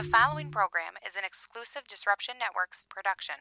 The 0.00 0.08
following 0.08 0.48
program 0.48 0.94
is 1.06 1.14
an 1.14 1.24
exclusive 1.26 1.82
Disruption 1.86 2.36
Networks 2.40 2.86
production. 2.88 3.34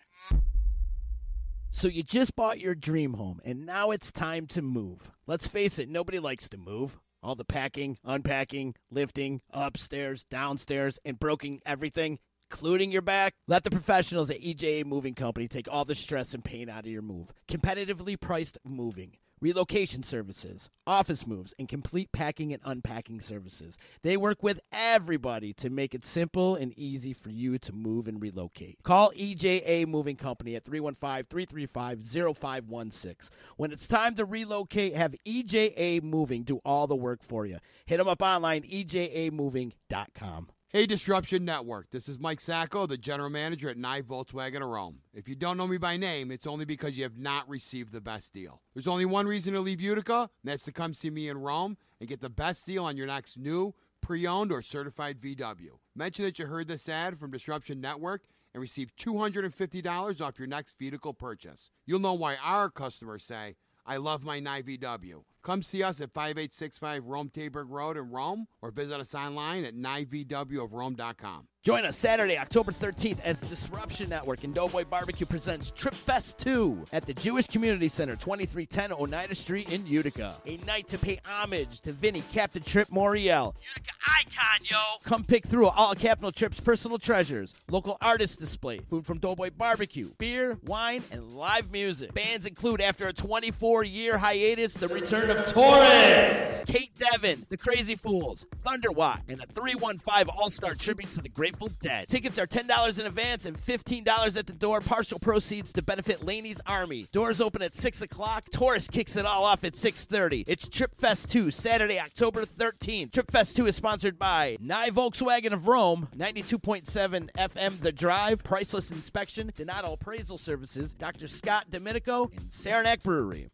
So 1.71 1.87
you 1.87 2.03
just 2.03 2.35
bought 2.35 2.59
your 2.59 2.75
dream 2.75 3.13
home 3.13 3.39
and 3.45 3.65
now 3.65 3.91
it's 3.91 4.11
time 4.11 4.45
to 4.47 4.61
move. 4.61 5.09
Let's 5.25 5.47
face 5.47 5.79
it, 5.79 5.87
nobody 5.87 6.19
likes 6.19 6.49
to 6.49 6.57
move. 6.57 6.97
All 7.23 7.35
the 7.35 7.45
packing, 7.45 7.97
unpacking, 8.03 8.75
lifting, 8.91 9.39
upstairs, 9.53 10.25
downstairs, 10.25 10.99
and 11.05 11.17
broking 11.17 11.61
everything, 11.65 12.19
including 12.51 12.91
your 12.91 13.03
back. 13.03 13.35
Let 13.47 13.63
the 13.63 13.71
professionals 13.71 14.29
at 14.29 14.41
EJA 14.41 14.83
Moving 14.83 15.15
Company 15.15 15.47
take 15.47 15.69
all 15.71 15.85
the 15.85 15.95
stress 15.95 16.33
and 16.33 16.43
pain 16.43 16.67
out 16.67 16.83
of 16.83 16.91
your 16.91 17.01
move. 17.01 17.31
Competitively 17.47 18.19
priced 18.19 18.57
moving. 18.65 19.15
Relocation 19.41 20.03
services, 20.03 20.69
office 20.85 21.25
moves, 21.25 21.53
and 21.57 21.69
complete 21.69 22.11
packing 22.11 22.51
and 22.51 22.61
unpacking 22.65 23.21
services. 23.21 23.77
They 24.03 24.17
work 24.17 24.43
with 24.43 24.59
everybody 24.71 25.53
to 25.53 25.69
make 25.69 25.93
it 25.95 26.05
simple 26.05 26.55
and 26.55 26.77
easy 26.77 27.13
for 27.13 27.29
you 27.29 27.57
to 27.59 27.71
move 27.71 28.07
and 28.07 28.21
relocate. 28.21 28.79
Call 28.83 29.11
EJA 29.11 29.87
Moving 29.87 30.17
Company 30.17 30.55
at 30.55 30.65
315 30.65 31.25
335 31.29 32.35
0516. 32.37 33.29
When 33.55 33.71
it's 33.71 33.87
time 33.87 34.15
to 34.15 34.25
relocate, 34.25 34.95
have 34.95 35.15
EJA 35.25 36.03
Moving 36.03 36.43
do 36.43 36.59
all 36.65 36.87
the 36.87 36.95
work 36.95 37.23
for 37.23 37.45
you. 37.45 37.59
Hit 37.85 37.97
them 37.97 38.07
up 38.07 38.21
online, 38.21 38.63
ejamoving.com. 38.63 40.49
Hey, 40.71 40.85
Disruption 40.85 41.45
Network. 41.45 41.89
This 41.89 42.07
is 42.07 42.19
Mike 42.19 42.39
Sacco, 42.39 42.85
the 42.85 42.95
general 42.95 43.31
manager 43.31 43.71
at 43.71 43.77
Nye 43.77 44.03
Volkswagen 44.03 44.61
of 44.61 44.69
Rome. 44.69 44.99
If 45.15 45.27
you 45.27 45.33
don't 45.33 45.57
know 45.57 45.65
me 45.65 45.79
by 45.79 45.97
name, 45.97 46.29
it's 46.29 46.45
only 46.45 46.63
because 46.63 46.95
you 46.95 47.01
have 47.01 47.17
not 47.17 47.49
received 47.49 47.91
the 47.91 47.99
best 47.99 48.33
deal. 48.33 48.61
There's 48.75 48.85
only 48.85 49.05
one 49.05 49.25
reason 49.25 49.55
to 49.55 49.61
leave 49.61 49.81
Utica, 49.81 50.29
and 50.43 50.51
that's 50.51 50.65
to 50.65 50.71
come 50.71 50.93
see 50.93 51.09
me 51.09 51.27
in 51.27 51.39
Rome 51.39 51.75
and 51.99 52.07
get 52.07 52.21
the 52.21 52.29
best 52.29 52.67
deal 52.67 52.85
on 52.85 52.97
your 52.97 53.07
next 53.07 53.35
new, 53.35 53.73
pre 53.99 54.27
owned, 54.27 54.51
or 54.51 54.61
certified 54.61 55.19
VW. 55.19 55.79
Mention 55.95 56.23
that 56.25 56.37
you 56.37 56.45
heard 56.45 56.67
this 56.67 56.87
ad 56.87 57.17
from 57.17 57.31
Disruption 57.31 57.81
Network 57.81 58.21
and 58.53 58.61
receive 58.61 58.95
$250 58.95 60.21
off 60.21 60.37
your 60.37 60.47
next 60.47 60.77
vehicle 60.77 61.15
purchase. 61.15 61.71
You'll 61.87 61.97
know 61.97 62.13
why 62.13 62.35
our 62.43 62.69
customers 62.69 63.23
say, 63.23 63.55
I 63.87 63.97
love 63.97 64.23
my 64.23 64.39
Nye 64.39 64.61
VW. 64.61 65.23
Come 65.41 65.63
see 65.63 65.83
us 65.83 66.01
at 66.01 66.11
5865 66.11 67.05
Rome 67.05 67.29
Taberg 67.33 67.65
Road 67.69 67.97
in 67.97 68.09
Rome 68.09 68.47
or 68.61 68.71
visit 68.71 68.99
us 68.99 69.15
online 69.15 69.63
at 69.63 69.75
nyvwofrome.com. 69.75 71.47
Join 71.61 71.83
us 71.83 71.97
Saturday, 71.97 72.37
October 72.37 72.71
13th 72.71 73.19
as 73.21 73.41
Disruption 73.41 74.09
Network 74.09 74.45
and 74.45 74.55
Doughboy 74.55 74.85
Barbecue 74.85 75.25
presents 75.25 75.71
Trip 75.71 75.93
Fest 75.93 76.39
2 76.39 76.85
at 76.93 77.05
the 77.05 77.13
Jewish 77.13 77.47
Community 77.47 77.89
Center, 77.89 78.15
2310 78.15 78.93
Oneida 78.93 79.35
Street 79.35 79.69
in 79.69 79.85
Utica. 79.85 80.35
A 80.45 80.55
night 80.65 80.87
to 80.87 80.97
pay 80.97 81.19
homage 81.25 81.81
to 81.81 81.91
Vinny, 81.91 82.23
Captain 82.31 82.63
Trip 82.63 82.87
Moriel. 82.87 83.55
Utica 83.61 83.91
icon, 84.07 84.61
yo! 84.63 84.77
Come 85.03 85.25
pick 85.25 85.45
through 85.45 85.67
all 85.67 85.95
Captain 85.95 86.31
Trip's 86.31 86.61
personal 86.61 86.97
treasures, 86.97 87.53
local 87.69 87.97
artist 87.99 88.39
display, 88.39 88.79
food 88.89 89.05
from 89.05 89.19
Doughboy 89.19 89.51
Barbecue, 89.51 90.09
beer, 90.17 90.57
wine, 90.63 91.03
and 91.11 91.33
live 91.33 91.73
music. 91.73 92.13
Bands 92.13 92.45
include, 92.45 92.79
after 92.79 93.09
a 93.09 93.13
24-year 93.13 94.17
hiatus, 94.17 94.75
the 94.75 94.87
return 94.87 95.28
of 95.29 95.45
Taurus, 95.45 96.63
Kate 96.65 96.91
Devin, 96.97 97.45
The 97.49 97.57
Crazy 97.57 97.95
Fools, 97.95 98.45
Thunderwatt, 98.65 99.21
and 99.27 99.41
a 99.41 99.45
315 99.47 100.29
All-Star 100.29 100.75
tribute 100.75 101.11
to 101.11 101.21
the 101.21 101.29
Grateful 101.29 101.69
Dead. 101.79 102.07
Tickets 102.07 102.37
are 102.39 102.47
$10 102.47 102.99
in 102.99 103.05
advance 103.05 103.45
and 103.45 103.57
$15 103.57 104.37
at 104.37 104.47
the 104.47 104.53
door. 104.53 104.81
Partial 104.81 105.19
proceeds 105.19 105.71
to 105.73 105.81
benefit 105.81 106.25
Laney's 106.25 106.61
Army. 106.65 107.05
Doors 107.11 107.41
open 107.41 107.61
at 107.61 107.75
6 107.75 108.01
o'clock. 108.01 108.45
Taurus 108.51 108.87
kicks 108.87 109.15
it 109.15 109.25
all 109.25 109.43
off 109.43 109.63
at 109.63 109.73
6.30. 109.73 110.45
It's 110.47 110.67
Trip 110.67 110.95
Fest 110.95 111.29
2, 111.29 111.51
Saturday, 111.51 111.99
October 111.99 112.45
13th. 112.45 113.13
Trip 113.13 113.31
Fest 113.31 113.55
2 113.55 113.67
is 113.67 113.75
sponsored 113.75 114.17
by 114.17 114.57
Nye 114.59 114.89
Volkswagen 114.89 115.53
of 115.53 115.67
Rome, 115.67 116.07
92.7 116.15 117.29
FM 117.33 117.79
The 117.81 117.91
Drive, 117.91 118.43
Priceless 118.43 118.91
Inspection, 118.91 119.51
Donato 119.55 119.93
Appraisal 119.93 120.37
Services, 120.37 120.93
Dr. 120.93 121.27
Scott 121.27 121.65
Domenico, 121.69 122.29
and 122.35 122.51
Saranac 122.51 123.03
Brewery. 123.03 123.49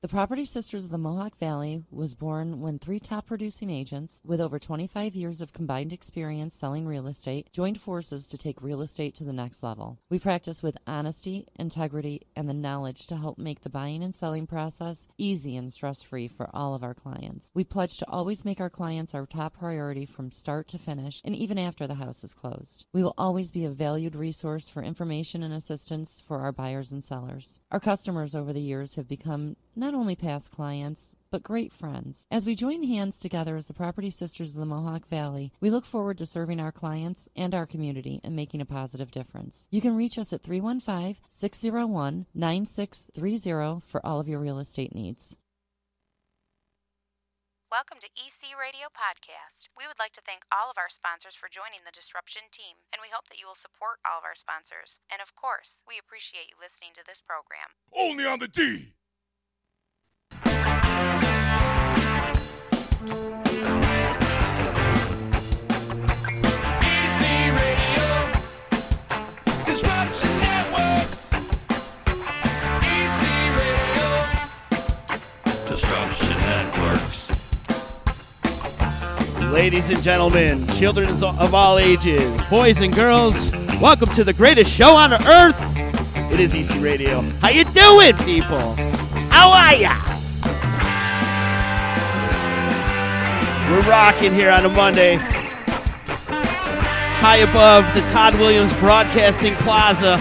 The 0.00 0.06
Property 0.06 0.44
Sisters 0.44 0.84
of 0.84 0.92
the 0.92 0.96
Mohawk 0.96 1.36
Valley 1.40 1.82
was 1.90 2.14
born 2.14 2.60
when 2.60 2.78
three 2.78 3.00
top 3.00 3.26
producing 3.26 3.68
agents 3.68 4.22
with 4.24 4.40
over 4.40 4.60
25 4.60 5.16
years 5.16 5.42
of 5.42 5.52
combined 5.52 5.92
experience 5.92 6.54
selling 6.54 6.86
real 6.86 7.08
estate 7.08 7.48
joined 7.52 7.80
forces 7.80 8.28
to 8.28 8.38
take 8.38 8.62
real 8.62 8.80
estate 8.80 9.16
to 9.16 9.24
the 9.24 9.32
next 9.32 9.60
level. 9.60 9.98
We 10.08 10.20
practice 10.20 10.62
with 10.62 10.78
honesty, 10.86 11.48
integrity, 11.58 12.22
and 12.36 12.48
the 12.48 12.54
knowledge 12.54 13.08
to 13.08 13.16
help 13.16 13.38
make 13.38 13.62
the 13.62 13.70
buying 13.70 14.04
and 14.04 14.14
selling 14.14 14.46
process 14.46 15.08
easy 15.18 15.56
and 15.56 15.72
stress 15.72 16.04
free 16.04 16.28
for 16.28 16.48
all 16.54 16.76
of 16.76 16.84
our 16.84 16.94
clients. 16.94 17.50
We 17.52 17.64
pledge 17.64 17.96
to 17.96 18.08
always 18.08 18.44
make 18.44 18.60
our 18.60 18.70
clients 18.70 19.16
our 19.16 19.26
top 19.26 19.58
priority 19.58 20.06
from 20.06 20.30
start 20.30 20.68
to 20.68 20.78
finish 20.78 21.20
and 21.24 21.34
even 21.34 21.58
after 21.58 21.88
the 21.88 21.96
house 21.96 22.22
is 22.22 22.34
closed. 22.34 22.86
We 22.92 23.02
will 23.02 23.14
always 23.18 23.50
be 23.50 23.64
a 23.64 23.70
valued 23.70 24.14
resource 24.14 24.68
for 24.68 24.80
information 24.80 25.42
and 25.42 25.52
assistance 25.52 26.20
for 26.24 26.38
our 26.38 26.52
buyers 26.52 26.92
and 26.92 27.02
sellers. 27.02 27.58
Our 27.72 27.80
customers 27.80 28.36
over 28.36 28.52
the 28.52 28.60
years 28.60 28.94
have 28.94 29.08
become 29.08 29.56
not 29.74 29.87
only 29.94 30.16
past 30.16 30.52
clients, 30.52 31.14
but 31.30 31.42
great 31.42 31.72
friends. 31.72 32.26
As 32.30 32.46
we 32.46 32.54
join 32.54 32.82
hands 32.82 33.18
together 33.18 33.56
as 33.56 33.66
the 33.66 33.74
Property 33.74 34.10
Sisters 34.10 34.52
of 34.52 34.60
the 34.60 34.66
Mohawk 34.66 35.08
Valley, 35.08 35.52
we 35.60 35.70
look 35.70 35.84
forward 35.84 36.18
to 36.18 36.26
serving 36.26 36.60
our 36.60 36.72
clients 36.72 37.28
and 37.36 37.54
our 37.54 37.66
community 37.66 38.20
and 38.24 38.34
making 38.34 38.60
a 38.60 38.66
positive 38.66 39.10
difference. 39.10 39.66
You 39.70 39.80
can 39.80 39.96
reach 39.96 40.18
us 40.18 40.32
at 40.32 40.42
315 40.42 41.22
601 41.28 42.26
9630 42.34 43.86
for 43.86 44.04
all 44.04 44.20
of 44.20 44.28
your 44.28 44.40
real 44.40 44.58
estate 44.58 44.94
needs. 44.94 45.36
Welcome 47.70 47.98
to 48.00 48.08
EC 48.16 48.56
Radio 48.56 48.88
Podcast. 48.88 49.68
We 49.76 49.84
would 49.86 50.00
like 50.00 50.16
to 50.16 50.24
thank 50.24 50.48
all 50.48 50.70
of 50.70 50.80
our 50.80 50.88
sponsors 50.88 51.36
for 51.36 51.52
joining 51.52 51.84
the 51.84 51.92
Disruption 51.92 52.48
team, 52.50 52.88
and 52.88 53.04
we 53.04 53.12
hope 53.12 53.28
that 53.28 53.38
you 53.38 53.46
will 53.46 53.54
support 53.54 54.00
all 54.08 54.18
of 54.20 54.24
our 54.24 54.34
sponsors. 54.34 55.00
And 55.12 55.20
of 55.20 55.36
course, 55.36 55.84
we 55.86 56.00
appreciate 56.00 56.48
you 56.48 56.56
listening 56.56 56.96
to 56.96 57.04
this 57.04 57.20
program. 57.20 57.76
Only 57.92 58.24
on 58.24 58.38
the 58.40 58.48
D. 58.48 58.96
Networks. 75.80 77.30
Ladies 79.52 79.90
and 79.90 80.02
gentlemen, 80.02 80.66
children 80.70 81.08
of 81.22 81.54
all 81.54 81.78
ages, 81.78 82.42
boys 82.50 82.80
and 82.80 82.92
girls, 82.92 83.36
welcome 83.80 84.12
to 84.14 84.24
the 84.24 84.32
greatest 84.32 84.72
show 84.72 84.96
on 84.96 85.12
earth. 85.12 85.56
It 86.32 86.40
is 86.40 86.56
EC 86.56 86.82
Radio. 86.82 87.20
How 87.40 87.50
you 87.50 87.62
doing, 87.62 88.16
people? 88.24 88.74
How 89.30 89.52
are 89.52 89.74
ya? 89.76 89.94
We're 93.70 93.88
rocking 93.88 94.32
here 94.32 94.50
on 94.50 94.64
a 94.64 94.68
Monday. 94.68 95.14
High 97.20 97.36
above 97.36 97.84
the 97.94 98.00
Todd 98.10 98.34
Williams 98.34 98.76
Broadcasting 98.80 99.54
Plaza 99.54 100.18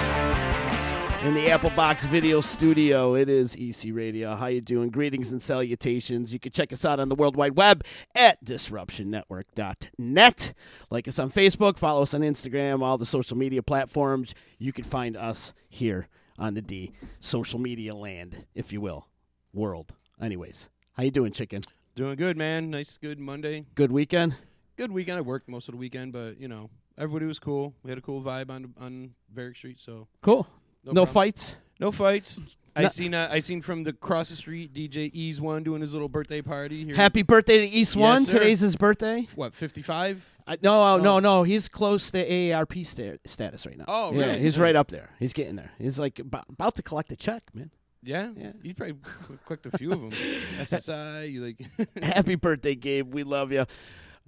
in 1.24 1.34
the 1.34 1.50
Apple 1.50 1.72
Box 1.72 2.06
Video 2.06 2.42
Studio. 2.42 3.16
It 3.16 3.28
is 3.28 3.56
EC 3.56 3.94
Radio. 3.94 4.36
How 4.36 4.48
you 4.48 4.62
doing? 4.62 4.90
Greetings 4.90 5.32
and 5.32 5.42
salutations. 5.42 6.32
You 6.32 6.40
can 6.40 6.52
check 6.52 6.72
us 6.72 6.86
out 6.86 7.00
on 7.00 7.10
the 7.10 7.16
World 7.16 7.36
Wide 7.36 7.56
Web 7.56 7.84
at 8.14 8.44
disruptionnetwork.net. 8.46 10.54
Like 10.90 11.08
us 11.08 11.20
on 11.20 11.32
Facebook, 11.32 11.78
follow 11.78 12.04
us 12.04 12.14
on 12.14 12.22
Instagram, 12.22 12.84
all 12.84 12.98
the 12.98 13.06
social 13.06 13.38
media 13.38 13.64
platforms. 13.64 14.36
You 14.60 14.72
can 14.72 14.84
find 14.84 15.18
us 15.18 15.54
here 15.70 16.08
on 16.38 16.54
the 16.54 16.62
D 16.62 16.94
social 17.20 17.60
media 17.60 17.96
land, 17.96 18.46
if 18.54 18.72
you 18.72 18.80
will, 18.80 19.08
world. 19.54 19.96
Anyways, 20.22 20.70
how 20.94 21.04
you 21.04 21.12
doing, 21.12 21.32
chicken? 21.32 21.64
Doing 21.96 22.16
good, 22.16 22.38
man. 22.38 22.70
Nice, 22.70 22.98
good 22.98 23.20
Monday. 23.20 23.66
Good 23.76 23.92
weekend. 23.92 24.36
Good 24.78 24.92
weekend. 24.92 25.18
I 25.18 25.22
worked 25.22 25.50
most 25.50 25.68
of 25.68 25.74
the 25.74 25.80
weekend, 25.80 26.14
but 26.14 26.40
you 26.40 26.48
know, 26.48 26.70
everybody 26.98 27.26
was 27.26 27.40
cool. 27.40 27.74
We 27.84 27.90
had 27.90 27.98
a 27.98 28.02
cool 28.02 28.22
vibe 28.22 28.52
on 28.52 28.74
on 28.80 29.16
Varick 29.34 29.58
Street, 29.58 29.80
so 29.80 30.08
Cool. 30.22 30.48
No, 30.88 30.94
No, 30.94 31.06
problem. 31.06 31.14
fights. 31.14 31.56
No 31.80 31.92
fights. 31.92 32.40
I 32.76 32.84
No- 32.84 32.90
seen 32.90 33.14
uh, 33.16 33.28
I 33.32 33.40
seen 33.40 33.62
from 33.64 33.84
the 33.84 33.94
cross 33.94 34.30
the 34.30 34.36
street 34.36 34.72
DJ 34.74 35.10
Ease 35.14 35.42
one 35.42 35.64
doing 35.64 35.82
his 35.82 35.94
little 35.94 36.10
birthday 36.10 36.42
party 36.44 36.86
here. 36.86 36.96
Happy 36.96 37.24
birthday 37.24 37.58
to 37.60 37.66
East 37.76 37.96
Yes, 37.96 38.02
One. 38.02 38.26
sir. 38.26 38.34
Today's 38.40 38.60
his 38.60 38.76
birthday. 38.76 39.28
what 39.36 39.56
fifty 39.56 39.82
five? 39.82 40.28
I, 40.46 40.58
no, 40.62 40.82
oh, 40.94 40.98
no, 40.98 41.20
no. 41.20 41.44
He's 41.44 41.68
close 41.68 42.10
to 42.12 42.26
AARP 42.26 42.86
sta- 42.86 43.18
status 43.26 43.66
right 43.66 43.78
now. 43.78 43.84
Oh, 43.88 44.14
yeah, 44.14 44.28
really? 44.28 44.40
he's 44.40 44.58
right 44.58 44.76
up 44.78 44.88
there. 44.90 45.10
He's 45.20 45.34
getting 45.34 45.56
there. 45.58 45.72
He's 45.78 46.00
like 46.00 46.20
about, 46.20 46.46
about 46.50 46.76
to 46.76 46.84
collect 46.84 47.12
a 47.12 47.16
check, 47.18 47.44
man. 47.54 47.70
Yeah, 48.04 48.30
Yeah. 48.38 48.52
You 48.62 48.74
probably 48.74 48.96
cl- 49.04 49.40
clicked 49.44 49.66
a 49.66 49.78
few 49.78 49.92
of 49.92 50.00
them. 50.00 50.12
SSI, 50.60 51.32
you 51.34 51.44
like? 51.44 51.66
Happy 52.04 52.36
birthday, 52.36 52.76
Gabe. 52.76 53.14
We 53.14 53.24
love 53.24 53.52
you. 53.52 53.66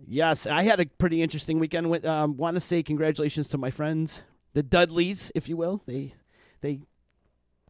Yes, 0.07 0.45
I 0.47 0.63
had 0.63 0.79
a 0.79 0.85
pretty 0.85 1.21
interesting 1.21 1.59
weekend. 1.59 1.89
With, 1.89 2.03
um, 2.05 2.35
Want 2.35 2.55
to 2.55 2.61
say 2.61 2.83
congratulations 2.83 3.47
to 3.49 3.57
my 3.57 3.69
friends, 3.71 4.21
the 4.53 4.63
Dudleys, 4.63 5.31
if 5.35 5.47
you 5.47 5.55
will. 5.55 5.81
They 5.85 6.13
they 6.61 6.81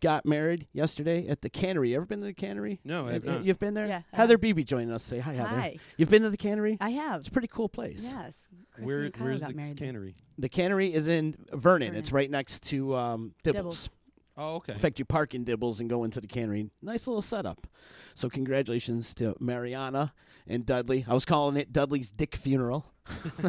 got 0.01 0.25
married 0.25 0.67
yesterday 0.71 1.27
at 1.27 1.41
the 1.41 1.49
cannery. 1.49 1.91
You 1.91 1.97
Ever 1.97 2.05
been 2.05 2.21
to 2.21 2.25
the 2.25 2.33
cannery? 2.33 2.79
No, 2.83 3.07
I 3.07 3.13
have 3.13 3.25
not. 3.25 3.43
You've 3.43 3.59
been 3.59 3.73
there? 3.73 3.87
Yeah, 3.87 4.01
I 4.13 4.15
Heather 4.15 4.33
have. 4.35 4.41
Beebe 4.41 4.63
joining 4.63 4.91
us 4.91 5.05
today. 5.05 5.19
Hi, 5.19 5.33
Heather. 5.33 5.49
Hi. 5.49 5.77
You've 5.97 6.09
been 6.09 6.23
to 6.23 6.29
the 6.29 6.37
cannery? 6.37 6.77
I 6.79 6.91
have. 6.91 7.19
It's 7.21 7.29
a 7.29 7.31
pretty 7.31 7.49
cool 7.49 7.69
place. 7.69 8.01
Yes. 8.03 8.33
Chrissy 8.73 8.85
Where, 8.85 9.01
and 9.01 9.13
Kyle 9.13 9.27
where's 9.27 9.41
got 9.41 9.49
the 9.49 9.55
married. 9.55 9.77
cannery? 9.77 10.15
The 10.37 10.49
cannery 10.49 10.93
is 10.93 11.07
in 11.07 11.35
Vernon. 11.51 11.95
It's 11.95 12.11
right 12.11 12.29
next 12.29 12.63
to 12.63 12.95
um, 12.95 13.33
Dibbles. 13.43 13.55
Dibbles. 13.55 13.89
Oh, 14.37 14.55
okay. 14.55 14.75
In 14.75 14.79
fact, 14.79 14.99
you 14.99 15.05
park 15.05 15.35
in 15.35 15.43
Dibbles 15.43 15.81
and 15.81 15.89
go 15.89 16.05
into 16.05 16.21
the 16.21 16.27
cannery. 16.27 16.69
Nice 16.81 17.07
little 17.07 17.21
setup. 17.21 17.67
So 18.15 18.29
congratulations 18.29 19.13
to 19.15 19.35
Mariana 19.39 20.13
and 20.47 20.65
Dudley. 20.65 21.05
I 21.07 21.13
was 21.13 21.25
calling 21.25 21.57
it 21.57 21.71
Dudley's 21.71 22.11
Dick 22.11 22.35
Funeral. 22.35 22.85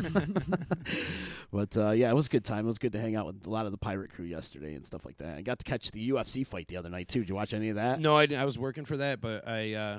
but 1.52 1.76
uh, 1.76 1.90
yeah, 1.90 2.10
it 2.10 2.14
was 2.14 2.26
a 2.26 2.31
good 2.31 2.44
time. 2.44 2.64
It 2.66 2.69
was 2.69 2.78
good 2.78 2.92
to 2.92 3.00
hang 3.00 3.16
out 3.16 3.26
with 3.26 3.46
a 3.46 3.50
lot 3.50 3.66
of 3.66 3.72
the 3.72 3.78
pirate 3.78 4.12
crew 4.12 4.25
yesterday 4.25 4.75
and 4.75 4.87
stuff 4.87 5.04
like 5.04 5.19
that. 5.19 5.37
I 5.37 5.42
got 5.42 5.58
to 5.58 5.64
catch 5.64 5.90
the 5.90 6.10
UFC 6.10 6.46
fight 6.46 6.69
the 6.69 6.76
other 6.76 6.88
night 6.88 7.08
too. 7.08 7.20
Did 7.20 7.28
you 7.28 7.34
watch 7.34 7.52
any 7.52 7.69
of 7.69 7.76
that? 7.76 8.00
No, 8.00 8.16
I, 8.16 8.26
I 8.37 8.44
was 8.44 8.58
working 8.58 8.84
for 8.84 8.96
that, 8.98 9.20
but 9.20 9.46
I, 9.46 9.75
uh, 9.75 9.98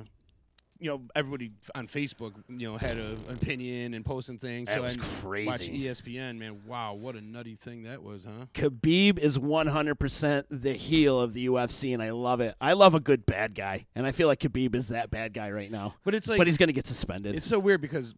you 0.82 0.90
know, 0.90 1.02
everybody 1.16 1.52
on 1.76 1.88
Facebook, 1.88 2.34
you 2.50 2.68
know, 2.68 2.76
had 2.76 2.98
a, 2.98 3.12
an 3.30 3.38
opinion 3.40 3.94
and 3.94 4.04
posting 4.04 4.40
things. 4.40 4.68
That 4.68 4.78
so 4.78 4.82
was 4.82 4.98
I 4.98 5.46
watched 5.46 5.68
crazy. 5.68 5.84
ESPN, 5.84 6.40
man. 6.40 6.62
Wow, 6.66 6.96
what 6.96 7.16
a 7.16 7.22
nutty 7.22 7.54
thing 7.54 7.84
that 7.84 8.02
was, 8.02 8.26
huh? 8.26 8.48
Khabib 8.56 9.20
is 9.20 9.38
100% 9.38 10.44
the 10.50 10.74
heel 10.74 11.22
of 11.22 11.34
the 11.34 11.48
UFC, 11.48 11.94
and 11.94 12.02
I 12.02 12.10
love 12.10 12.42
it. 12.42 12.56
I 12.60 12.74
love 12.74 12.96
a 12.96 13.00
good 13.00 13.28
bad 13.28 13.54
guy, 13.54 13.86
and 13.96 14.08
I 14.08 14.12
feel 14.12 14.28
like 14.28 14.40
Khabib 14.40 14.74
is 14.74 14.88
that 14.88 15.12
bad 15.12 15.36
guy 15.36 15.52
right 15.52 15.70
now. 15.70 15.94
But 16.04 16.16
it's 16.16 16.28
like 16.28 16.40
but 16.40 16.48
he's 16.48 16.58
going 16.58 16.68
to 16.68 16.74
get 16.74 16.88
suspended. 16.88 17.36
it's 17.36 17.46
so 17.46 17.60
weird 17.60 17.80
because, 17.80 18.16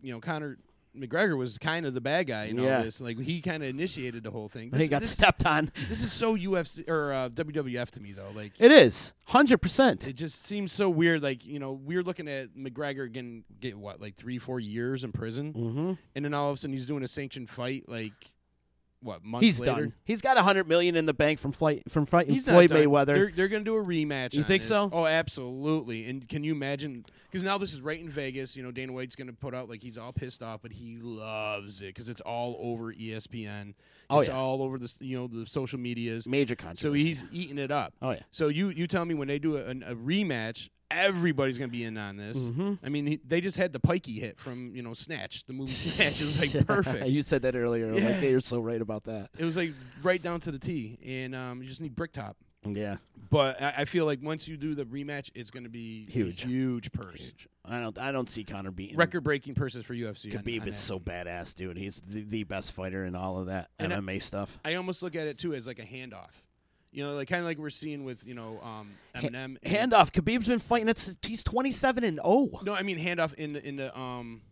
you 0.00 0.12
know, 0.12 0.20
Conor 0.20 0.56
McGregor 0.96 1.36
was 1.36 1.58
kind 1.58 1.86
of 1.86 1.94
the 1.94 2.00
bad 2.00 2.26
guy 2.26 2.44
in 2.44 2.58
Yeah. 2.58 2.78
all 2.78 2.82
this. 2.84 3.00
Like 3.00 3.18
he 3.18 3.40
kind 3.40 3.62
of 3.62 3.68
initiated 3.68 4.22
the 4.22 4.30
whole 4.30 4.48
thing. 4.48 4.70
he 4.72 4.78
This, 4.78 4.88
got 4.88 5.00
this, 5.02 5.10
stepped 5.10 5.44
on. 5.46 5.72
this 5.88 6.02
is 6.02 6.12
so 6.12 6.36
UFC 6.36 6.88
or 6.88 7.12
uh, 7.12 7.28
WWF 7.30 7.90
to 7.92 8.00
me 8.00 8.12
though. 8.12 8.30
Like 8.34 8.52
It 8.58 8.70
is 8.70 9.12
100%. 9.28 10.06
It 10.06 10.12
just 10.14 10.44
seems 10.46 10.72
so 10.72 10.88
weird. 10.88 11.22
Like 11.22 11.44
you 11.44 11.58
know, 11.58 11.72
we're 11.72 12.02
looking 12.02 12.28
at 12.28 12.54
McGregor 12.56 13.10
getting 13.10 13.44
get 13.60 13.76
what 13.78 14.00
like 14.00 14.16
three, 14.16 14.38
four 14.38 14.60
years 14.60 15.04
in 15.04 15.12
prison, 15.12 15.52
mm-hmm. 15.52 15.92
and 16.14 16.24
then 16.24 16.34
all 16.34 16.50
of 16.50 16.56
a 16.56 16.60
sudden 16.60 16.74
he's 16.74 16.86
doing 16.86 17.02
a 17.02 17.08
sanctioned 17.08 17.50
fight. 17.50 17.84
Like 17.88 18.12
what 19.04 19.24
months 19.24 19.44
He's 19.44 19.60
later? 19.60 19.72
done. 19.82 19.92
He's 20.04 20.20
got 20.22 20.36
a 20.36 20.42
hundred 20.42 20.66
million 20.66 20.96
in 20.96 21.06
the 21.06 21.14
bank 21.14 21.38
from 21.38 21.52
flight 21.52 21.82
from 21.88 22.06
fighting 22.06 22.32
He's 22.34 22.46
not 22.46 22.54
Floyd 22.54 22.70
done. 22.70 22.78
Mayweather. 22.84 23.06
They're, 23.06 23.32
they're 23.34 23.48
going 23.48 23.64
to 23.64 23.70
do 23.70 23.76
a 23.76 23.84
rematch. 23.84 24.34
You 24.34 24.40
on 24.42 24.46
think 24.48 24.62
this. 24.62 24.68
so? 24.68 24.90
Oh, 24.92 25.06
absolutely. 25.06 26.06
And 26.08 26.28
can 26.28 26.42
you 26.44 26.52
imagine? 26.52 27.04
Because 27.30 27.44
now 27.44 27.58
this 27.58 27.72
is 27.74 27.80
right 27.80 28.00
in 28.00 28.08
Vegas. 28.08 28.56
You 28.56 28.62
know, 28.62 28.70
Dana 28.70 28.92
White's 28.92 29.16
going 29.16 29.26
to 29.28 29.32
put 29.32 29.54
out 29.54 29.68
like 29.68 29.82
he's 29.82 29.98
all 29.98 30.12
pissed 30.12 30.42
off, 30.42 30.62
but 30.62 30.72
he 30.72 30.96
loves 30.96 31.82
it 31.82 31.86
because 31.94 32.08
it's 32.08 32.20
all 32.22 32.56
over 32.60 32.92
ESPN. 32.92 33.74
Oh, 34.10 34.20
it's 34.20 34.28
yeah. 34.28 34.36
all 34.36 34.62
over 34.62 34.78
the 34.78 34.84
s- 34.84 34.96
you 35.00 35.16
know 35.18 35.26
the 35.26 35.46
social 35.46 35.78
medias. 35.78 36.26
Major 36.26 36.56
controversy. 36.56 36.82
So 36.82 36.92
he's 36.92 37.24
eating 37.32 37.58
it 37.58 37.70
up. 37.70 37.94
Oh 38.02 38.10
yeah. 38.12 38.20
So 38.30 38.48
you 38.48 38.68
you 38.70 38.86
tell 38.86 39.04
me 39.04 39.14
when 39.14 39.28
they 39.28 39.38
do 39.38 39.56
a, 39.56 39.70
a 39.70 39.94
rematch, 39.94 40.68
everybody's 40.94 41.58
gonna 41.58 41.68
be 41.68 41.84
in 41.84 41.96
on 41.98 42.16
this. 42.16 42.36
Mhm. 42.36 42.78
I 42.82 42.88
mean, 42.88 43.06
he, 43.06 43.20
they 43.26 43.40
just 43.40 43.56
had 43.56 43.72
the 43.72 43.80
Pikey 43.80 44.18
hit 44.18 44.38
from 44.38 44.74
you 44.74 44.82
know 44.82 44.94
Snatch, 44.94 45.44
the 45.44 45.52
movie 45.52 45.72
Snatch. 45.74 46.20
It 46.20 46.24
was 46.24 46.40
like 46.40 46.66
perfect. 46.66 47.06
you 47.06 47.22
said 47.22 47.42
that 47.42 47.56
earlier. 47.56 47.92
Yeah. 47.92 48.10
Like, 48.10 48.22
you're 48.22 48.40
so 48.40 48.60
right 48.60 48.80
about 48.80 49.04
that. 49.04 49.30
It 49.38 49.44
was 49.44 49.56
like 49.56 49.72
right 50.02 50.22
down 50.22 50.40
to 50.40 50.50
the 50.50 50.58
T, 50.58 50.98
and 51.04 51.34
um, 51.34 51.62
you 51.62 51.68
just 51.68 51.80
need 51.80 51.94
brick 51.94 52.12
top. 52.12 52.36
Yeah. 52.66 52.96
But 53.30 53.60
I, 53.60 53.74
I 53.78 53.84
feel 53.84 54.06
like 54.06 54.20
once 54.22 54.48
you 54.48 54.56
do 54.56 54.74
the 54.74 54.84
rematch, 54.84 55.30
it's 55.34 55.50
gonna 55.50 55.68
be 55.68 56.06
Huge. 56.06 56.44
a 56.44 56.48
huge 56.48 56.92
purse, 56.92 57.20
Huge. 57.26 57.48
I 57.64 57.80
don't. 57.80 57.98
I 57.98 58.10
don't 58.12 58.28
see 58.30 58.44
Conor 58.44 58.70
beating 58.70 58.96
record 58.96 59.22
breaking 59.22 59.54
purses 59.54 59.84
for 59.84 59.94
UFC. 59.94 60.34
on- 60.36 60.42
Khabib 60.42 60.62
on 60.62 60.68
is 60.68 60.78
so 60.78 60.98
badass, 60.98 61.54
dude. 61.54 61.76
He's 61.76 62.00
the, 62.06 62.22
the 62.22 62.44
best 62.44 62.72
fighter 62.72 63.04
in 63.04 63.14
all 63.14 63.38
of 63.38 63.46
that 63.46 63.68
And 63.78 63.92
I- 63.92 63.96
MMA 63.98 64.22
stuff. 64.22 64.58
I 64.64 64.74
almost 64.76 65.02
look 65.02 65.14
at 65.16 65.26
it 65.26 65.36
too 65.38 65.52
as 65.54 65.66
like 65.66 65.78
a 65.78 65.82
handoff. 65.82 66.42
You 66.94 67.02
know, 67.04 67.14
like 67.14 67.28
kind 67.28 67.40
of 67.40 67.46
like 67.46 67.58
we're 67.58 67.70
seeing 67.70 68.04
with 68.04 68.26
you 68.26 68.34
know 68.34 68.60
um, 68.62 68.92
Eminem. 69.14 69.56
and- 69.62 69.92
Handoff. 69.92 70.12
Khabib's 70.12 70.46
been 70.46 70.60
fighting. 70.60 70.86
That's 70.86 71.16
he's 71.26 71.42
27 71.42 72.04
and 72.04 72.16
0. 72.16 72.50
No, 72.62 72.72
I 72.74 72.82
mean 72.82 72.98
handoff 72.98 73.34
in 73.34 73.52
the 73.54 73.66
in 73.66 73.76
the 73.76 73.98
um 73.98 74.42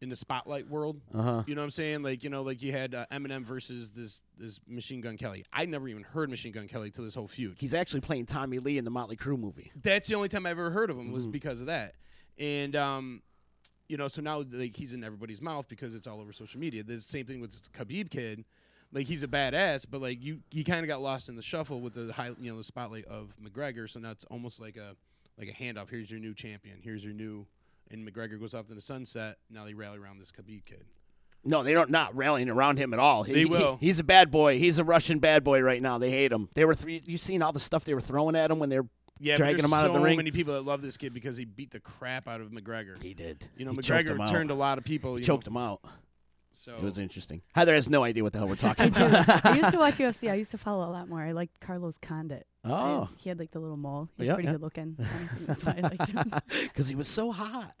in 0.00 0.08
the 0.08 0.16
spotlight 0.16 0.68
world. 0.68 1.00
Uh 1.14 1.22
huh. 1.22 1.42
You 1.46 1.54
know 1.54 1.60
what 1.60 1.66
I'm 1.66 1.70
saying? 1.70 2.02
Like 2.02 2.24
you 2.24 2.30
know, 2.30 2.42
like 2.42 2.60
you 2.62 2.72
had 2.72 2.94
uh, 2.96 3.06
Eminem 3.12 3.44
versus 3.44 3.92
this 3.92 4.22
this 4.36 4.58
Machine 4.66 5.00
Gun 5.02 5.16
Kelly. 5.16 5.44
I 5.52 5.66
never 5.66 5.86
even 5.88 6.02
heard 6.02 6.28
Machine 6.30 6.50
Gun 6.52 6.66
Kelly 6.66 6.90
till 6.90 7.04
this 7.04 7.14
whole 7.14 7.28
feud. 7.28 7.56
He's 7.60 7.74
actually 7.74 8.00
playing 8.00 8.26
Tommy 8.26 8.58
Lee 8.58 8.76
in 8.76 8.84
the 8.84 8.90
Motley 8.90 9.16
Crue 9.16 9.38
movie. 9.38 9.70
That's 9.80 10.08
the 10.08 10.16
only 10.16 10.28
time 10.28 10.46
I 10.46 10.50
ever 10.50 10.70
heard 10.70 10.90
of 10.90 10.98
him 10.98 11.12
was 11.12 11.26
Mhm. 11.28 11.32
because 11.32 11.60
of 11.60 11.68
that. 11.68 11.94
And 12.38 12.74
um, 12.74 13.22
you 13.88 13.96
know, 13.96 14.08
so 14.08 14.20
now 14.20 14.42
like 14.50 14.74
he's 14.74 14.94
in 14.94 15.04
everybody's 15.04 15.40
mouth 15.40 15.68
because 15.68 15.94
it's 15.94 16.08
all 16.08 16.20
over 16.20 16.32
social 16.32 16.58
media. 16.58 16.82
The 16.82 17.00
same 17.00 17.24
thing 17.24 17.40
with 17.40 17.50
this 17.52 17.62
Khabib 17.72 18.10
kid. 18.10 18.44
Like 18.94 19.06
he's 19.08 19.22
a 19.24 19.28
badass, 19.28 19.84
but 19.90 20.00
like 20.00 20.22
you, 20.22 20.38
he 20.50 20.62
kind 20.64 20.80
of 20.80 20.88
got 20.88 21.02
lost 21.02 21.28
in 21.28 21.34
the 21.36 21.42
shuffle 21.42 21.80
with 21.80 21.94
the 21.94 22.12
high, 22.12 22.30
you 22.40 22.50
know, 22.52 22.56
the 22.56 22.64
spotlight 22.64 23.04
of 23.06 23.34
McGregor. 23.42 23.90
So 23.90 23.98
now 24.00 24.12
it's 24.12 24.24
almost 24.30 24.60
like 24.60 24.76
a 24.76 24.94
like 25.36 25.48
a 25.48 25.52
handoff. 25.52 25.90
Here's 25.90 26.10
your 26.10 26.20
new 26.20 26.32
champion. 26.32 26.78
Here's 26.80 27.04
your 27.04 27.12
new, 27.12 27.44
and 27.90 28.08
McGregor 28.08 28.38
goes 28.40 28.54
off 28.54 28.68
to 28.68 28.74
the 28.74 28.80
sunset. 28.80 29.38
Now 29.50 29.64
they 29.64 29.74
rally 29.74 29.98
around 29.98 30.20
this 30.20 30.30
Khabib 30.30 30.64
kid. 30.64 30.84
No, 31.44 31.62
they 31.64 31.74
don't 31.74 31.90
not 31.90 32.14
rallying 32.16 32.48
around 32.48 32.78
him 32.78 32.94
at 32.94 33.00
all. 33.00 33.24
He- 33.24 33.32
They 33.34 33.38
he- 33.40 33.44
will. 33.46 33.76
he's 33.80 33.98
a 33.98 34.04
bad 34.04 34.30
boy. 34.30 34.58
He's 34.58 34.78
a 34.78 34.84
Russian 34.84 35.18
bad 35.18 35.44
boy 35.44 35.60
right 35.60 35.82
now. 35.82 35.98
They 35.98 36.10
hate 36.10 36.30
him. 36.32 36.48
They 36.54 36.64
were 36.64 36.74
three. 36.74 37.02
You 37.04 37.18
seen 37.18 37.42
all 37.42 37.52
the 37.52 37.60
stuff 37.60 37.84
they 37.84 37.92
were 37.94 38.00
throwing 38.00 38.34
at 38.36 38.50
him 38.50 38.58
when 38.60 38.68
they're 38.70 38.86
Yeah, 39.18 39.36
dragging 39.36 39.64
him 39.64 39.72
out 39.74 39.82
so 39.82 39.88
of 39.88 39.92
the 39.94 40.00
ring. 40.00 40.16
many 40.16 40.30
people 40.30 40.54
that 40.54 40.62
love 40.62 40.80
this 40.82 40.96
kid 40.96 41.12
because 41.12 41.36
he 41.36 41.44
beat 41.44 41.72
the 41.72 41.80
crap 41.80 42.28
out 42.28 42.40
of 42.40 42.50
McGregor. 42.52 43.02
He 43.02 43.12
did. 43.12 43.46
You 43.58 43.64
know, 43.66 43.72
He 43.72 43.78
McGregor 43.78 44.30
turned 44.30 44.50
a 44.50 44.54
lot 44.54 44.78
of 44.78 44.84
people. 44.84 45.16
He 45.16 45.20
You 45.20 45.26
choked 45.26 45.46
know, 45.46 45.50
him 45.50 45.56
out. 45.58 45.80
So 46.54 46.76
It 46.76 46.82
was 46.82 46.98
interesting. 46.98 47.42
Heather 47.54 47.74
has 47.74 47.88
no 47.88 48.04
idea 48.04 48.22
what 48.22 48.32
the 48.32 48.38
hell 48.38 48.48
we're 48.48 48.56
talking 48.56 48.84
I 48.84 48.88
about. 49.06 49.44
I 49.46 49.56
used 49.56 49.72
to 49.72 49.78
watch 49.78 49.94
UFC. 49.98 50.30
I 50.30 50.34
used 50.34 50.50
to 50.52 50.58
follow 50.58 50.88
a 50.88 50.92
lot 50.92 51.08
more. 51.08 51.20
I 51.20 51.32
liked 51.32 51.60
Carlos 51.60 51.96
Condit. 52.00 52.46
I- 52.64 52.70
oh, 52.70 53.08
he 53.18 53.28
had 53.28 53.38
like 53.38 53.50
the 53.50 53.60
little 53.60 53.76
mole. 53.76 54.08
He 54.16 54.22
was 54.22 54.28
Yeah, 54.28 54.34
pretty 54.34 54.46
yeah. 54.46 54.52
good 54.52 54.62
looking. 54.62 54.96
That's 55.46 55.64
why 55.64 55.74
I 55.78 55.80
liked 55.82 56.10
him. 56.10 56.32
because 56.62 56.88
he 56.88 56.94
was 56.94 57.08
so 57.08 57.30
hot. 57.32 57.72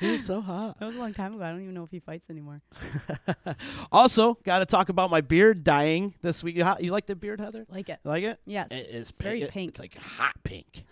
He 0.00 0.12
was 0.12 0.24
so 0.24 0.40
hot. 0.40 0.78
That 0.80 0.86
was 0.86 0.96
a 0.96 0.98
long 0.98 1.12
time 1.12 1.34
ago. 1.34 1.42
I 1.44 1.50
don't 1.50 1.60
even 1.62 1.74
know 1.74 1.82
if 1.84 1.90
he 1.90 2.00
fights 2.00 2.30
anymore. 2.30 2.62
also, 3.92 4.38
got 4.44 4.60
to 4.60 4.66
talk 4.66 4.88
about 4.88 5.10
my 5.10 5.20
beard 5.20 5.64
dying 5.64 6.14
this 6.22 6.42
week. 6.42 6.60
How- 6.60 6.78
You 6.80 6.92
like 6.92 7.06
the 7.06 7.16
beard, 7.16 7.40
Heather? 7.40 7.66
Like 7.68 7.88
it. 7.88 7.98
Like 8.04 8.22
it? 8.24 8.38
Yes. 8.46 8.68
It 8.70 8.86
is 8.90 9.08
It's 9.10 9.18
very 9.18 9.42
It- 9.42 9.50
pink. 9.50 9.70
It's 9.70 9.80
like 9.80 9.96
hot 9.98 10.34
pink, 10.42 10.84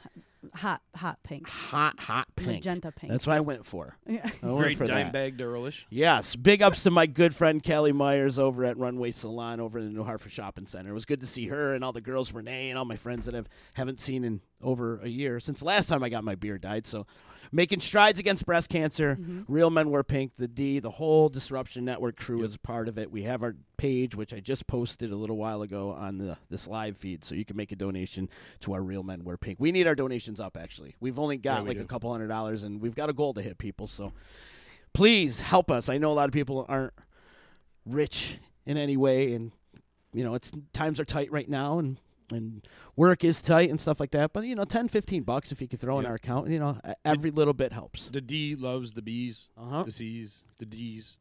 Hot, 0.54 0.82
hot 0.96 1.18
pink. 1.22 1.46
hot, 1.48 1.98
hot 2.00 2.26
pink. 2.36 2.48
Magenta 2.64 2.90
pink. 2.92 3.12
That's 3.12 3.26
what 3.26 3.36
I 3.36 3.40
went 3.40 3.64
for. 3.64 3.96
Yeah. 4.08 4.28
I 4.42 4.46
went 4.46 4.58
very 4.58 4.74
for 4.74 4.86
dime 4.86 5.06
that. 5.06 5.12
bag 5.12 5.36
Durlish. 5.36 5.86
Yes, 5.88 6.34
big 6.36 6.60
ups 6.62 6.82
to 6.82 6.90
my 6.90 7.06
good 7.06 7.34
friend 7.34 7.62
Kelly 7.62 7.92
Myers 7.92 8.38
over 8.38 8.64
at 8.64 8.76
Runway 8.76 9.10
Salon 9.12 9.60
over 9.60 9.78
in 9.78 9.84
the 9.86 9.90
New 9.92 10.04
Hartford 10.04 10.32
Shopping 10.32 10.66
Center. 10.66 10.90
It 10.90 10.94
was 10.94 11.04
good 11.04 11.20
to 11.20 11.26
see 11.26 11.46
her 11.48 11.74
and 11.74 11.82
all 11.84 11.92
the 11.92 12.00
girls, 12.00 12.32
Renee 12.32 12.70
and 12.70 12.78
all 12.78 12.84
my 12.84 12.96
friends 12.96 13.26
that 13.26 13.34
I've 13.34 13.48
haven't 13.74 14.00
seen 14.00 14.24
in 14.24 14.40
over 14.60 15.00
a 15.00 15.08
year 15.08 15.40
since 15.40 15.60
the 15.60 15.64
last 15.66 15.88
time 15.88 16.02
I 16.02 16.08
got 16.08 16.24
my 16.24 16.34
beard 16.34 16.60
dyed. 16.62 16.86
So, 16.86 17.06
making 17.52 17.80
strides 17.80 18.18
against 18.18 18.46
breast 18.46 18.68
cancer. 18.70 19.16
Mm-hmm. 19.20 19.42
Real 19.46 19.68
Men 19.70 19.90
Wear 19.90 20.02
Pink, 20.02 20.32
the 20.38 20.48
D, 20.48 20.80
the 20.80 20.90
whole 20.90 21.28
Disruption 21.28 21.84
Network 21.84 22.16
crew 22.16 22.42
is 22.42 22.54
a 22.54 22.58
part 22.58 22.88
of 22.88 22.98
it. 22.98 23.12
We 23.12 23.22
have 23.24 23.42
our 23.42 23.54
page, 23.76 24.14
which 24.14 24.32
I 24.32 24.40
just 24.40 24.66
posted 24.66 25.12
a 25.12 25.16
little 25.16 25.36
while 25.36 25.62
ago 25.62 25.90
on 25.92 26.18
the 26.18 26.38
this 26.50 26.66
live 26.66 26.96
feed, 26.96 27.24
so 27.24 27.34
you 27.34 27.44
can 27.44 27.56
make 27.56 27.70
a 27.70 27.76
donation 27.76 28.28
to 28.60 28.72
our 28.72 28.82
Real 28.82 29.02
Men 29.02 29.22
Wear 29.24 29.36
Pink. 29.36 29.58
We 29.60 29.70
need 29.70 29.86
our 29.86 29.94
donations 29.94 30.40
up. 30.40 30.56
Actually, 30.56 30.96
we've 30.98 31.18
only 31.18 31.36
got 31.36 31.58
Yeah, 31.58 31.62
we 31.62 31.68
like 31.68 31.76
do. 31.78 31.84
a 31.84 31.86
couple 31.86 32.10
hundred 32.10 32.28
dollars, 32.28 32.62
and 32.62 32.80
we've 32.80 32.94
got 32.94 33.10
a 33.10 33.12
goal 33.12 33.34
to 33.34 33.42
hit 33.42 33.58
people. 33.58 33.86
So 33.86 34.12
please 34.94 35.40
help 35.40 35.70
us. 35.70 35.88
I 35.88 35.98
know 35.98 36.10
a 36.10 36.14
lot 36.14 36.28
of 36.28 36.32
people 36.32 36.64
aren't 36.68 36.94
rich 37.84 38.38
in 38.64 38.76
any 38.76 38.96
way, 38.96 39.34
and 39.34 39.52
you 40.14 40.24
know, 40.24 40.34
it's 40.34 40.50
times 40.72 41.00
are 41.00 41.04
tight 41.04 41.30
right 41.32 41.48
now, 41.48 41.78
and 41.78 41.98
and 42.34 42.66
work 42.96 43.24
is 43.24 43.40
tight 43.42 43.70
and 43.70 43.80
stuff 43.80 44.00
like 44.00 44.10
that. 44.12 44.32
But 44.32 44.44
you 44.44 44.54
know, 44.54 44.64
10, 44.64 44.88
15 44.88 45.22
bucks 45.22 45.52
if 45.52 45.60
you 45.60 45.68
could 45.68 45.80
throw 45.80 45.98
in 45.98 46.06
our 46.06 46.14
account, 46.14 46.48
you 46.48 46.58
know, 46.58 46.78
every 47.04 47.30
little 47.30 47.54
bit 47.54 47.72
helps. 47.72 48.08
The 48.08 48.20
D 48.20 48.54
loves 48.54 48.92
the 48.94 49.02
B's, 49.02 49.48
Uh 49.56 49.64
huh. 49.68 49.82
the 49.84 49.92
C's, 49.92 50.44
the 50.58 50.66
D's, 50.66 51.18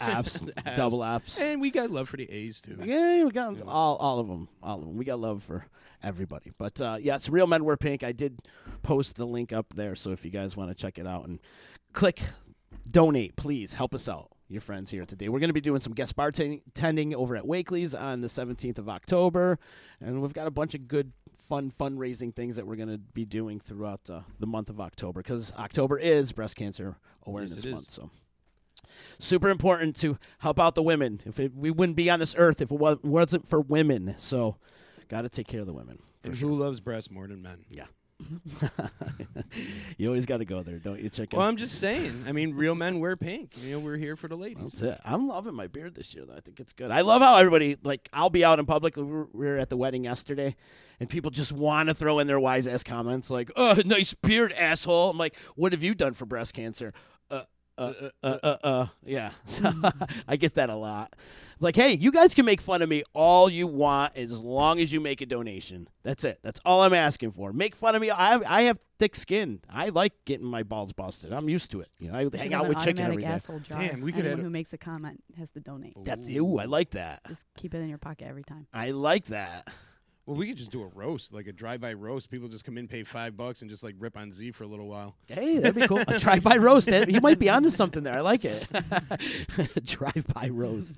F's, 0.00 0.40
The 0.40 0.52
Fs. 0.58 0.76
double 0.76 1.02
F's. 1.04 1.38
and 1.38 1.60
we 1.60 1.70
got 1.70 1.90
love 1.90 2.08
for 2.08 2.16
the 2.18 2.30
A's 2.30 2.60
too. 2.60 2.78
Yeah, 2.84 3.24
we 3.24 3.30
got 3.30 3.56
Yeah. 3.56 3.62
all 3.66 3.96
all 3.96 4.18
of 4.20 4.28
them, 4.28 4.48
all 4.62 4.78
of 4.78 4.84
them. 4.84 4.96
We 4.96 5.04
got 5.04 5.18
love 5.20 5.42
for 5.42 5.66
everybody. 6.02 6.52
But 6.58 6.80
uh, 6.80 6.98
yeah, 7.00 7.16
it's 7.16 7.28
Real 7.28 7.46
Men 7.46 7.64
Wear 7.64 7.76
Pink. 7.76 8.02
I 8.04 8.12
did 8.12 8.38
post 8.82 9.16
the 9.16 9.26
link 9.26 9.52
up 9.52 9.66
there, 9.74 9.94
so 9.96 10.10
if 10.10 10.24
you 10.24 10.30
guys 10.30 10.56
want 10.56 10.70
to 10.70 10.74
check 10.74 10.98
it 10.98 11.06
out 11.06 11.26
and 11.26 11.38
click 11.92 12.20
donate, 12.90 13.36
please 13.36 13.74
help 13.74 13.94
us 13.94 14.08
out. 14.08 14.30
Your 14.48 14.62
friends 14.62 14.90
here 14.90 15.04
today. 15.04 15.28
We're 15.28 15.40
going 15.40 15.50
to 15.50 15.54
be 15.54 15.60
doing 15.60 15.82
some 15.82 15.92
guest 15.92 16.16
bartending 16.16 17.14
over 17.14 17.36
at 17.36 17.46
Wakely's 17.46 17.94
on 17.94 18.22
the 18.22 18.28
17th 18.28 18.78
of 18.78 18.88
October, 18.88 19.58
and 20.00 20.22
we've 20.22 20.32
got 20.32 20.46
a 20.46 20.50
bunch 20.50 20.74
of 20.74 20.88
good, 20.88 21.12
fun 21.38 21.70
fundraising 21.70 22.34
things 22.34 22.56
that 22.56 22.66
we're 22.66 22.76
going 22.76 22.88
to 22.88 22.98
be 22.98 23.26
doing 23.26 23.60
throughout 23.60 24.00
uh, 24.08 24.20
the 24.40 24.46
month 24.46 24.70
of 24.70 24.80
October 24.80 25.22
because 25.22 25.52
October 25.58 25.98
is 25.98 26.32
Breast 26.32 26.56
Cancer 26.56 26.96
Awareness 27.26 27.58
is. 27.58 27.66
Month. 27.66 27.90
So 27.90 28.10
super 29.18 29.50
important 29.50 29.96
to 29.96 30.18
help 30.38 30.58
out 30.58 30.74
the 30.74 30.82
women. 30.82 31.20
If 31.24 31.38
it, 31.38 31.54
we 31.54 31.70
wouldn't 31.70 31.96
be 31.96 32.10
on 32.10 32.20
this 32.20 32.34
earth 32.38 32.60
if 32.60 32.70
it 32.70 33.04
wasn't 33.04 33.48
for 33.48 33.60
women. 33.60 34.14
So, 34.18 34.56
got 35.08 35.22
to 35.22 35.28
take 35.28 35.46
care 35.46 35.60
of 35.60 35.66
the 35.66 35.72
women. 35.72 35.98
And 36.24 36.36
sure. 36.36 36.48
who 36.48 36.56
loves 36.56 36.80
breasts 36.80 37.10
more 37.10 37.26
than 37.26 37.42
men? 37.42 37.64
you 39.96 40.08
always 40.08 40.26
got 40.26 40.38
to 40.38 40.44
go 40.44 40.62
there, 40.62 40.78
don't 40.78 41.00
you, 41.00 41.08
chicken? 41.08 41.38
Well, 41.38 41.46
I'm 41.46 41.56
just 41.56 41.78
saying. 41.78 42.24
I 42.26 42.32
mean, 42.32 42.54
real 42.54 42.74
men 42.74 42.98
wear 42.98 43.16
pink. 43.16 43.52
You 43.62 43.72
know, 43.72 43.78
we're 43.78 43.96
here 43.96 44.16
for 44.16 44.28
the 44.28 44.36
ladies. 44.36 44.72
That's 44.72 44.82
it. 44.82 45.00
I'm 45.04 45.28
loving 45.28 45.54
my 45.54 45.68
beard 45.68 45.94
this 45.94 46.14
year, 46.14 46.24
though. 46.26 46.34
I 46.34 46.40
think 46.40 46.58
it's 46.60 46.72
good. 46.72 46.90
I 46.90 47.02
love 47.02 47.22
how 47.22 47.36
everybody 47.36 47.76
like. 47.84 48.08
I'll 48.12 48.30
be 48.30 48.44
out 48.44 48.58
in 48.58 48.66
public. 48.66 48.96
We 48.96 49.04
were, 49.04 49.28
we 49.32 49.46
were 49.46 49.56
at 49.58 49.68
the 49.68 49.76
wedding 49.76 50.04
yesterday, 50.04 50.56
and 50.98 51.08
people 51.08 51.30
just 51.30 51.52
want 51.52 51.88
to 51.88 51.94
throw 51.94 52.18
in 52.18 52.26
their 52.26 52.40
wise 52.40 52.66
ass 52.66 52.82
comments 52.82 53.30
like, 53.30 53.50
"Oh, 53.56 53.80
nice 53.84 54.14
beard, 54.14 54.52
asshole." 54.52 55.10
I'm 55.10 55.18
like, 55.18 55.36
"What 55.54 55.72
have 55.72 55.82
you 55.82 55.94
done 55.94 56.14
for 56.14 56.26
breast 56.26 56.54
cancer?" 56.54 56.92
Uh, 57.78 57.92
uh, 58.02 58.10
uh, 58.22 58.38
uh, 58.42 58.56
uh. 58.64 58.86
Yeah, 59.04 59.30
so 59.46 59.72
I 60.28 60.36
get 60.36 60.54
that 60.54 60.70
a 60.70 60.74
lot. 60.74 61.14
Like, 61.60 61.74
hey, 61.74 61.94
you 61.94 62.12
guys 62.12 62.34
can 62.34 62.44
make 62.44 62.60
fun 62.60 62.82
of 62.82 62.88
me 62.88 63.02
all 63.14 63.50
you 63.50 63.66
want 63.66 64.16
as 64.16 64.38
long 64.38 64.78
as 64.78 64.92
you 64.92 65.00
make 65.00 65.20
a 65.20 65.26
donation. 65.26 65.88
That's 66.04 66.24
it. 66.24 66.38
That's 66.42 66.60
all 66.64 66.82
I'm 66.82 66.94
asking 66.94 67.32
for. 67.32 67.52
Make 67.52 67.74
fun 67.74 67.94
of 67.94 68.00
me. 68.00 68.10
I 68.10 68.40
I 68.46 68.62
have 68.62 68.78
thick 68.98 69.16
skin. 69.16 69.60
I 69.68 69.88
like 69.88 70.12
getting 70.24 70.46
my 70.46 70.62
balls 70.62 70.92
busted. 70.92 71.32
I'm 71.32 71.48
used 71.48 71.70
to 71.72 71.80
it. 71.80 71.88
You 71.98 72.12
know, 72.12 72.30
I 72.32 72.36
hang 72.36 72.54
out 72.54 72.68
with 72.68 72.78
chicken 72.78 72.98
automatic 72.98 73.12
every 73.12 73.22
day. 73.22 73.28
asshole 73.28 73.60
jar. 73.60 73.80
Damn, 73.80 74.00
we 74.00 74.12
could 74.12 74.24
Anyone 74.24 74.44
who 74.44 74.50
makes 74.50 74.72
a 74.72 74.78
comment 74.78 75.22
has 75.36 75.50
to 75.50 75.60
donate. 75.60 75.96
That's 76.04 76.28
ooh, 76.28 76.58
I 76.58 76.66
like 76.66 76.90
that. 76.90 77.22
Just 77.26 77.44
keep 77.56 77.74
it 77.74 77.78
in 77.78 77.88
your 77.88 77.98
pocket 77.98 78.26
every 78.28 78.44
time. 78.44 78.66
I 78.72 78.90
like 78.90 79.26
that. 79.26 79.68
Well, 80.28 80.36
we 80.36 80.46
could 80.46 80.58
just 80.58 80.70
do 80.70 80.82
a 80.82 80.86
roast, 80.88 81.32
like 81.32 81.46
a 81.46 81.54
drive-by 81.54 81.94
roast. 81.94 82.30
People 82.30 82.48
just 82.48 82.62
come 82.62 82.76
in, 82.76 82.86
pay 82.86 83.02
five 83.02 83.34
bucks, 83.34 83.62
and 83.62 83.70
just 83.70 83.82
like 83.82 83.94
rip 83.98 84.14
on 84.14 84.30
Z 84.30 84.50
for 84.52 84.64
a 84.64 84.66
little 84.66 84.86
while. 84.86 85.16
Hey, 85.26 85.56
that'd 85.56 85.74
be 85.74 85.88
cool. 85.88 86.00
A 86.06 86.18
drive-by 86.18 86.58
roast. 86.58 86.88
That, 86.90 87.10
you 87.10 87.22
might 87.22 87.38
be 87.38 87.48
onto 87.48 87.70
something 87.70 88.02
there. 88.02 88.12
I 88.18 88.20
like 88.20 88.44
it. 88.44 88.66
drive-by 89.86 90.50
roast. 90.52 90.96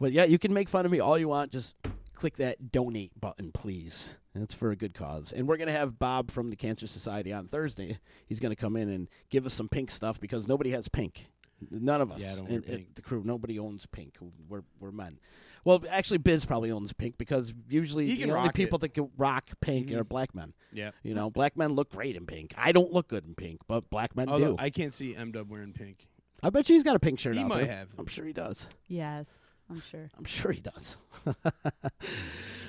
But 0.00 0.12
yeah, 0.12 0.26
you 0.26 0.38
can 0.38 0.52
make 0.52 0.68
fun 0.68 0.86
of 0.86 0.92
me 0.92 1.00
all 1.00 1.18
you 1.18 1.26
want. 1.26 1.50
Just 1.50 1.74
click 2.14 2.36
that 2.36 2.70
donate 2.70 3.18
button, 3.20 3.50
please. 3.50 4.14
It's 4.36 4.54
for 4.54 4.70
a 4.70 4.76
good 4.76 4.94
cause. 4.94 5.32
And 5.32 5.48
we're 5.48 5.56
gonna 5.56 5.72
have 5.72 5.98
Bob 5.98 6.30
from 6.30 6.48
the 6.50 6.56
Cancer 6.56 6.86
Society 6.86 7.32
on 7.32 7.48
Thursday. 7.48 7.98
He's 8.26 8.38
gonna 8.38 8.54
come 8.54 8.76
in 8.76 8.88
and 8.88 9.08
give 9.28 9.44
us 9.44 9.54
some 9.54 9.68
pink 9.68 9.90
stuff 9.90 10.20
because 10.20 10.46
nobody 10.46 10.70
has 10.70 10.86
pink. 10.86 11.26
None 11.68 12.00
of 12.00 12.12
us. 12.12 12.20
Yeah, 12.20 12.32
I 12.32 12.36
don't 12.36 12.44
wear 12.48 12.56
And- 12.58 12.64
and 12.66 12.76
pink. 12.76 12.94
The 12.94 13.02
crew. 13.02 13.22
Nobody 13.24 13.58
owns 13.58 13.86
pink. 13.86 14.18
We're 14.48 14.62
we're 14.78 14.92
men. 14.92 15.18
Well, 15.64 15.82
actually, 15.88 16.18
Biz 16.18 16.44
probably 16.44 16.70
owns 16.72 16.92
pink 16.92 17.18
because 17.18 17.54
usually 17.68 18.06
He 18.06 18.14
the 18.14 18.20
can 18.22 18.30
only 18.30 18.46
rock 18.46 18.54
people 18.54 18.76
it. 18.76 18.80
that 18.80 18.94
can 18.94 19.10
rock 19.16 19.50
pink 19.60 19.92
are 19.92 20.02
black 20.04 20.34
men. 20.34 20.54
Yeah. 20.72 20.90
You 21.02 21.14
know, 21.14 21.30
black 21.30 21.56
men 21.56 21.72
look 21.74 21.90
great 21.92 22.16
in 22.16 22.26
pink. 22.26 22.52
I 22.56 22.72
don't 22.72 22.92
look 22.92 23.08
good 23.08 23.24
in 23.26 23.34
pink, 23.34 23.60
but 23.68 23.88
black 23.90 24.16
men 24.16 24.28
Although 24.28 24.56
do. 24.56 24.56
I 24.58 24.70
can't 24.70 24.92
see 24.92 25.14
M 25.14 25.30
Dub 25.32 25.48
wearing 25.50 25.72
pink. 25.72 26.08
I 26.42 26.50
bet 26.50 26.68
you 26.68 26.74
he's 26.74 26.82
got 26.82 26.96
a 26.96 26.98
pink 27.00 27.20
shirt 27.20 27.36
He 27.36 27.42
out 27.42 27.48
might 27.48 27.66
there. 27.66 27.76
have. 27.76 27.90
I'm 27.96 28.06
sure 28.06 28.24
he 28.26 28.32
does. 28.32 28.66
Yes, 28.88 29.26
I'm 29.70 29.80
sure. 29.80 30.10
I'm 30.18 30.24
sure 30.24 30.50
he 30.50 30.60
does. 30.60 30.96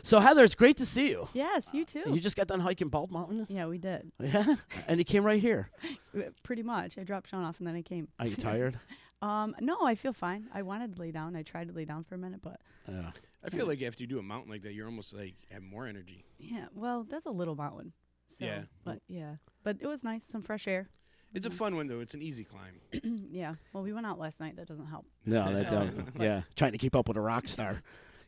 so 0.04 0.20
Heather, 0.20 0.44
it's 0.44 0.54
great 0.56 0.78
to 0.78 0.86
see 0.86 1.10
you. 1.10 1.28
Yes, 1.34 1.64
you 1.72 1.86
too. 1.86 2.04
You 2.06 2.20
just 2.20 2.36
got 2.36 2.48
done 2.48 2.60
hiking 2.60 2.90
Bald 2.90 3.12
Mountain, 3.12 3.48
yeah, 3.50 3.66
we 3.66 3.78
did. 3.78 4.12
yeah, 4.20 4.56
and 4.88 5.00
you 5.00 5.06
came 5.06 5.24
right 5.26 5.42
here. 5.42 5.70
Uh, 6.16 6.22
Pretty 6.44 6.62
much. 6.64 6.98
I 6.98 7.04
dropped 7.04 7.30
Sean 7.30 7.44
off 7.44 7.58
and 7.60 7.68
then 7.68 7.76
I 7.76 7.82
came. 7.82 8.08
Are 8.20 8.28
you 8.28 8.36
tired? 8.36 8.80
Um, 9.24 9.56
no, 9.62 9.78
I 9.86 9.96
feel 9.96 10.14
fine. 10.14 10.48
I 10.54 10.62
wanted 10.64 10.96
to 10.96 11.02
lay 11.02 11.12
down. 11.12 11.36
I 11.36 11.44
tried 11.44 11.70
to 11.70 11.74
lay 11.74 11.86
down 11.86 12.04
for 12.04 12.16
a 12.16 12.18
minute, 12.18 12.42
but 12.42 12.60
yeah. 12.88 13.12
I 13.46 13.50
feel 13.50 13.66
like 13.68 13.82
after 13.82 14.04
you 14.04 14.08
do 14.08 14.20
a 14.20 14.24
mountain 14.24 14.52
like 14.52 14.62
that, 14.64 14.74
you're 14.74 14.86
almost 14.88 15.14
like 15.14 15.36
have 15.52 15.64
more 15.64 15.88
energy. 15.88 16.26
yeah. 16.40 16.66
Well, 16.76 17.06
that's 17.10 17.26
a 17.26 17.32
little 17.32 17.56
mountain. 17.56 17.94
So, 18.40 18.46
Yeah. 18.46 18.62
But 18.84 19.00
yeah, 19.08 19.36
but 19.64 19.78
it 19.80 19.88
was 19.88 20.04
nice. 20.04 20.24
Some 20.28 20.42
fresh 20.44 20.68
air. 20.68 20.90
It's 21.34 21.46
a 21.46 21.50
fun 21.50 21.76
one 21.76 21.88
though. 21.88 22.00
It's 22.00 22.14
an 22.14 22.22
easy 22.22 22.44
climb. 22.44 22.80
yeah. 23.32 23.56
Well, 23.72 23.82
we 23.84 23.94
went 23.94 24.06
out 24.06 24.20
last 24.20 24.40
night. 24.40 24.56
That 24.58 24.68
doesn't 24.68 24.86
help. 24.88 25.06
No, 25.26 25.52
that 25.54 25.70
So- 25.70 25.76
don't. 25.80 26.12
Yeah, 26.20 26.42
trying 26.56 26.74
to 26.74 26.78
keep 26.78 26.96
up 26.96 27.08
with 27.08 27.18
a 27.18 27.22
rock 27.22 27.48
star. 27.48 27.82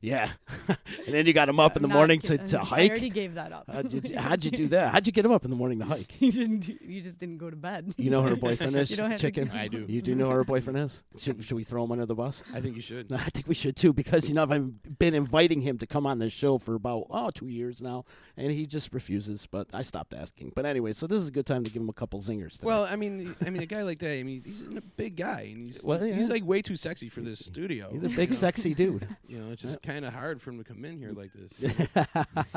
Yeah, 0.06 0.30
and 0.68 0.78
then 1.08 1.26
you 1.26 1.34
got 1.34 1.50
him 1.50 1.60
up 1.60 1.76
in 1.76 1.82
the 1.82 1.88
Not 1.88 1.96
morning 1.96 2.20
ki- 2.20 2.28
to, 2.28 2.38
to 2.38 2.60
I 2.62 2.64
hike. 2.64 2.92
already 2.92 3.10
gave 3.10 3.34
that 3.36 3.52
up. 3.52 3.66
How'd 3.72 3.92
you, 3.92 4.02
how'd 4.18 4.44
you 4.46 4.52
do 4.52 4.68
that? 4.68 4.92
How'd 4.94 5.08
you 5.08 5.12
get 5.12 5.26
him 5.26 5.32
up 5.32 5.44
in 5.46 5.50
the 5.50 5.56
morning 5.56 5.80
to 5.80 5.86
hike? 5.86 6.14
you 6.22 6.32
didn't. 6.32 6.60
Do, 6.60 6.78
you 6.88 7.02
just 7.02 7.18
didn't 7.18 7.40
go 7.40 7.50
to 7.50 7.56
bed. 7.56 7.94
You 7.98 8.12
know 8.12 8.22
who 8.22 8.30
her 8.30 8.36
boyfriend 8.36 8.76
is, 8.76 8.92
You 8.92 8.98
don't 8.98 9.10
have 9.10 9.20
to 9.20 9.26
chicken. 9.28 9.50
I 9.52 9.68
do. 9.68 9.86
You 9.88 10.02
do 10.04 10.14
know 10.14 10.26
who 10.26 10.32
her 10.32 10.44
boyfriend 10.44 10.78
is. 10.78 11.02
Should, 11.18 11.44
should 11.44 11.56
we 11.56 11.64
throw 11.64 11.84
him 11.84 11.92
under 11.92 12.06
the 12.06 12.14
bus? 12.14 12.44
I 12.54 12.62
think 12.62 12.76
you 12.76 12.82
should. 12.84 13.10
No, 13.10 13.18
I 13.18 13.30
think 13.30 13.48
we 13.48 13.56
should 13.56 13.76
too 13.76 13.94
because 13.94 14.30
you 14.30 14.36
know 14.36 14.44
I've 14.44 15.00
been 15.00 15.16
inviting 15.16 15.62
him 15.62 15.80
to 15.80 15.88
come 15.88 16.06
on 16.06 16.20
this 16.20 16.34
show 16.34 16.60
for 16.60 16.76
about 16.76 17.08
oh 17.10 17.32
two 17.32 17.48
years 17.48 17.82
now, 17.82 18.06
and 18.38 18.52
he 18.52 18.68
just 18.68 18.94
refuses. 18.94 19.48
But 19.50 19.68
I 19.74 19.82
stopped 19.82 20.14
asking. 20.14 20.52
But 20.56 20.68
anyway, 20.68 20.94
so 20.94 21.08
this 21.08 21.20
is 21.20 21.30
a 21.30 21.32
good 21.32 21.48
time 21.48 21.64
to 21.64 21.72
give 21.72 21.82
him 21.82 21.90
a 21.90 21.94
couple 21.94 22.22
zingers. 22.22 22.54
Today. 22.54 22.66
Well, 22.68 22.84
I 22.84 22.96
mean, 22.96 23.36
I 23.44 23.50
mean, 23.50 23.64
a 23.64 23.66
guy 23.66 23.82
like 23.82 24.00
that. 24.00 24.12
I 24.12 24.22
mean, 24.22 24.42
he's 24.44 24.62
a 24.62 24.82
big 24.98 25.16
guy, 25.16 25.50
and 25.52 25.66
he's 25.66 25.84
Well, 25.84 26.00
he's 26.00 26.30
like 26.30 26.46
way 26.46 26.62
too 26.62 26.76
sexy 26.76 27.10
for 27.10 27.22
this 27.22 27.40
studio. 27.40 27.90
he's 27.92 28.04
a 28.04 28.16
big 28.16 28.34
sexy 28.34 28.74
dude. 28.76 29.08
You 29.28 29.40
know, 29.40 29.52
it's 29.52 29.62
just 29.62 29.82
kind 29.82 29.95
of 30.04 30.14
hard 30.14 30.42
for 30.42 30.50
him 30.50 30.58
to 30.58 30.64
come 30.64 30.84
in 30.84 30.98
here 30.98 31.12
like 31.12 31.32
this. 31.34 31.78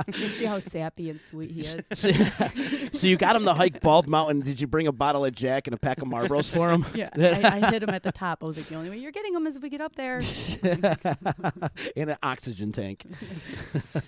you 0.20 0.28
see 0.30 0.44
how 0.46 0.58
sappy 0.58 1.10
and 1.10 1.20
sweet 1.20 1.50
he 1.50 1.60
is. 1.60 1.82
so, 1.92 2.10
so 2.92 3.06
you 3.06 3.16
got 3.16 3.36
him 3.36 3.44
to 3.44 3.54
hike 3.54 3.80
Bald 3.80 4.08
Mountain. 4.08 4.40
Did 4.40 4.60
you 4.60 4.66
bring 4.66 4.86
a 4.86 4.92
bottle 4.92 5.24
of 5.24 5.34
Jack 5.34 5.66
and 5.66 5.74
a 5.74 5.76
pack 5.76 6.00
of 6.02 6.08
Marlboro 6.08 6.42
for 6.42 6.70
him? 6.70 6.86
Yeah, 6.94 7.10
I, 7.16 7.60
I 7.62 7.70
hit 7.70 7.82
him 7.82 7.90
at 7.90 8.02
the 8.02 8.12
top. 8.12 8.42
I 8.42 8.46
was 8.46 8.56
like, 8.56 8.66
the 8.66 8.74
only 8.76 8.90
way 8.90 8.96
you're 8.96 9.12
getting 9.12 9.34
him 9.34 9.46
is 9.46 9.56
if 9.56 9.62
we 9.62 9.68
get 9.68 9.80
up 9.80 9.94
there. 9.94 10.20
in 11.94 12.08
an 12.08 12.16
oxygen 12.22 12.72
tank. 12.72 13.06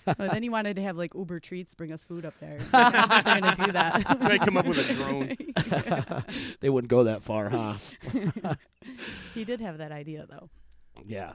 but 0.04 0.18
then 0.18 0.42
he 0.42 0.48
wanted 0.48 0.76
to 0.76 0.82
have 0.82 0.96
like 0.96 1.14
Uber 1.14 1.40
Eats, 1.52 1.74
bring 1.74 1.92
us 1.92 2.02
food 2.02 2.24
up 2.24 2.34
there. 2.40 2.58
I'm 2.72 2.92
not 2.92 3.24
gonna 3.24 3.66
do 3.66 3.72
that. 3.72 4.20
Might 4.20 4.40
come 4.40 4.56
up 4.56 4.66
with 4.66 4.78
a 4.78 4.94
drone. 4.94 5.36
they 6.60 6.70
wouldn't 6.70 6.90
go 6.90 7.04
that 7.04 7.22
far, 7.22 7.50
huh? 7.50 7.74
he 9.34 9.44
did 9.44 9.60
have 9.60 9.78
that 9.78 9.92
idea 9.92 10.26
though. 10.28 10.48
Yeah. 11.06 11.34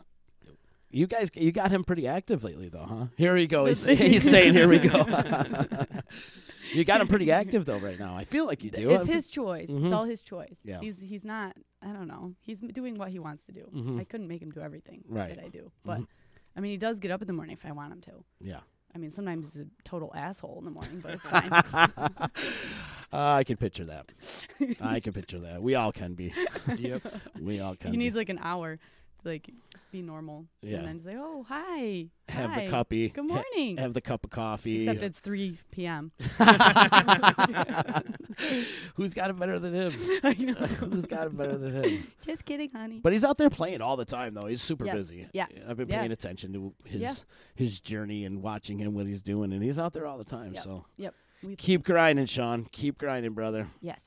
You 0.96 1.08
guys, 1.08 1.30
you 1.36 1.52
got 1.52 1.72
him 1.72 1.84
pretty 1.84 2.08
active 2.08 2.46
lately, 2.46 2.70
though, 2.70 2.86
huh? 2.88 3.06
Here 3.18 3.34
we 3.36 3.48
go. 3.48 3.66
He's, 3.66 3.86
he's 3.86 4.24
saying, 4.30 4.54
"Here 4.54 4.68
we 4.70 4.80
go." 4.80 5.06
you 6.74 6.86
got 6.86 7.02
him 7.02 7.08
pretty 7.10 7.32
active 7.34 7.66
though, 7.66 7.80
right 7.80 8.00
now. 8.00 8.16
I 8.16 8.24
feel 8.24 8.46
like 8.46 8.64
you 8.64 8.72
do. 8.72 8.90
It's 8.92 9.04
I'm- 9.06 9.14
his 9.14 9.28
choice. 9.28 9.70
Mhm. 9.70 9.84
It's 9.84 9.94
all 9.94 10.06
his 10.06 10.22
choice. 10.22 10.56
Yeah. 10.64 10.80
He's 10.80 11.02
he's 11.02 11.26
not. 11.26 11.58
I 11.82 11.88
don't 11.88 12.08
know. 12.08 12.34
He's 12.40 12.60
doing 12.60 12.98
what 12.98 13.10
he 13.10 13.20
wants 13.20 13.44
to 13.44 13.52
do. 13.52 13.66
Mhm. 13.76 14.00
I 14.00 14.06
couldn't 14.06 14.30
make 14.30 14.42
him 14.42 14.52
do 14.52 14.62
everything 14.62 15.04
Right. 15.10 15.36
that 15.36 15.44
I 15.44 15.50
do, 15.50 15.70
but 15.84 16.00
Mhm. 16.00 16.08
I 16.56 16.62
mean, 16.62 16.72
he 16.72 16.78
does 16.78 17.02
get 17.02 17.12
up 17.12 17.22
in 17.22 17.28
the 17.28 17.34
morning 17.34 17.58
if 17.62 17.66
I 17.66 17.74
want 17.74 17.92
him 17.92 18.00
to. 18.02 18.24
Yeah. 18.40 18.62
I 18.96 18.98
mean, 18.98 19.12
sometimes 19.12 19.52
he's 19.54 19.64
a 19.64 19.68
total 19.84 20.14
asshole 20.16 20.60
in 20.60 20.64
the 20.64 20.72
morning, 20.72 21.02
but 21.02 21.16
it's 21.16 21.24
fine. 21.24 21.52
Uh, 21.52 22.30
I 23.12 23.44
can 23.44 23.58
picture 23.58 23.84
that. 23.84 24.06
I 24.80 25.02
can 25.02 25.12
picture 25.12 25.40
that. 25.40 25.62
We 25.62 25.76
all 25.76 25.92
can 25.92 26.14
be. 26.14 26.34
yep. 26.78 27.02
We 27.38 27.60
all 27.60 27.76
can. 27.76 27.92
he 27.92 27.98
be. 27.98 28.04
needs 28.06 28.16
like 28.16 28.30
an 28.30 28.40
hour 28.42 28.80
like 29.26 29.50
be 29.92 30.02
normal. 30.02 30.46
Yeah. 30.62 30.78
And 30.78 30.88
then 30.88 31.04
say, 31.04 31.16
"Oh, 31.18 31.46
hi. 31.48 32.08
have 32.30 32.52
hi. 32.52 32.66
the 32.66 32.72
cuppy. 32.72 33.14
Good 33.14 33.30
ha- 33.30 33.44
morning." 33.56 33.78
have 33.78 33.94
the 33.94 34.02
cup 34.02 34.24
of 34.24 34.30
coffee. 34.30 34.88
Except 34.88 35.04
it's 35.04 35.20
3 35.20 35.58
p.m. 35.72 36.12
Who's 38.96 39.14
got 39.14 39.30
it 39.30 39.40
better 39.40 39.60
than 39.60 39.74
him? 39.74 39.94
I 40.24 40.34
know. 40.34 40.54
Who's 40.54 41.06
got 41.06 41.28
it 41.28 41.38
better 41.38 41.58
than 41.58 41.84
him? 41.84 42.08
Just 42.26 42.46
kidding, 42.46 42.70
honey. 42.72 43.00
But 43.02 43.14
he's 43.14 43.24
out 43.24 43.38
there 43.38 43.50
playing 43.50 43.82
all 43.82 43.96
the 43.98 44.06
time, 44.06 44.34
though. 44.34 44.46
He's 44.48 44.62
super 44.62 44.86
Yes. 44.86 44.96
busy. 44.96 45.28
Yeah. 45.34 45.46
I've 45.68 45.78
been 45.78 45.90
Yeah. 45.90 46.00
paying 46.00 46.12
attention 46.12 46.54
to 46.54 46.74
his 46.84 47.02
Yeah. 47.02 47.14
his 47.56 47.80
journey 47.80 48.26
and 48.26 48.42
watching 48.42 48.80
him 48.80 48.94
what 48.94 49.08
he's 49.08 49.24
doing, 49.24 49.54
and 49.54 49.64
he's 49.64 49.80
out 49.80 49.94
there 49.94 50.06
all 50.06 50.18
the 50.18 50.24
time. 50.26 50.54
Yep. 50.54 50.64
So 50.64 50.86
Yep. 50.98 51.14
We 51.44 51.56
keep 51.56 51.84
grinding, 51.84 52.26
Sean. 52.26 52.66
Keep 52.72 52.98
grinding, 52.98 53.34
brother. 53.34 53.70
yes. 53.82 54.02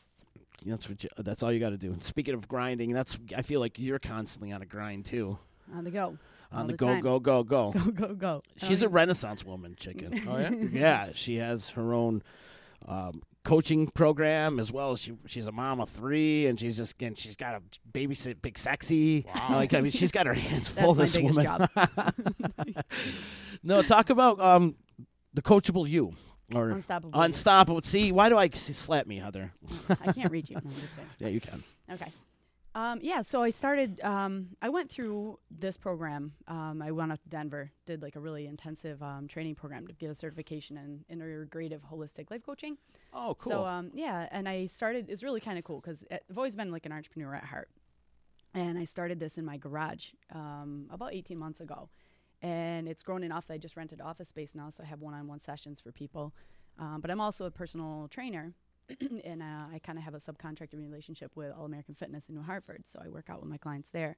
That's 0.65 0.89
what. 0.89 1.03
You, 1.05 1.11
that's 1.19 1.43
all 1.43 1.53
you 1.53 1.61
got 1.61 1.71
to 1.71 1.77
do. 1.77 1.93
And 1.93 2.03
speaking 2.03 2.35
of 2.35 2.49
grinding, 2.49 2.93
that's. 2.93 3.19
I 3.37 3.43
feel 3.43 3.61
like 3.61 3.79
you're 3.79 3.99
constantly 3.99 4.53
on 4.53 4.63
a 4.63 4.67
grind 4.67 5.05
too. 5.05 5.39
On 5.75 5.85
the 5.85 5.91
go. 5.91 6.19
On 6.51 6.67
the, 6.67 6.73
the 6.73 6.77
go, 6.79 6.87
time. 6.87 7.01
go, 7.03 7.21
go, 7.21 7.43
go, 7.45 7.73
Go 7.75 7.91
go 7.91 8.15
go. 8.15 8.43
She's 8.57 8.83
a 8.83 8.87
Um, 8.87 8.93
Renaissance 8.93 9.45
woman, 9.45 9.75
chicken. 9.77 10.23
Oh 10.29 10.39
yeah. 10.39 10.51
yeah, 10.73 11.09
she 11.13 11.37
has 11.37 11.71
her 11.71 11.93
own 11.93 12.23
um, 12.87 13.23
coaching 13.45 13.89
program 13.89 14.59
as 14.61 14.71
well 14.73 14.95
she 14.97 15.13
she's 15.27 15.47
a 15.47 15.53
mom 15.53 15.81
of 15.81 15.89
three, 15.91 16.47
and 16.47 16.59
she's 16.59 16.77
just 16.79 16.93
again 16.95 17.15
she's 17.15 17.37
got 17.37 17.55
a 17.55 17.63
babysit 17.93 18.41
big 18.41 18.57
sexy. 18.59 19.27
Wow. 19.35 19.57
Like 19.57 19.75
I 19.75 19.81
mean, 19.83 19.91
she's 19.91 20.11
got 20.13 20.27
her 20.27 20.35
hands 20.35 20.69
full. 20.69 20.95
That's 20.95 21.13
this 21.13 21.23
biggest 21.23 21.39
woman. 21.47 21.69
job. 21.77 22.15
no, 23.63 23.83
talk 23.83 24.09
about 24.11 24.41
um 24.41 24.75
the 25.35 25.43
coachable 25.43 25.89
you 25.89 26.15
or 26.55 26.71
Unstoppable. 26.71 27.21
unstoppable. 27.21 27.83
See, 27.83 28.13
why 28.13 28.29
do 28.29 28.37
I 28.39 28.47
s- 28.47 28.77
slap 28.77 29.07
me, 29.07 29.19
Heather? 29.19 29.53
I 29.91 30.13
can't 30.13 30.31
read 30.31 30.49
you. 30.49 30.57
No, 30.57 30.63
I'm 30.65 30.71
just 30.81 30.95
kidding. 30.95 31.11
Yeah, 31.19 31.29
you 31.29 31.41
can. 31.41 31.63
Okay. 31.93 32.13
Um, 32.75 33.01
yeah, 33.03 33.23
so 33.23 33.43
I 33.43 33.51
started. 33.51 34.01
Um, 34.03 34.49
I 34.63 34.69
went 34.69 34.89
through 34.91 35.39
this 35.51 35.77
program. 35.77 36.33
Um, 36.47 36.81
I 36.81 36.93
went 36.93 37.11
up 37.11 37.21
to 37.23 37.29
Denver, 37.29 37.73
did 37.87 38.03
like 38.03 38.15
a 38.15 38.21
really 38.21 38.47
intensive 38.47 39.03
um, 39.03 39.27
training 39.27 39.57
program 39.57 39.87
to 39.89 39.93
get 39.95 40.11
a 40.11 40.15
certification 40.15 40.77
in 41.09 41.19
integrative 41.19 41.81
holistic 41.91 42.31
life 42.31 42.45
coaching. 42.45 42.77
Oh, 43.13 43.35
cool. 43.39 43.51
So 43.51 43.65
um, 43.67 43.91
yeah, 43.95 44.29
and 44.31 44.49
I 44.49 44.67
started. 44.67 45.11
It's 45.11 45.23
really 45.25 45.41
kind 45.41 45.59
of 45.59 45.65
cool 45.65 45.81
because 45.81 46.05
I've 46.11 46.37
always 46.39 46.55
been 46.55 46.71
like 46.71 46.87
an 46.87 46.93
entrepreneur 46.93 47.35
at 47.35 47.45
heart, 47.45 47.69
and 48.55 48.79
I 48.79 48.85
started 48.85 49.19
this 49.19 49.39
in 49.39 49.45
my 49.45 49.57
garage 49.57 50.11
um, 50.33 50.87
about 50.93 51.15
18 51.15 51.37
months 51.37 51.61
ago, 51.61 51.89
and 52.43 52.89
it's 52.89 53.03
grown 53.03 53.23
enough 53.23 53.47
that 53.47 53.55
I 53.55 53.59
just 53.59 53.77
rented 53.77 54.01
office 54.01 54.29
space 54.29 54.55
now, 54.55 54.71
so 54.71 54.83
I 54.83 54.87
have 54.87 55.01
one-on-one 55.01 55.41
sessions 55.41 55.81
for 55.81 55.93
people. 55.93 56.35
Um, 56.79 57.01
but 57.01 57.11
I'm 57.11 57.21
also 57.21 57.45
a 57.47 57.51
personal 57.51 58.09
trainer, 58.09 58.53
and 59.25 59.43
uh, 59.43 59.67
I 59.73 59.81
kind 59.83 59.99
of 59.99 60.05
have 60.05 60.15
a 60.15 60.19
subcontracting 60.19 60.81
relationship 60.81 61.33
with 61.35 61.53
All 61.53 61.65
American 61.65 61.95
Fitness 61.95 62.29
in 62.29 62.35
New 62.35 62.43
Hartford, 62.43 62.87
so 62.87 63.01
I 63.05 63.09
work 63.09 63.29
out 63.29 63.41
with 63.41 63.51
my 63.51 63.59
clients 63.59 63.91
there. 63.91 64.17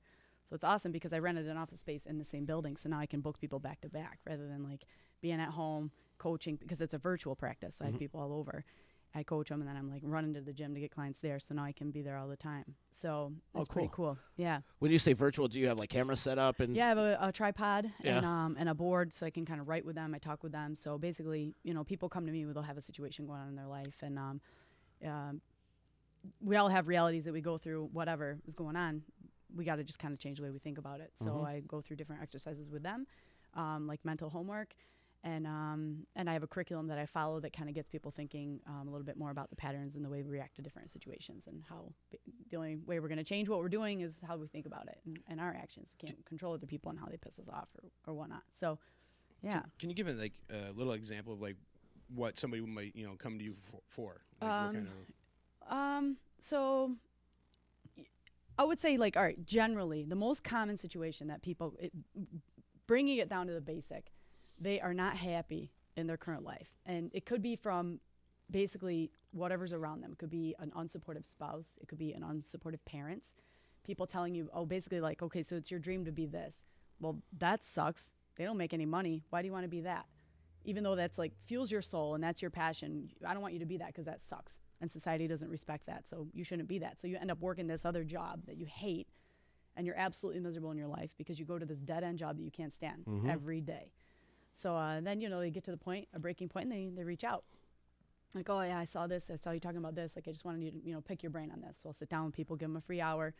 So 0.48 0.54
it's 0.54 0.64
awesome 0.64 0.92
because 0.92 1.12
I 1.12 1.20
rented 1.20 1.46
an 1.46 1.56
office 1.56 1.80
space 1.80 2.06
in 2.06 2.18
the 2.18 2.24
same 2.24 2.44
building, 2.44 2.76
so 2.76 2.88
now 2.88 2.98
I 2.98 3.06
can 3.06 3.20
book 3.20 3.40
people 3.40 3.60
back 3.60 3.80
to 3.82 3.88
back 3.88 4.18
rather 4.26 4.48
than 4.48 4.62
like 4.62 4.84
being 5.22 5.40
at 5.40 5.50
home 5.50 5.92
coaching 6.18 6.56
because 6.56 6.80
it's 6.80 6.92
a 6.92 6.98
virtual 6.98 7.34
practice. 7.34 7.76
So 7.76 7.84
I 7.84 7.88
have 7.88 7.98
people 7.98 8.20
all 8.20 8.32
over. 8.32 8.64
I 9.14 9.23
coach 9.25 9.49
them, 9.49 9.61
and 9.61 9.69
then 9.69 9.76
I'm 9.76 9.90
like 9.90 10.02
running 10.05 10.35
to 10.35 10.40
the 10.40 10.52
gym 10.52 10.73
to 10.75 10.81
get 10.81 10.93
clients 10.93 11.19
there. 11.21 11.40
So 11.40 11.55
now 11.55 11.64
I 11.64 11.73
can 11.73 11.90
be 11.90 12.00
there 12.02 12.17
all 12.17 12.29
the 12.29 12.37
time. 12.37 12.76
So 12.93 13.33
Oh, 13.55 13.61
it's 13.61 13.69
pretty 13.69 13.90
cool. 13.93 14.17
Yeah, 14.37 14.61
when 14.79 14.93
you 14.93 14.99
say 14.99 15.14
virtual, 15.14 15.49
do 15.49 15.59
you 15.59 15.67
have 15.69 15.79
like 15.79 15.90
camera 15.90 16.17
set 16.17 16.38
up 16.38 16.61
and 16.61 16.76
yeah. 16.76 16.87
I 16.87 16.88
have 16.88 16.99
a, 16.99 17.19
a 17.21 17.33
tripod 17.33 17.90
and 18.05 18.25
um 18.25 18.57
and 18.59 18.69
a 18.69 18.75
board, 18.75 19.12
so 19.12 19.26
I 19.26 19.31
can 19.31 19.45
kind 19.45 19.61
of 19.61 19.69
write 19.69 19.85
with 19.85 19.97
them. 19.97 20.14
I 20.14 20.19
talk 20.19 20.43
with 20.43 20.52
them. 20.52 20.75
So 20.76 20.97
basically, 20.99 21.55
you 21.64 21.75
know, 21.75 21.83
people 21.83 22.09
come 22.09 22.25
to 22.26 22.33
me, 22.33 22.45
they'll 22.45 22.62
have 22.62 22.79
a 22.79 22.83
situation 22.83 23.26
going 23.26 23.40
on 23.40 23.49
in 23.49 23.57
their 23.57 23.67
life, 23.67 23.97
and 24.02 24.19
um, 24.19 24.40
um, 25.05 25.40
we 26.40 26.57
all 26.57 26.69
have 26.69 26.87
realities 26.87 27.25
that 27.25 27.33
we 27.33 27.40
go 27.40 27.59
through. 27.59 27.88
Whatever 27.93 28.38
is 28.47 28.55
going 28.55 28.76
on, 28.76 29.02
we 29.57 29.64
got 29.64 29.76
to 29.76 29.85
just 29.85 29.99
kind 29.99 30.12
of 30.12 30.21
change 30.21 30.38
the 30.38 30.45
way 30.45 30.50
we 30.50 30.59
think 30.61 30.79
about 30.79 31.00
it. 31.00 31.11
So 31.19 31.25
Mhm. 31.25 31.47
I 31.47 31.61
go 31.61 31.81
through 31.81 31.97
different 31.97 32.23
exercises 32.23 32.71
with 32.71 32.83
them, 32.85 33.07
um, 33.55 33.87
like 33.88 34.05
mental 34.05 34.31
homework, 34.31 34.75
and 35.22 35.46
um, 35.46 36.06
and 36.16 36.30
I 36.30 36.32
have 36.32 36.42
a 36.42 36.46
curriculum 36.46 36.86
that 36.88 36.98
I 36.98 37.06
follow 37.06 37.40
that 37.40 37.52
kind 37.52 37.68
of 37.68 37.74
gets 37.74 37.88
people 37.88 38.10
thinking 38.10 38.60
um, 38.66 38.88
a 38.88 38.90
little 38.90 39.04
bit 39.04 39.16
more 39.18 39.30
about 39.30 39.50
the 39.50 39.56
patterns 39.56 39.94
and 39.96 40.04
the 40.04 40.08
way 40.08 40.22
we 40.22 40.30
react 40.30 40.56
to 40.56 40.62
different 40.62 40.90
situations 40.90 41.44
and 41.46 41.62
how 41.68 41.92
b- 42.10 42.18
the 42.50 42.56
only 42.56 42.76
way 42.86 43.00
we're 43.00 43.08
going 43.08 43.18
to 43.18 43.24
change 43.24 43.48
what 43.48 43.58
we're 43.58 43.68
doing 43.68 44.00
is 44.00 44.14
how 44.26 44.36
we 44.36 44.46
think 44.46 44.64
about 44.66 44.86
it 44.88 44.98
and, 45.04 45.18
and 45.28 45.40
our 45.40 45.54
actions. 45.54 45.94
We 46.02 46.08
can't 46.08 46.24
control 46.24 46.54
other 46.54 46.66
people 46.66 46.90
and 46.90 46.98
how 46.98 47.06
they 47.06 47.16
piss 47.18 47.38
us 47.38 47.48
off 47.52 47.68
or, 47.82 47.90
or 48.10 48.14
whatnot. 48.14 48.42
So, 48.54 48.78
yeah. 49.42 49.60
Can, 49.60 49.70
can 49.78 49.90
you 49.90 49.94
give 49.96 50.08
it 50.08 50.18
like 50.18 50.32
a 50.50 50.72
little 50.72 50.94
example 50.94 51.34
of 51.34 51.40
like 51.42 51.56
what 52.14 52.38
somebody 52.38 52.62
might 52.62 52.96
you 52.96 53.06
know 53.06 53.14
come 53.18 53.38
to 53.38 53.44
you 53.44 53.54
for? 53.60 53.80
for? 53.88 54.20
Like, 54.40 54.50
Um, 54.50 54.74
kind 54.74 54.88
of, 54.88 55.76
Um, 55.76 56.16
so 56.40 56.92
I 58.58 58.64
would 58.64 58.80
say 58.80 58.96
like 58.96 59.16
all 59.16 59.22
right, 59.22 59.44
generally 59.44 60.04
the 60.04 60.14
most 60.16 60.42
common 60.44 60.76
situation 60.78 61.28
that 61.28 61.42
people 61.42 61.74
it, 61.78 61.92
bringing 62.86 63.18
it 63.18 63.28
down 63.28 63.46
to 63.46 63.52
the 63.52 63.60
basic, 63.60 64.10
they 64.61 64.81
are 64.81 64.95
not 64.95 65.17
happy 65.17 65.73
in 65.97 66.07
their 66.07 66.17
current 66.17 66.45
life. 66.45 66.69
And 66.87 67.11
it 67.12 67.26
could 67.26 67.43
be 67.43 67.57
from 67.57 68.00
basically 68.50 69.11
whatever's 69.33 69.73
around 69.73 70.02
them. 70.02 70.12
It 70.12 70.19
could 70.19 70.31
be 70.31 70.55
an 70.59 70.73
unsupportive 70.76 71.26
spouse, 71.26 71.79
it 71.81 71.88
could 71.88 71.99
be 71.99 72.12
an 72.12 72.23
unsupportive 72.23 72.85
parents. 72.85 73.35
People 73.85 74.07
telling 74.07 74.35
you, 74.35 74.50
"Oh, 74.52 74.67
basically 74.67 75.00
like, 75.00 75.23
okay, 75.23 75.43
so 75.43 75.57
it's 75.57 75.71
your 75.71 75.81
dream 75.81 76.05
to 76.05 76.12
be 76.12 76.26
this." 76.26 76.64
Well, 77.00 77.23
that 77.38 77.64
sucks. 77.64 78.11
They 78.37 78.45
don't 78.45 78.59
make 78.59 78.75
any 78.75 78.87
money. 78.87 79.25
Why 79.31 79.43
do 79.43 79.47
you 79.47 79.52
want 79.52 79.64
to 79.64 79.69
be 79.69 79.81
that? 79.83 80.07
Even 80.64 80.85
though 80.85 80.95
that's 80.95 81.19
like 81.19 81.33
fuels 81.47 81.73
your 81.73 81.83
soul 81.83 82.14
and 82.14 82.23
that's 82.23 82.43
your 82.43 82.50
passion, 82.50 83.11
I 83.26 83.33
don't 83.33 83.43
want 83.43 83.55
you 83.55 83.61
to 83.61 83.67
be 83.67 83.79
that 83.79 83.88
because 83.88 84.05
that 84.05 84.23
sucks 84.23 84.61
and 84.81 84.90
society 84.90 85.26
doesn't 85.26 85.49
respect 85.49 85.87
that. 85.87 86.09
So 86.09 86.29
you 86.33 86.45
shouldn't 86.45 86.69
be 86.69 86.79
that. 86.79 87.00
So 87.00 87.07
you 87.07 87.17
end 87.21 87.31
up 87.31 87.40
working 87.40 87.67
this 87.67 87.85
other 87.85 88.05
job 88.05 88.47
that 88.47 88.57
you 88.57 88.67
hate 88.67 89.09
and 89.76 89.87
you're 89.87 89.97
absolutely 89.97 90.40
miserable 90.40 90.71
in 90.71 90.79
your 90.79 90.88
life 90.88 91.11
because 91.17 91.38
you 91.38 91.45
go 91.45 91.59
to 91.59 91.67
this 91.67 91.79
dead 91.79 92.02
end 92.02 92.19
job 92.19 92.37
that 92.37 92.43
you 92.43 92.50
can't 92.50 92.75
stand 92.75 93.05
mm-hmm. 93.07 93.29
every 93.29 93.61
day. 93.61 93.93
So 94.52 94.76
uh, 94.76 95.00
then, 95.00 95.21
you 95.21 95.28
know, 95.28 95.40
they 95.40 95.50
get 95.50 95.64
to 95.64 95.71
the 95.71 95.76
point, 95.76 96.09
a 96.14 96.19
breaking 96.19 96.49
point, 96.49 96.64
and 96.66 96.73
they, 96.73 96.90
they 96.95 97.04
reach 97.04 97.25
out. 97.25 97.45
Like, 98.35 98.49
oh, 98.49 98.61
yeah, 98.61 98.78
I 98.78 98.85
saw 98.85 99.07
this. 99.07 99.30
I 99.30 99.37
saw 99.37 99.50
you 99.50 99.61
talking 99.61 99.78
about 99.78 99.95
this. 99.95 100.12
Like, 100.14 100.28
I 100.28 100.30
just 100.30 100.45
wanted 100.45 100.62
you 100.62 100.71
to, 100.71 100.78
you 100.85 100.92
know, 100.92 101.00
pick 101.00 101.23
your 101.23 101.30
brain 101.30 101.50
on 101.50 101.61
this. 101.61 101.78
So 101.83 101.88
I'll 101.88 101.92
sit 101.92 102.09
down 102.09 102.26
with 102.26 102.35
people, 102.35 102.57
give 102.57 102.69
them 102.69 102.76
a 102.76 102.80
free 102.80 103.00
hour, 103.00 103.35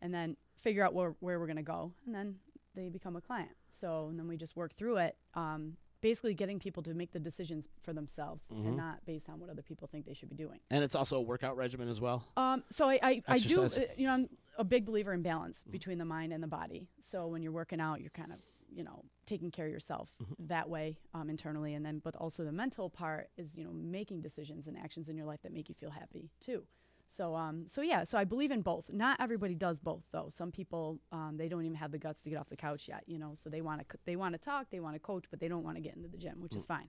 and 0.00 0.14
then 0.14 0.36
figure 0.60 0.84
out 0.84 0.94
where, 0.94 1.16
where 1.20 1.40
we're 1.40 1.46
going 1.46 1.56
to 1.56 1.62
go. 1.62 1.92
And 2.06 2.14
then 2.14 2.36
they 2.74 2.88
become 2.88 3.16
a 3.16 3.20
client. 3.20 3.50
So, 3.70 4.08
and 4.08 4.18
then 4.18 4.28
we 4.28 4.36
just 4.36 4.56
work 4.56 4.74
through 4.74 4.98
it. 4.98 5.16
Um, 5.34 5.76
basically 6.02 6.34
getting 6.34 6.60
people 6.60 6.82
to 6.84 6.94
make 6.94 7.10
the 7.10 7.18
decisions 7.18 7.68
for 7.82 7.92
themselves 7.92 8.44
and 8.50 8.76
not 8.76 9.04
based 9.06 9.28
on 9.28 9.40
what 9.40 9.50
other 9.50 9.62
people 9.62 9.88
think 9.88 10.06
they 10.06 10.14
should 10.14 10.28
be 10.28 10.36
doing. 10.36 10.60
And 10.70 10.84
it's 10.84 10.94
also 10.94 11.16
a 11.16 11.20
workout 11.20 11.56
regimen 11.56 11.88
as 11.88 12.00
well. 12.00 12.22
Um, 12.36 12.62
so 12.70 12.88
I, 12.88 13.00
I, 13.02 13.22
I 13.26 13.38
do, 13.38 13.62
uh, 13.62 13.68
you 13.96 14.06
know, 14.06 14.12
I'm 14.12 14.28
a 14.56 14.62
big 14.62 14.84
believer 14.84 15.12
in 15.14 15.22
balance 15.22 15.64
between 15.68 15.98
the 15.98 16.04
mind 16.04 16.32
and 16.32 16.42
the 16.42 16.46
body. 16.48 16.86
So 17.00 17.26
when 17.26 17.42
you're 17.42 17.50
working 17.50 17.80
out, 17.80 18.00
you're 18.02 18.10
kind 18.10 18.30
of, 18.30 18.38
you 18.76 18.84
know, 18.84 19.04
taking 19.24 19.50
care 19.50 19.66
of 19.66 19.72
yourself 19.72 20.10
that 20.38 20.68
way 20.68 20.98
um, 21.14 21.30
internally, 21.30 21.74
and 21.74 21.84
then, 21.84 22.00
but 22.04 22.14
also 22.16 22.44
the 22.44 22.52
mental 22.52 22.90
part 22.90 23.28
is, 23.36 23.56
you 23.56 23.64
know, 23.64 23.72
making 23.72 24.20
decisions 24.20 24.66
and 24.66 24.76
actions 24.76 25.08
in 25.08 25.16
your 25.16 25.26
life 25.26 25.40
that 25.42 25.52
make 25.52 25.68
you 25.68 25.74
feel 25.74 25.90
happy 25.90 26.30
too. 26.40 26.62
So, 27.08 27.34
um, 27.36 27.66
so 27.66 27.80
yeah, 27.82 28.04
so 28.04 28.18
I 28.18 28.24
believe 28.24 28.50
in 28.50 28.62
both. 28.62 28.86
Not 28.92 29.20
everybody 29.20 29.54
does 29.54 29.78
both, 29.78 30.02
though. 30.12 30.28
Some 30.28 30.50
people, 30.50 30.98
um, 31.12 31.36
they 31.38 31.48
don't 31.48 31.64
even 31.64 31.76
have 31.76 31.92
the 31.92 31.98
guts 31.98 32.20
to 32.22 32.30
get 32.30 32.38
off 32.38 32.48
the 32.48 32.56
couch 32.56 32.88
yet. 32.88 33.04
You 33.06 33.18
know, 33.18 33.34
so 33.34 33.48
they 33.48 33.62
want 33.62 33.88
to, 33.88 33.98
they 34.04 34.16
want 34.16 34.34
to 34.34 34.38
talk, 34.38 34.66
they 34.70 34.80
want 34.80 34.94
to 34.96 35.00
coach, 35.00 35.24
but 35.30 35.40
they 35.40 35.48
don't 35.48 35.62
want 35.62 35.76
to 35.76 35.82
get 35.82 35.96
into 35.96 36.08
the 36.08 36.18
gym, 36.18 36.40
which 36.40 36.54
is 36.56 36.64
fine. 36.66 36.88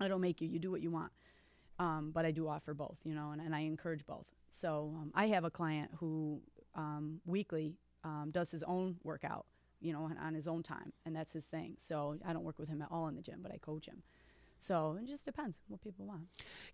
I 0.00 0.08
don't 0.08 0.20
make 0.20 0.40
you. 0.40 0.48
You 0.48 0.58
do 0.58 0.70
what 0.70 0.80
you 0.80 0.90
want. 0.90 1.12
Um, 1.78 2.10
but 2.12 2.24
I 2.24 2.32
do 2.32 2.48
offer 2.48 2.74
both, 2.74 2.98
you 3.04 3.14
know, 3.14 3.30
and, 3.30 3.40
and 3.40 3.54
I 3.54 3.60
encourage 3.60 4.04
both. 4.06 4.26
So 4.50 4.94
um, 4.96 5.12
I 5.14 5.26
have 5.28 5.44
a 5.44 5.50
client 5.50 5.90
who 6.00 6.40
um, 6.74 7.20
weekly 7.26 7.76
um, 8.04 8.30
does 8.32 8.50
his 8.50 8.62
own 8.62 8.96
workout, 9.04 9.46
you 9.80 9.92
know, 9.92 10.02
on, 10.02 10.18
on 10.18 10.34
his 10.34 10.48
own 10.48 10.62
time, 10.62 10.92
and 11.04 11.14
that's 11.14 11.32
his 11.32 11.44
thing. 11.44 11.76
So 11.78 12.16
I 12.26 12.32
don't 12.32 12.44
work 12.44 12.58
with 12.58 12.68
him 12.68 12.82
at 12.82 12.88
all 12.90 13.08
in 13.08 13.14
the 13.14 13.22
gym, 13.22 13.40
but 13.42 13.52
I 13.52 13.58
coach 13.58 13.86
him. 13.86 14.02
So 14.58 14.98
it 15.00 15.06
just 15.06 15.24
depends 15.24 15.56
what 15.68 15.80
people 15.80 16.04
want. 16.06 16.22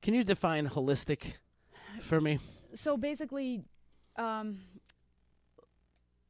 Can 0.01 0.15
you 0.15 0.25
define 0.25 0.69
holistic 0.69 1.35
for 2.01 2.21
me? 2.21 2.39
So 2.73 2.97
basically, 2.97 3.63
um, 4.17 4.59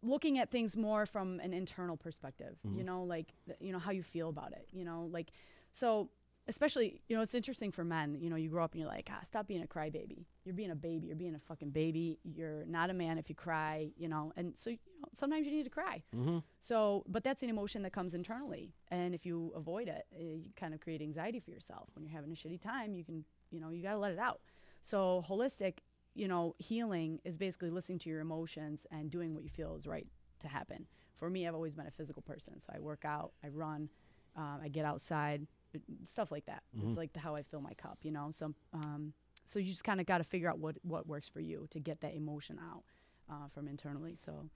looking 0.03 0.39
at 0.39 0.51
things 0.51 0.77
more 0.77 1.07
from 1.07 1.41
an 1.41 1.53
internal 1.53 1.97
perspective, 1.97 2.57
you 2.77 2.85
know, 2.85 3.05
like, 3.05 3.29
you 3.61 3.73
know, 3.73 3.79
how 3.79 3.93
you 3.93 4.03
feel 4.03 4.29
about 4.29 4.53
it, 4.53 4.67
you 4.73 4.85
know, 4.85 5.09
like, 5.11 5.31
so 5.73 6.11
especially, 6.47 7.01
you 7.09 7.17
know, 7.17 7.23
it's 7.23 7.35
interesting 7.35 7.73
for 7.73 7.85
men, 7.85 8.19
you 8.21 8.29
know, 8.29 8.37
you 8.37 8.51
grow 8.51 8.65
up 8.65 8.73
and 8.73 8.81
you're 8.81 8.89
like, 8.89 9.09
ah, 9.11 9.21
stop 9.25 9.47
being 9.47 9.63
a 9.63 9.67
crybaby. 9.67 10.27
You're 10.45 10.55
being 10.55 10.71
a 10.71 10.77
baby. 10.77 11.07
You're 11.07 11.17
being 11.17 11.35
a 11.35 11.39
fucking 11.39 11.71
baby. 11.71 12.19
You're 12.23 12.65
not 12.67 12.91
a 12.91 12.93
man 12.93 13.17
if 13.17 13.29
you 13.31 13.35
cry, 13.35 13.91
you 13.97 14.09
know, 14.09 14.33
and 14.37 14.57
so, 14.57 14.71
you 14.71 14.79
know, 15.01 15.09
sometimes 15.15 15.47
you 15.47 15.53
need 15.53 15.65
to 15.65 15.71
cry. 15.71 16.03
Mm-hmm. 16.15 16.39
So, 16.61 17.05
but 17.09 17.25
that's 17.25 17.43
an 17.43 17.49
emotion 17.49 17.83
that 17.83 17.93
comes 17.93 18.15
internally. 18.15 18.75
And 18.89 19.15
if 19.15 19.25
you 19.25 19.53
avoid 19.57 19.89
it, 19.89 20.05
uh, 20.15 20.23
you 20.23 20.51
kind 20.57 20.75
of 20.75 20.81
create 20.81 21.01
anxiety 21.01 21.41
for 21.41 21.51
yourself. 21.51 21.89
When 21.95 22.05
you're 22.05 22.15
having 22.15 22.33
a 22.33 22.35
shitty 22.35 22.61
time, 22.61 22.95
you 22.95 23.05
can, 23.05 23.25
you 23.51 23.61
know, 23.61 23.71
you 23.71 23.83
got 23.83 23.93
to 23.93 23.99
let 23.99 24.13
it 24.13 24.19
out. 24.19 24.41
So, 24.83 25.25
holistic, 25.27 25.79
you 26.15 26.29
know, 26.29 26.55
healing 26.59 27.21
is 27.25 27.39
basically 27.39 27.71
listening 27.71 27.99
to 28.01 28.11
your 28.11 28.21
emotions 28.21 28.87
and 28.91 29.11
doing 29.11 29.33
what 29.35 29.45
you 29.45 29.49
feel 29.49 29.77
is 29.77 29.87
right 29.87 30.07
to 30.41 30.49
happen. 30.49 30.87
For 31.17 31.31
me, 31.31 31.49
I've 31.49 31.55
always 31.55 31.75
been 31.75 31.87
a 31.87 31.91
physical 31.91 32.21
person. 32.21 32.61
So, 32.61 32.71
I 32.75 32.81
work 32.81 33.05
out, 33.07 33.33
I 33.43 33.49
run, 33.49 33.89
um, 34.37 34.61
I 34.63 34.69
get 34.69 34.85
outside, 34.85 35.47
stuff 36.11 36.31
like 36.31 36.47
that. 36.47 36.63
It's 36.77 36.97
like 36.97 37.13
the, 37.13 37.21
how 37.21 37.35
I 37.35 37.43
fill 37.43 37.61
my 37.61 37.75
cup, 37.75 37.99
you 38.03 38.11
know? 38.11 38.31
So, 38.35 38.55
um, 38.73 39.13
so 39.45 39.59
you 39.59 39.71
just 39.71 39.85
kind 39.85 40.01
of 40.01 40.07
got 40.07 40.19
to 40.19 40.25
figure 40.25 40.49
out 40.49 40.59
what, 40.59 40.77
what 40.83 41.07
works 41.07 41.29
for 41.29 41.41
you 41.41 41.67
to 41.71 41.81
get 41.81 42.01
that 42.01 42.15
emotion 42.15 42.59
out 42.73 42.83
uh, 43.31 43.49
from 43.53 43.69
internally. 43.69 44.17
So, 44.17 44.49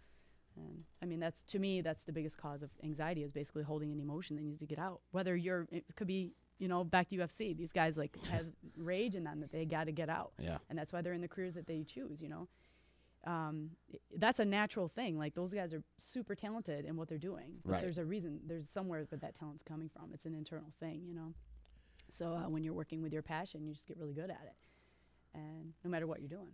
and 0.56 0.84
I 1.02 1.06
mean, 1.06 1.20
that's 1.20 1.42
to 1.48 1.58
me, 1.58 1.80
that's 1.82 2.04
the 2.04 2.12
biggest 2.12 2.36
cause 2.38 2.62
of 2.62 2.70
anxiety 2.82 3.22
is 3.22 3.32
basically 3.32 3.62
holding 3.62 3.92
an 3.92 4.00
emotion 4.00 4.36
that 4.36 4.42
needs 4.42 4.58
to 4.58 4.66
get 4.66 4.78
out. 4.78 5.00
Whether 5.12 5.36
you're, 5.36 5.66
it 5.70 5.84
could 5.96 6.06
be, 6.06 6.32
you 6.58 6.66
know, 6.66 6.82
back 6.84 7.08
to 7.10 7.16
UFC. 7.16 7.56
These 7.56 7.70
guys 7.72 7.96
like 7.96 8.16
have 8.26 8.46
rage 8.76 9.14
in 9.14 9.24
them 9.24 9.40
that 9.40 9.52
they 9.52 9.64
got 9.64 9.84
to 9.84 9.92
get 9.92 10.08
out, 10.08 10.32
Yeah. 10.40 10.58
and 10.68 10.76
that's 10.78 10.92
why 10.92 11.02
they're 11.02 11.12
in 11.12 11.20
the 11.20 11.28
careers 11.28 11.54
that 11.54 11.66
they 11.68 11.84
choose. 11.84 12.20
You 12.20 12.28
know, 12.30 12.48
um, 13.30 13.70
that's 14.16 14.40
a 14.40 14.44
natural 14.44 14.88
thing. 14.88 15.18
Like 15.18 15.34
those 15.34 15.52
guys 15.52 15.74
are 15.74 15.82
super 15.98 16.34
talented 16.34 16.84
in 16.84 16.96
what 16.96 17.08
they're 17.08 17.18
doing. 17.18 17.50
But 17.64 17.72
Right. 17.72 17.82
There's 17.82 17.98
a 17.98 18.04
reason. 18.04 18.40
There's 18.46 18.68
somewhere 18.68 19.04
that 19.10 19.20
that 19.20 19.34
talent's 19.38 19.62
coming 19.62 19.88
from. 19.94 20.10
It's 20.14 20.24
an 20.24 20.34
internal 20.34 20.72
thing. 20.80 21.02
You 21.06 21.14
know. 21.14 21.34
So 22.10 22.32
uh, 22.32 22.48
when 22.48 22.62
you're 22.64 22.74
working 22.82 23.02
with 23.02 23.12
your 23.12 23.22
passion, 23.22 23.66
you 23.66 23.74
just 23.74 23.86
get 23.86 23.98
really 23.98 24.14
good 24.14 24.30
at 24.30 24.44
it, 24.44 24.56
and 25.34 25.74
no 25.84 25.90
matter 25.90 26.06
what 26.06 26.20
you're 26.20 26.28
doing. 26.28 26.52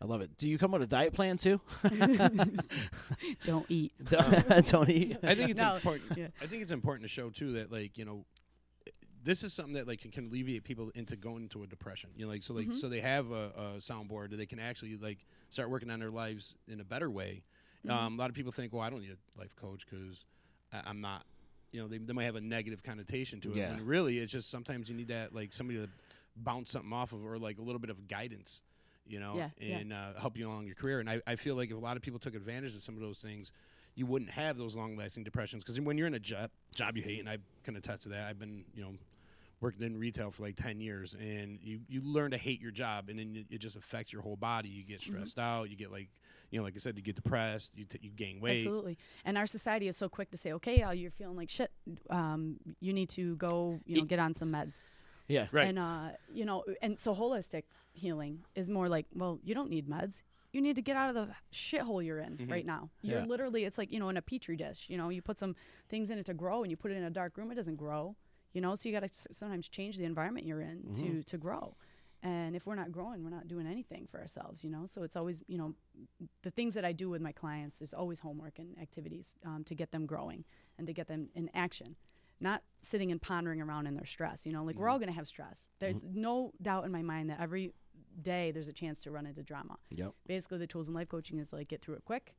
I 0.00 0.06
love 0.06 0.20
it. 0.20 0.36
Do 0.36 0.48
you 0.48 0.58
come 0.58 0.72
with 0.72 0.82
a 0.82 0.86
diet 0.88 1.12
plan 1.12 1.38
too? 1.38 1.60
Don't 3.44 3.66
eat. 3.68 3.92
Don't 4.08 4.88
eat. 4.88 5.16
I 5.22 5.34
think 5.36 5.50
it's 5.50 5.60
No, 5.60 5.76
important. 5.76 6.04
yeah. 6.16 6.28
I 6.40 6.46
think 6.46 6.62
it's 6.62 6.72
important 6.72 7.04
to 7.04 7.08
show 7.08 7.30
too 7.30 7.52
that 7.52 7.70
like 7.70 7.96
you 7.98 8.04
know, 8.04 8.24
this 9.24 9.42
is 9.44 9.52
something 9.52 9.74
that 9.74 9.86
like 9.86 10.00
can, 10.00 10.10
can 10.10 10.26
alleviate 10.26 10.64
people 10.64 10.90
into 10.94 11.16
going 11.16 11.44
into 11.44 11.62
a 11.62 11.66
depression. 11.66 12.10
You 12.16 12.26
know, 12.26 12.32
like 12.32 12.42
so 12.42 12.54
like 12.54 12.66
Mm-hmm. 12.66 12.76
so 12.76 12.88
they 12.88 13.00
have 13.00 13.30
a, 13.30 13.50
a 13.56 13.62
soundboard 13.78 14.30
that 14.30 14.36
they 14.36 14.46
can 14.46 14.58
actually 14.58 14.96
like 14.96 15.18
start 15.48 15.70
working 15.70 15.90
on 15.90 16.00
their 16.00 16.10
lives 16.10 16.54
in 16.68 16.80
a 16.80 16.84
better 16.84 17.10
way. 17.10 17.42
Mm-hmm. 17.86 17.96
Um, 17.96 18.14
a 18.14 18.16
lot 18.20 18.30
of 18.30 18.34
people 18.36 18.52
think, 18.52 18.72
well, 18.72 18.82
I 18.82 18.90
don't 18.90 19.00
need 19.00 19.10
a 19.12 19.38
life 19.40 19.54
coach 19.56 19.84
because 19.88 20.24
I'm 20.72 21.00
not. 21.00 21.24
You 21.72 21.80
know, 21.80 21.88
they, 21.88 21.98
they 21.98 22.12
might 22.12 22.24
have 22.24 22.36
a 22.36 22.40
negative 22.40 22.82
connotation 22.82 23.40
to 23.40 23.50
it. 23.52 23.56
Yeah. 23.56 23.72
And 23.72 23.80
really, 23.86 24.18
it's 24.18 24.30
just 24.32 24.50
sometimes 24.50 24.90
you 24.90 24.94
need 24.94 25.08
that 25.08 25.34
like 25.34 25.52
somebody 25.54 25.78
to 25.80 25.88
bounce 26.36 26.70
something 26.70 26.92
off 26.92 27.12
of 27.12 27.24
or 27.24 27.38
like 27.38 27.58
a 27.58 27.62
little 27.62 27.78
bit 27.78 27.90
of 27.90 28.06
guidance. 28.08 28.60
You 29.06 29.18
know, 29.20 29.34
Yeah, 29.36 29.48
yeah. 29.58 29.76
and 29.78 29.92
uh, 29.92 30.12
help 30.20 30.36
you 30.36 30.48
along 30.48 30.66
your 30.66 30.74
career. 30.76 31.00
And 31.00 31.10
I, 31.10 31.20
I 31.26 31.36
feel 31.36 31.56
like 31.56 31.70
if 31.70 31.76
a 31.76 31.80
lot 31.80 31.96
of 31.96 32.02
people 32.02 32.20
took 32.20 32.34
advantage 32.34 32.76
of 32.76 32.82
some 32.82 32.94
of 32.94 33.00
those 33.00 33.18
things, 33.20 33.50
you 33.96 34.06
wouldn't 34.06 34.30
have 34.30 34.56
those 34.56 34.76
long 34.76 34.96
lasting 34.96 35.24
depressions. 35.24 35.64
Because 35.64 35.78
when 35.80 35.98
you're 35.98 36.06
in 36.06 36.14
a 36.14 36.20
job 36.20 36.50
job 36.74 36.96
you 36.96 37.02
hate, 37.02 37.18
and 37.20 37.28
I 37.28 37.38
can 37.64 37.74
attest 37.76 38.02
to 38.02 38.10
that, 38.10 38.28
I've 38.28 38.38
been 38.38 38.64
you 38.74 38.82
know 38.82 38.92
working 39.62 39.82
in 39.86 39.96
retail 39.98 40.30
for 40.30 40.42
like 40.42 40.56
ten 40.56 40.80
years, 40.80 41.14
and 41.18 41.58
you 41.62 41.80
you 41.88 42.02
learn 42.02 42.32
to 42.32 42.36
hate 42.36 42.60
your 42.60 42.72
job, 42.72 43.08
and 43.08 43.18
then 43.18 43.34
it, 43.36 43.54
it 43.54 43.58
just 43.58 43.76
affects 43.76 44.12
your 44.12 44.20
whole 44.20 44.36
body. 44.36 44.68
You 44.68 44.84
get 44.84 45.00
Mm-hmm. 45.00 45.14
stressed 45.14 45.38
out. 45.38 45.70
You 45.70 45.76
get 45.76 45.90
like 45.90 46.10
you 46.50 46.58
know, 46.58 46.64
like 46.64 46.74
I 46.76 46.78
said, 46.80 46.96
you 46.98 47.02
get 47.02 47.14
depressed. 47.16 47.72
You 47.74 47.86
t- 47.86 47.98
you 48.02 48.10
gain 48.10 48.40
weight. 48.40 48.58
Absolutely. 48.58 48.98
And 49.24 49.38
our 49.38 49.46
society 49.46 49.88
is 49.88 49.96
so 49.96 50.08
quick 50.10 50.30
to 50.32 50.36
say, 50.36 50.52
okay, 50.52 50.82
uh, 50.82 50.90
you're 50.90 51.10
feeling 51.10 51.36
like 51.36 51.48
shit. 51.48 51.70
Um, 52.10 52.58
you 52.80 52.92
need 52.92 53.08
to 53.10 53.36
go, 53.36 53.80
you 53.86 53.96
know, 53.96 54.04
get 54.04 54.18
on 54.18 54.34
some 54.34 54.50
meds. 54.52 54.80
Yeah. 55.28 55.46
Right. 55.50 55.68
And, 55.68 55.78
uh, 55.78 56.08
you 56.34 56.44
know, 56.44 56.62
and 56.82 56.98
so 56.98 57.14
holistic 57.14 57.62
healing 57.94 58.40
is 58.54 58.68
more 58.68 58.88
like, 58.88 59.06
well, 59.14 59.38
you 59.42 59.54
don't 59.54 59.70
need 59.70 59.88
meds. 59.88 60.20
You 60.52 60.60
need 60.60 60.76
to 60.76 60.82
get 60.82 60.94
out 60.96 61.08
of 61.08 61.14
the 61.14 61.34
shithole 61.54 62.04
you're 62.04 62.18
in 62.18 62.38
right 62.50 62.66
now. 62.66 62.90
You're 63.00 63.20
Yeah. 63.20 63.24
literally, 63.26 63.64
it's 63.64 63.78
like, 63.78 63.90
you 63.90 63.98
know, 63.98 64.10
in 64.10 64.18
a 64.18 64.22
petri 64.22 64.56
dish, 64.56 64.84
you 64.88 64.98
know, 64.98 65.08
you 65.08 65.22
put 65.22 65.38
some 65.38 65.56
things 65.88 66.10
in 66.10 66.18
it 66.18 66.26
to 66.26 66.34
grow 66.34 66.62
and 66.62 66.70
you 66.70 66.76
put 66.76 66.90
it 66.90 66.96
in 66.96 67.04
a 67.04 67.10
dark 67.10 67.38
room, 67.38 67.50
it 67.50 67.54
doesn't 67.54 67.76
grow, 67.76 68.14
you 68.52 68.60
know, 68.60 68.74
so 68.74 68.88
you 68.88 68.98
got 68.98 69.10
to 69.10 69.34
sometimes 69.34 69.68
change 69.68 69.96
the 69.96 70.04
environment 70.04 70.46
you're 70.46 70.60
in 70.60 70.94
to, 70.94 71.02
mm-hmm. 71.02 71.20
to 71.22 71.38
grow. 71.38 71.76
And 72.22 72.54
if 72.54 72.66
we're 72.66 72.76
not 72.76 72.92
growing, 72.92 73.24
we're 73.24 73.30
not 73.30 73.48
doing 73.48 73.66
anything 73.66 74.06
for 74.08 74.20
ourselves, 74.20 74.62
you 74.62 74.70
know? 74.70 74.86
So 74.86 75.02
it's 75.02 75.16
always, 75.16 75.42
you 75.48 75.58
know, 75.58 75.74
the 76.42 76.52
things 76.52 76.74
that 76.74 76.84
I 76.84 76.92
do 76.92 77.10
with 77.10 77.20
my 77.20 77.32
clients, 77.32 77.78
there's 77.78 77.92
always 77.92 78.20
homework 78.20 78.60
and 78.60 78.78
activities 78.78 79.34
um, 79.44 79.64
to 79.64 79.74
get 79.74 79.90
them 79.90 80.06
growing 80.06 80.44
and 80.78 80.86
to 80.86 80.92
get 80.92 81.08
them 81.08 81.30
in 81.34 81.50
action, 81.52 81.96
not 82.38 82.62
sitting 82.80 83.10
and 83.10 83.20
pondering 83.20 83.60
around 83.60 83.88
in 83.88 83.96
their 83.96 84.06
stress. 84.06 84.46
You 84.46 84.52
know, 84.52 84.62
like 84.62 84.76
we're 84.76 84.86
mm-hmm. 84.86 84.92
all 84.92 84.98
going 84.98 85.08
to 85.08 85.14
have 85.16 85.26
stress. 85.26 85.58
There's 85.80 86.02
mm-hmm. 86.02 86.20
no 86.20 86.52
doubt 86.62 86.84
in 86.84 86.92
my 86.92 87.02
mind 87.02 87.30
that 87.30 87.40
every 87.40 87.72
day 88.20 88.52
there's 88.52 88.68
a 88.68 88.72
chance 88.72 89.00
to 89.00 89.10
run 89.10 89.26
into 89.26 89.42
drama. 89.42 89.78
Yep. 89.90 90.12
Basically, 90.28 90.58
the 90.58 90.68
tools 90.68 90.86
in 90.86 90.94
life 90.94 91.08
coaching 91.08 91.40
is 91.40 91.52
like 91.52 91.66
get 91.66 91.82
through 91.82 91.94
it 91.94 92.04
quick 92.04 92.36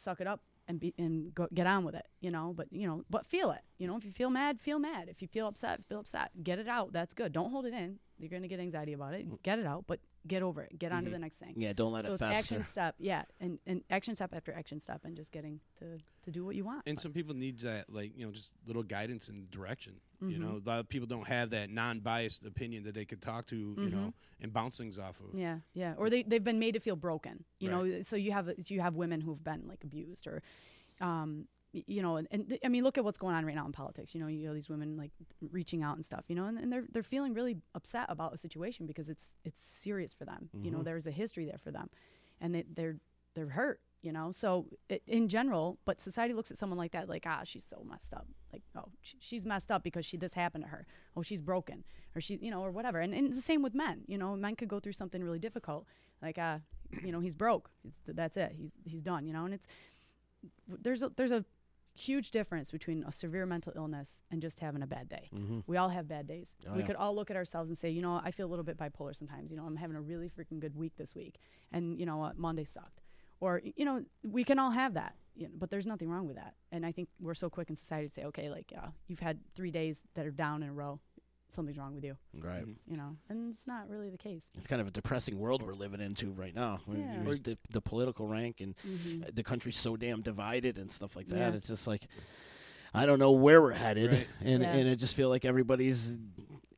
suck 0.00 0.20
it 0.20 0.26
up 0.26 0.40
and 0.70 0.80
be 0.80 0.94
and 0.96 1.34
go, 1.34 1.48
get 1.52 1.66
on 1.66 1.84
with 1.84 1.94
it, 1.94 2.06
you 2.20 2.30
know. 2.30 2.54
But 2.56 2.68
you 2.70 2.86
know, 2.86 3.02
but 3.10 3.26
feel 3.26 3.50
it. 3.50 3.60
You 3.78 3.86
know, 3.86 3.96
if 3.96 4.04
you 4.04 4.12
feel 4.12 4.30
mad, 4.30 4.60
feel 4.60 4.78
mad. 4.78 5.08
If 5.08 5.20
you 5.20 5.28
feel 5.28 5.46
upset, 5.46 5.80
feel 5.88 6.00
upset. 6.00 6.30
Get 6.42 6.58
it 6.58 6.68
out. 6.68 6.92
That's 6.92 7.12
good. 7.12 7.32
Don't 7.32 7.50
hold 7.50 7.66
it 7.66 7.74
in. 7.74 7.98
You're 8.18 8.30
gonna 8.30 8.48
get 8.48 8.60
anxiety 8.60 8.92
about 8.92 9.14
it. 9.14 9.28
Mm. 9.28 9.42
Get 9.42 9.58
it 9.58 9.66
out, 9.66 9.84
but 9.86 10.00
get 10.26 10.42
over 10.42 10.62
it. 10.62 10.78
Get 10.78 10.92
on 10.92 11.04
to 11.04 11.10
the 11.10 11.18
next 11.18 11.36
thing. 11.36 11.54
Yeah, 11.56 11.72
don't 11.72 11.92
let 11.92 12.04
so 12.04 12.10
it 12.10 12.14
it's 12.14 12.20
fester. 12.22 12.54
action 12.54 12.64
step, 12.70 12.94
yeah, 12.98 13.22
and, 13.40 13.58
and 13.66 13.82
action 13.90 14.14
step 14.14 14.34
after 14.34 14.52
action 14.52 14.80
step, 14.80 15.00
and 15.04 15.16
just 15.16 15.32
getting 15.32 15.60
to 15.78 15.98
to 16.24 16.30
do 16.30 16.44
what 16.44 16.54
you 16.56 16.64
want. 16.64 16.82
And 16.86 17.00
some 17.00 17.12
people 17.12 17.34
need 17.34 17.60
that, 17.60 17.90
like 17.92 18.12
you 18.16 18.26
know, 18.26 18.32
just 18.32 18.52
little 18.66 18.82
guidance 18.82 19.28
and 19.28 19.50
direction. 19.50 19.94
You 20.20 20.28
Mm-hmm. 20.28 20.42
know, 20.42 20.60
a 20.64 20.68
lot 20.68 20.80
of 20.80 20.88
people 20.90 21.06
don't 21.06 21.26
have 21.28 21.48
that 21.50 21.70
non-biased 21.70 22.44
opinion 22.44 22.84
that 22.84 22.94
they 22.94 23.06
could 23.06 23.22
talk 23.22 23.46
to, 23.46 23.56
you 23.78 23.88
know, 23.88 24.12
and 24.42 24.52
bounce 24.52 24.76
things 24.76 24.98
off 24.98 25.18
of. 25.20 25.28
Mm-hmm. 25.28 25.38
Yeah, 25.38 25.56
yeah. 25.72 25.94
Or 25.96 26.10
they 26.10 26.22
they've 26.22 26.44
been 26.44 26.58
made 26.58 26.72
to 26.74 26.80
feel 26.80 26.96
broken. 26.96 27.44
You 27.58 27.70
Right. 27.72 27.84
know, 27.90 28.02
so 28.02 28.16
you 28.16 28.32
have 28.32 28.50
you 28.68 28.80
have 28.82 28.94
women 28.96 29.22
who've 29.22 29.42
been 29.42 29.62
like 29.66 29.82
abused 29.82 30.26
or, 30.26 30.42
um, 31.00 31.46
y- 31.58 31.59
you 31.72 32.02
know, 32.02 32.16
and, 32.16 32.26
and 32.30 32.58
I 32.64 32.68
mean, 32.68 32.82
look 32.82 32.98
at 32.98 33.04
what's 33.04 33.18
going 33.18 33.34
on 33.34 33.46
right 33.46 33.54
now 33.54 33.64
in 33.64 33.72
politics. 33.72 34.14
You 34.14 34.20
know, 34.20 34.26
you 34.26 34.46
know 34.48 34.54
these 34.54 34.68
women 34.68 34.96
like 34.96 35.12
reaching 35.52 35.82
out 35.82 35.96
and 35.96 36.04
stuff. 36.04 36.24
You 36.28 36.34
know, 36.34 36.46
and, 36.46 36.58
and 36.58 36.72
they're 36.72 36.84
they're 36.90 37.02
feeling 37.02 37.34
really 37.34 37.58
upset 37.74 38.06
about 38.08 38.34
a 38.34 38.38
situation 38.38 38.86
because 38.86 39.08
it's 39.08 39.36
it's 39.44 39.60
serious 39.60 40.12
for 40.12 40.24
them. 40.24 40.50
You 40.62 40.70
know, 40.70 40.82
there's 40.82 41.06
a 41.06 41.12
history 41.12 41.44
there 41.44 41.58
for 41.58 41.70
them, 41.70 41.88
and 42.40 42.54
they, 42.54 42.64
they're 42.74 42.96
they're 43.34 43.48
hurt. 43.50 43.80
You 44.02 44.12
know, 44.12 44.32
so 44.32 44.66
it, 44.88 45.02
in 45.06 45.28
general, 45.28 45.78
but 45.84 46.00
society 46.00 46.32
looks 46.32 46.50
at 46.50 46.56
someone 46.56 46.78
like 46.78 46.92
that 46.92 47.06
like, 47.06 47.24
ah, 47.26 47.42
she's 47.44 47.66
so 47.68 47.84
messed 47.86 48.14
up. 48.14 48.26
Like, 48.50 48.62
oh, 48.74 48.86
sh- 49.02 49.16
she's 49.20 49.44
messed 49.44 49.70
up 49.70 49.82
because 49.82 50.06
she 50.06 50.16
this 50.16 50.32
happened 50.32 50.64
to 50.64 50.70
her. 50.70 50.86
Oh, 51.14 51.22
she's 51.22 51.42
broken, 51.42 51.84
or 52.14 52.22
she, 52.22 52.38
you 52.40 52.50
know, 52.50 52.62
or 52.62 52.70
whatever. 52.70 52.98
And, 52.98 53.12
and 53.12 53.34
the 53.34 53.42
same 53.42 53.62
with 53.62 53.74
men. 53.74 54.00
You 54.06 54.16
know, 54.16 54.34
men 54.36 54.56
could 54.56 54.68
go 54.68 54.80
through 54.80 54.94
something 54.94 55.22
really 55.22 55.38
difficult, 55.38 55.84
like, 56.22 56.38
ah, 56.40 56.60
you 57.04 57.12
know, 57.12 57.20
he's 57.20 57.34
broke. 57.34 57.70
It's, 57.84 58.00
that's 58.06 58.38
it. 58.38 58.54
He's 58.56 58.70
he's 58.84 59.02
done. 59.02 59.26
You 59.26 59.34
know, 59.34 59.44
and 59.44 59.52
it's 59.52 59.66
there's 60.66 61.02
a 61.02 61.10
there's 61.14 61.32
a 61.32 61.44
huge 61.94 62.30
difference 62.30 62.70
between 62.70 63.04
a 63.06 63.12
severe 63.12 63.46
mental 63.46 63.72
illness 63.76 64.20
and 64.30 64.40
just 64.40 64.60
having 64.60 64.82
a 64.82 64.86
bad 64.86 65.08
day. 65.08 65.30
We 65.66 65.76
all 65.76 65.88
have 65.88 66.08
bad 66.08 66.26
days. 66.26 66.56
Oh, 66.68 66.72
we 66.72 66.80
yeah. 66.80 66.86
could 66.86 66.96
all 66.96 67.14
look 67.14 67.30
at 67.30 67.36
ourselves 67.36 67.68
and 67.68 67.76
say, 67.76 67.90
you 67.90 68.02
know, 68.02 68.20
I 68.24 68.30
feel 68.30 68.46
a 68.46 68.50
little 68.50 68.64
bit 68.64 68.78
bipolar 68.78 69.14
sometimes. 69.16 69.50
You 69.50 69.56
know, 69.56 69.64
I'm 69.64 69.76
having 69.76 69.96
a 69.96 70.00
really 70.00 70.28
freaking 70.28 70.60
good 70.60 70.76
week 70.76 70.94
this 70.96 71.14
week, 71.14 71.38
and 71.72 71.98
you 71.98 72.06
know 72.06 72.16
what, 72.16 72.38
Monday 72.38 72.64
sucked. 72.64 73.00
Or 73.40 73.60
you 73.64 73.84
know, 73.84 74.04
we 74.22 74.44
can 74.44 74.58
all 74.58 74.70
have 74.70 74.94
that. 74.94 75.14
You 75.34 75.44
know, 75.44 75.52
but 75.56 75.70
there's 75.70 75.86
nothing 75.86 76.10
wrong 76.10 76.26
with 76.26 76.36
that. 76.36 76.54
And 76.72 76.84
I 76.84 76.92
think 76.92 77.08
we're 77.20 77.34
so 77.34 77.48
quick 77.48 77.70
in 77.70 77.76
society 77.76 78.08
to 78.08 78.12
say, 78.12 78.24
okay, 78.24 78.50
like 78.50 78.72
uh, 78.76 78.88
you've 79.06 79.20
had 79.20 79.38
three 79.54 79.70
days 79.70 80.02
that 80.14 80.26
are 80.26 80.30
down 80.30 80.62
in 80.62 80.68
a 80.68 80.72
row, 80.72 81.00
something's 81.52 81.78
wrong 81.78 81.94
with 81.94 82.04
you. 82.04 82.16
Right. 82.40 82.64
You 82.86 82.96
know, 82.96 83.16
and 83.28 83.52
it's 83.52 83.66
not 83.66 83.88
really 83.88 84.10
the 84.10 84.18
case. 84.18 84.44
It's 84.56 84.66
kind 84.66 84.80
of 84.80 84.88
a 84.88 84.90
depressing 84.90 85.38
world 85.38 85.62
we're 85.62 85.74
living 85.74 86.00
into 86.00 86.30
right 86.32 86.54
now. 86.54 86.80
Yeah. 86.90 87.22
there's 87.24 87.40
The, 87.40 87.58
the 87.70 87.80
political 87.80 88.26
rank 88.28 88.60
and 88.60 88.74
Mhm. 88.86 89.26
uh, 89.26 89.30
the 89.32 89.42
country's 89.42 89.76
so 89.76 89.96
damn 89.96 90.22
divided 90.22 90.78
and 90.78 90.90
stuff 90.92 91.16
like 91.16 91.28
that. 91.28 91.38
Yeah. 91.38 91.54
It's 91.54 91.68
just 91.68 91.86
like 91.86 92.06
I 92.92 93.06
don't 93.06 93.20
know 93.20 93.30
where 93.30 93.62
we're 93.62 93.70
headed, 93.72 94.10
Right. 94.10 94.26
and 94.40 94.62
Yeah. 94.62 94.72
and 94.74 94.88
I 94.90 94.94
just 94.96 95.14
feel 95.14 95.28
like 95.28 95.44
everybody's 95.44 96.18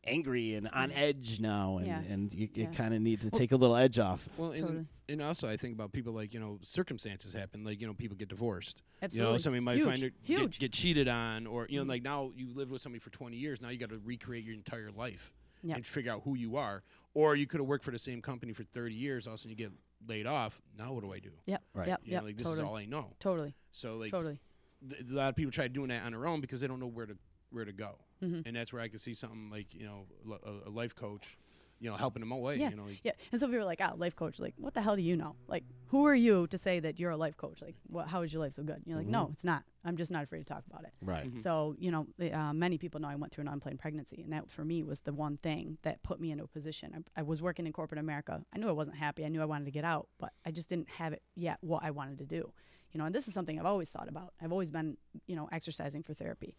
angry 0.05 0.55
and 0.55 0.69
on 0.69 0.91
edge 0.93 1.41
now, 1.41 1.79
and 1.79 1.87
Yeah. 1.87 2.01
and 2.01 2.33
you, 2.35 2.49
you 2.55 2.65
Yeah. 2.65 2.71
kind 2.73 2.95
of 2.95 3.01
need 3.01 3.21
to 3.23 3.31
take 3.31 3.53
a 3.53 3.57
little 3.57 3.77
edge 3.77 3.99
off. 3.99 4.29
Well, 4.37 4.51
and, 4.53 4.61
Totally. 4.61 4.87
and 5.09 5.23
also 5.23 5.49
I 5.49 5.57
think 5.57 5.75
about 5.75 5.93
people 5.93 6.13
like 6.13 6.35
you 6.35 6.41
know 6.41 6.59
circumstances 6.63 7.33
happen, 7.33 7.65
like 7.65 7.81
you 7.81 7.87
know 7.87 7.95
people 7.95 8.17
get 8.17 8.29
divorced. 8.29 8.83
Absolutely. 9.01 9.29
You 9.29 9.33
know, 9.35 9.39
somebody 9.39 9.61
might 9.61 9.77
Huge. 9.77 9.87
find 9.87 10.03
it 10.03 10.25
get, 10.25 10.59
get 10.59 10.73
cheated 10.73 11.09
on, 11.09 11.47
or 11.47 11.67
you 11.69 11.79
know, 11.79 11.85
Mhm. 11.85 11.89
like 11.89 12.03
now 12.03 12.33
you 12.37 12.53
lived 12.53 12.71
with 12.71 12.83
somebody 12.83 13.01
for 13.01 13.11
20 13.11 13.37
years. 13.37 13.61
Now 13.61 13.69
you 13.69 13.79
got 13.79 13.91
to 13.91 13.99
recreate 13.99 14.45
your 14.45 14.55
entire 14.55 14.91
life 14.91 15.33
Yep. 15.63 15.77
and 15.77 15.87
figure 15.87 16.13
out 16.13 16.23
who 16.25 16.35
you 16.35 16.57
are. 16.57 16.83
Or 17.15 17.37
you 17.37 17.47
could 17.47 17.61
have 17.61 17.67
worked 17.69 17.85
for 17.85 17.91
the 17.91 17.99
same 17.99 18.23
company 18.23 18.53
for 18.53 18.65
30 18.65 18.95
years. 18.95 19.27
All 19.27 19.35
of 19.35 19.39
a 19.39 19.43
sudden 19.43 19.51
you 19.51 19.57
get 19.57 19.73
laid 20.09 20.27
off. 20.27 20.61
Now 20.77 20.93
what 20.95 21.05
do 21.05 21.13
I 21.13 21.21
do? 21.21 21.31
Yep. 21.47 21.63
Right. 21.75 21.89
Yep. 21.89 22.01
You 22.05 22.13
Yep. 22.13 22.23
know, 22.23 22.27
like 22.27 22.37
this 22.37 22.47
totally. 22.47 22.63
is 22.65 22.69
all 22.69 22.77
I 22.77 22.85
know. 22.87 23.15
Totally. 23.21 23.55
So 23.71 23.97
like 23.99 24.11
totally. 24.11 24.41
th- 24.89 25.11
a 25.11 25.15
lot 25.15 25.29
of 25.29 25.37
people 25.37 25.53
try 25.53 25.69
doing 25.69 25.89
that 25.89 26.03
on 26.05 26.13
their 26.13 26.27
own 26.27 26.41
because 26.41 26.61
they 26.61 26.67
don't 26.67 26.81
know 26.81 26.87
where 26.89 27.07
to 27.07 27.17
where 27.51 27.65
to 27.65 27.73
go. 27.73 27.99
Mhm. 28.23 28.47
And 28.47 28.57
that's 28.57 28.73
where 28.73 28.83
I 28.83 28.89
could 28.89 29.01
see 29.01 29.15
something 29.15 29.51
like 29.51 29.75
you 29.75 29.85
know 29.87 30.07
a, 30.45 30.69
a 30.69 30.71
life 30.71 30.95
coach, 30.95 31.37
you 31.81 31.91
know, 31.91 31.97
helping 31.97 32.21
them 32.21 32.31
away. 32.33 32.57
Yeah. 32.57 32.71
You 32.71 32.77
know, 32.77 32.85
like, 32.85 33.01
Yeah, 33.03 33.13
and 33.33 33.41
some 33.41 33.51
people 33.51 33.63
are 33.63 33.67
like, 33.67 33.81
"Ah, 33.83 33.95
life 33.97 34.15
coach." 34.15 34.39
Like, 34.39 34.55
what 34.57 34.75
the 34.75 34.81
hell 34.81 34.95
do 34.97 35.03
you 35.03 35.17
know? 35.17 35.35
Like, 35.49 35.65
who 35.89 36.07
are 36.07 36.15
you 36.15 36.47
to 36.49 36.57
say 36.59 36.79
that 36.81 37.01
you're 37.01 37.11
a 37.11 37.17
life 37.17 37.37
coach? 37.37 37.61
Like, 37.61 37.75
what? 37.89 38.07
How 38.09 38.23
is 38.23 38.33
your 38.33 38.41
life 38.43 38.55
so 38.55 38.63
good? 38.63 38.77
And 38.77 38.87
you're 38.87 38.97
like, 38.97 39.09
no, 39.09 39.25
Mm-hmm. 39.25 39.33
it's 39.33 39.45
not. 39.45 39.65
I'm 39.85 39.97
just 39.97 40.13
not 40.13 40.23
afraid 40.23 40.39
to 40.39 40.45
talk 40.45 40.63
about 40.71 40.85
it. 40.85 40.93
Right. 41.03 41.29
So, 41.41 41.75
you 41.77 41.91
know, 41.91 42.07
uh, 42.33 42.53
many 42.53 42.79
people 42.79 43.01
know 43.01 43.09
I 43.09 43.17
went 43.17 43.33
through 43.33 43.43
an 43.43 43.49
unplanned 43.49 43.81
pregnancy, 43.81 44.23
and 44.23 44.33
that 44.33 44.49
for 44.49 44.65
me 44.65 44.85
was 44.85 45.01
the 45.01 45.13
one 45.13 45.37
thing 45.37 45.79
that 45.83 46.05
put 46.05 46.21
me 46.21 46.31
into 46.31 46.45
a 46.45 46.49
position. 46.49 46.93
I, 47.17 47.21
I 47.21 47.23
was 47.25 47.43
working 47.43 47.67
in 47.67 47.73
corporate 47.73 47.99
America. 47.99 48.45
I 48.55 48.59
knew 48.59 48.69
I 48.69 48.73
wasn't 48.73 48.97
happy. 48.99 49.25
I 49.25 49.29
knew 49.29 49.43
I 49.43 49.47
wanted 49.47 49.65
to 49.65 49.73
get 49.73 49.85
out, 49.85 50.07
but 50.21 50.33
I 50.47 50.53
just 50.53 50.69
didn't 50.69 50.89
have 50.91 51.13
it 51.13 51.23
yet 51.35 51.59
what 51.63 51.83
I 51.83 51.91
wanted 51.91 52.19
to 52.19 52.27
do. 52.27 52.53
You 52.93 52.99
know, 52.99 53.07
and 53.07 53.15
this 53.15 53.27
is 53.27 53.35
something 53.35 53.59
I've 53.59 53.67
always 53.67 53.91
thought 53.91 54.09
about. 54.09 54.35
I've 54.41 54.53
always 54.53 54.71
been, 54.71 54.99
you 55.27 55.35
know, 55.35 55.49
exercising 55.51 56.03
for 56.05 56.15
therapy. 56.15 56.55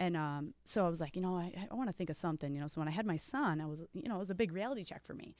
And 0.00 0.16
um, 0.16 0.54
so 0.64 0.84
I 0.84 0.88
was 0.88 1.00
like, 1.00 1.14
you 1.14 1.22
know, 1.22 1.36
I, 1.36 1.52
I 1.70 1.74
want 1.74 1.88
to 1.88 1.92
think 1.92 2.10
of 2.10 2.16
something, 2.16 2.54
you 2.54 2.60
know. 2.60 2.66
So 2.66 2.80
when 2.80 2.88
I 2.88 2.92
had 2.92 3.06
my 3.06 3.16
son, 3.16 3.60
I 3.60 3.66
was, 3.66 3.80
you 3.92 4.08
know, 4.08 4.16
it 4.16 4.20
was 4.20 4.30
a 4.30 4.34
big 4.34 4.52
reality 4.52 4.84
check 4.84 5.04
for 5.04 5.14
me. 5.14 5.36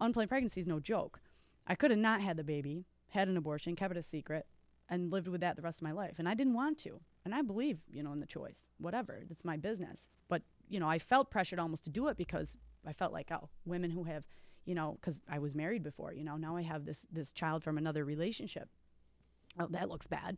Unplanned 0.00 0.28
pregnancy 0.28 0.60
is 0.60 0.66
no 0.66 0.80
joke. 0.80 1.20
I 1.66 1.74
could 1.74 1.90
have 1.90 2.00
not 2.00 2.20
had 2.20 2.36
the 2.36 2.44
baby, 2.44 2.84
had 3.08 3.28
an 3.28 3.36
abortion, 3.36 3.74
kept 3.74 3.92
it 3.92 3.98
a 3.98 4.02
secret, 4.02 4.46
and 4.88 5.10
lived 5.10 5.28
with 5.28 5.40
that 5.40 5.56
the 5.56 5.62
rest 5.62 5.78
of 5.78 5.82
my 5.82 5.92
life. 5.92 6.16
And 6.18 6.28
I 6.28 6.34
didn't 6.34 6.54
want 6.54 6.78
to. 6.78 7.00
And 7.24 7.34
I 7.34 7.42
believe, 7.42 7.78
you 7.90 8.02
know, 8.02 8.12
in 8.12 8.20
the 8.20 8.26
choice. 8.26 8.66
Whatever. 8.78 9.24
It's 9.30 9.44
my 9.44 9.56
business. 9.56 10.08
But, 10.28 10.42
you 10.68 10.78
know, 10.78 10.88
I 10.88 10.98
felt 10.98 11.30
pressured 11.30 11.58
almost 11.58 11.84
to 11.84 11.90
do 11.90 12.08
it 12.08 12.16
because 12.16 12.56
I 12.86 12.92
felt 12.92 13.12
like, 13.12 13.30
oh, 13.32 13.48
women 13.64 13.90
who 13.90 14.04
have, 14.04 14.24
you 14.64 14.74
know, 14.74 14.98
because 15.00 15.20
I 15.28 15.38
was 15.38 15.54
married 15.54 15.82
before, 15.82 16.12
you 16.12 16.24
know, 16.24 16.36
now 16.36 16.56
I 16.56 16.62
have 16.62 16.84
this 16.84 17.06
this 17.10 17.32
child 17.32 17.64
from 17.64 17.78
another 17.78 18.04
relationship. 18.04 18.68
Oh, 19.58 19.68
that 19.70 19.88
looks 19.88 20.06
bad. 20.06 20.36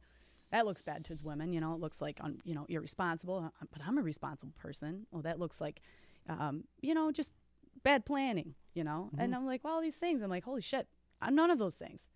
That 0.50 0.64
looks 0.66 0.80
bad 0.82 1.04
towards 1.04 1.22
women. 1.22 1.52
You 1.52 1.61
know, 1.61 1.74
it 1.74 1.80
looks 1.80 2.00
like, 2.00 2.18
un, 2.22 2.40
you 2.44 2.54
know, 2.54 2.64
irresponsible. 2.68 3.50
uh, 3.61 3.66
But 3.72 3.82
I'm 3.87 3.98
a 3.98 4.02
responsible 4.02 4.54
person. 4.58 5.06
Well, 5.11 5.22
that 5.22 5.38
looks 5.38 5.61
like, 5.61 5.80
um, 6.28 6.64
you 6.80 6.94
know, 6.94 7.11
just 7.12 7.32
bad 7.82 8.04
planning. 8.06 8.54
You 8.74 8.84
know, 8.84 9.11
and 9.18 9.34
I'm 9.34 9.44
like, 9.44 9.64
well, 9.64 9.74
all 9.74 9.80
these 9.82 9.96
things. 9.96 10.22
I'm 10.22 10.30
like, 10.30 10.44
holy 10.44 10.61
shit, 10.61 10.87
I'm 11.20 11.34
none 11.34 11.50
of 11.50 11.58
those 11.58 11.74
things. 11.74 12.08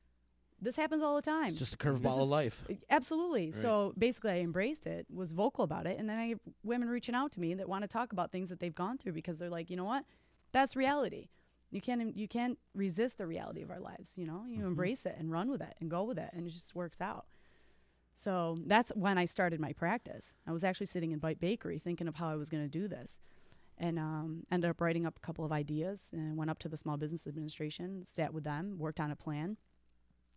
This 0.60 0.76
happens 0.76 1.02
all 1.02 1.16
the 1.16 1.22
time. 1.22 1.48
It's 1.48 1.58
just 1.58 1.74
a 1.74 1.76
curveball 1.76 2.22
of 2.22 2.28
life. 2.28 2.64
Absolutely. 2.88 3.50
So 3.50 3.92
basically, 3.98 4.30
I 4.30 4.38
embraced 4.38 4.86
it, 4.86 5.06
was 5.12 5.32
vocal 5.32 5.64
about 5.64 5.88
it, 5.88 5.98
and 5.98 6.08
then 6.08 6.18
I 6.18 6.26
have 6.28 6.38
women 6.62 6.88
reaching 6.88 7.16
out 7.16 7.32
to 7.32 7.40
me 7.40 7.54
that 7.54 7.68
want 7.68 7.82
to 7.82 7.88
talk 7.88 8.12
about 8.12 8.30
things 8.30 8.48
that 8.50 8.60
they've 8.60 8.74
gone 8.74 8.96
through 8.96 9.14
because 9.14 9.38
they're 9.40 9.50
like, 9.50 9.70
you 9.70 9.76
know 9.76 9.84
what, 9.84 10.04
that's 10.52 10.76
reality. 10.76 11.30
You 11.72 11.80
can't 11.80 12.16
you 12.16 12.28
can't 12.28 12.58
resist 12.76 13.18
the 13.18 13.26
reality 13.26 13.62
of 13.62 13.70
our 13.72 13.80
lives. 13.80 14.12
You 14.16 14.26
know, 14.26 14.44
you 14.46 14.64
embrace 14.66 15.04
it 15.04 15.16
and 15.18 15.32
run 15.32 15.50
with 15.50 15.62
it 15.62 15.74
and 15.80 15.90
go 15.90 16.04
with 16.04 16.18
it, 16.18 16.30
and 16.32 16.46
it 16.46 16.50
just 16.50 16.76
works 16.76 17.00
out. 17.00 17.24
So 18.14 18.59
that's 18.66 18.90
when 18.94 19.18
I 19.18 19.25
started 19.25 19.61
my 19.61 19.72
practice. 19.72 20.35
I 20.46 20.53
was 20.53 20.64
actually 20.64 20.87
sitting 20.87 21.12
in 21.12 21.18
Bite 21.18 21.40
Bakery 21.40 21.79
thinking 21.79 22.09
of 22.09 22.16
how 22.16 22.29
I 22.29 22.37
was 22.37 22.48
going 22.48 22.62
to 22.62 22.68
do 22.68 22.87
this, 22.88 23.20
and 23.79 23.98
um, 23.98 24.44
ended 24.51 24.70
up 24.70 24.81
writing 24.81 25.07
up 25.07 25.16
a 25.16 25.20
couple 25.27 25.44
of 25.44 25.53
ideas 25.53 26.11
and 26.12 26.37
went 26.37 26.51
up 26.51 26.59
to 26.61 26.68
the 26.68 26.77
Small 26.77 26.96
Business 26.96 27.27
Administration, 27.27 28.05
sat 28.05 28.33
with 28.35 28.44
them, 28.44 28.77
worked 28.79 29.01
on 29.01 29.11
a 29.11 29.16
plan, 29.16 29.57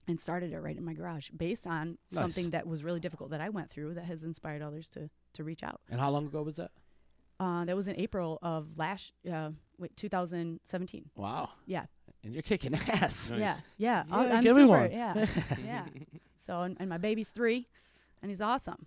and 0.08 0.20
started 0.22 0.54
it 0.54 0.60
right 0.60 0.78
in 0.78 0.86
my 0.86 0.94
garage 0.94 1.30
based 1.36 1.68
on 1.68 1.98
Nice. 2.12 2.20
something 2.22 2.52
that 2.52 2.66
was 2.66 2.84
really 2.84 3.00
difficult 3.00 3.32
that 3.32 3.42
I 3.42 3.50
went 3.50 3.70
through 3.72 3.96
that 3.96 4.06
has 4.06 4.24
inspired 4.24 4.62
others 4.62 4.90
to 4.92 5.10
to 5.34 5.44
reach 5.44 5.64
out. 5.64 5.82
And 5.90 6.00
how 6.00 6.10
long 6.12 6.28
ago 6.28 6.44
was 6.44 6.56
that? 6.56 6.72
Uh, 7.40 7.66
that 7.66 7.76
was 7.76 7.90
in 7.90 7.98
April 8.00 8.40
of 8.42 8.78
last 8.78 9.12
uh, 9.32 9.50
wait 9.78 9.96
2017. 9.98 11.10
Wow. 11.16 11.50
Yeah, 11.66 11.86
And 12.26 12.34
you're 12.34 12.44
kicking 12.44 12.74
ass. 12.90 13.30
Nice. 13.30 13.40
yeah, 13.40 13.56
yeah. 13.78 14.04
Yeah, 14.10 14.16
I- 14.16 14.32
I'm 14.32 14.44
give 14.44 14.56
me 14.58 14.64
super. 14.64 14.80
one. 14.80 14.92
Yeah, 14.92 15.26
yeah. 15.66 15.86
So 16.38 16.62
and, 16.64 16.76
and 16.80 16.90
my 16.90 16.98
baby's 16.98 17.30
three, 17.30 17.68
and 18.22 18.30
he's 18.32 18.42
awesome. 18.42 18.86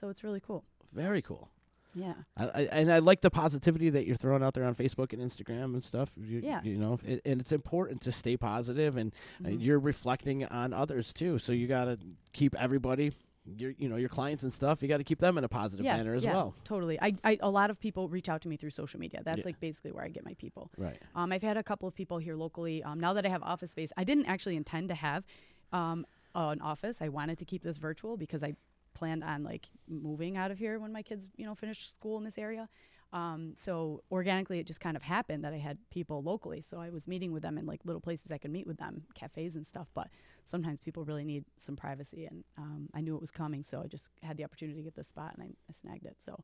So 0.00 0.08
it's 0.08 0.22
really 0.24 0.40
cool. 0.40 0.64
Very 0.94 1.20
cool. 1.20 1.48
Yeah. 1.94 2.12
I, 2.36 2.44
I, 2.44 2.60
and 2.70 2.92
I 2.92 2.98
like 3.00 3.20
the 3.22 3.30
positivity 3.30 3.90
that 3.90 4.06
you're 4.06 4.14
throwing 4.16 4.42
out 4.44 4.54
there 4.54 4.64
on 4.64 4.74
Facebook 4.76 5.12
and 5.12 5.20
Instagram 5.20 5.74
and 5.74 5.82
stuff. 5.82 6.10
You, 6.16 6.38
Yeah. 6.44 6.60
You 6.62 6.76
know, 6.76 7.00
it, 7.04 7.20
and 7.24 7.40
it's 7.40 7.50
important 7.50 8.00
to 8.02 8.12
stay 8.12 8.36
positive, 8.36 8.96
and 8.96 9.12
uh, 9.44 9.48
Mhm. 9.48 9.56
you're 9.64 9.80
reflecting 9.80 10.44
on 10.46 10.72
others 10.72 11.12
too. 11.12 11.38
So 11.40 11.50
you 11.52 11.66
got 11.66 11.86
to 11.86 11.98
keep 12.32 12.54
everybody, 12.56 13.12
your, 13.56 13.72
you 13.78 13.88
know, 13.88 13.96
your 13.96 14.08
clients 14.08 14.42
and 14.42 14.52
stuff. 14.52 14.82
You 14.82 14.88
got 14.88 14.98
to 14.98 15.04
keep 15.04 15.18
them 15.18 15.38
in 15.38 15.44
a 15.44 15.48
positive 15.48 15.84
yeah, 15.84 15.96
manner 15.96 16.14
as 16.14 16.24
yeah, 16.24 16.32
well. 16.32 16.54
Totally. 16.64 17.00
I, 17.00 17.14
I 17.24 17.38
a 17.40 17.50
lot 17.50 17.70
of 17.70 17.80
people 17.80 18.08
reach 18.08 18.28
out 18.28 18.42
to 18.42 18.48
me 18.48 18.56
through 18.56 18.70
social 18.70 19.00
media. 19.00 19.22
That's 19.24 19.38
Yeah. 19.38 19.44
like 19.46 19.60
basically 19.60 19.92
where 19.92 20.04
I 20.04 20.08
get 20.08 20.24
my 20.24 20.34
people. 20.34 20.70
Right. 20.76 20.98
Um, 21.14 21.32
I've 21.32 21.42
had 21.42 21.56
a 21.56 21.62
couple 21.62 21.88
of 21.88 21.94
people 21.94 22.18
here 22.18 22.36
locally. 22.36 22.82
Um, 22.82 23.00
now 23.00 23.12
that 23.12 23.24
I 23.24 23.28
have 23.28 23.42
office 23.42 23.70
space, 23.70 23.90
I 23.96 24.04
didn't 24.04 24.26
actually 24.26 24.56
intend 24.56 24.88
to 24.88 24.94
have 24.94 25.24
um, 25.72 26.06
an 26.34 26.60
office. 26.60 26.98
I 27.00 27.08
wanted 27.08 27.38
to 27.38 27.44
keep 27.44 27.62
this 27.62 27.78
virtual 27.78 28.16
because 28.16 28.42
I 28.42 28.54
planned 28.94 29.22
on 29.22 29.44
like 29.44 29.66
moving 29.88 30.36
out 30.36 30.50
of 30.50 30.58
here 30.58 30.78
when 30.78 30.92
my 30.92 31.02
kids, 31.02 31.28
you 31.36 31.46
know, 31.46 31.54
finish 31.54 31.90
school 31.90 32.18
in 32.18 32.24
this 32.24 32.38
area. 32.38 32.68
Um, 33.12 33.54
so 33.56 34.02
organically, 34.12 34.58
it 34.58 34.66
just 34.66 34.80
kind 34.80 34.96
of 34.96 35.02
happened 35.02 35.42
that 35.44 35.54
I 35.54 35.58
had 35.58 35.78
people 35.90 36.22
locally. 36.22 36.60
So 36.60 36.78
I 36.78 36.90
was 36.90 37.08
meeting 37.08 37.32
with 37.32 37.42
them 37.42 37.56
in 37.56 37.64
like 37.64 37.80
little 37.84 38.02
places 38.02 38.30
I 38.30 38.38
could 38.38 38.50
meet 38.50 38.66
with 38.66 38.78
them, 38.78 39.04
cafes 39.14 39.56
and 39.56 39.66
stuff. 39.66 39.88
But 39.94 40.08
sometimes 40.44 40.80
people 40.80 41.04
really 41.04 41.24
need 41.24 41.44
some 41.56 41.76
privacy, 41.76 42.26
and 42.26 42.44
um, 42.56 42.88
I 42.94 43.00
knew 43.00 43.14
it 43.14 43.20
was 43.20 43.30
coming, 43.30 43.62
so 43.62 43.82
I 43.82 43.86
just 43.86 44.10
had 44.22 44.36
the 44.36 44.44
opportunity 44.44 44.78
to 44.78 44.84
get 44.84 44.94
this 44.94 45.08
spot, 45.08 45.34
and 45.34 45.42
I, 45.42 45.46
I 45.70 45.72
snagged 45.72 46.06
it. 46.06 46.16
So 46.24 46.42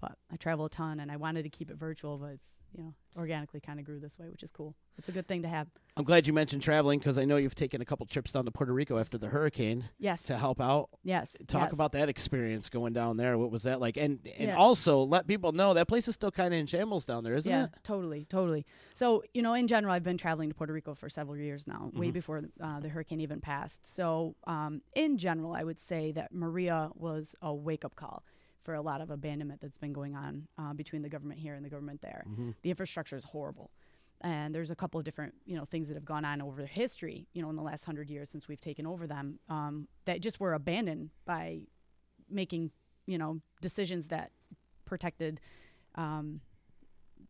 but 0.00 0.18
I 0.30 0.36
travel 0.36 0.66
a 0.66 0.70
ton, 0.70 1.00
and 1.00 1.10
I 1.10 1.16
wanted 1.16 1.42
to 1.44 1.48
keep 1.48 1.70
it 1.70 1.76
virtual, 1.76 2.18
but 2.18 2.32
it's 2.32 2.55
you 2.76 2.82
know 2.84 2.94
organically 3.16 3.60
kind 3.60 3.78
of 3.80 3.86
grew 3.86 3.98
this 3.98 4.18
way, 4.18 4.28
which 4.28 4.42
is 4.42 4.50
cool. 4.50 4.74
It's 4.98 5.08
a 5.08 5.12
good 5.12 5.26
thing 5.26 5.40
to 5.42 5.48
have. 5.48 5.68
I'm 5.96 6.04
glad 6.04 6.26
you 6.26 6.34
mentioned 6.34 6.60
traveling 6.60 6.98
because 6.98 7.16
I 7.16 7.24
know 7.24 7.38
you've 7.38 7.54
taken 7.54 7.80
a 7.80 7.84
couple 7.86 8.04
trips 8.04 8.32
down 8.32 8.44
to 8.44 8.50
Puerto 8.50 8.74
Rico 8.74 8.98
after 8.98 9.16
the 9.16 9.28
hurricane 9.28 9.88
Yes. 9.98 10.22
to 10.24 10.36
help 10.36 10.60
out. 10.60 10.90
Yes. 11.02 11.34
Talk 11.46 11.68
yes. 11.68 11.72
about 11.72 11.92
that 11.92 12.10
experience 12.10 12.68
going 12.68 12.92
down 12.92 13.16
there. 13.16 13.38
What 13.38 13.50
was 13.50 13.62
that 13.62 13.80
like? 13.80 13.96
And 13.96 14.20
and 14.38 14.48
Yeah. 14.48 14.56
also 14.56 15.02
let 15.02 15.26
people 15.26 15.52
know 15.52 15.72
that 15.72 15.88
place 15.88 16.06
is 16.08 16.14
still 16.14 16.30
kind 16.30 16.52
of 16.52 16.60
in 16.60 16.66
shambles 16.66 17.06
down 17.06 17.24
there, 17.24 17.34
isn't 17.34 17.50
yeah, 17.50 17.64
it? 17.64 17.70
Yeah, 17.72 17.78
totally, 17.82 18.26
totally. 18.26 18.66
So, 18.92 19.22
you 19.32 19.40
know, 19.40 19.54
in 19.54 19.66
general, 19.66 19.94
I've 19.94 20.04
been 20.04 20.18
traveling 20.18 20.50
to 20.50 20.54
Puerto 20.54 20.74
Rico 20.74 20.94
for 20.94 21.08
several 21.08 21.38
years 21.38 21.66
now, 21.66 21.84
Mm-hmm. 21.86 21.98
way 21.98 22.10
before 22.10 22.42
uh, 22.60 22.80
the 22.80 22.90
hurricane 22.90 23.20
even 23.20 23.40
passed. 23.40 23.86
So, 23.94 24.36
um, 24.46 24.82
in 24.94 25.16
general, 25.16 25.54
I 25.54 25.64
would 25.64 25.80
say 25.80 26.12
that 26.12 26.34
Maria 26.34 26.90
was 26.94 27.34
a 27.40 27.54
wake 27.54 27.84
up 27.86 27.96
call 27.96 28.22
for 28.66 28.74
a 28.74 28.82
lot 28.82 29.00
of 29.00 29.10
abandonment 29.10 29.60
that's 29.62 29.78
been 29.78 29.92
going 29.92 30.16
on 30.16 30.46
uh, 30.58 30.74
between 30.74 31.00
the 31.00 31.08
government 31.08 31.38
here 31.38 31.54
and 31.54 31.64
the 31.64 31.70
government 31.70 32.02
there. 32.02 32.24
Mm-hmm. 32.28 32.50
The 32.62 32.70
infrastructure 32.70 33.16
is 33.16 33.24
horrible. 33.24 33.70
And 34.22 34.52
there's 34.52 34.72
a 34.72 34.74
couple 34.74 34.98
of 34.98 35.04
different, 35.04 35.34
you 35.44 35.56
know, 35.56 35.64
things 35.64 35.86
that 35.88 35.94
have 35.94 36.04
gone 36.04 36.24
on 36.24 36.42
over 36.42 36.66
history, 36.66 37.28
you 37.32 37.42
know, 37.42 37.48
in 37.48 37.56
the 37.56 37.62
last 37.62 37.84
hundred 37.84 38.10
years 38.10 38.28
since 38.28 38.48
we've 38.48 38.60
taken 38.60 38.84
over 38.84 39.06
them, 39.06 39.38
um, 39.48 39.86
that 40.04 40.20
just 40.20 40.40
were 40.40 40.54
abandoned 40.54 41.10
by 41.24 41.60
making, 42.28 42.72
you 43.06 43.18
know, 43.18 43.40
decisions 43.60 44.08
that 44.08 44.32
protected 44.84 45.40
um, 45.94 46.40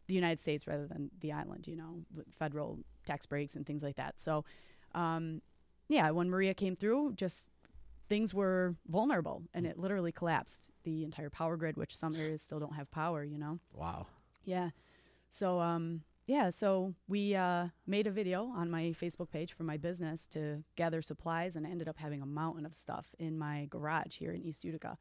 the 0.06 0.14
United 0.14 0.40
States 0.40 0.66
rather 0.66 0.86
than 0.86 1.10
the 1.20 1.32
island, 1.32 1.66
you 1.66 1.76
know, 1.76 1.98
with 2.14 2.26
federal 2.38 2.78
tax 3.04 3.26
breaks 3.26 3.56
and 3.56 3.66
things 3.66 3.82
like 3.82 3.96
that. 3.96 4.14
So, 4.18 4.44
um, 4.94 5.42
yeah, 5.88 6.10
when 6.10 6.30
Maria 6.30 6.54
came 6.54 6.76
through, 6.76 7.12
just 7.14 7.50
things 8.08 8.32
were 8.32 8.76
vulnerable 8.88 9.42
and 9.54 9.66
it 9.66 9.78
literally 9.78 10.12
collapsed 10.12 10.70
the 10.84 11.04
entire 11.04 11.30
power 11.30 11.56
grid, 11.56 11.76
which 11.76 11.96
some 11.96 12.14
areas 12.14 12.42
still 12.42 12.58
don't 12.58 12.74
have 12.74 12.90
power, 12.90 13.24
you 13.24 13.38
know? 13.38 13.58
Wow. 13.72 14.06
Yeah. 14.44 14.70
So, 15.28 15.60
um, 15.60 16.02
yeah, 16.26 16.50
so 16.50 16.94
we 17.06 17.36
uh, 17.36 17.68
made 17.86 18.06
a 18.08 18.10
video 18.10 18.46
on 18.46 18.70
my 18.70 18.94
Facebook 19.00 19.30
page 19.30 19.52
for 19.52 19.62
my 19.62 19.76
business 19.76 20.26
to 20.32 20.64
gather 20.74 21.00
supplies, 21.00 21.54
and 21.54 21.64
I 21.64 21.70
ended 21.70 21.88
up 21.88 21.98
having 21.98 22.20
a 22.20 22.26
mountain 22.26 22.66
of 22.66 22.74
stuff 22.74 23.14
in 23.18 23.38
my 23.38 23.66
garage 23.70 24.16
here 24.16 24.32
in 24.32 24.42
East 24.42 24.64
Utica. 24.64 24.98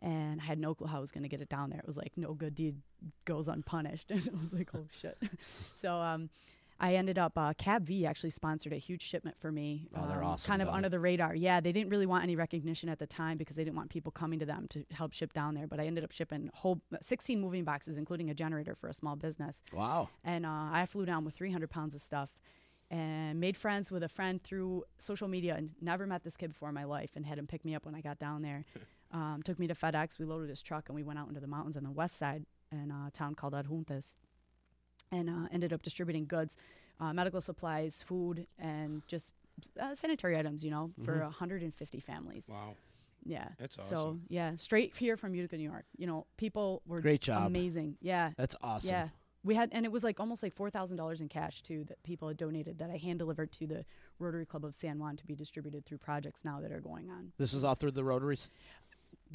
And 0.00 0.40
I 0.40 0.44
had 0.44 0.58
no 0.58 0.74
clue 0.74 0.86
how 0.86 0.98
I 0.98 1.00
was 1.00 1.10
going 1.10 1.22
to 1.22 1.28
get 1.28 1.42
it 1.42 1.48
down 1.50 1.70
there. 1.70 1.78
It 1.78 1.86
was 1.86 1.96
like 1.96 2.12
no 2.16 2.32
good 2.32 2.54
deed 2.54 2.76
goes 3.24 3.48
unpunished. 3.48 4.10
And 4.10 4.26
it 4.26 4.32
was 4.32 4.52
like, 4.52 4.70
oh 4.74 4.86
shit. 4.98 5.18
so 5.82 5.96
um, 5.96 6.30
I 6.80 6.96
ended 6.96 7.18
up, 7.18 7.38
uh, 7.38 7.52
Cab 7.56 7.86
V 7.86 8.04
actually 8.04 8.30
sponsored 8.30 8.72
a 8.72 8.76
huge 8.76 9.02
shipment 9.02 9.38
for 9.38 9.52
me. 9.52 9.88
Oh, 9.94 10.06
they're 10.08 10.22
um, 10.22 10.30
awesome 10.30 10.48
Kind 10.48 10.62
of 10.62 10.68
under 10.68 10.88
it. 10.88 10.90
the 10.90 10.98
radar. 11.00 11.34
Yeah, 11.34 11.60
they 11.60 11.72
didn't 11.72 11.90
really 11.90 12.06
want 12.06 12.24
any 12.24 12.36
recognition 12.36 12.88
at 12.88 12.98
the 12.98 13.06
time 13.06 13.38
because 13.38 13.56
they 13.56 13.64
didn't 13.64 13.76
want 13.76 13.90
people 13.90 14.10
coming 14.10 14.38
to 14.40 14.46
them 14.46 14.66
to 14.70 14.84
help 14.90 15.12
ship 15.12 15.32
down 15.32 15.54
there. 15.54 15.66
But 15.66 15.78
I 15.80 15.86
ended 15.86 16.02
up 16.04 16.10
shipping 16.10 16.50
whole 16.52 16.80
16 17.00 17.40
moving 17.40 17.64
boxes, 17.64 17.96
including 17.96 18.28
a 18.28 18.34
generator 18.34 18.74
for 18.74 18.88
a 18.88 18.92
small 18.94 19.14
business. 19.16 19.62
Wow. 19.72 20.08
And 20.24 20.44
uh, 20.44 20.68
I 20.72 20.86
flew 20.86 21.06
down 21.06 21.24
with 21.24 21.34
300 21.34 21.70
pounds 21.70 21.94
of 21.94 22.00
stuff 22.00 22.30
and 22.90 23.40
made 23.40 23.56
friends 23.56 23.90
with 23.90 24.02
a 24.02 24.08
friend 24.08 24.42
through 24.42 24.84
social 24.98 25.28
media 25.28 25.54
and 25.56 25.70
never 25.80 26.06
met 26.06 26.22
this 26.24 26.36
kid 26.36 26.48
before 26.48 26.68
in 26.68 26.74
my 26.74 26.84
life 26.84 27.10
and 27.14 27.24
had 27.24 27.38
him 27.38 27.46
pick 27.46 27.64
me 27.64 27.74
up 27.74 27.86
when 27.86 27.94
I 27.94 28.00
got 28.00 28.18
down 28.18 28.42
there. 28.42 28.64
Um, 29.12 29.42
took 29.44 29.60
me 29.60 29.68
to 29.68 29.74
FedEx. 29.76 30.18
We 30.18 30.24
loaded 30.24 30.50
his 30.50 30.60
truck 30.60 30.88
and 30.88 30.96
we 30.96 31.04
went 31.04 31.20
out 31.20 31.28
into 31.28 31.38
the 31.38 31.46
mountains 31.46 31.76
on 31.76 31.84
the 31.84 31.90
west 31.92 32.16
side 32.18 32.46
in 32.72 32.90
a 32.90 33.12
town 33.12 33.36
called 33.36 33.52
Adjuntas 33.52 34.16
and 35.14 35.30
uh, 35.30 35.48
ended 35.52 35.72
up 35.72 35.82
distributing 35.82 36.26
goods, 36.26 36.56
uh, 37.00 37.12
medical 37.12 37.40
supplies, 37.40 38.02
food, 38.02 38.46
and 38.58 39.02
just 39.06 39.32
uh, 39.80 39.94
sanitary 39.94 40.36
items, 40.38 40.64
you 40.64 40.70
know, 40.70 40.90
for 41.04 41.18
150 41.20 42.00
families. 42.00 42.46
Wow. 42.48 42.74
Yeah. 43.24 43.48
That's 43.58 43.82
So, 43.82 44.18
yeah, 44.28 44.54
straight 44.56 44.94
here 44.96 45.16
from 45.16 45.34
Utica, 45.34 45.56
New 45.56 45.68
York. 45.70 45.86
You 45.96 46.06
know, 46.06 46.26
people 46.36 46.82
were 46.86 47.00
Great 47.00 47.22
job. 47.22 47.46
amazing. 47.46 47.96
Yeah. 48.00 48.32
That's 48.36 48.56
awesome. 48.62 48.90
Yeah. 48.90 49.08
We 49.44 49.54
had, 49.54 49.68
and 49.72 49.84
it 49.84 49.92
was 49.92 50.02
like 50.04 50.20
almost 50.20 50.42
like 50.42 50.54
four 50.54 50.70
thousand 50.70 50.96
dollars 50.96 51.20
in 51.20 51.28
cash 51.28 51.60
too 51.60 51.84
that 51.88 52.02
people 52.02 52.28
had 52.28 52.38
donated 52.38 52.78
that 52.78 52.88
I 52.90 52.96
hand 52.96 53.18
delivered 53.18 53.52
to 53.52 53.66
the 53.66 53.84
Rotary 54.18 54.46
Club 54.46 54.64
of 54.64 54.74
San 54.74 54.98
Juan 54.98 55.16
to 55.18 55.26
be 55.26 55.34
distributed 55.34 55.84
through 55.84 55.98
projects 55.98 56.46
now 56.46 56.60
that 56.62 56.72
are 56.72 56.80
going 56.80 57.10
on. 57.10 57.32
This 57.38 57.52
is 57.52 57.62
all 57.62 57.74
through 57.74 57.90
the 57.90 58.04
Rotaries. 58.04 58.50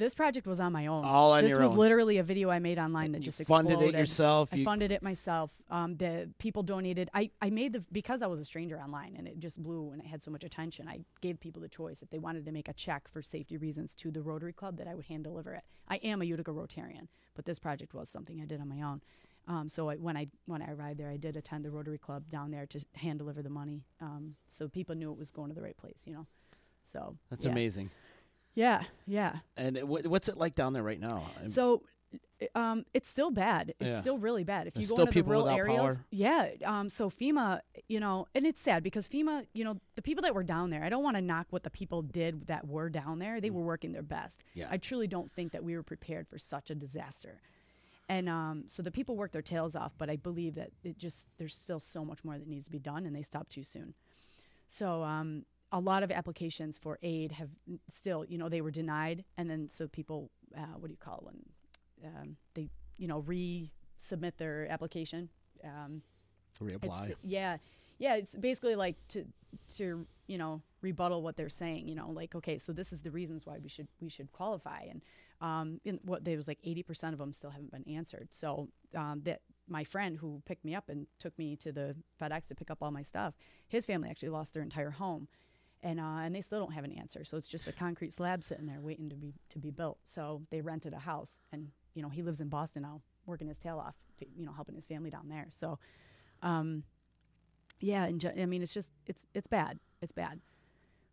This 0.00 0.14
project 0.14 0.46
was 0.46 0.58
on 0.60 0.72
my 0.72 0.86
own. 0.86 1.04
All 1.04 1.32
on 1.32 1.42
this 1.42 1.50
your 1.50 1.60
was 1.60 1.76
literally 1.76 2.16
a 2.16 2.22
video 2.22 2.48
I 2.48 2.58
made 2.58 2.78
online 2.78 3.12
that 3.12 3.18
You 3.18 3.24
just 3.26 3.46
funded 3.46 3.72
it 3.72 3.74
exploded. 3.74 4.00
yourself, 4.00 4.48
I 4.50 4.56
you- 4.56 4.64
funded 4.64 4.90
it 4.92 5.02
myself. 5.02 5.50
Um, 5.68 5.98
the 5.98 6.30
people 6.38 6.62
donated. 6.62 7.10
I, 7.12 7.30
I 7.42 7.50
made 7.50 7.74
the 7.74 7.84
because 7.92 8.22
I 8.22 8.26
was 8.26 8.40
a 8.40 8.44
stranger 8.46 8.80
online 8.80 9.14
and 9.18 9.28
it 9.28 9.38
just 9.38 9.62
blew 9.62 9.90
and 9.90 10.00
it 10.00 10.06
had 10.06 10.22
so 10.22 10.30
much 10.30 10.42
attention. 10.42 10.88
I 10.88 11.00
gave 11.20 11.38
people 11.38 11.60
the 11.60 11.68
choice 11.68 12.00
if 12.00 12.08
they 12.08 12.18
wanted 12.18 12.46
to 12.46 12.52
make 12.52 12.66
a 12.66 12.72
check 12.72 13.08
for 13.08 13.20
safety 13.20 13.58
reasons 13.58 13.94
to 13.96 14.10
the 14.10 14.22
Rotary 14.22 14.54
Club 14.54 14.78
that 14.78 14.88
I 14.88 14.94
would 14.94 15.04
hand 15.04 15.24
deliver 15.24 15.52
it. 15.52 15.64
I 15.86 15.96
am 15.96 16.22
a 16.22 16.24
Utica 16.24 16.50
Rotarian, 16.50 17.08
but 17.34 17.44
this 17.44 17.58
project 17.58 17.92
was 17.92 18.08
something 18.08 18.40
I 18.40 18.46
did 18.46 18.62
on 18.62 18.70
my 18.70 18.80
own. 18.80 19.02
Um, 19.48 19.68
so 19.68 19.90
I, 19.90 19.96
when 19.96 20.16
I 20.16 20.28
when 20.46 20.62
I 20.62 20.72
arrived 20.72 20.98
there, 20.98 21.10
I 21.10 21.18
did 21.18 21.36
attend 21.36 21.62
the 21.62 21.70
Rotary 21.70 21.98
Club 21.98 22.30
down 22.30 22.50
there 22.52 22.64
to 22.64 22.82
hand 22.94 23.18
deliver 23.18 23.42
the 23.42 23.50
money, 23.50 23.84
um, 24.00 24.36
so 24.48 24.66
people 24.66 24.94
knew 24.94 25.12
it 25.12 25.18
was 25.18 25.30
going 25.30 25.50
to 25.50 25.54
the 25.54 25.62
right 25.62 25.76
place. 25.76 26.00
You 26.06 26.14
know, 26.14 26.26
so 26.84 27.18
That's 27.28 27.44
yeah. 27.44 27.52
amazing. 27.52 27.90
Yeah, 28.54 28.84
yeah. 29.06 29.38
And 29.56 29.76
it- 29.76 29.86
what's 29.86 30.28
it 30.28 30.36
like 30.36 30.54
down 30.54 30.72
there 30.72 30.82
right 30.82 31.00
now? 31.00 31.30
I'm- 31.38 31.48
So, 31.48 31.82
um, 32.54 32.84
it's 32.94 33.08
still 33.08 33.30
bad. 33.30 33.70
It's 33.78 33.86
Yeah. 33.86 34.00
still 34.00 34.18
really 34.18 34.44
bad. 34.44 34.66
If 34.66 34.74
There's 34.74 34.90
you 34.90 34.96
go 34.96 35.02
into 35.02 35.22
the 35.22 35.28
rural 35.28 35.48
areas, 35.48 35.76
power. 35.98 36.04
yeah. 36.10 36.50
Um, 36.64 36.88
so 36.88 37.08
FEMA, 37.10 37.60
you 37.88 38.00
know, 38.00 38.26
and 38.34 38.46
it's 38.46 38.60
sad 38.60 38.82
because 38.82 39.08
FEMA, 39.08 39.46
you 39.52 39.62
know, 39.62 39.78
the 39.94 40.02
people 40.02 40.22
that 40.22 40.34
were 40.34 40.42
down 40.42 40.70
there. 40.70 40.82
I 40.82 40.88
don't 40.88 41.04
want 41.04 41.16
to 41.16 41.22
knock 41.22 41.46
what 41.50 41.62
the 41.62 41.70
people 41.70 42.02
did 42.02 42.46
that 42.48 42.66
were 42.66 42.88
down 42.90 43.18
there. 43.20 43.40
They 43.40 43.50
were 43.50 43.62
working 43.62 43.92
their 43.92 44.02
best. 44.02 44.40
Mm. 44.40 44.44
Yeah. 44.54 44.68
I 44.70 44.78
truly 44.78 45.06
don't 45.06 45.30
think 45.30 45.52
that 45.52 45.62
we 45.62 45.76
were 45.76 45.82
prepared 45.82 46.26
for 46.28 46.38
such 46.38 46.70
a 46.70 46.74
disaster. 46.74 47.40
And 48.08 48.28
um, 48.28 48.64
so 48.66 48.82
the 48.82 48.90
people 48.90 49.16
worked 49.16 49.34
their 49.34 49.42
tails 49.42 49.76
off, 49.76 49.92
but 49.96 50.10
I 50.10 50.16
believe 50.16 50.56
that 50.56 50.70
it 50.82 50.98
just 50.98 51.28
there's 51.38 51.54
still 51.54 51.78
so 51.78 52.04
much 52.04 52.24
more 52.24 52.36
that 52.38 52.48
needs 52.48 52.64
to 52.64 52.70
be 52.72 52.80
done, 52.80 53.06
and 53.06 53.14
they 53.14 53.22
stopped 53.22 53.52
too 53.52 53.62
soon. 53.62 53.94
So 54.66 55.04
um, 55.04 55.44
a 55.72 55.80
lot 55.80 56.02
of 56.02 56.10
applications 56.10 56.78
for 56.78 56.98
aid 57.02 57.32
have 57.32 57.50
still, 57.90 58.24
you 58.24 58.38
know, 58.38 58.48
they 58.48 58.60
were 58.60 58.70
denied, 58.70 59.24
and 59.36 59.48
then 59.48 59.68
so 59.68 59.86
people, 59.86 60.30
uh, 60.56 60.74
what 60.78 60.88
do 60.88 60.92
you 60.92 60.98
call 60.98 61.18
it 61.18 61.24
when 61.24 61.36
um, 62.04 62.36
they, 62.54 62.68
you 62.96 63.06
know, 63.06 63.22
resubmit 63.22 64.32
their 64.36 64.66
application. 64.70 65.28
Um, 65.64 66.02
Reapply. 66.60 67.14
yeah, 67.22 67.56
yeah. 67.98 68.16
It's 68.16 68.34
basically 68.34 68.74
like 68.74 68.96
to 69.08 69.24
to 69.76 70.06
you 70.26 70.38
know 70.38 70.60
rebuttal 70.82 71.22
what 71.22 71.36
they're 71.36 71.48
saying. 71.48 71.88
You 71.88 71.94
know, 71.94 72.10
like 72.10 72.34
okay, 72.34 72.58
so 72.58 72.72
this 72.72 72.92
is 72.92 73.02
the 73.02 73.10
reasons 73.10 73.46
why 73.46 73.58
we 73.62 73.68
should 73.68 73.88
we 74.00 74.10
should 74.10 74.30
qualify, 74.32 74.82
and 74.90 75.00
um, 75.40 75.80
in 75.84 76.00
what 76.04 76.24
there 76.24 76.36
was 76.36 76.48
like 76.48 76.58
eighty 76.64 76.82
percent 76.82 77.14
of 77.14 77.18
them 77.18 77.32
still 77.32 77.50
haven't 77.50 77.70
been 77.70 77.88
answered. 77.94 78.28
So 78.30 78.68
um, 78.94 79.22
that 79.24 79.40
my 79.68 79.84
friend 79.84 80.18
who 80.18 80.42
picked 80.44 80.64
me 80.64 80.74
up 80.74 80.88
and 80.88 81.06
took 81.18 81.38
me 81.38 81.56
to 81.56 81.72
the 81.72 81.96
FedEx 82.20 82.48
to 82.48 82.54
pick 82.54 82.70
up 82.70 82.78
all 82.82 82.90
my 82.90 83.02
stuff, 83.02 83.34
his 83.68 83.86
family 83.86 84.10
actually 84.10 84.30
lost 84.30 84.52
their 84.52 84.62
entire 84.62 84.90
home. 84.90 85.28
And, 85.82 85.98
uh, 85.98 86.02
and 86.22 86.34
they 86.34 86.42
still 86.42 86.58
don't 86.60 86.72
have 86.74 86.84
an 86.84 86.92
answer, 86.92 87.24
so 87.24 87.38
it's 87.38 87.48
just 87.48 87.66
a 87.66 87.72
concrete 87.72 88.12
slab 88.12 88.42
sitting 88.42 88.66
there 88.66 88.80
waiting 88.82 89.08
to 89.08 89.16
be 89.16 89.32
to 89.48 89.58
be 89.58 89.70
built. 89.70 89.96
So 90.04 90.42
they 90.50 90.60
rented 90.60 90.92
a 90.92 90.98
house, 90.98 91.38
and 91.52 91.68
you 91.94 92.02
know 92.02 92.10
he 92.10 92.22
lives 92.22 92.42
in 92.42 92.48
Boston 92.50 92.82
now, 92.82 93.00
working 93.24 93.48
his 93.48 93.56
tail 93.58 93.78
off, 93.78 93.94
to, 94.18 94.26
you 94.36 94.44
know 94.44 94.52
helping 94.52 94.74
his 94.74 94.84
family 94.84 95.08
down 95.08 95.30
there. 95.30 95.46
So, 95.48 95.78
um, 96.42 96.82
yeah, 97.80 98.04
and 98.04 98.20
ju- 98.20 98.32
I 98.38 98.44
mean 98.44 98.60
it's 98.62 98.74
just 98.74 98.90
it's 99.06 99.24
it's 99.32 99.46
bad, 99.46 99.78
it's 100.02 100.12
bad. 100.12 100.40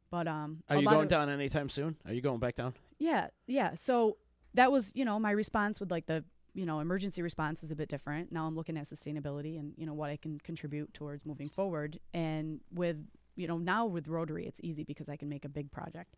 But 0.09 0.27
um, 0.27 0.63
Are 0.69 0.77
you 0.77 0.87
going 0.87 1.03
of- 1.03 1.07
down 1.09 1.29
anytime 1.29 1.69
soon? 1.69 1.95
Are 2.05 2.13
you 2.13 2.21
going 2.21 2.39
back 2.39 2.55
down? 2.55 2.73
yeah, 2.99 3.27
yeah. 3.45 3.75
So 3.75 4.17
that 4.53 4.71
was, 4.71 4.91
you 4.95 5.05
know, 5.05 5.19
my 5.19 5.31
response 5.31 5.79
with 5.79 5.91
like 5.91 6.05
the, 6.07 6.23
you 6.53 6.65
know, 6.65 6.79
emergency 6.79 7.21
response 7.21 7.61
is 7.63 7.71
a 7.71 7.75
bit 7.75 7.89
different. 7.89 8.31
Now 8.31 8.47
I'm 8.47 8.55
looking 8.55 8.77
at 8.77 8.85
sustainability 8.85 9.59
and, 9.59 9.73
you 9.77 9.85
know, 9.85 9.93
what 9.93 10.09
I 10.09 10.15
can 10.17 10.39
contribute 10.39 10.93
towards 10.93 11.25
moving 11.25 11.49
forward. 11.49 11.99
And 12.13 12.61
with, 12.73 12.97
you 13.37 13.47
know, 13.47 13.57
now 13.57 13.85
with 13.85 14.07
Rotary, 14.07 14.45
it's 14.45 14.59
easy 14.63 14.83
because 14.83 15.07
I 15.07 15.15
can 15.15 15.29
make 15.29 15.45
a 15.45 15.49
big 15.49 15.71
project. 15.71 16.15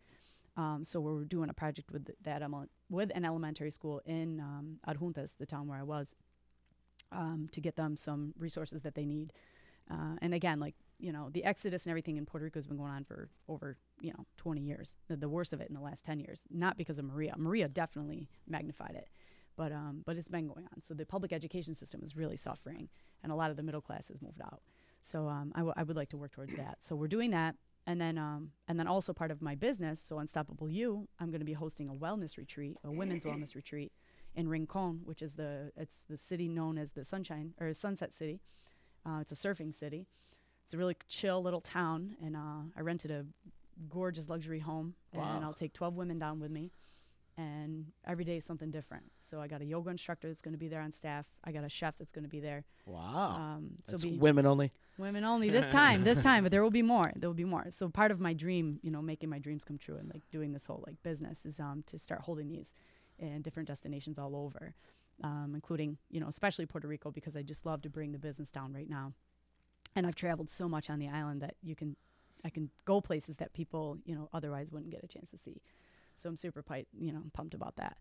Um, 0.57 0.83
so 0.83 0.99
we're 0.99 1.25
doing 1.25 1.49
a 1.49 1.53
project 1.53 1.91
with 1.91 2.09
that 2.23 2.41
with 2.89 3.11
an 3.13 3.25
elementary 3.25 3.71
school 3.71 4.01
in 4.05 4.39
um, 4.39 4.79
Adjuntas, 4.87 5.35
the 5.37 5.45
town 5.45 5.67
where 5.67 5.77
I 5.77 5.83
was, 5.83 6.15
um, 7.11 7.47
to 7.51 7.61
get 7.61 7.75
them 7.75 7.95
some 7.95 8.33
resources 8.37 8.81
that 8.81 8.95
they 8.95 9.05
need. 9.05 9.31
Uh, 9.91 10.15
and 10.21 10.33
again, 10.33 10.59
like 10.59 10.75
you 10.99 11.13
know, 11.13 11.29
the 11.31 11.45
exodus 11.45 11.85
and 11.85 11.91
everything 11.91 12.17
in 12.17 12.25
Puerto 12.25 12.43
Rico 12.43 12.59
has 12.59 12.67
been 12.67 12.77
going 12.77 12.91
on 12.91 13.05
for 13.05 13.29
over 13.47 13.77
you 14.01 14.11
know 14.11 14.25
20 14.37 14.61
years. 14.61 14.95
The, 15.07 15.15
the 15.15 15.29
worst 15.29 15.53
of 15.53 15.61
it 15.61 15.69
in 15.69 15.75
the 15.75 15.81
last 15.81 16.03
10 16.05 16.19
years, 16.19 16.41
not 16.49 16.77
because 16.77 16.99
of 16.99 17.05
Maria. 17.05 17.35
Maria 17.37 17.67
definitely 17.67 18.27
magnified 18.47 18.95
it, 18.95 19.07
but 19.55 19.71
um, 19.71 20.03
but 20.05 20.17
it's 20.17 20.29
been 20.29 20.47
going 20.47 20.65
on. 20.65 20.81
So 20.81 20.93
the 20.93 21.05
public 21.05 21.31
education 21.31 21.73
system 21.73 22.01
is 22.03 22.15
really 22.15 22.37
suffering, 22.37 22.89
and 23.23 23.31
a 23.31 23.35
lot 23.35 23.49
of 23.49 23.57
the 23.57 23.63
middle 23.63 23.81
class 23.81 24.07
has 24.09 24.21
moved 24.21 24.41
out. 24.41 24.61
So 25.01 25.27
um, 25.27 25.51
I, 25.55 25.59
w- 25.59 25.73
I 25.77 25.83
would 25.83 25.95
like 25.95 26.09
to 26.09 26.17
work 26.17 26.31
towards 26.31 26.53
that. 26.55 26.77
So 26.81 26.95
we're 26.95 27.07
doing 27.07 27.31
that, 27.31 27.55
and 27.87 27.99
then 28.01 28.17
um, 28.17 28.51
and 28.67 28.77
then 28.79 28.87
also 28.87 29.13
part 29.13 29.31
of 29.31 29.41
my 29.41 29.55
business, 29.55 30.01
so 30.01 30.19
Unstoppable 30.19 30.69
You, 30.69 31.07
I'm 31.19 31.29
going 31.29 31.39
to 31.39 31.45
be 31.45 31.53
hosting 31.53 31.87
a 31.89 31.93
wellness 31.93 32.37
retreat, 32.37 32.77
a 32.83 32.91
women's 32.91 33.23
wellness 33.23 33.55
retreat 33.55 33.91
in 34.35 34.47
Rincon, 34.47 35.01
which 35.05 35.21
is 35.21 35.35
the 35.35 35.71
it's 35.77 35.99
the 36.09 36.17
city 36.17 36.47
known 36.47 36.77
as 36.77 36.91
the 36.91 37.03
Sunshine 37.05 37.53
or 37.59 37.73
Sunset 37.73 38.13
City. 38.13 38.41
Uh, 39.05 39.19
it's 39.21 39.31
a 39.31 39.35
surfing 39.35 39.73
city. 39.73 40.07
It's 40.65 40.73
a 40.73 40.77
really 40.77 40.97
chill 41.07 41.41
little 41.41 41.61
town, 41.61 42.15
and 42.23 42.35
uh, 42.35 42.61
I 42.77 42.81
rented 42.81 43.09
a 43.11 43.25
gorgeous 43.89 44.27
luxury 44.29 44.59
home, 44.59 44.95
Wow. 45.13 45.35
and 45.37 45.45
I'll 45.45 45.53
take 45.53 45.73
12 45.73 45.95
women 45.95 46.19
down 46.19 46.39
with 46.39 46.51
me. 46.51 46.71
and 47.37 47.85
every 48.05 48.25
day 48.25 48.35
is 48.37 48.43
something 48.45 48.69
different. 48.69 49.05
So 49.17 49.39
I 49.39 49.47
got 49.47 49.61
a 49.61 49.65
yoga 49.65 49.89
instructor 49.89 50.27
that's 50.27 50.41
going 50.41 50.51
to 50.53 50.57
be 50.59 50.67
there 50.67 50.81
on 50.81 50.91
staff. 50.91 51.25
I 51.45 51.53
got 51.53 51.63
a 51.63 51.69
chef 51.69 51.97
that's 51.97 52.11
going 52.11 52.25
to 52.25 52.29
be 52.29 52.41
there. 52.41 52.65
Wow. 52.85 53.29
Um, 53.37 53.71
so 53.85 53.93
That's 53.93 54.03
be 54.03 54.17
women 54.17 54.45
only. 54.45 54.73
Women 54.99 55.23
only 55.23 55.49
this 55.49 55.67
time, 55.71 56.03
this 56.03 56.19
time, 56.19 56.43
but 56.43 56.51
there 56.51 56.61
will 56.61 56.69
be 56.69 56.81
more. 56.83 57.11
There 57.15 57.29
will 57.29 57.33
be 57.35 57.45
more. 57.45 57.67
So 57.71 57.89
part 57.89 58.11
of 58.11 58.19
my 58.19 58.33
dream, 58.33 58.79
you 58.83 58.91
know, 58.91 59.01
making 59.01 59.29
my 59.29 59.39
dreams 59.39 59.63
come 59.63 59.77
true 59.77 59.97
and 59.97 60.09
like 60.13 60.21
doing 60.29 60.51
this 60.53 60.65
whole 60.65 60.83
like 60.85 61.01
business 61.01 61.45
is 61.45 61.59
um 61.59 61.83
to 61.87 61.97
start 61.97 62.21
holding 62.21 62.49
these 62.49 62.73
in 63.17 63.41
different 63.41 63.67
destinations 63.67 64.17
all 64.19 64.35
over, 64.35 64.75
um, 65.23 65.51
including 65.55 65.97
you 66.09 66.19
know 66.19 66.27
especially 66.27 66.65
Puerto 66.65 66.87
Rico 66.87 67.11
because 67.11 67.35
I 67.35 67.41
just 67.41 67.65
love 67.65 67.81
to 67.83 67.89
bring 67.89 68.11
the 68.11 68.19
business 68.19 68.49
down 68.51 68.73
right 68.73 68.89
now, 68.89 69.13
and 69.95 70.05
I've 70.05 70.15
traveled 70.15 70.49
so 70.49 70.69
much 70.69 70.89
on 70.89 70.99
the 70.99 71.07
island 71.07 71.41
that 71.41 71.55
you 71.63 71.75
can, 71.75 71.95
I 72.45 72.49
can 72.49 72.69
go 72.85 73.01
places 73.01 73.37
that 73.37 73.53
people 73.53 73.97
you 74.05 74.15
know 74.15 74.29
otherwise 74.33 74.71
wouldn't 74.71 74.91
get 74.91 75.03
a 75.03 75.07
chance 75.07 75.31
to 75.31 75.37
see. 75.37 75.61
So 76.15 76.29
I'm 76.29 76.37
super 76.37 76.61
pi- 76.61 76.85
you 76.97 77.11
know 77.11 77.23
pumped 77.33 77.53
about 77.53 77.75
that, 77.77 77.97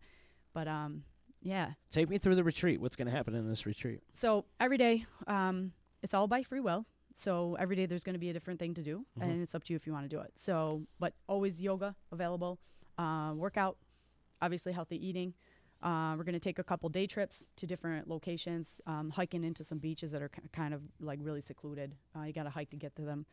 but 0.52 0.66
um 0.68 1.04
yeah 1.40 1.70
Take 1.92 2.08
me 2.08 2.18
through 2.18 2.34
the 2.34 2.42
retreat. 2.44 2.80
What's 2.80 2.96
going 2.96 3.06
to 3.06 3.12
happen 3.12 3.34
in 3.36 3.48
this 3.48 3.64
retreat? 3.64 4.00
so 4.12 4.44
every 4.58 4.76
day, 4.76 5.06
um, 5.28 5.70
it's 6.02 6.14
all 6.14 6.26
by 6.26 6.42
free 6.42 6.60
will. 6.60 6.86
So 7.14 7.56
every 7.58 7.74
day 7.76 7.86
there's 7.86 8.04
going 8.04 8.14
to 8.14 8.18
be 8.20 8.30
a 8.30 8.32
different 8.32 8.60
thing 8.60 8.74
to 8.74 8.82
do, 8.82 9.04
and 9.20 9.42
it's 9.42 9.54
up 9.54 9.64
to 9.64 9.72
you 9.72 9.76
if 9.76 9.86
you 9.86 9.92
want 9.92 10.08
to 10.08 10.14
do 10.16 10.20
it. 10.20 10.32
So, 10.36 10.82
but 11.00 11.14
always 11.26 11.60
yoga 11.60 11.96
available, 12.12 12.58
uh, 12.98 13.32
workout, 13.34 13.76
obviously 14.40 14.72
healthy 14.72 15.04
eating. 15.04 15.34
Uh, 15.82 16.14
we're 16.16 16.24
going 16.24 16.34
to 16.34 16.40
take 16.40 16.58
a 16.58 16.64
couple 16.64 16.88
day 16.88 17.06
trips 17.06 17.44
to 17.56 17.66
different 17.66 18.08
locations, 18.08 18.80
um, 18.86 19.10
hiking 19.10 19.44
into 19.44 19.62
some 19.64 19.78
beaches 19.78 20.10
that 20.10 20.20
are 20.22 20.28
ki- 20.28 20.42
kind 20.52 20.74
of 20.74 20.82
like 21.00 21.18
really 21.22 21.40
secluded. 21.40 21.94
Uh, 22.16 22.24
you 22.24 22.32
got 22.32 22.44
to 22.44 22.50
hike 22.50 22.70
to 22.70 22.76
get 22.76 22.94
to 22.96 23.02
them. 23.02 23.24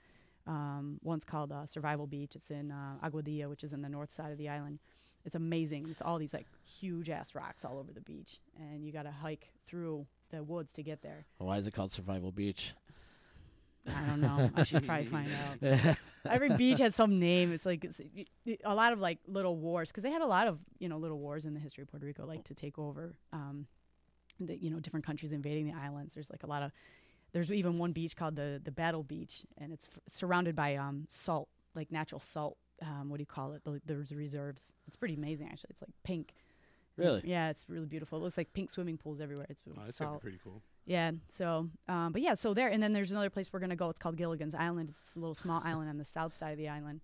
Um, 0.48 1.00
one's 1.04 1.26
called 1.26 1.52
uh, 1.52 1.66
Survival 1.66 2.06
Beach. 2.08 2.36
It's 2.36 2.52
in 2.52 2.72
uh, 2.72 2.98
Aguadilla, 3.04 3.50
which 3.50 3.64
is 3.64 3.74
in 3.74 3.82
the 3.82 3.90
north 3.90 4.12
side 4.12 4.32
of 4.32 4.38
the 4.38 4.48
island. 4.48 4.80
It's 5.26 5.36
amazing. 5.36 5.88
It's 5.90 6.04
all 6.04 6.20
these 6.20 6.34
like 6.36 6.46
huge 6.64 7.10
ass 7.10 7.34
rocks 7.34 7.66
all 7.66 7.80
over 7.80 7.92
the 7.92 8.02
beach, 8.02 8.40
and 8.60 8.86
you 8.86 8.92
got 8.92 9.04
to 9.04 9.12
hike 9.12 9.50
through 9.68 10.06
the 10.32 10.44
woods 10.44 10.72
to 10.74 10.84
get 10.84 11.02
there. 11.02 11.26
Why 11.38 11.58
is 11.58 11.68
it 11.68 11.74
called 11.74 11.92
Survival 11.92 12.32
Beach? 12.32 12.74
I 13.88 14.08
don't 14.08 14.22
know. 14.22 14.50
I 14.56 14.64
should 14.64 14.86
probably 14.86 15.06
find 15.18 15.30
out. 15.32 15.98
Every 16.28 16.50
beach 16.56 16.80
has 16.80 16.96
some 16.96 17.20
name. 17.20 17.54
It's 17.54 17.66
like 17.66 17.84
it's, 17.84 18.02
a 18.64 18.74
lot 18.74 18.94
of 18.94 19.00
like 19.00 19.20
little 19.28 19.56
wars 19.58 19.92
because 19.92 20.04
they 20.04 20.12
had 20.12 20.22
a 20.22 20.28
lot 20.28 20.48
of 20.48 20.60
you 20.80 20.90
know 20.90 20.98
little 20.98 21.20
wars 21.20 21.46
in 21.46 21.54
the 21.54 21.60
history 21.60 21.84
of 21.84 21.90
Puerto 21.90 22.06
Rico, 22.06 22.26
like 22.26 22.44
to 22.46 22.56
take 22.56 22.80
over, 22.80 23.16
um, 23.32 23.68
the 24.40 24.58
you 24.58 24.70
know 24.70 24.80
different 24.80 25.06
countries 25.06 25.34
invading 25.34 25.68
the 25.68 25.78
islands. 25.78 26.16
There's 26.16 26.30
like 26.30 26.44
a 26.44 26.48
lot 26.48 26.64
of. 26.64 26.72
There's 27.32 27.52
even 27.52 27.78
one 27.78 27.92
beach 27.92 28.16
called 28.16 28.36
the 28.36 28.60
the 28.64 28.72
Battle 28.72 29.04
Beach, 29.04 29.46
and 29.58 29.72
it's 29.72 29.90
f- 29.94 30.02
surrounded 30.12 30.56
by 30.56 30.78
um 30.78 31.06
salt, 31.08 31.50
like 31.76 31.92
natural 31.92 32.20
salt. 32.20 32.58
Um, 32.82 33.10
what 33.10 33.18
do 33.18 33.22
you 33.22 33.28
call 33.28 33.54
it? 33.54 33.64
The, 33.64 33.82
there's 33.86 34.12
reserves. 34.12 34.74
It's 34.88 34.96
pretty 34.96 35.14
amazing 35.14 35.48
actually. 35.48 35.70
It's 35.72 35.82
like 35.82 35.92
pink. 36.04 36.34
Really? 36.98 37.22
Yeah, 37.26 37.50
it's 37.50 37.66
really 37.68 37.86
beautiful. 37.88 38.18
It 38.20 38.22
looks 38.22 38.38
like 38.38 38.54
pink 38.54 38.72
swimming 38.72 38.98
pools 38.98 39.20
everywhere. 39.20 39.48
It's 39.50 39.62
Oh, 39.70 39.74
that's 39.86 39.98
salt. 39.98 40.22
be 40.22 40.24
pretty 40.24 40.40
cool. 40.44 40.62
Yeah. 40.86 41.12
So, 41.28 41.70
um, 41.90 42.12
but 42.14 42.22
yeah, 42.22 42.36
so 42.36 42.54
there, 42.54 42.70
and 42.70 42.82
then 42.82 42.94
there's 42.94 43.12
another 43.12 43.30
place 43.30 43.52
we're 43.52 43.60
gonna 43.60 43.76
go. 43.76 43.90
It's 43.90 44.00
called 44.00 44.16
Gilligan's 44.18 44.56
Island. 44.56 44.90
It's 44.90 45.16
a 45.16 45.20
little 45.20 45.34
small 45.36 45.62
island 45.66 45.90
on 45.90 45.98
the 45.98 46.06
south 46.06 46.38
side 46.38 46.52
of 46.52 46.58
the 46.58 46.70
island. 46.70 47.02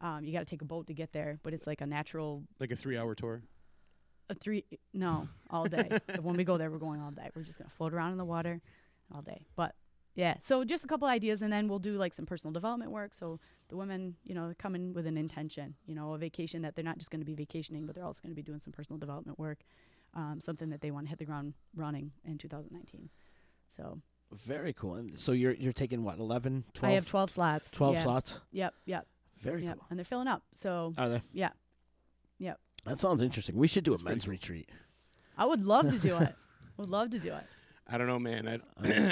Um, 0.00 0.24
you 0.24 0.32
got 0.32 0.40
to 0.40 0.44
take 0.44 0.62
a 0.62 0.64
boat 0.64 0.86
to 0.88 0.94
get 0.94 1.12
there, 1.12 1.38
but 1.42 1.54
it's 1.54 1.66
like 1.66 1.80
a 1.80 1.86
natural 1.86 2.42
Like 2.58 2.72
a 2.72 2.76
three-hour 2.76 3.14
tour. 3.14 3.42
a 4.28 4.34
three 4.34 4.64
no 4.92 5.28
all 5.50 5.64
day. 5.66 5.88
when 6.20 6.36
we 6.36 6.44
go 6.44 6.56
there, 6.58 6.70
we're 6.70 6.78
going 6.78 7.00
all 7.00 7.10
day. 7.12 7.30
We're 7.34 7.42
just 7.42 7.58
gonna 7.58 7.70
float 7.70 7.92
around 7.94 8.12
in 8.12 8.18
the 8.18 8.24
water 8.24 8.60
all 9.14 9.22
day. 9.22 9.46
But 9.56 9.74
yeah, 10.14 10.34
so 10.40 10.64
just 10.64 10.84
a 10.84 10.86
couple 10.88 11.08
ideas, 11.08 11.40
and 11.42 11.52
then 11.52 11.68
we'll 11.68 11.78
do 11.78 11.96
like 11.96 12.12
some 12.12 12.26
personal 12.26 12.52
development 12.52 12.90
work. 12.90 13.14
So 13.14 13.40
the 13.68 13.76
women, 13.76 14.16
you 14.24 14.34
know, 14.34 14.52
come 14.58 14.74
in 14.74 14.92
with 14.92 15.06
an 15.06 15.16
intention, 15.16 15.74
you 15.86 15.94
know, 15.94 16.12
a 16.12 16.18
vacation 16.18 16.62
that 16.62 16.74
they're 16.74 16.84
not 16.84 16.98
just 16.98 17.10
going 17.10 17.20
to 17.20 17.26
be 17.26 17.34
vacationing, 17.34 17.86
but 17.86 17.94
they're 17.94 18.04
also 18.04 18.20
going 18.22 18.30
to 18.32 18.36
be 18.36 18.42
doing 18.42 18.58
some 18.58 18.72
personal 18.72 18.98
development 18.98 19.38
work, 19.38 19.60
um, 20.14 20.38
something 20.40 20.68
that 20.70 20.82
they 20.82 20.90
want 20.90 21.06
to 21.06 21.10
hit 21.10 21.18
the 21.18 21.24
ground 21.24 21.54
running 21.74 22.12
in 22.24 22.36
2019. 22.36 23.08
So 23.74 24.00
Very 24.32 24.74
cool. 24.74 24.94
And 24.96 25.18
so 25.18 25.32
you're 25.32 25.54
you're 25.54 25.72
taking 25.72 26.04
what 26.04 26.18
11, 26.18 26.64
12? 26.74 26.90
I 26.90 26.94
have 26.94 27.06
12 27.06 27.30
slots. 27.30 27.70
12 27.70 27.94
yeah. 27.94 28.02
slots. 28.02 28.38
Yep, 28.52 28.74
yep, 28.84 29.06
Very 29.40 29.64
yep. 29.64 29.78
cool. 29.78 29.86
And 29.88 29.98
they're 29.98 30.04
filling 30.04 30.28
up. 30.28 30.42
So 30.52 30.92
Are 30.98 31.08
they? 31.08 31.22
yeah, 31.32 31.50
yep. 32.38 32.58
That 32.84 32.98
sounds 32.98 33.22
interesting. 33.22 33.56
We 33.56 33.68
should 33.68 33.84
do 33.84 33.94
a 33.94 33.98
men's 34.02 34.24
cool. 34.24 34.32
retreat. 34.32 34.68
I 35.38 35.46
would 35.46 35.64
love 35.64 35.90
to 35.90 35.98
do 35.98 36.16
it. 36.20 36.34
would 36.76 36.90
love 36.90 37.10
to 37.10 37.18
do 37.18 37.32
it. 37.32 37.44
I 37.88 37.98
don't 37.98 38.06
know, 38.06 38.18
man. 38.18 38.48
I 38.48 38.60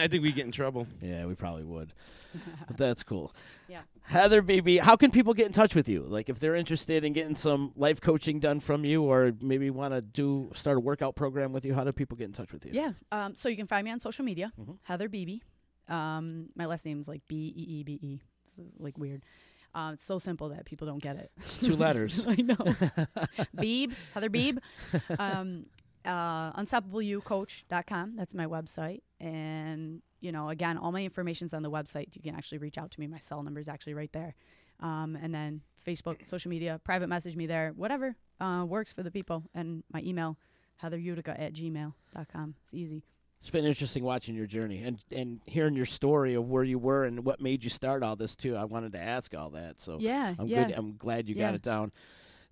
I 0.03 0.09
think 0.09 0.23
we 0.23 0.33
get 0.33 0.47
in 0.47 0.53
trouble. 0.53 0.87
Yeah, 1.03 1.27
we 1.27 1.35
probably 1.35 1.65
would. 1.65 1.93
but 2.69 2.77
that's 2.77 3.03
cool. 3.03 3.35
Yeah. 3.69 3.83
Heather, 4.03 4.43
baby, 4.43 4.79
how 4.79 4.97
can 4.97 5.11
people 5.11 5.35
get 5.35 5.47
in 5.47 5.53
touch 5.53 5.75
with 5.75 5.89
you? 5.89 6.03
Like 6.03 6.29
if 6.29 6.39
they're 6.41 6.55
interested 6.55 7.05
in 7.05 7.13
getting 7.13 7.37
some 7.37 7.73
life 7.77 8.01
coaching 8.01 8.41
done 8.41 8.61
from 8.61 8.85
you 8.85 9.03
or 9.03 9.33
maybe 9.41 9.71
want 9.71 9.95
to 9.95 10.01
do 10.01 10.51
start 10.55 10.77
a 10.77 10.81
workout 10.81 11.15
program 11.17 11.53
with 11.53 11.65
you, 11.65 11.75
how 11.75 11.85
do 11.85 11.93
people 11.93 12.17
get 12.17 12.25
in 12.27 12.33
touch 12.33 12.53
with 12.53 12.65
you? 12.65 12.73
Yeah. 12.73 12.93
Um, 13.13 13.35
so 13.35 13.49
you 13.49 13.57
can 13.57 13.67
find 13.67 13.85
me 13.85 13.91
on 13.91 14.01
social 14.01 14.25
media, 14.25 14.53
Mhm. 14.61 14.79
Heather 14.85 15.09
Beebe. 15.09 15.41
Um, 15.89 16.51
my 16.55 16.67
last 16.67 16.87
name's 16.87 17.09
like 17.09 17.23
B 17.29 17.53
E 17.57 17.63
E 17.63 17.83
B 17.83 17.99
E. 18.01 18.21
It's 18.45 18.55
like 18.79 18.97
weird. 18.97 19.25
Uh, 19.75 19.91
it's 19.95 20.05
so 20.05 20.19
simple 20.19 20.49
that 20.49 20.65
people 20.65 20.87
don't 20.87 21.03
get 21.03 21.17
it. 21.17 21.31
It's 21.39 21.57
two 21.59 21.77
letters. 21.77 22.25
I 22.29 22.37
know. 22.37 22.57
Beebe, 23.61 23.95
Heather 24.15 24.29
Beebe. 24.31 24.61
Um, 25.19 25.67
uh, 26.05 26.53
unstoppableyoucoach.com. 26.53 28.17
That's 28.17 28.35
my 28.35 28.47
website. 28.47 29.01
And, 29.21 30.03
you 30.21 30.33
know, 30.33 30.49
again, 30.49 30.79
all 30.79 30.93
my 30.93 31.03
information's 31.03 31.55
on 31.55 31.63
the 31.63 31.71
website. 31.71 32.15
You 32.17 32.23
can 32.23 32.35
actually 32.35 32.59
reach 32.59 32.79
out 32.79 32.91
to 32.93 33.01
me. 33.01 33.07
My 33.07 33.19
cell 33.19 33.43
number 33.43 33.61
is 33.61 33.69
actually 33.69 33.95
right 33.95 34.13
there. 34.13 34.35
Um, 34.81 35.17
and 35.21 35.35
then 35.35 35.61
Facebook, 35.87 36.25
social 36.27 36.49
media, 36.51 36.81
private 36.85 37.09
message 37.09 37.37
me 37.37 37.47
there, 37.47 37.73
whatever 37.77 38.17
uh, 38.41 38.65
works 38.67 38.93
for 38.93 39.03
the 39.03 39.11
people. 39.11 39.45
And 39.55 39.83
my 39.93 40.01
email, 40.03 40.37
heatherutica 40.83 41.39
at 41.41 41.53
gmail.com. 41.53 42.55
It's 42.65 42.75
easy. 42.75 43.03
It's 43.41 43.49
been 43.51 43.65
interesting 43.65 44.05
watching 44.05 44.35
your 44.35 44.45
journey 44.47 44.83
and 44.85 44.99
and 45.17 45.41
hearing 45.47 45.75
your 45.75 45.87
story 45.87 46.35
of 46.35 46.51
where 46.51 46.63
you 46.63 46.79
were 46.79 47.05
and 47.05 47.25
what 47.25 47.41
made 47.41 47.65
you 47.65 47.71
start 47.71 48.03
all 48.03 48.15
this 48.15 48.37
too. 48.37 48.55
I 48.55 48.65
wanted 48.65 48.93
to 48.93 49.01
ask 49.01 49.35
all 49.35 49.49
that. 49.51 49.81
So 49.81 49.97
Yeah, 49.99 50.35
I'm 50.39 50.47
yeah. 50.47 50.65
good. 50.67 50.75
I'm 50.77 50.97
glad 50.99 51.27
you 51.27 51.35
Yeah. 51.35 51.47
got 51.47 51.55
it 51.55 51.63
down. 51.63 51.91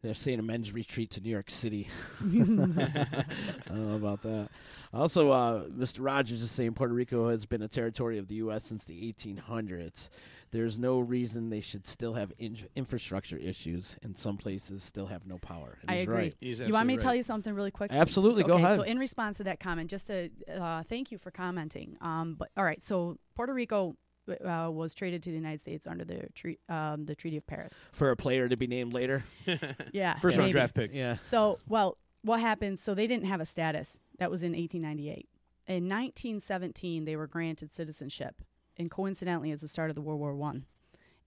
They're 0.02 0.14
saying 0.14 0.38
a 0.38 0.42
men's 0.42 0.72
retreat 0.72 1.10
to 1.12 1.20
New 1.20 1.30
York 1.30 1.50
City. 1.50 1.88
I 2.20 2.24
don't 2.24 3.88
know 3.88 3.96
about 3.96 4.22
that. 4.22 4.48
Also, 4.92 5.30
uh, 5.30 5.64
Mr. 5.64 5.98
Rogers 6.00 6.40
is 6.40 6.50
saying 6.50 6.74
Puerto 6.74 6.94
Rico 6.94 7.28
has 7.28 7.46
been 7.46 7.62
a 7.62 7.68
territory 7.68 8.18
of 8.18 8.28
the 8.28 8.36
U.S. 8.36 8.64
since 8.64 8.84
the 8.84 9.12
1800s. 9.12 10.08
There's 10.50 10.78
no 10.78 10.98
reason 10.98 11.50
they 11.50 11.60
should 11.60 11.86
still 11.86 12.14
have 12.14 12.32
in- 12.38 12.56
infrastructure 12.74 13.36
issues, 13.36 13.96
and 14.02 14.16
some 14.16 14.38
places 14.38 14.82
still 14.82 15.06
have 15.06 15.26
no 15.26 15.36
power. 15.36 15.76
And 15.82 15.90
I 15.90 15.94
he's 15.96 16.02
agree. 16.04 16.16
Right. 16.16 16.34
He's 16.40 16.60
You 16.60 16.72
want 16.72 16.86
me 16.86 16.96
to 16.96 17.02
tell 17.02 17.14
you 17.14 17.22
something 17.22 17.52
really 17.52 17.70
quick? 17.70 17.92
Absolutely, 17.92 18.44
go 18.44 18.54
okay, 18.54 18.62
ahead. 18.62 18.78
So 18.78 18.82
in 18.82 18.98
response 18.98 19.36
to 19.38 19.44
that 19.44 19.60
comment, 19.60 19.90
just 19.90 20.06
to 20.06 20.30
uh, 20.54 20.84
thank 20.84 21.12
you 21.12 21.18
for 21.18 21.30
commenting. 21.30 21.98
Um, 22.00 22.34
but 22.38 22.48
all 22.56 22.64
right, 22.64 22.82
so 22.82 23.18
Puerto 23.34 23.52
Rico 23.52 23.96
uh, 24.28 24.70
was 24.70 24.94
traded 24.94 25.22
to 25.24 25.30
the 25.30 25.36
United 25.36 25.60
States 25.60 25.86
under 25.86 26.04
the 26.04 26.28
tre- 26.34 26.58
um, 26.68 27.04
the 27.06 27.14
Treaty 27.14 27.36
of 27.36 27.46
Paris. 27.46 27.72
For 27.92 28.10
a 28.10 28.16
player 28.16 28.48
to 28.48 28.56
be 28.56 28.66
named 28.66 28.92
later. 28.92 29.24
Yeah, 29.92 30.18
First 30.18 30.36
round 30.36 30.48
maybe. 30.48 30.52
draft 30.52 30.74
pick. 30.74 30.92
Yeah. 30.92 31.16
So, 31.22 31.58
well, 31.68 31.96
what 32.22 32.40
happened? 32.40 32.78
So 32.78 32.94
they 32.94 33.06
didn't 33.06 33.26
have 33.26 33.40
a 33.40 33.46
status. 33.46 34.00
That 34.18 34.30
was 34.30 34.42
in 34.42 34.52
1898. 34.52 35.28
In 35.66 35.84
1917, 35.84 37.04
they 37.04 37.16
were 37.16 37.26
granted 37.26 37.72
citizenship, 37.72 38.42
and 38.76 38.90
coincidentally, 38.90 39.50
it's 39.50 39.62
the 39.62 39.68
start 39.68 39.90
of 39.90 39.94
the 39.96 40.02
World 40.02 40.20
War 40.20 40.34
One. 40.34 40.64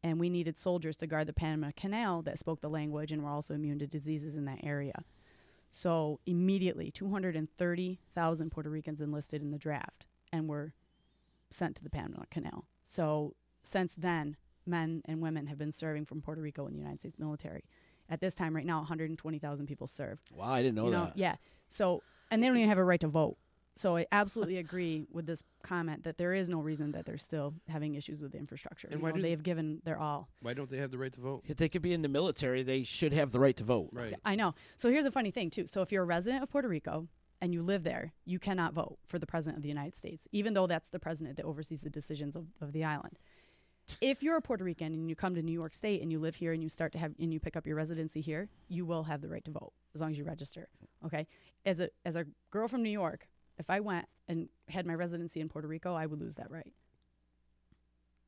And 0.03 0.19
we 0.19 0.29
needed 0.29 0.57
soldiers 0.57 0.95
to 0.97 1.07
guard 1.07 1.27
the 1.27 1.33
Panama 1.33 1.69
Canal 1.75 2.23
that 2.23 2.39
spoke 2.39 2.61
the 2.61 2.69
language 2.69 3.11
and 3.11 3.21
were 3.23 3.29
also 3.29 3.53
immune 3.53 3.77
to 3.79 3.87
diseases 3.87 4.35
in 4.35 4.45
that 4.45 4.59
area. 4.63 5.03
So 5.69 6.19
immediately, 6.25 6.89
230,000 7.55 8.49
Puerto 8.51 8.69
Ricans 8.69 8.99
enlisted 9.01 9.41
in 9.41 9.51
the 9.51 9.57
draft 9.57 10.05
and 10.33 10.47
were 10.49 10.73
sent 11.49 11.75
to 11.77 11.83
the 11.83 11.89
Panama 11.89 12.23
Canal. 12.29 12.65
So 12.91 13.35
since 13.63 13.95
then, 13.97 14.35
men 14.65 15.01
and 15.05 15.21
women 15.21 15.47
have 15.47 15.57
been 15.57 15.71
serving 15.71 16.03
from 16.05 16.21
Puerto 16.21 16.41
Rico 16.41 16.67
in 16.67 16.73
the 16.73 16.79
United 16.79 16.99
States 16.99 17.17
military. 17.17 17.63
At 18.09 18.19
this 18.19 18.35
time, 18.35 18.53
right 18.53 18.65
now, 18.65 18.79
120,000 18.79 19.65
people 19.65 19.87
serve. 19.87 20.19
Wow, 20.35 20.51
I 20.51 20.61
didn't 20.61 20.75
know 20.75 20.85
you 20.85 20.91
know, 20.91 21.05
that. 21.05 21.17
yeah. 21.17 21.35
So, 21.69 22.03
and 22.29 22.43
they 22.43 22.47
don't 22.47 22.57
even 22.57 22.67
have 22.67 22.77
a 22.77 22.83
right 22.83 22.99
to 22.99 23.07
vote. 23.07 23.37
So 23.77 23.95
I 23.95 24.05
absolutely 24.11 24.57
agree 24.57 25.05
with 25.09 25.25
this 25.25 25.41
comment 25.63 26.03
that 26.03 26.17
there 26.17 26.33
is 26.33 26.49
no 26.49 26.59
reason 26.59 26.91
that 26.91 27.05
they're 27.05 27.17
still 27.17 27.53
having 27.69 27.95
issues 27.95 28.21
with 28.21 28.33
the 28.33 28.37
infrastructure. 28.37 28.87
And 28.91 28.97
You 28.99 29.03
why 29.03 29.11
know, 29.11 29.15
do- 29.15 29.21
they've 29.21 29.41
given 29.41 29.79
their 29.85 29.97
all. 29.97 30.27
Why 30.41 30.53
don't 30.53 30.69
they 30.69 30.77
have 30.79 30.91
the 30.91 30.97
right 30.97 31.13
to 31.13 31.21
vote? 31.21 31.43
If 31.47 31.55
they 31.55 31.69
could 31.69 31.81
be 31.81 31.93
in 31.93 32.01
the 32.01 32.09
military, 32.09 32.61
they 32.63 32.83
should 32.83 33.13
have 33.13 33.31
the 33.31 33.39
right 33.39 33.55
to 33.55 33.63
vote. 33.63 33.87
Right. 33.93 34.15
I 34.25 34.35
know. 34.35 34.53
So 34.75 34.89
here's 34.89 35.05
a 35.05 35.11
funny 35.11 35.31
thing 35.31 35.49
too. 35.49 35.65
So 35.65 35.81
if 35.81 35.93
you're 35.93 36.03
a 36.03 36.05
resident 36.05 36.43
of 36.43 36.49
Puerto 36.49 36.67
Rico 36.67 37.07
and 37.41 37.53
you 37.53 37.63
live 37.63 37.83
there, 37.83 38.13
you 38.23 38.39
cannot 38.39 38.73
vote 38.73 38.99
for 39.07 39.17
the 39.17 39.25
president 39.25 39.57
of 39.57 39.63
the 39.63 39.69
United 39.69 39.95
States, 39.95 40.27
even 40.31 40.53
though 40.53 40.67
that's 40.67 40.89
the 40.89 40.99
president 40.99 41.37
that 41.37 41.45
oversees 41.45 41.81
the 41.81 41.89
decisions 41.89 42.35
of, 42.35 42.45
of 42.61 42.71
the 42.71 42.83
island. 42.83 43.17
If 43.99 44.21
you're 44.21 44.37
a 44.37 44.41
Puerto 44.41 44.63
Rican 44.63 44.93
and 44.93 45.09
you 45.09 45.15
come 45.15 45.33
to 45.35 45.41
New 45.41 45.51
York 45.51 45.73
State 45.73 46.01
and 46.01 46.11
you 46.11 46.19
live 46.19 46.35
here 46.35 46.53
and 46.53 46.61
you 46.61 46.69
start 46.69 46.91
to 46.93 46.99
have 46.99 47.13
and 47.19 47.33
you 47.33 47.39
pick 47.39 47.57
up 47.57 47.65
your 47.65 47.75
residency 47.75 48.21
here, 48.21 48.47
you 48.69 48.85
will 48.85 49.03
have 49.03 49.21
the 49.21 49.27
right 49.27 49.43
to 49.45 49.51
vote 49.51 49.73
as 49.95 50.01
long 50.01 50.11
as 50.11 50.17
you 50.17 50.23
register. 50.23 50.69
Okay. 51.03 51.27
As 51.65 51.79
a 51.79 51.89
as 52.05 52.15
a 52.15 52.25
girl 52.51 52.67
from 52.67 52.83
New 52.83 52.91
York, 52.91 53.27
if 53.57 53.69
I 53.69 53.79
went 53.79 54.05
and 54.27 54.49
had 54.69 54.85
my 54.85 54.93
residency 54.93 55.41
in 55.41 55.49
Puerto 55.49 55.67
Rico, 55.67 55.95
I 55.95 56.05
would 56.05 56.21
lose 56.21 56.35
that 56.35 56.51
right. 56.51 56.71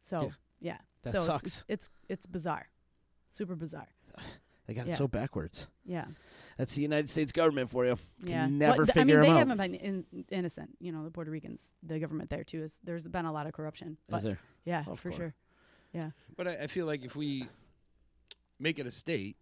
So 0.01 0.31
yeah, 0.59 0.77
That 1.03 1.11
so. 1.11 1.35
It's, 1.43 1.63
it's 1.67 1.89
it's 2.09 2.25
bizarre, 2.25 2.69
super 3.29 3.55
bizarre. 3.55 3.89
They 4.67 4.73
got 4.73 4.87
Yeah. 4.87 4.93
it 4.93 4.97
so 4.97 5.07
backwards. 5.07 5.67
Yeah. 5.85 6.05
That's 6.57 6.75
the 6.75 6.81
United 6.81 7.09
States 7.09 7.31
government 7.31 7.69
for 7.69 7.85
you. 7.85 7.97
Can 8.21 8.29
Yeah. 8.29 8.47
never 8.47 8.85
But 8.85 8.93
th- 8.93 9.03
figure 9.05 9.19
I 9.19 9.21
mean, 9.23 9.29
they 9.29 9.35
out. 9.35 9.47
haven't 9.47 9.57
been 9.57 9.75
in, 9.75 10.25
innocent. 10.29 10.77
You 10.79 10.91
know, 10.91 11.03
the 11.03 11.11
Puerto 11.11 11.31
Ricans, 11.31 11.73
the 11.83 11.99
government 11.99 12.29
there 12.29 12.43
too 12.43 12.63
is 12.63 12.79
there's 12.83 13.05
been 13.05 13.25
a 13.25 13.31
lot 13.31 13.47
of 13.47 13.53
corruption. 13.53 13.97
But 14.07 14.17
Is 14.17 14.23
there? 14.23 14.39
yeah, 14.65 14.83
Of 14.87 14.99
for 14.99 15.09
course. 15.09 15.15
sure. 15.15 15.35
Yeah. 15.93 16.11
But 16.37 16.47
I, 16.47 16.51
I 16.63 16.67
feel 16.67 16.85
like 16.85 17.03
if 17.03 17.15
we 17.15 17.47
make 18.59 18.79
it 18.79 18.87
a 18.87 18.91
state 18.91 19.35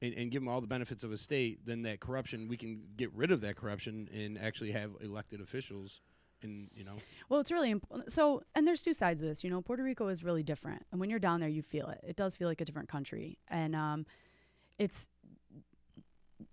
and, 0.00 0.14
and 0.14 0.30
give 0.30 0.42
them 0.42 0.48
all 0.48 0.60
the 0.60 0.66
benefits 0.66 1.02
of 1.02 1.12
a 1.12 1.18
state, 1.18 1.66
then 1.66 1.82
that 1.82 2.00
corruption 2.00 2.46
we 2.48 2.56
can 2.56 2.82
get 2.96 3.12
rid 3.12 3.30
of 3.30 3.40
that 3.40 3.56
corruption 3.56 4.08
and 4.12 4.38
actually 4.38 4.72
have 4.72 4.92
elected 5.00 5.40
officials. 5.40 6.00
And 6.42 6.68
you 6.74 6.84
know, 6.84 6.96
Well, 7.30 7.40
it's 7.40 7.50
really 7.50 7.70
important. 7.70 8.12
So, 8.12 8.42
and 8.54 8.66
there's 8.68 8.82
two 8.82 8.92
sides 8.92 9.20
of 9.22 9.26
this. 9.26 9.42
You 9.44 9.48
know, 9.50 9.62
Puerto 9.62 9.82
Rico 9.82 10.08
is 10.08 10.22
really 10.22 10.42
different, 10.42 10.84
and 10.92 11.00
when 11.00 11.08
you're 11.08 11.18
down 11.18 11.40
there, 11.40 11.48
you 11.48 11.62
feel 11.62 11.88
it. 11.88 12.00
It 12.06 12.16
does 12.16 12.36
feel 12.36 12.48
like 12.48 12.60
a 12.60 12.66
different 12.66 12.88
country, 12.88 13.38
and 13.48 13.74
um, 13.74 14.04
it's 14.78 15.08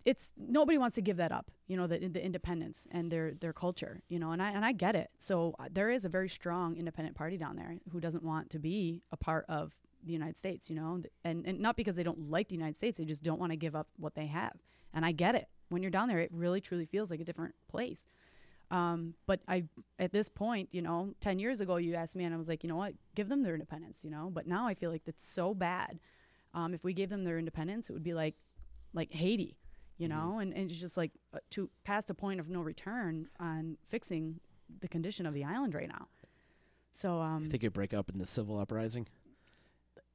it's 0.05 0.33
nobody 0.37 0.77
wants 0.77 0.95
to 0.95 1.01
give 1.01 1.17
that 1.17 1.31
up. 1.31 1.51
You 1.67 1.77
know, 1.77 1.87
the 1.87 1.99
the 2.07 2.23
independence 2.23 2.87
and 2.91 3.11
their 3.11 3.33
their 3.33 3.53
culture. 3.53 4.01
You 4.09 4.19
know, 4.19 4.31
and 4.31 4.41
I 4.41 4.51
and 4.51 4.65
I 4.65 4.71
get 4.71 4.95
it. 4.95 5.09
So 5.17 5.55
uh, 5.59 5.65
there 5.71 5.89
is 5.89 6.05
a 6.05 6.09
very 6.09 6.29
strong 6.29 6.75
independent 6.75 7.15
party 7.15 7.37
down 7.37 7.55
there 7.55 7.75
who 7.91 7.99
doesn't 7.99 8.23
want 8.23 8.49
to 8.51 8.59
be 8.59 9.01
a 9.11 9.17
part 9.17 9.45
of 9.47 9.73
the 10.03 10.13
United 10.13 10.37
States. 10.37 10.69
You 10.69 10.75
know, 10.75 11.01
and 11.23 11.45
and 11.45 11.59
not 11.59 11.75
because 11.75 11.95
they 11.95 12.03
don't 12.03 12.29
like 12.29 12.47
the 12.47 12.55
United 12.55 12.77
States, 12.77 12.97
they 12.97 13.05
just 13.05 13.23
don't 13.23 13.39
want 13.39 13.51
to 13.51 13.57
give 13.57 13.75
up 13.75 13.87
what 13.97 14.15
they 14.15 14.27
have. 14.27 14.53
And 14.93 15.05
I 15.05 15.11
get 15.11 15.35
it. 15.35 15.47
When 15.69 15.81
you're 15.81 15.91
down 15.91 16.09
there, 16.09 16.19
it 16.19 16.31
really 16.33 16.59
truly 16.59 16.85
feels 16.85 17.09
like 17.09 17.21
a 17.21 17.23
different 17.23 17.55
place. 17.69 18.03
Um, 18.71 19.15
but 19.27 19.41
I, 19.47 19.65
at 19.99 20.13
this 20.13 20.29
point, 20.29 20.69
you 20.71 20.81
know, 20.81 21.13
10 21.19 21.39
years 21.39 21.59
ago, 21.59 21.75
you 21.75 21.95
asked 21.95 22.15
me 22.15 22.23
and 22.23 22.33
I 22.33 22.37
was 22.37 22.47
like, 22.47 22.63
you 22.63 22.69
know 22.69 22.77
what, 22.77 22.93
give 23.15 23.27
them 23.27 23.43
their 23.43 23.53
independence, 23.53 23.99
you 24.01 24.09
know, 24.09 24.29
but 24.33 24.47
now 24.47 24.65
I 24.65 24.73
feel 24.73 24.89
like 24.89 25.03
that's 25.05 25.25
so 25.25 25.53
bad. 25.53 25.99
Um, 26.53 26.73
if 26.73 26.83
we 26.83 26.93
gave 26.93 27.09
them 27.09 27.23
their 27.23 27.37
independence, 27.39 27.89
it 27.89 27.93
would 27.93 28.03
be 28.03 28.13
like, 28.13 28.35
like 28.93 29.11
Haiti, 29.11 29.55
you 29.97 30.07
know, 30.07 30.39
and, 30.39 30.53
and 30.53 30.69
it's 30.69 30.79
just 30.79 30.97
like 30.97 31.11
uh, 31.33 31.39
to 31.51 31.69
past 31.83 32.09
a 32.09 32.13
point 32.13 32.39
of 32.39 32.49
no 32.49 32.61
return 32.61 33.27
on 33.39 33.77
fixing 33.89 34.39
the 34.81 34.87
condition 34.87 35.25
of 35.25 35.33
the 35.33 35.43
island 35.43 35.73
right 35.73 35.87
now. 35.87 36.07
So, 36.91 37.19
um, 37.21 37.43
You 37.43 37.49
think 37.49 37.63
it'd 37.63 37.73
break 37.73 37.93
up 37.93 38.09
into 38.09 38.25
civil 38.25 38.59
uprising? 38.59 39.07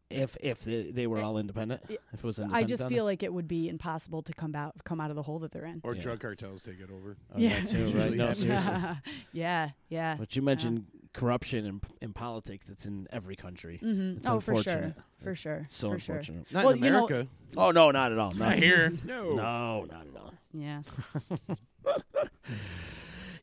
If 0.09 0.37
if 0.41 0.61
they, 0.63 0.91
they 0.93 1.07
were 1.09 1.21
all 1.21 1.37
independent, 1.37 1.81
I- 1.91 1.95
if 2.13 2.21
it 2.21 2.25
was 2.25 2.39
I 2.39 2.63
just 2.63 2.83
down 2.83 2.89
feel 2.91 3.05
like 3.05 3.25
it 3.25 3.33
would 3.33 3.49
be 3.49 3.69
impossible 3.69 4.23
to 4.23 4.33
come 4.33 4.55
out, 4.55 4.75
come 4.85 5.01
out 5.01 5.11
of 5.11 5.17
the 5.17 5.23
hole 5.23 5.41
that 5.41 5.51
they're 5.51 5.65
in. 5.65 5.81
or 5.83 5.95
Yeah. 5.97 6.03
drug 6.03 6.21
cartels 6.21 6.63
take 6.63 6.79
it 6.79 6.91
over. 6.93 7.17
Oh, 7.35 7.39
Yeah. 7.39 7.61
too, 7.65 7.87
right? 7.89 8.13
No, 8.13 8.27
happens. 8.29 8.39
seriously. 8.43 8.73
yeah, 9.33 9.71
yeah. 9.89 10.15
But 10.17 10.37
you 10.37 10.43
mentioned 10.43 10.87
corruption 11.17 11.65
in, 11.67 11.81
in 12.01 12.13
politics. 12.13 12.69
It's 12.71 12.87
in 12.87 13.09
every 13.11 13.35
country. 13.37 13.79
hmm 13.79 14.15
It's 14.19 14.27
Oh, 14.27 14.39
for 14.41 14.63
sure, 14.63 14.95
for 15.23 15.35
sure, 15.35 15.63
It's 15.65 15.75
so 15.77 15.91
for 15.93 15.99
sure. 15.99 16.17
unfortunate. 16.17 16.53
Not 16.53 16.65
Well, 16.65 16.75
in 16.75 16.83
you 16.85 16.91
know- 16.91 17.27
Oh 17.57 17.71
no, 17.71 17.91
not 17.91 18.13
at 18.13 18.19
all. 18.19 18.33
not 18.33 18.39
Not 18.51 18.59
here. 18.59 18.93
No. 19.05 19.35
No, 19.35 19.85
not 19.91 20.07
at 20.07 20.21
all. 20.23 20.35
Yeah. 20.53 20.83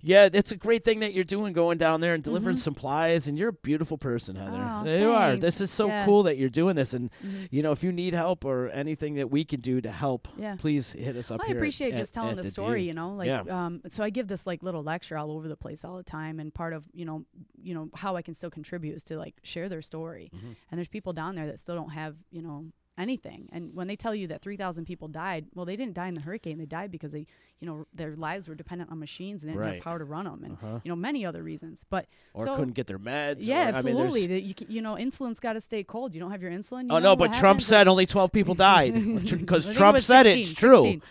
Yeah, 0.06 0.28
it's 0.32 0.52
a 0.52 0.58
great 0.58 0.84
thing 0.84 1.00
that 1.00 1.14
you're 1.14 1.24
doing, 1.24 1.54
going 1.54 1.78
down 1.78 2.02
there 2.02 2.14
and 2.14 2.22
delivering 2.22 2.58
Mhm. 2.58 2.60
supplies. 2.60 3.28
And 3.30 3.38
you're 3.38 3.50
a 3.50 3.54
beautiful 3.54 3.98
person, 3.98 4.36
Heather. 4.36 4.52
Oh, 4.62 4.84
you 4.86 5.10
are. 5.12 5.38
This 5.38 5.62
is 5.62 5.72
so 5.72 5.88
Yeah. 5.88 6.06
cool 6.06 6.24
that 6.24 6.38
you're 6.38 6.50
doing 6.50 6.76
this. 6.76 6.94
And 6.94 7.10
Mhm. 7.26 7.48
you 7.52 7.64
know, 7.64 7.72
if 7.72 7.84
you 7.86 7.92
need 7.94 8.14
help 8.14 8.44
or 8.44 8.68
anything 8.70 9.16
that 9.16 9.32
we 9.32 9.46
can 9.46 9.62
do 9.62 9.80
to 9.80 9.90
help, 9.90 10.28
Yeah. 10.38 10.58
please 10.58 10.92
hit 10.92 11.16
us 11.16 11.32
up 11.32 11.40
I 11.42 11.46
here. 11.48 11.56
at- 11.56 11.58
appreciate 11.58 11.94
at- 11.94 12.00
just 12.00 12.14
telling 12.14 12.36
the 12.36 12.44
D. 12.44 12.50
story, 12.50 12.84
you 12.84 12.94
know, 12.94 13.16
like 13.16 13.28
Yeah. 13.28 13.42
um 13.48 13.82
so 13.88 14.04
I 14.04 14.10
give 14.10 14.28
this 14.28 14.46
like 14.46 14.62
little 14.62 14.84
lecture 14.84 15.18
all 15.18 15.32
over 15.32 15.48
the 15.48 15.56
place 15.56 15.86
all 15.86 15.96
the 15.96 16.04
time 16.04 16.40
and 16.40 16.54
part 16.54 16.74
of, 16.74 16.86
you 16.94 17.06
know, 17.06 17.24
you 17.62 17.74
know 17.74 17.90
how 17.96 18.18
I 18.18 18.22
can 18.22 18.34
still 18.34 18.50
contribute 18.50 18.96
is 18.98 19.04
to 19.06 19.18
like 19.18 19.36
share 19.44 19.70
their 19.70 19.82
story. 19.82 20.32
Mm-hmm. 20.36 20.52
And 20.70 20.78
there's 20.78 20.90
people 20.90 21.14
down 21.14 21.36
there 21.36 21.48
that 21.48 21.60
still 21.60 21.76
don't 21.76 21.92
have, 21.94 22.18
you 22.30 22.42
know, 22.42 22.66
anything. 22.98 23.50
And 23.52 23.74
when 23.74 23.88
they 23.88 23.96
tell 23.96 24.14
you 24.14 24.28
that 24.28 24.42
3,000 24.42 24.86
people 24.86 25.08
died, 25.08 25.46
well 25.56 25.66
they 25.66 25.76
didn't 25.76 25.94
die 25.96 26.08
in 26.08 26.14
the 26.14 26.22
hurricane, 26.22 26.58
they 26.60 26.66
died 26.66 26.92
because 26.92 27.12
they, 27.12 27.26
you 27.60 27.68
know, 27.68 27.86
their 27.94 28.16
lives 28.16 28.48
were 28.48 28.56
dependent 28.56 28.92
on 28.92 29.00
machines 29.00 29.42
and 29.42 29.50
they 29.50 29.54
didn't 29.54 29.66
Right. 29.66 29.74
have 29.76 29.84
power 29.84 30.00
to 30.00 30.06
run 30.06 30.26
them 30.26 30.44
and 30.44 30.54
Uh-huh. 30.54 30.80
you 30.84 30.90
know 30.90 30.96
many 30.96 31.26
other 31.26 31.42
reasons. 31.44 31.84
But 31.90 32.08
Or 32.34 32.46
so 32.46 32.56
couldn't 32.56 32.74
get 32.76 32.88
their 32.88 33.00
meds. 33.00 33.38
yeah, 33.40 33.56
or- 33.72 33.76
I 33.78 33.82
mean, 33.82 33.98
absolutely. 33.98 34.42
You, 34.44 34.54
you 34.68 34.82
know, 34.82 34.96
insulin's 34.96 35.40
got 35.40 35.54
to 35.54 35.62
stay 35.62 35.84
cold. 35.84 36.14
You 36.14 36.20
don't 36.22 36.32
have 36.32 36.42
your 36.42 36.52
insulin. 36.52 36.84
You 36.84 36.90
oh 36.92 37.00
no, 37.00 37.16
but 37.16 37.34
Trump 37.34 37.62
said 37.62 37.88
only 37.88 38.06
12 38.06 38.32
people 38.32 38.54
died 38.56 38.94
because 38.94 39.74
Trump 39.78 39.96
was 39.96 40.06
said 40.06 40.24
16, 40.24 40.40
It's 40.40 40.54
true. 40.54 41.02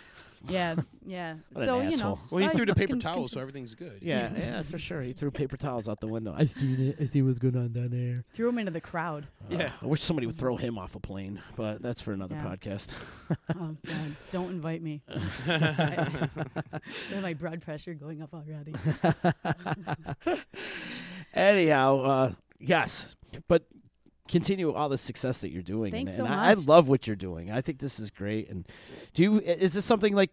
16. 0.47 0.55
Yeah, 0.55 0.75
yeah. 1.07 1.35
What 1.53 1.63
an 1.63 1.67
so 1.69 1.81
you 1.83 1.97
know, 1.97 2.19
Well, 2.31 2.43
he 2.43 2.49
I 2.49 2.51
threw 2.51 2.67
the 2.67 2.75
paper 2.75 2.93
can- 2.95 3.01
towel, 3.01 3.29
so 3.29 3.41
everything's 3.41 3.75
good. 3.75 3.99
Yeah, 4.03 4.31
yeah, 4.37 4.63
for 4.63 4.79
sure. 4.79 5.01
He 5.03 5.13
threw 5.13 5.31
paper 5.31 5.57
towels 5.57 5.89
out 5.89 6.01
the 6.01 6.09
window. 6.09 6.35
I 6.37 6.47
seen 6.47 6.81
it. 6.81 6.97
I 7.01 7.07
see 7.07 7.23
what's 7.23 7.39
going 7.39 7.57
on 7.57 7.73
down 7.73 7.91
there. 7.91 8.25
threw 8.35 8.49
him 8.49 8.59
into 8.59 8.73
the 8.73 8.81
crowd. 8.81 9.27
Yeah. 9.49 9.71
I 9.81 9.87
wish 9.87 10.01
somebody 10.03 10.27
would 10.27 10.39
throw 10.39 10.57
him 10.57 10.79
off 10.79 10.95
a 10.95 11.01
plane, 11.01 11.41
but 11.57 11.83
that's 11.83 12.01
for 12.01 12.13
another 12.13 12.35
Yeah. 12.35 12.45
podcast. 12.45 12.89
Oh 13.55 13.77
God, 13.87 14.17
don't 14.31 14.51
invite 14.51 14.83
me. 14.83 15.03
I 15.47 15.53
have 15.53 17.23
my 17.23 17.35
blood 17.35 17.63
pressure 17.63 17.95
going 17.95 18.23
up 18.23 18.35
already. 18.35 18.75
Anyhow, 21.35 21.99
uh, 22.01 22.33
yes, 22.61 23.15
but 23.49 23.65
continue 24.33 24.73
all 24.73 24.89
the 24.89 24.99
success 24.99 25.39
that 25.39 25.51
you're 25.53 25.63
doing. 25.63 25.93
Thanks 25.93 26.11
and, 26.13 26.19
so 26.19 26.25
and 26.25 26.35
I, 26.35 26.51
I 26.51 26.55
love 26.55 26.89
what 26.89 27.07
you're 27.07 27.15
doing. 27.15 27.51
I 27.53 27.61
think 27.61 27.79
this 27.79 28.01
is 28.01 28.11
great. 28.11 28.49
And 28.51 28.67
do 29.15 29.23
you? 29.23 29.41
Is 29.41 29.75
this 29.75 29.85
something 29.85 30.15
like 30.15 30.31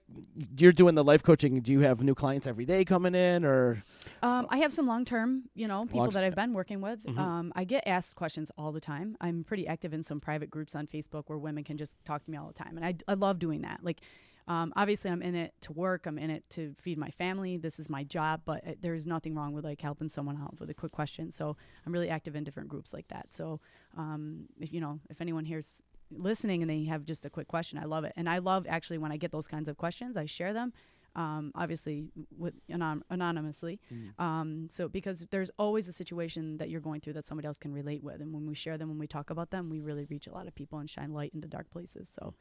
you're 0.58 0.72
doing 0.72 0.96
the 0.96 1.04
life 1.04 1.22
coaching? 1.22 1.60
Do 1.60 1.72
you 1.72 1.82
have 1.82 2.02
new 2.02 2.16
clients 2.16 2.48
every 2.48 2.66
day 2.66 2.86
coming 2.86 3.14
in, 3.14 3.46
or 3.46 3.84
Um, 4.24 4.48
I 4.50 4.58
have 4.60 4.74
some 4.74 4.88
long 4.88 5.06
term, 5.06 5.44
you 5.54 5.68
know, 5.68 5.84
people 5.86 6.00
Long- 6.00 6.10
that 6.12 6.24
I've 6.24 6.36
been 6.36 6.54
working 6.54 6.82
with. 6.82 7.04
Mhm. 7.04 7.18
Um, 7.18 7.54
I 7.56 7.64
get 7.66 7.84
asked 7.86 8.16
questions 8.16 8.52
all 8.58 8.72
the 8.72 8.82
time. 8.82 9.16
I'm 9.22 9.44
pretty 9.44 9.68
active 9.68 9.94
in 9.94 10.02
some 10.02 10.20
private 10.20 10.50
groups 10.50 10.74
on 10.76 10.88
Facebook 10.88 11.24
where 11.28 11.38
women 11.38 11.64
can 11.64 11.78
just 11.78 12.04
talk 12.06 12.24
to 12.24 12.32
me 12.32 12.38
all 12.38 12.48
the 12.48 12.54
time, 12.64 12.78
and 12.78 12.86
I, 12.86 12.96
I 13.08 13.14
love 13.14 13.38
doing 13.40 13.62
that. 13.62 13.82
Like, 13.84 14.02
um, 14.50 14.74
obviously, 14.76 15.12
I'm 15.12 15.22
in 15.22 15.36
it 15.36 15.54
to 15.62 15.74
work. 15.74 16.08
I'm 16.08 16.18
in 16.18 16.32
it 16.32 16.44
to 16.52 16.74
feed 16.80 16.98
my 16.98 17.12
family. 17.12 17.56
This 17.56 17.80
is 17.80 17.88
my 17.88 18.04
job, 18.04 18.42
but 18.46 18.68
uh, 18.68 18.72
there's 18.82 19.06
nothing 19.06 19.36
wrong 19.36 19.54
with 19.54 19.64
like 19.64 19.80
helping 19.80 20.10
someone 20.10 20.38
out 20.42 20.60
with 20.60 20.72
a 20.72 20.74
quick 20.74 20.92
question. 20.92 21.30
So 21.30 21.56
I'm 21.86 21.94
really 21.94 22.10
active 22.10 22.36
in 22.36 22.44
different 22.44 22.68
groups 22.68 22.92
like 22.92 23.08
that. 23.10 23.28
So, 23.30 23.60
um, 23.96 24.48
if 24.60 24.74
you 24.74 24.82
know, 24.82 25.00
if 25.08 25.22
anyone 25.22 25.46
here's 25.46 25.84
listening 26.12 26.64
and 26.64 26.70
they 26.70 26.86
have 26.86 27.06
just 27.06 27.26
a 27.26 27.30
quick 27.30 27.48
question, 27.48 27.78
I 27.78 27.86
love 27.86 28.04
it, 28.06 28.14
and 28.18 28.28
I 28.28 28.40
love 28.40 28.66
actually 28.68 28.98
when 28.98 29.12
I 29.12 29.18
get 29.18 29.32
those 29.32 29.48
kinds 29.48 29.70
of 29.70 29.78
questions, 29.78 30.18
I 30.18 30.26
share 30.26 30.52
them. 30.52 30.74
Um, 31.16 31.52
obviously, 31.54 32.06
with 32.38 32.54
anon- 32.72 33.04
anonymously, 33.10 33.80
um, 34.20 34.68
so 34.70 34.88
because 34.88 35.26
there's 35.32 35.52
always 35.60 35.88
a 35.88 35.94
situation 35.94 36.58
that 36.58 36.70
you're 36.70 36.82
going 36.82 37.02
through 37.02 37.14
that 37.14 37.26
somebody 37.26 37.48
else 37.48 37.58
can 37.60 37.74
relate 37.74 38.04
with, 38.04 38.22
and 38.22 38.34
when 38.34 38.48
we 38.48 38.56
share 38.56 38.78
them, 38.78 38.90
when 38.90 39.00
we 39.00 39.08
talk 39.08 39.30
about 39.30 39.50
them, 39.52 39.70
we 39.70 39.80
really 39.80 40.06
reach 40.06 40.28
a 40.28 40.32
lot 40.34 40.48
of 40.48 40.56
people 40.56 40.80
and 40.80 40.90
shine 40.90 41.12
light 41.12 41.32
into 41.36 41.48
dark 41.48 41.70
places. 41.72 42.10
So, 42.10 42.34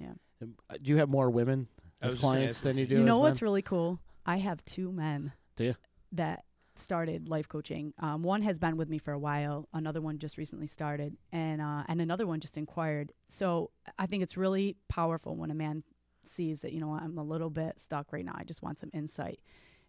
um, 0.00 0.54
uh, 0.70 0.76
do 0.80 0.90
you 0.90 0.96
have 0.98 1.08
more 1.08 1.30
women 1.30 1.68
I 2.00 2.06
as 2.06 2.12
was 2.12 2.14
just 2.14 2.22
gonna 2.22 2.36
clients 2.38 2.56
ask 2.58 2.62
than 2.64 2.70
this. 2.72 2.78
you 2.80 2.86
do? 2.86 2.94
you 2.96 3.00
as 3.02 3.06
know 3.06 3.16
men? 3.18 3.22
what's 3.22 3.42
really 3.42 3.62
cool? 3.62 4.00
I 4.26 4.36
have 4.38 4.64
two 4.64 4.90
men. 4.92 5.32
Do 5.56 5.64
you? 5.64 5.76
That 6.12 6.44
started 6.74 7.28
life 7.28 7.48
coaching. 7.48 7.92
Um, 7.98 8.22
one 8.22 8.42
has 8.42 8.58
been 8.58 8.76
with 8.76 8.88
me 8.88 8.98
for 8.98 9.12
a 9.12 9.18
while. 9.18 9.68
Another 9.72 10.00
one 10.00 10.18
just 10.18 10.38
recently 10.38 10.66
started, 10.66 11.16
and 11.32 11.60
uh, 11.60 11.84
and 11.88 12.00
another 12.00 12.26
one 12.26 12.40
just 12.40 12.56
inquired. 12.56 13.12
So 13.28 13.70
I 13.98 14.06
think 14.06 14.22
it's 14.22 14.36
really 14.36 14.76
powerful 14.88 15.36
when 15.36 15.50
a 15.50 15.54
man 15.54 15.84
sees 16.24 16.60
that 16.62 16.72
you 16.72 16.80
know 16.80 16.92
I'm 16.92 17.18
a 17.18 17.22
little 17.24 17.50
bit 17.50 17.78
stuck 17.78 18.12
right 18.12 18.24
now. 18.24 18.34
I 18.36 18.44
just 18.44 18.62
want 18.62 18.78
some 18.78 18.90
insight. 18.92 19.40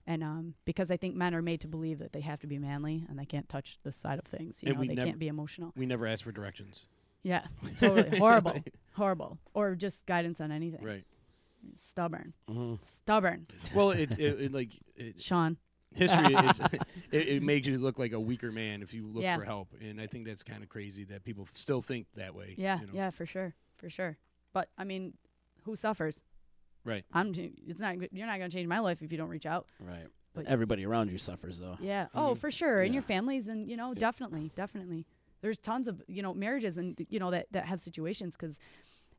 And 0.06 0.22
um, 0.22 0.56
because 0.66 0.92
I 0.92 0.98
think 0.98 1.16
men 1.16 1.34
are 1.34 1.42
made 1.42 1.62
to 1.62 1.68
believe 1.70 2.00
that 2.00 2.12
they 2.12 2.20
have 2.20 2.42
to 2.42 2.48
be 2.48 2.60
manly 2.60 3.06
and 3.08 3.18
they 3.18 3.24
can't 3.26 3.48
touch 3.48 3.78
this 3.84 3.96
side 3.96 4.20
of 4.20 4.26
things. 4.26 4.60
You 4.62 4.68
And 4.68 4.76
know, 4.76 4.82
we 4.82 4.88
they 4.90 4.96
nev- 4.96 5.06
can't 5.06 5.20
be 5.20 5.30
emotional. 5.30 5.72
We 5.78 5.86
never 5.86 6.06
asked 6.06 6.24
for 6.26 6.34
directions. 6.34 6.88
Yeah, 7.24 7.46
totally 7.78 8.18
horrible, 8.20 8.62
horrible, 8.94 9.40
or 9.54 9.76
just 9.76 10.06
guidance 10.06 10.40
on 10.42 10.52
anything. 10.52 10.84
Right. 10.84 11.04
Stubborn, 11.80 12.34
Mhm. 12.50 12.84
stubborn. 12.84 13.48
Well, 13.74 13.92
it's 13.92 14.18
it, 14.18 14.42
it, 14.42 14.52
like 14.52 14.74
it, 14.98 15.22
Sean. 15.22 15.58
history. 15.96 16.26
it, 16.36 16.82
it, 17.12 17.28
it 17.30 17.44
makes 17.44 17.66
you 17.68 17.78
look 17.78 17.98
like 17.98 18.12
a 18.12 18.20
weaker 18.20 18.52
man 18.52 18.82
if 18.82 18.94
you 18.94 19.08
look 19.08 19.24
Yeah. 19.24 19.38
for 19.38 19.46
help, 19.46 19.70
and 19.82 20.02
I 20.02 20.08
think 20.08 20.26
that's 20.26 20.44
kind 20.44 20.62
of 20.64 20.70
crazy 20.70 21.06
that 21.06 21.24
people 21.24 21.46
still 21.46 21.82
think 21.82 22.08
that 22.16 22.36
way. 22.36 22.56
Yeah, 22.58 22.82
you 22.82 22.88
know? 22.88 22.94
yeah, 22.94 23.10
for 23.12 23.26
sure, 23.26 23.56
for 23.78 23.90
sure. 23.90 24.18
But 24.52 24.68
I 24.78 24.84
mean, 24.84 25.14
who 25.64 25.76
suffers? 25.78 26.22
Right. 26.84 27.06
I'm. 27.14 27.32
It's 27.36 27.80
not. 27.80 27.96
You're 28.12 28.28
not 28.28 28.40
gonna 28.40 28.50
change 28.50 28.68
my 28.68 28.80
life 28.80 29.02
if 29.02 29.12
you 29.14 29.18
don't 29.18 29.30
reach 29.30 29.46
out. 29.46 29.68
Right. 29.80 30.08
But- 30.34 30.48
Everybody 30.48 30.86
around 30.86 31.12
you 31.12 31.18
suffers, 31.20 31.60
though. 31.60 31.78
Yeah. 31.80 32.08
Oh, 32.14 32.34
Mhm. 32.34 32.38
for 32.40 32.52
sure. 32.52 32.82
And 32.82 32.94
your 32.94 33.04
families, 33.04 33.48
and 33.48 33.70
you 33.70 33.78
know, 33.78 33.94
definitely, 33.94 34.52
definitely. 34.56 35.06
There's 35.44 35.58
tons 35.60 35.88
of 35.88 36.02
you 36.08 36.24
know 36.24 36.34
marriages 36.34 36.78
and 36.78 37.06
you 37.10 37.20
know 37.20 37.30
that 37.30 37.48
that 37.52 37.66
have 37.66 37.82
situations 37.82 38.36
because 38.36 38.60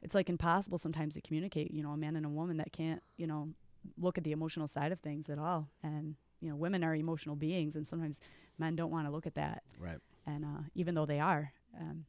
it's 0.02 0.14
like 0.14 0.28
impossible 0.30 0.78
sometimes 0.78 1.14
to 1.14 1.20
communicate. 1.20 1.70
You 1.70 1.82
know, 1.82 1.90
a 1.90 1.96
man 1.96 2.16
and 2.16 2.26
a 2.26 2.30
woman 2.30 2.56
that 2.56 2.72
can't 2.72 3.02
you 3.18 3.26
know 3.26 3.50
look 3.98 4.16
at 4.18 4.24
the 4.24 4.32
emotional 4.32 4.66
side 4.66 4.90
of 4.90 5.00
things 5.00 5.28
at 5.28 5.38
all. 5.38 5.68
And 5.82 6.16
you 6.40 6.48
know, 6.48 6.56
women 6.56 6.82
are 6.82 6.94
emotional 6.94 7.36
beings, 7.36 7.76
and 7.76 7.86
sometimes 7.86 8.20
men 8.58 8.74
don't 8.74 8.90
want 8.90 9.06
to 9.06 9.12
look 9.12 9.26
at 9.26 9.34
that. 9.34 9.62
Right. 9.78 9.98
And 10.26 10.44
uh, 10.44 10.62
even 10.74 10.94
though 10.94 11.06
they 11.06 11.20
are, 11.20 11.52
um, 11.78 12.06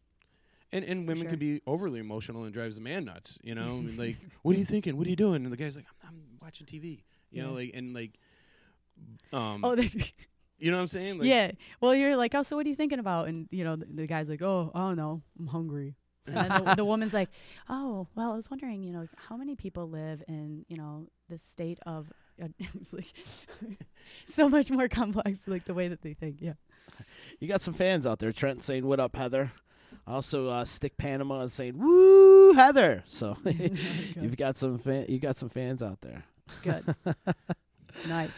And 0.71 0.85
and 0.85 1.07
women 1.07 1.23
sure. 1.23 1.31
can 1.31 1.39
be 1.39 1.61
overly 1.67 1.99
emotional 1.99 2.45
and 2.45 2.53
drives 2.53 2.75
the 2.75 2.81
man 2.81 3.03
nuts. 3.03 3.37
You 3.43 3.53
know, 3.53 3.77
And 3.79 3.97
like, 3.97 4.15
what 4.43 4.55
are 4.55 4.59
you 4.59 4.65
thinking? 4.65 4.97
What 4.97 5.07
are 5.07 5.09
you 5.09 5.17
doing? 5.17 5.43
And 5.43 5.51
the 5.51 5.57
guy's 5.57 5.75
like, 5.75 5.85
I'm, 6.03 6.09
I'm 6.09 6.21
watching 6.41 6.65
TV. 6.65 7.03
You 7.31 7.43
know, 7.43 7.51
like 7.51 7.71
and 7.73 7.93
like, 7.93 8.13
um, 9.33 9.65
oh, 9.65 9.75
they, 9.79 9.91
you 10.57 10.71
know 10.71 10.77
what 10.77 10.81
I'm 10.81 10.87
saying? 10.87 11.19
Like, 11.19 11.27
yeah. 11.27 11.51
Well, 11.81 11.95
you're 11.95 12.15
like, 12.15 12.33
oh, 12.35 12.43
so 12.43 12.55
what 12.55 12.65
are 12.65 12.69
you 12.69 12.75
thinking 12.75 12.99
about? 12.99 13.27
And 13.27 13.47
you 13.51 13.63
know, 13.63 13.75
the, 13.75 13.85
the 13.85 14.07
guy's 14.07 14.29
like, 14.29 14.41
oh, 14.41 14.71
I 14.73 14.79
don't 14.79 14.97
know, 14.97 15.21
I'm 15.39 15.47
hungry. 15.47 15.95
And 16.27 16.35
then 16.35 16.63
the, 16.65 16.75
the 16.75 16.85
woman's 16.85 17.13
like, 17.13 17.29
"Oh, 17.69 18.07
well, 18.15 18.31
I 18.31 18.35
was 18.35 18.49
wondering, 18.49 18.81
you 18.81 18.91
know, 18.91 19.07
how 19.15 19.37
many 19.37 19.55
people 19.55 19.87
live 19.87 20.23
in, 20.27 20.65
you 20.67 20.75
know, 20.75 21.07
the 21.29 21.37
state 21.37 21.79
of." 21.85 22.11
it's 22.39 22.91
like 22.91 23.13
so 24.29 24.49
much 24.49 24.71
more 24.71 24.87
complex, 24.87 25.47
like 25.47 25.65
the 25.65 25.75
way 25.75 25.87
that 25.87 26.01
they 26.01 26.13
think. 26.13 26.37
Yeah. 26.39 26.53
You 27.39 27.47
got 27.47 27.61
some 27.61 27.75
fans 27.75 28.07
out 28.07 28.17
there. 28.17 28.31
Trent 28.31 28.63
saying, 28.63 28.87
"What 28.87 28.99
up, 28.99 29.15
Heather?" 29.15 29.51
Also, 30.07 30.49
uh, 30.49 30.65
Stick 30.65 30.97
Panama 30.97 31.41
is 31.41 31.53
saying, 31.53 31.77
"Woo, 31.77 32.53
Heather!" 32.53 33.03
So 33.05 33.37
you've 33.45 34.35
got 34.35 34.57
some 34.57 34.79
fan- 34.79 35.05
you 35.07 35.19
got 35.19 35.37
some 35.37 35.49
fans 35.49 35.83
out 35.83 36.01
there. 36.01 36.23
Good. 36.63 36.95
nice. 38.07 38.31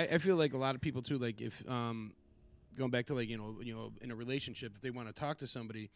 I, 0.00 0.14
I 0.14 0.18
feel 0.18 0.36
like 0.36 0.52
a 0.54 0.58
lot 0.58 0.74
of 0.74 0.80
people 0.80 1.02
too, 1.02 1.18
like 1.18 1.40
if 1.40 1.68
um, 1.68 2.12
going 2.76 2.90
back 2.90 3.06
to 3.06 3.14
like 3.14 3.28
you 3.28 3.36
know 3.38 3.56
you 3.62 3.74
know 3.74 3.92
in 4.00 4.10
a 4.10 4.14
relationship, 4.14 4.72
if 4.74 4.80
they 4.80 4.90
want 4.90 5.08
to 5.08 5.14
talk 5.14 5.38
to 5.38 5.46
somebody. 5.46 5.90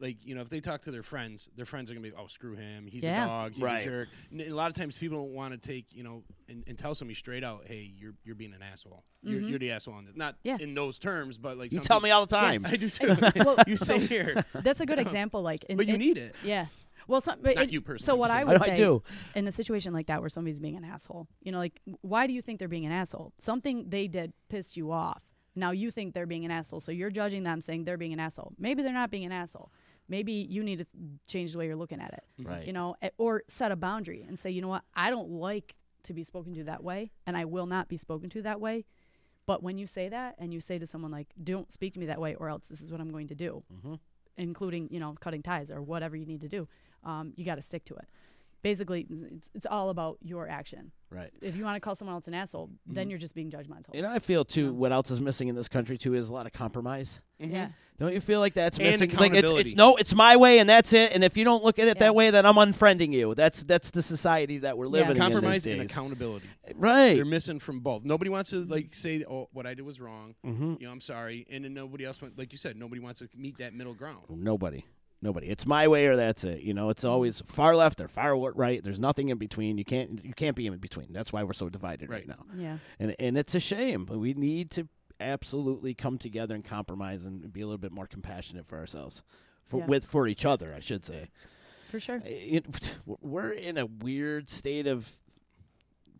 Like 0.00 0.24
you 0.24 0.36
know, 0.36 0.42
if 0.42 0.48
they 0.48 0.60
talk 0.60 0.82
to 0.82 0.92
their 0.92 1.02
friends, 1.02 1.48
their 1.56 1.66
friends 1.66 1.90
are 1.90 1.94
gonna 1.94 2.06
be, 2.08 2.12
"Oh, 2.16 2.28
screw 2.28 2.54
him. 2.54 2.86
He's 2.86 3.02
Yeah. 3.02 3.24
a 3.24 3.26
dog. 3.26 3.52
He's 3.54 3.62
Right. 3.64 3.82
a 3.82 3.84
jerk." 3.84 4.08
And 4.30 4.40
a 4.42 4.54
lot 4.54 4.70
of 4.70 4.76
times, 4.76 4.96
people 4.96 5.18
don't 5.18 5.34
want 5.34 5.60
to 5.60 5.68
take 5.68 5.86
you 5.92 6.04
know 6.04 6.22
and, 6.48 6.62
and 6.68 6.78
tell 6.78 6.94
somebody 6.94 7.16
straight 7.16 7.42
out, 7.42 7.64
"Hey, 7.66 7.90
you're 7.98 8.14
you're 8.24 8.36
being 8.36 8.54
an 8.54 8.62
asshole. 8.62 9.02
You're, 9.24 9.40
you're 9.40 9.58
the 9.58 9.72
asshole." 9.72 9.94
On 9.94 10.04
this. 10.04 10.14
Not 10.14 10.36
Yeah. 10.44 10.56
in 10.60 10.72
those 10.74 11.00
terms, 11.00 11.36
but 11.36 11.58
like 11.58 11.72
You 11.72 11.80
tell 11.80 11.96
people- 11.98 12.02
me 12.06 12.10
all 12.12 12.24
the 12.26 12.36
time. 12.36 12.64
I 12.64 12.76
do 12.76 12.88
too. 12.88 13.16
Well, 13.44 13.56
you 13.66 13.76
say 13.76 13.98
here, 14.06 14.44
That's 14.54 14.78
a 14.80 14.86
good 14.86 15.00
example. 15.06 15.42
Like, 15.42 15.64
in, 15.64 15.76
but 15.76 15.88
you 15.88 15.94
in- 15.94 15.98
need 16.00 16.16
it. 16.16 16.36
Yeah. 16.44 16.66
Well, 17.08 17.20
some, 17.20 17.42
Not 17.42 17.56
it- 17.56 17.72
you 17.72 17.80
personally, 17.80 18.06
So 18.06 18.14
what 18.16 18.30
I'm 18.30 18.36
I 18.36 18.40
saying. 18.40 18.60
would 18.60 18.62
I 18.62 18.66
say 18.66 18.76
do. 18.76 19.02
in 19.34 19.48
a 19.48 19.52
situation 19.52 19.92
like 19.92 20.06
that 20.06 20.20
where 20.20 20.28
somebody's 20.28 20.60
being 20.60 20.76
an 20.76 20.84
asshole, 20.84 21.26
you 21.42 21.50
know, 21.50 21.58
like 21.58 21.80
why 22.02 22.26
do 22.28 22.32
you 22.32 22.42
think 22.42 22.60
they're 22.60 22.68
being 22.68 22.86
an 22.86 22.92
asshole? 22.92 23.32
Something 23.38 23.88
they 23.88 24.06
did 24.06 24.32
pissed 24.48 24.76
you 24.76 24.92
off. 24.92 25.22
Now 25.56 25.72
you 25.72 25.90
think 25.90 26.14
they're 26.14 26.26
being 26.26 26.44
an 26.44 26.52
asshole, 26.52 26.78
so 26.80 26.92
you're 26.92 27.10
judging 27.10 27.42
them, 27.42 27.60
saying 27.60 27.84
they're 27.84 27.96
being 27.96 28.12
an 28.12 28.20
asshole. 28.20 28.52
Maybe 28.58 28.82
they're 28.82 28.92
not 28.92 29.10
being 29.10 29.24
an 29.24 29.32
asshole. 29.32 29.72
Maybe 30.08 30.32
you 30.32 30.62
need 30.62 30.78
to 30.78 30.86
change 31.26 31.52
the 31.52 31.58
way 31.58 31.66
you're 31.66 31.76
looking 31.76 32.00
at 32.00 32.12
it. 32.12 32.22
Mm-hmm. 32.40 32.48
Right. 32.50 32.66
You 32.66 32.72
know, 32.72 32.94
or 33.16 33.42
set 33.48 33.72
a 33.72 33.76
boundary 33.76 34.24
and 34.26 34.38
say, 34.38 34.50
you 34.50 34.62
know 34.62 34.68
what, 34.68 34.84
I 34.94 35.10
don't 35.10 35.30
like 35.30 35.74
to 36.04 36.14
be 36.14 36.22
spoken 36.24 36.54
to 36.54 36.64
that 36.64 36.84
way, 36.84 37.10
and 37.26 37.36
I 37.36 37.44
will 37.44 37.66
not 37.66 37.88
be 37.88 37.96
spoken 37.96 38.30
to 38.30 38.42
that 38.42 38.60
way. 38.60 38.84
But 39.46 39.62
when 39.62 39.78
you 39.78 39.86
say 39.86 40.08
that, 40.10 40.34
and 40.38 40.52
you 40.52 40.60
say 40.60 40.78
to 40.78 40.86
someone 40.86 41.10
like, 41.10 41.28
"Don't 41.42 41.72
speak 41.72 41.94
to 41.94 42.00
me 42.00 42.06
that 42.06 42.20
way, 42.20 42.34
or 42.34 42.50
else 42.50 42.68
this 42.68 42.82
is 42.82 42.92
what 42.92 43.00
I'm 43.00 43.10
going 43.10 43.28
to 43.28 43.34
do," 43.34 43.64
mm-hmm. 43.74 43.94
including 44.36 44.88
you 44.90 45.00
know 45.00 45.14
cutting 45.20 45.42
ties 45.42 45.70
or 45.70 45.80
whatever 45.82 46.16
you 46.16 46.26
need 46.26 46.42
to 46.42 46.48
do, 46.48 46.68
um, 47.04 47.32
you 47.36 47.44
got 47.44 47.56
to 47.56 47.62
stick 47.62 47.84
to 47.86 47.94
it. 47.94 48.06
Basically, 48.60 49.06
it's, 49.08 49.50
it's 49.54 49.66
all 49.66 49.90
about 49.90 50.18
your 50.20 50.48
action. 50.48 50.90
Right. 51.10 51.30
If 51.40 51.56
you 51.56 51.64
want 51.64 51.76
to 51.76 51.80
call 51.80 51.94
someone 51.94 52.14
else 52.16 52.26
an 52.26 52.34
asshole, 52.34 52.66
mm-hmm. 52.66 52.94
then 52.94 53.08
you're 53.08 53.18
just 53.18 53.34
being 53.34 53.50
judgmental. 53.50 53.94
You 53.94 54.02
know, 54.02 54.10
I 54.10 54.18
feel 54.18 54.44
too. 54.44 54.74
What 54.74 54.90
else 54.92 55.10
is 55.10 55.20
missing 55.20 55.48
in 55.48 55.54
this 55.54 55.68
country 55.68 55.96
too 55.96 56.14
is 56.14 56.28
a 56.28 56.32
lot 56.34 56.44
of 56.44 56.52
compromise. 56.52 57.20
Mm-hmm. 57.40 57.54
Yeah. 57.54 57.68
Don't 57.98 58.12
you 58.12 58.20
feel 58.20 58.40
like 58.40 58.54
that's 58.54 58.76
And 58.78 58.86
missing? 58.86 59.10
Like 59.10 59.30
it's, 59.30 59.38
accountability. 59.38 59.70
it's 59.70 59.76
no, 59.76 59.96
it's 59.96 60.14
my 60.14 60.36
way 60.36 60.58
and 60.58 60.68
that's 60.68 60.92
it. 60.92 61.12
And 61.12 61.24
if 61.24 61.36
you 61.36 61.44
don't 61.44 61.64
look 61.64 61.78
at 61.78 61.88
it 61.88 61.96
Yeah. 61.96 62.06
that 62.06 62.14
way, 62.14 62.30
then 62.30 62.44
I'm 62.46 62.56
unfriending 62.56 63.12
you. 63.12 63.34
That's 63.34 63.62
that's 63.62 63.90
the 63.90 64.02
society 64.02 64.58
that 64.58 64.76
we're 64.76 64.86
living 64.88 65.12
in. 65.12 65.16
Compromise 65.16 65.66
and 65.66 65.80
days. 65.80 65.90
accountability. 65.90 66.48
Eh, 66.66 66.72
right. 66.76 67.14
They're 67.14 67.24
missing 67.24 67.60
from 67.60 67.80
both. 67.80 68.04
Nobody 68.04 68.28
wants 68.28 68.50
to 68.50 68.64
like 68.64 68.92
say, 68.92 69.24
"Oh, 69.28 69.48
what 69.52 69.66
I 69.66 69.74
did 69.74 69.84
was 69.84 70.00
wrong." 70.00 70.34
Mm-hmm. 70.44 70.74
You 70.80 70.86
know, 70.86 70.92
I'm 70.92 71.00
sorry, 71.00 71.46
and 71.50 71.64
then 71.64 71.74
nobody 71.74 72.04
else 72.04 72.20
went. 72.20 72.36
Like 72.36 72.52
you 72.52 72.58
said, 72.58 72.76
nobody 72.76 73.00
wants 73.00 73.20
to 73.20 73.28
meet 73.36 73.58
that 73.58 73.72
middle 73.72 73.94
ground. 73.94 74.24
Nobody. 74.28 74.84
Nobody. 75.20 75.48
It's 75.48 75.66
my 75.66 75.88
way 75.88 76.06
or 76.06 76.16
that's 76.16 76.44
it. 76.44 76.60
You 76.60 76.74
know, 76.74 76.90
it's 76.90 77.04
mm. 77.04 77.10
always 77.10 77.42
far 77.46 77.74
left 77.74 78.00
or 78.00 78.08
far 78.08 78.36
right. 78.36 78.82
There's 78.82 79.00
nothing 79.00 79.30
in 79.30 79.38
between. 79.38 79.76
You 79.76 79.84
can't 79.84 80.24
you 80.24 80.32
can't 80.32 80.54
be 80.54 80.66
in 80.66 80.76
between. 80.78 81.12
That's 81.12 81.32
why 81.32 81.42
we're 81.42 81.54
so 81.54 81.68
divided 81.68 82.08
right, 82.08 82.26
Right. 82.26 82.28
now. 82.28 82.44
Yeah. 82.56 82.78
And 83.00 83.16
and 83.18 83.36
it's 83.36 83.54
a 83.54 83.60
shame. 83.60 84.04
But 84.04 84.18
we 84.18 84.34
need 84.34 84.70
to 84.72 84.88
absolutely 85.20 85.94
come 85.94 86.18
together 86.18 86.54
and 86.54 86.64
compromise 86.64 87.24
and 87.24 87.52
be 87.52 87.60
a 87.60 87.66
little 87.66 87.78
bit 87.78 87.90
more 87.90 88.06
compassionate 88.06 88.66
for 88.66 88.78
ourselves. 88.78 89.22
For 89.66 89.80
Yeah. 89.80 89.86
with 89.86 90.06
for 90.06 90.28
each 90.28 90.44
other, 90.44 90.72
I 90.72 90.80
should 90.80 91.04
say. 91.04 91.30
For 91.90 91.98
sure. 91.98 92.22
it, 92.24 92.66
we're 93.06 93.50
in 93.50 93.76
a 93.78 93.86
weird 93.86 94.48
state 94.50 94.86
of 94.86 95.18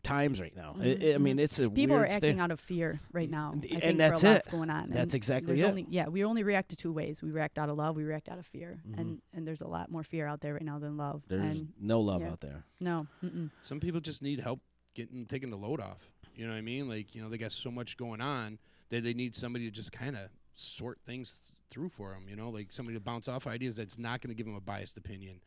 times 0.02 0.40
right 0.40 0.54
now. 0.56 0.76
I- 0.80 1.12
I, 1.14 1.18
mean, 1.18 1.38
it's 1.38 1.58
a 1.58 1.62
Mm-hmm. 1.62 1.74
People 1.74 1.96
are 1.96 2.04
acting 2.06 2.34
state. 2.34 2.38
out 2.40 2.50
of 2.50 2.60
fear 2.60 3.00
right 3.12 3.30
now. 3.30 3.50
I 3.50 3.52
And 3.54 3.62
think 3.80 3.98
that's 3.98 4.20
for 4.20 4.26
a 4.26 4.30
lot's 4.32 4.46
it. 4.46 4.50
going 4.50 4.70
on. 4.70 4.90
That's 4.90 5.12
And 5.12 5.14
exactly 5.14 5.60
it. 5.60 5.64
Only, 5.64 5.86
yeah, 5.90 6.08
we 6.08 6.24
only 6.24 6.42
react 6.42 6.70
to 6.70 6.76
two 6.76 6.92
ways. 6.92 7.22
We 7.22 7.30
react 7.30 7.58
out 7.58 7.68
of 7.68 7.76
love. 7.76 7.96
We 7.96 8.04
react 8.04 8.28
out 8.28 8.38
of 8.38 8.46
fear. 8.46 8.80
Mm-hmm. 8.88 9.00
And 9.00 9.22
and 9.34 9.46
there's 9.46 9.60
a 9.60 9.68
lot 9.68 9.90
more 9.90 10.02
fear 10.02 10.26
out 10.26 10.40
there 10.40 10.54
right 10.54 10.62
now 10.62 10.78
than 10.78 10.96
love. 10.96 11.22
There's 11.28 11.42
and 11.42 11.68
no 11.80 12.00
love 12.00 12.22
yeah. 12.22 12.30
out 12.30 12.40
there. 12.40 12.64
no, 12.80 13.06
mm-mm. 13.24 13.50
Some 13.62 13.80
people 13.80 14.00
just 14.00 14.22
need 14.22 14.40
help 14.40 14.60
getting 14.94 15.26
taking 15.26 15.50
the 15.50 15.56
load 15.56 15.80
off. 15.80 16.10
You 16.34 16.46
know 16.46 16.52
what 16.52 16.58
I 16.58 16.62
mean? 16.62 16.88
Like 16.88 17.14
you 17.14 17.22
know, 17.22 17.28
they 17.28 17.38
got 17.38 17.52
so 17.52 17.70
much 17.70 17.96
going 17.96 18.20
on 18.20 18.58
that 18.90 19.02
they 19.04 19.14
need 19.14 19.34
somebody 19.34 19.64
to 19.66 19.70
just 19.70 19.92
kind 19.92 20.16
of 20.16 20.30
sort 20.54 20.98
things 21.04 21.40
through 21.70 21.88
for 21.90 22.10
them. 22.12 22.26
You 22.28 22.36
know, 22.36 22.48
like 22.50 22.72
somebody 22.72 22.96
to 22.96 23.00
bounce 23.00 23.28
off 23.28 23.46
ideas 23.46 23.76
that's 23.76 23.98
not 23.98 24.20
going 24.20 24.28
to 24.30 24.34
give 24.34 24.46
them 24.46 24.54
a 24.54 24.60
biased 24.60 24.96
opinion. 24.96 25.40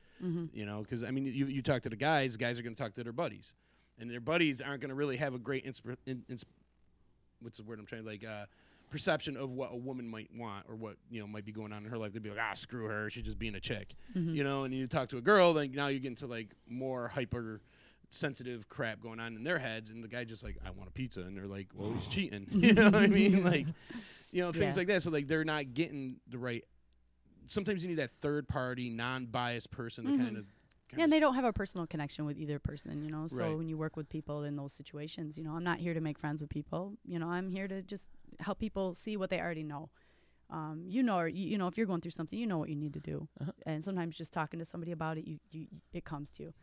You 0.53 0.67
know, 0.67 0.81
because 0.83 1.03
I 1.03 1.09
mean, 1.09 1.25
you 1.25 1.47
you 1.47 1.63
talk 1.63 1.81
to 1.81 1.89
the 1.89 1.95
guys, 1.95 2.37
guys 2.37 2.59
are 2.59 2.61
going 2.61 2.75
to 2.75 2.81
talk 2.83 2.93
to 2.93 3.03
their 3.03 3.11
buddies, 3.11 3.55
and 3.99 4.09
their 4.09 4.19
buddies 4.21 4.61
aren't 4.61 4.81
going 4.81 4.89
to 4.89 4.95
really 4.95 5.17
have 5.17 5.33
a 5.33 5.39
great 5.39 5.65
inspir- 5.65 5.97
in, 6.05 6.23
ins- 6.29 6.45
what's 7.41 7.57
the 7.57 7.63
word 7.63 7.79
I'm 7.79 7.85
trying 7.85 8.05
like 8.05 8.23
uh, 8.25 8.45
perception 8.89 9.37
of 9.37 9.49
what 9.51 9.69
a 9.71 9.77
woman 9.77 10.07
might 10.07 10.29
want 10.35 10.65
or 10.67 10.75
what 10.75 10.95
you 11.09 11.19
know 11.21 11.27
might 11.27 11.45
be 11.45 11.51
going 11.51 11.71
on 11.73 11.83
in 11.85 11.89
her 11.91 11.97
life. 11.97 12.13
They'd 12.13 12.21
be 12.23 12.29
like, 12.29 12.39
ah, 12.41 12.53
screw 12.53 12.85
her, 12.85 13.09
she's 13.09 13.23
just 13.23 13.39
being 13.39 13.55
a 13.55 13.59
chick, 13.59 13.95
you 14.13 14.43
know. 14.43 14.63
And 14.63 14.73
you 14.73 14.87
talk 14.87 15.09
to 15.09 15.17
a 15.17 15.21
girl, 15.21 15.53
then 15.53 15.71
now 15.71 15.87
you 15.87 15.99
get 15.99 16.09
into 16.09 16.27
like 16.27 16.49
more 16.67 17.07
hyper 17.07 17.61
sensitive 18.09 18.67
crap 18.67 18.99
going 19.01 19.19
on 19.21 19.35
in 19.37 19.43
their 19.43 19.57
heads, 19.59 19.89
and 19.89 20.03
the 20.03 20.07
guy 20.09 20.23
just 20.25 20.43
like, 20.43 20.57
I 20.65 20.71
want 20.71 20.89
a 20.89 20.91
pizza, 20.91 21.21
and 21.21 21.35
they're 21.37 21.47
like, 21.47 21.67
well, 21.73 21.93
he's 21.93 22.07
cheating, 22.09 22.45
you 22.51 22.73
know 22.73 22.85
what 22.85 22.95
I 22.95 23.07
mean? 23.07 23.43
Like, 23.51 23.67
you 24.33 24.41
know, 24.41 24.51
things 24.51 24.75
Yeah. 24.75 24.81
like 24.81 24.87
that. 24.87 25.03
So 25.03 25.09
like 25.11 25.27
they're 25.27 25.43
not 25.45 25.73
getting 25.73 26.17
the 26.27 26.37
right. 26.37 26.63
Sometimes 27.47 27.83
you 27.83 27.89
need 27.89 27.97
that 27.97 28.11
third 28.11 28.47
party, 28.47 28.89
non-biased 28.89 29.71
person 29.71 30.05
to 30.05 30.17
kind 30.23 30.37
of. 30.37 30.45
Yeah, 30.95 31.03
and 31.05 31.13
they 31.13 31.19
don't 31.19 31.35
have 31.35 31.45
a 31.45 31.53
personal 31.53 31.87
connection 31.87 32.25
with 32.25 32.37
either 32.37 32.59
person, 32.59 33.03
you 33.03 33.09
know. 33.09 33.27
So 33.27 33.37
Right. 33.37 33.57
when 33.57 33.67
you 33.67 33.77
work 33.77 33.95
with 33.95 34.09
people 34.09 34.43
in 34.43 34.55
those 34.55 34.73
situations, 34.73 35.37
you 35.37 35.43
know, 35.43 35.53
I'm 35.55 35.63
not 35.63 35.79
here 35.79 35.93
to 35.93 36.01
make 36.01 36.19
friends 36.19 36.41
with 36.41 36.49
people. 36.49 36.97
You 37.05 37.19
know, 37.19 37.29
I'm 37.29 37.49
here 37.49 37.67
to 37.67 37.81
just 37.81 38.09
help 38.39 38.59
people 38.59 38.93
see 38.93 39.15
what 39.17 39.29
they 39.29 39.39
already 39.39 39.63
know. 39.63 39.89
Um, 40.49 40.83
you 40.87 41.01
know, 41.01 41.17
or 41.17 41.27
you, 41.29 41.47
you 41.47 41.57
know, 41.57 41.67
if 41.67 41.77
you're 41.77 41.87
going 41.87 42.01
through 42.01 42.11
something, 42.11 42.37
you 42.37 42.45
know 42.45 42.57
what 42.57 42.67
you 42.67 42.75
need 42.75 42.93
to 42.93 42.99
do, 42.99 43.29
and 43.65 43.83
sometimes 43.83 44.17
just 44.17 44.33
talking 44.33 44.59
to 44.59 44.65
somebody 44.65 44.91
about 44.91 45.17
it, 45.17 45.25
you, 45.25 45.39
you 45.51 45.67
it 45.93 46.03
comes 46.03 46.29
to 46.33 46.43
you, 46.43 46.53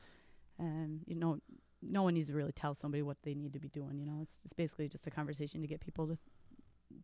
and 0.58 1.00
you 1.06 1.14
know, 1.14 1.38
no 1.80 2.02
one 2.02 2.12
needs 2.12 2.28
to 2.28 2.34
really 2.34 2.52
tell 2.52 2.74
somebody 2.74 3.02
what 3.02 3.16
they 3.22 3.34
need 3.34 3.54
to 3.54 3.58
be 3.58 3.68
doing. 3.68 3.98
You 3.98 4.04
know, 4.04 4.18
it's 4.20 4.34
it's 4.44 4.52
basically 4.52 4.88
just 4.88 5.06
a 5.06 5.10
conversation 5.10 5.62
to 5.62 5.66
get 5.66 5.80
people 5.80 6.06
to 6.06 6.18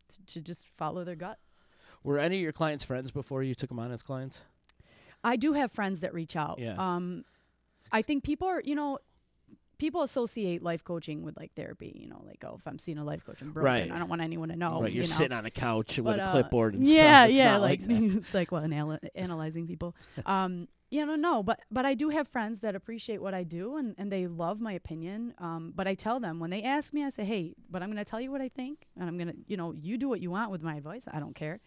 to, 0.09 0.27
to 0.35 0.41
just 0.43 0.67
follow 0.77 1.05
their 1.05 1.17
gut. 1.17 1.39
Were 2.03 2.19
any 2.19 2.37
of 2.37 2.43
your 2.43 2.53
clients 2.53 2.85
friends 2.85 3.11
before 3.11 3.43
you 3.43 3.55
took 3.55 3.71
them 3.71 3.79
on 3.79 3.91
as 3.91 4.03
clients? 4.03 4.41
I 5.25 5.37
do 5.37 5.55
have 5.55 5.73
friends 5.73 6.01
that 6.01 6.15
reach 6.15 6.37
out. 6.37 6.59
Yeah. 6.59 6.75
Um, 6.79 7.25
I 7.91 8.03
think 8.03 8.25
people 8.25 8.49
are, 8.49 8.61
you 8.61 8.75
know, 8.75 8.99
people 9.79 10.03
associate 10.03 10.63
life 10.63 10.85
coaching 10.85 11.23
with 11.23 11.37
like 11.37 11.53
therapy. 11.55 11.93
You 11.95 12.09
know, 12.09 12.23
like 12.27 12.45
oh, 12.47 12.57
if 12.59 12.67
I'm 12.67 12.79
seeing 12.79 12.99
a 12.99 13.05
life 13.05 13.25
coach, 13.25 13.41
I'm 13.43 13.53
broken. 13.53 13.73
Right. 13.73 13.91
I 13.91 13.99
don't 13.99 14.09
want 14.09 14.23
anyone 14.23 14.49
to 14.51 14.57
know. 14.57 14.83
right, 14.83 14.93
you're 14.93 15.05
you 15.05 15.11
know? 15.11 15.17
sitting 15.17 15.37
on 15.37 15.47
a 15.47 15.51
couch 15.51 15.97
with 15.97 16.05
But, 16.05 16.19
a 16.21 16.23
uh, 16.25 16.33
clipboard 16.33 16.75
and 16.75 16.87
yeah, 16.87 17.23
stuff. 17.23 17.29
It's 17.31 17.39
yeah, 17.39 17.53
not 17.53 17.61
like, 17.63 17.81
like, 17.81 17.89
it's 18.17 18.35
like 18.35 18.53
well, 18.53 18.65
anal- 18.65 18.99
analyzing 19.15 19.67
people. 19.67 19.95
Um, 20.27 20.69
you 20.91 21.05
know, 21.05 21.17
no, 21.17 21.43
but 21.43 21.61
but 21.73 21.85
I 21.85 21.95
do 21.95 22.11
have 22.11 22.29
friends 22.29 22.61
that 22.61 22.77
appreciate 22.77 23.21
what 23.21 23.35
I 23.35 23.43
do 23.43 23.77
and 23.77 23.97
and 23.99 24.13
they 24.13 24.29
love 24.29 24.61
my 24.61 24.73
opinion. 24.73 25.35
Um, 25.39 25.73
but 25.75 25.89
I 25.89 25.95
tell 25.95 26.21
them 26.21 26.39
when 26.39 26.51
they 26.51 26.63
ask 26.63 26.93
me, 26.95 27.03
I 27.05 27.09
say, 27.11 27.25
hey, 27.25 27.55
but 27.69 27.83
I'm 27.83 27.89
going 27.89 28.05
to 28.05 28.09
tell 28.09 28.21
you 28.21 28.31
what 28.31 28.41
I 28.41 28.49
think, 28.49 28.87
and 28.97 29.09
I'm 29.09 29.19
going 29.19 29.29
to, 29.29 29.37
you 29.49 29.57
know, 29.57 29.73
you 29.73 29.99
do 29.99 30.09
what 30.09 30.21
you 30.21 30.31
want 30.31 30.53
with 30.53 30.63
my 30.63 30.77
advice. 30.77 31.05
I 31.11 31.19
don't 31.19 31.35
care. 31.35 31.59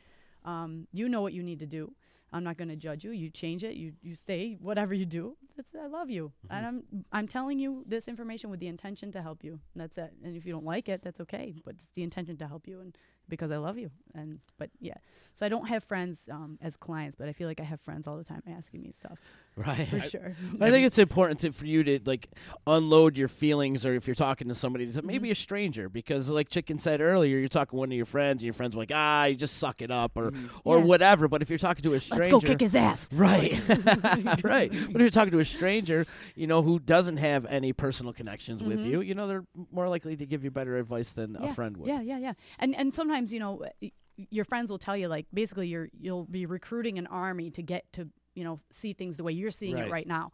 Um, 0.46 0.88
you 0.94 1.10
know 1.10 1.22
what 1.22 1.34
you 1.34 1.44
need 1.44 1.60
to 1.60 1.66
do. 1.66 1.94
I'm 2.34 2.44
not 2.44 2.58
going 2.58 2.68
to 2.70 2.76
judge 2.76 3.04
you. 3.04 3.12
You 3.12 3.30
change 3.30 3.64
it. 3.64 3.76
You 3.76 3.94
you 4.02 4.16
stay. 4.16 4.58
Whatever 4.60 4.94
you 4.94 5.06
do, 5.06 5.38
that's 5.56 5.74
I 5.76 5.88
love 5.88 6.10
you, 6.10 6.32
mm-hmm. 6.46 6.56
and 6.56 6.66
I'm 6.66 6.84
I'm 7.12 7.28
telling 7.28 7.60
you 7.60 7.84
this 7.88 8.08
information 8.08 8.50
with 8.50 8.60
the 8.60 8.68
intention 8.68 9.12
to 9.14 9.22
help 9.22 9.44
you. 9.44 9.60
That's 9.76 9.98
it. 9.98 10.14
And 10.24 10.36
if 10.36 10.46
you 10.46 10.52
don't 10.52 10.66
like 10.66 10.90
it, 10.90 11.02
that's 11.04 11.22
okay. 11.22 11.56
But 11.64 11.76
it's 11.76 11.88
the 11.96 12.04
intention 12.04 12.38
to 12.38 12.48
help 12.48 12.68
you, 12.68 12.82
and 12.82 12.98
because 13.30 13.52
I 13.52 13.58
love 13.58 13.78
you. 13.78 13.92
And 14.16 14.40
but 14.58 14.70
yeah, 14.80 14.96
so 15.34 15.46
I 15.46 15.50
don't 15.50 15.68
have 15.68 15.84
friends 15.84 16.28
um, 16.32 16.58
as 16.62 16.76
clients, 16.78 17.16
but 17.16 17.28
I 17.30 17.34
feel 17.34 17.48
like 17.48 17.60
I 17.60 17.64
have 17.64 17.80
friends 17.82 18.08
all 18.08 18.18
the 18.18 18.24
time 18.24 18.42
asking 18.50 18.82
me 18.82 18.92
stuff 18.92 19.20
right. 19.56 19.88
for 19.90 20.02
sure. 20.02 20.36
I 20.60 20.72
think 20.72 20.86
it's 20.88 20.98
important 20.98 21.40
to, 21.42 21.52
for 21.52 21.66
you 21.66 21.84
to 21.84 22.00
like 22.06 22.28
unload 22.66 23.18
your 23.18 23.28
feelings, 23.28 23.86
or 23.86 23.94
if 23.94 24.08
you're 24.08 24.16
talking 24.16 24.48
to 24.48 24.56
somebody, 24.56 24.86
to 24.88 24.92
Mm-hmm. 24.98 25.08
maybe 25.08 25.32
a 25.32 25.36
stranger, 25.36 25.90
because 25.90 26.30
like 26.30 26.50
Chicken 26.50 26.80
said 26.80 27.02
earlier, 27.02 27.38
you're 27.38 27.48
talking 27.48 27.72
to 27.72 27.80
one 27.80 27.92
of 27.92 27.96
your 27.96 28.06
friends, 28.06 28.42
and 28.42 28.46
your 28.46 28.54
friends 28.54 28.76
are 28.76 28.80
like, 28.80 28.92
ah, 28.94 29.26
you 29.26 29.36
just 29.36 29.58
suck 29.58 29.82
it 29.82 29.92
up, 29.92 30.14
or 30.16 30.32
or 30.64 30.78
Yeah. 30.80 30.84
whatever. 30.86 31.28
But 31.28 31.42
if 31.42 31.50
you're 31.50 31.60
talking 31.60 31.84
to 31.84 31.94
a 31.94 32.00
stranger, 32.00 32.34
Let's 32.36 32.46
go 32.46 32.50
kick 32.52 32.62
his 32.62 32.76
ass. 32.76 33.10
Right, 33.18 33.60
right. 34.44 34.72
But 34.72 34.96
if 34.96 35.00
you're 35.02 35.10
talking 35.10 35.32
to 35.32 35.40
a 35.40 35.46
stranger, 35.46 36.06
you 36.36 36.48
know, 36.48 36.62
who 36.62 36.80
doesn't 36.80 37.18
have 37.18 37.46
any 37.46 37.74
personal 37.74 38.14
connections 38.14 38.64
with 38.64 38.80
you, 38.80 39.02
you 39.02 39.14
know, 39.16 39.28
they're 39.28 39.46
more 39.72 39.88
likely 39.90 40.16
to 40.16 40.26
give 40.26 40.44
you 40.44 40.52
better 40.52 40.78
advice 40.78 41.12
than 41.14 41.28
Mm-hmm. 41.28 41.44
yeah, 41.44 41.50
a 41.50 41.54
friend 41.54 41.78
would. 41.78 41.88
Yeah, 41.90 42.02
yeah, 42.02 42.18
yeah. 42.20 42.34
And 42.60 42.76
and 42.76 42.94
sometimes 42.94 43.17
you 43.26 43.40
know 43.40 43.64
uh, 43.84 43.88
your 44.32 44.46
friends 44.46 44.70
will 44.72 44.80
tell 44.80 44.98
you 44.98 45.08
like 45.08 45.26
basically 45.34 45.68
you're 45.68 45.90
you'll 46.00 46.26
be 46.26 46.46
recruiting 46.46 46.98
an 46.98 47.08
army 47.08 47.52
to 47.52 47.62
get 47.62 47.92
to 47.94 48.10
you 48.36 48.44
know 48.44 48.60
see 48.72 48.94
things 48.94 49.18
the 49.18 49.24
way 49.24 49.32
you're 49.32 49.52
seeing 49.52 49.76
Right. 49.76 49.88
it 49.88 49.92
right 49.92 50.08
now, 50.08 50.32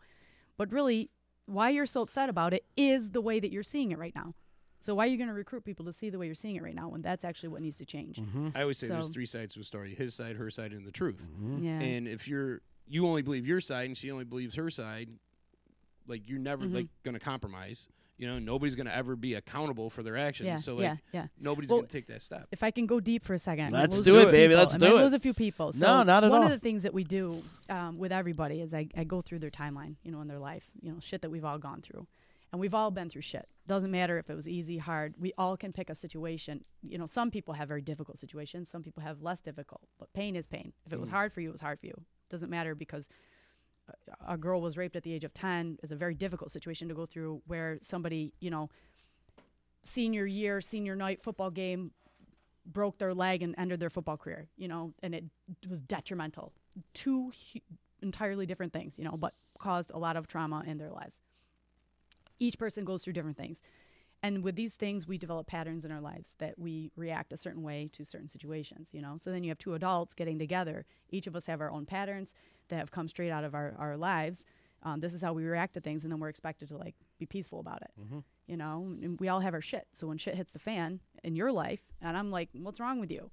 but 0.58 0.72
really 0.72 1.10
why 1.46 1.70
you're 1.70 1.86
so 1.86 2.02
upset 2.02 2.30
about 2.30 2.54
it 2.54 2.64
is 2.78 3.12
the 3.12 3.20
way 3.22 3.40
that 3.40 3.52
you're 3.52 3.64
seeing 3.64 3.92
it 3.92 3.98
right 4.00 4.16
now. 4.16 4.34
So 4.80 4.96
why 4.96 5.06
are 5.06 5.08
you 5.08 5.18
going 5.18 5.28
to 5.30 5.34
recruit 5.34 5.64
people 5.64 5.86
to 5.86 5.94
see 5.94 6.10
the 6.10 6.18
way 6.18 6.26
you're 6.26 6.36
seeing 6.36 6.56
it 6.58 6.64
right 6.64 6.76
now 6.76 6.90
when 6.90 7.02
that's 7.02 7.24
actually 7.26 7.50
what 7.50 7.62
needs 7.62 7.78
to 7.78 7.86
change? 7.86 8.18
Mm-hmm. 8.18 8.50
I 8.56 8.62
always 8.62 8.78
say 8.78 8.88
there's 8.88 9.10
three 9.10 9.26
sides 9.26 9.54
to 9.56 9.62
a 9.62 9.64
story: 9.64 9.96
his 9.96 10.14
side, 10.16 10.36
her 10.38 10.50
side, 10.50 10.72
and 10.74 10.86
the 10.86 10.92
truth. 10.92 11.28
Mm-hmm. 11.32 11.64
Yeah. 11.66 11.80
And 11.80 12.08
if 12.08 12.28
you're 12.28 12.62
you 12.88 13.08
only 13.08 13.22
believe 13.22 13.46
your 13.48 13.62
side 13.62 13.86
and 13.88 13.98
she 13.98 14.12
only 14.12 14.26
believes 14.26 14.56
her 14.56 14.70
side, 14.70 15.10
like 16.08 16.28
you're 16.28 16.40
never 16.40 16.66
Mhm. 16.66 16.74
like 16.76 16.88
going 17.04 17.14
to 17.14 17.20
compromise. 17.20 17.88
You 18.18 18.28
know, 18.28 18.38
nobody's 18.40 18.76
going 18.76 18.86
to 18.86 18.96
ever 18.96 19.16
be 19.16 19.34
accountable 19.34 19.90
for 19.90 20.04
their 20.04 20.16
actions. 20.18 20.48
Yeah, 20.48 20.58
so 20.58 20.76
like 20.76 20.84
yeah, 20.84 20.96
yeah. 21.12 21.28
nobody's 21.40 21.70
Well, 21.72 21.80
going 21.80 21.88
to 21.90 21.94
take 21.98 22.08
that 22.08 22.22
step. 22.22 22.48
If 22.52 22.62
I 22.62 22.70
can 22.72 22.86
go 22.86 23.00
deep 23.00 23.26
for 23.26 23.34
a 23.34 23.40
second, 23.40 23.72
Let's 23.74 24.00
do 24.02 24.18
it, 24.18 24.24
few 24.24 24.32
baby. 24.32 24.48
people. 24.50 24.58
Let's 24.64 24.76
I 24.76 24.78
do 24.78 24.98
it. 24.98 25.02
Lose 25.02 25.14
a 25.14 25.20
few 25.20 25.34
people. 25.34 25.74
So 25.74 25.86
No, 25.86 26.04
not 26.04 26.24
at 26.24 26.30
one 26.32 26.42
all. 26.42 26.46
of 26.46 26.52
the 26.52 26.60
things 26.60 26.84
that 26.84 26.94
we 26.94 27.04
do 27.04 27.42
um, 27.70 27.98
with 27.98 28.12
everybody 28.12 28.62
is 28.62 28.74
I, 28.74 28.88
I 28.96 29.04
go 29.04 29.22
through 29.22 29.40
their 29.40 29.50
timeline, 29.50 29.96
you 30.04 30.12
know, 30.12 30.22
in 30.22 30.28
their 30.28 30.38
life, 30.40 30.70
you 30.82 30.92
know, 30.92 31.00
shit 31.00 31.22
that 31.24 31.32
we've 31.32 31.44
all 31.44 31.58
gone 31.58 31.82
through, 31.82 32.06
and 32.52 32.62
we've 32.62 32.76
all 32.76 32.92
been 32.92 33.10
through 33.10 33.24
shit. 33.24 33.48
Doesn't 33.68 33.90
matter 33.90 34.20
if 34.20 34.30
it 34.30 34.36
was 34.36 34.48
easy, 34.48 34.78
hard. 34.78 35.16
We 35.20 35.34
all 35.38 35.58
can 35.58 35.74
pick 35.74 35.90
a 35.90 35.96
situation. 35.96 36.64
You 36.84 37.00
know, 37.00 37.08
some 37.08 37.32
people 37.32 37.56
have 37.56 37.68
very 37.68 37.82
difficult 37.82 38.20
situations. 38.20 38.70
Some 38.70 38.84
people 38.84 39.02
have 39.02 39.24
less 39.24 39.40
difficult. 39.42 39.82
But 39.98 40.14
pain 40.14 40.36
is 40.36 40.46
pain. 40.46 40.74
If 40.86 40.94
it 40.94 41.00
was 41.00 41.10
hard 41.10 41.34
for 41.34 41.42
you, 41.42 41.50
it 41.50 41.54
was 41.54 41.62
hard 41.62 41.80
for 41.80 41.88
you. 41.88 41.96
Doesn't 42.30 42.50
matter 42.52 42.76
because 42.76 43.10
a- 44.28 44.38
girl 44.38 44.62
was 44.62 44.78
raped 44.78 44.96
at 44.96 45.04
the 45.04 45.14
age 45.14 45.24
of 45.24 45.34
10 45.34 45.80
is 45.84 45.92
a 45.92 45.96
very 45.96 46.14
difficult 46.14 46.52
situation 46.52 46.88
to 46.88 46.94
go 46.94 47.06
through 47.06 47.42
where 47.48 47.78
somebody, 47.82 48.34
you 48.40 48.50
know, 48.50 48.70
senior 49.84 50.26
year, 50.26 50.62
senior 50.62 50.96
night 50.96 51.22
football 51.22 51.52
game 51.52 51.92
broke 52.66 52.98
their 52.98 53.14
leg 53.14 53.42
and 53.42 53.54
ended 53.58 53.80
their 53.80 53.90
football 53.90 54.18
career, 54.18 54.48
you 54.58 54.68
know, 54.68 54.94
and 55.04 55.14
it 55.14 55.26
was 55.70 55.80
detrimental. 55.80 56.54
Two 56.94 57.32
hu- 57.54 57.60
entirely 58.02 58.46
different 58.46 58.72
things, 58.74 58.98
you 58.98 59.04
know, 59.04 59.18
but 59.18 59.34
caused 59.60 59.92
a 59.92 59.98
lot 59.98 60.16
of 60.16 60.28
trauma 60.28 60.64
in 60.66 60.78
their 60.78 60.90
lives. 60.90 61.18
Each 62.40 62.58
person 62.58 62.86
goes 62.86 63.04
through 63.04 63.14
different 63.14 63.38
things. 63.38 63.62
And 64.22 64.42
with 64.42 64.56
these 64.56 64.74
things, 64.76 65.06
we 65.06 65.18
develop 65.18 65.48
patterns 65.48 65.84
in 65.84 65.92
our 65.92 66.00
lives 66.00 66.36
that 66.40 66.58
we 66.58 66.92
react 66.96 67.34
a 67.34 67.38
certain 67.38 67.62
way 67.62 67.90
to 67.92 68.06
certain 68.06 68.30
situations, 68.30 68.88
you 68.94 69.02
know. 69.02 69.18
So 69.20 69.32
then 69.32 69.44
you 69.44 69.50
have 69.50 69.58
two 69.58 69.74
adults 69.74 70.14
getting 70.14 70.40
together. 70.40 70.86
Each 71.10 71.28
of 71.28 71.36
us 71.36 71.46
have 71.48 71.60
our 71.60 71.70
own 71.70 71.86
patterns 71.86 72.34
that 72.70 72.78
have 72.80 72.92
come 72.92 73.08
straight 73.08 73.32
out 73.32 73.44
of 73.44 73.54
our, 73.54 73.76
our 73.78 73.98
lives. 73.98 74.44
Um, 74.84 75.00
this 75.00 75.14
is 75.14 75.22
how 75.22 75.32
we 75.34 75.44
react 75.46 75.74
to 75.76 75.82
things, 75.82 76.04
and 76.04 76.12
then 76.12 76.20
we're 76.20 76.30
expected 76.30 76.68
to 76.70 76.78
like 76.78 76.96
be 77.18 77.26
peaceful 77.26 77.60
about 77.60 77.82
it. 77.82 77.92
You 78.48 78.58
know, 78.58 78.96
and 79.02 79.18
we 79.20 79.30
all 79.30 79.40
have 79.40 79.54
our 79.54 79.62
shit. 79.62 79.88
So 79.94 80.08
when 80.08 80.18
shit 80.18 80.36
hits 80.36 80.52
the 80.54 80.60
fan 80.60 81.00
in 81.24 81.36
your 81.36 81.52
life, 81.52 81.80
and 82.02 82.18
I'm 82.18 82.32
like, 82.32 82.50
"What's 82.54 82.80
wrong 82.82 83.00
with 83.00 83.10
you?" 83.12 83.32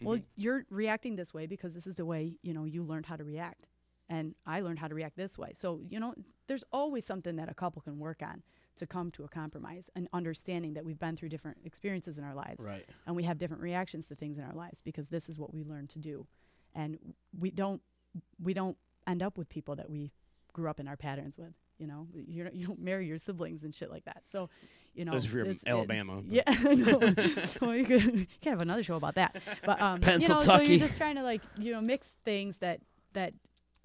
Well, 0.00 0.18
you're 0.36 0.64
reacting 0.70 1.16
this 1.16 1.32
way 1.34 1.46
because 1.46 1.74
this 1.74 1.86
is 1.86 1.94
the 1.96 2.04
way 2.04 2.36
you 2.42 2.52
know 2.52 2.64
you 2.64 2.82
learned 2.82 3.06
how 3.06 3.16
to 3.16 3.24
react, 3.24 3.68
and 4.08 4.34
I 4.46 4.60
learned 4.60 4.80
how 4.80 4.88
to 4.88 4.94
react 4.94 5.16
this 5.16 5.38
way. 5.38 5.52
So 5.54 5.80
you 5.88 6.00
know, 6.00 6.14
there's 6.48 6.64
always 6.72 7.04
something 7.06 7.36
that 7.36 7.48
a 7.48 7.54
couple 7.54 7.80
can 7.82 7.98
work 8.00 8.20
on 8.22 8.42
to 8.76 8.86
come 8.86 9.10
to 9.12 9.24
a 9.24 9.28
compromise 9.28 9.90
and 9.96 10.08
understanding 10.12 10.74
that 10.74 10.84
we've 10.84 10.98
been 11.00 11.16
through 11.16 11.28
different 11.30 11.58
experiences 11.64 12.16
in 12.16 12.22
our 12.24 12.34
lives 12.34 12.64
Right. 12.64 12.86
and 13.06 13.16
we 13.16 13.24
have 13.24 13.36
different 13.36 13.60
reactions 13.60 14.06
to 14.06 14.14
things 14.14 14.38
in 14.38 14.44
our 14.44 14.54
lives 14.54 14.80
because 14.84 15.08
this 15.08 15.28
is 15.28 15.36
what 15.36 15.52
we 15.52 15.64
learn 15.64 15.88
to 15.88 15.98
do 15.98 16.28
and 16.76 16.96
we 17.36 17.50
don't 17.50 17.82
we 18.42 18.54
don't 18.54 18.76
end 19.06 19.22
up 19.22 19.38
with 19.38 19.48
people 19.48 19.76
that 19.76 19.88
we 19.90 20.12
grew 20.52 20.68
up 20.68 20.80
in 20.80 20.88
our 20.88 20.96
patterns 20.96 21.36
with 21.38 21.52
you 21.78 21.86
know? 21.86 22.08
You 22.12 22.42
don't, 22.44 22.54
you 22.54 22.66
don't 22.66 22.80
marry 22.80 23.06
your 23.06 23.18
siblings 23.18 23.62
and 23.62 23.72
shit 23.72 23.88
like 23.90 24.04
that. 24.04 24.22
So 24.30 24.50
you 24.94 25.04
know, 25.04 25.14
if 25.14 25.32
you're 25.32 25.44
from 25.44 25.50
it's- 25.52 25.62
it's- 25.62 25.72
Alabama, 25.72 26.22
but- 26.22 26.34
yeah 26.34 26.42
I 26.48 26.74
know. 26.74 26.98
well, 27.60 27.76
you 27.76 27.84
could, 27.84 28.02
you 28.02 28.26
can 28.42 28.52
have 28.52 28.62
another 28.62 28.82
show 28.82 28.96
about 28.96 29.14
that. 29.14 29.40
But 29.64 29.80
um 29.80 30.00
you 30.20 30.26
know 30.28 30.40
so 30.40 30.60
you're 30.60 30.78
just 30.78 30.96
trying 30.96 31.16
to 31.16 31.22
like 31.22 31.42
you 31.58 31.72
know 31.72 31.80
mix 31.80 32.14
things 32.24 32.56
that 32.58 32.80
that 33.12 33.34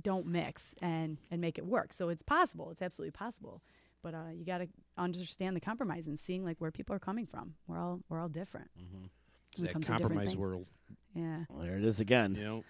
don't 0.01 0.25
mix 0.25 0.73
and 0.81 1.17
and 1.31 1.39
make 1.39 1.57
it 1.57 1.65
work. 1.65 1.93
So 1.93 2.09
it's 2.09 2.23
possible. 2.23 2.71
It's 2.71 2.81
absolutely 2.81 3.11
possible. 3.11 3.61
But 4.01 4.13
uh, 4.15 4.31
you 4.35 4.43
got 4.43 4.57
to 4.57 4.67
understand 4.97 5.55
the 5.55 5.61
compromise 5.61 6.07
and 6.07 6.19
seeing 6.19 6.43
like 6.43 6.57
where 6.59 6.71
people 6.71 6.93
are 6.93 6.99
coming 6.99 7.25
from. 7.25 7.53
We're 7.67 7.79
all 7.79 8.01
we're 8.09 8.19
all 8.19 8.27
different 8.27 8.69
It's 9.53 9.61
we 9.61 9.67
that 9.67 9.73
come 9.73 9.81
through 9.81 9.95
different 9.95 10.13
compromise 10.19 10.35
world. 10.35 10.65
yeah. 11.15 11.45
Well, 11.47 11.63
there 11.63 11.77
it 11.77 11.85
is 11.85 12.01
again. 12.01 12.35
You 12.35 12.43
know, 12.43 12.63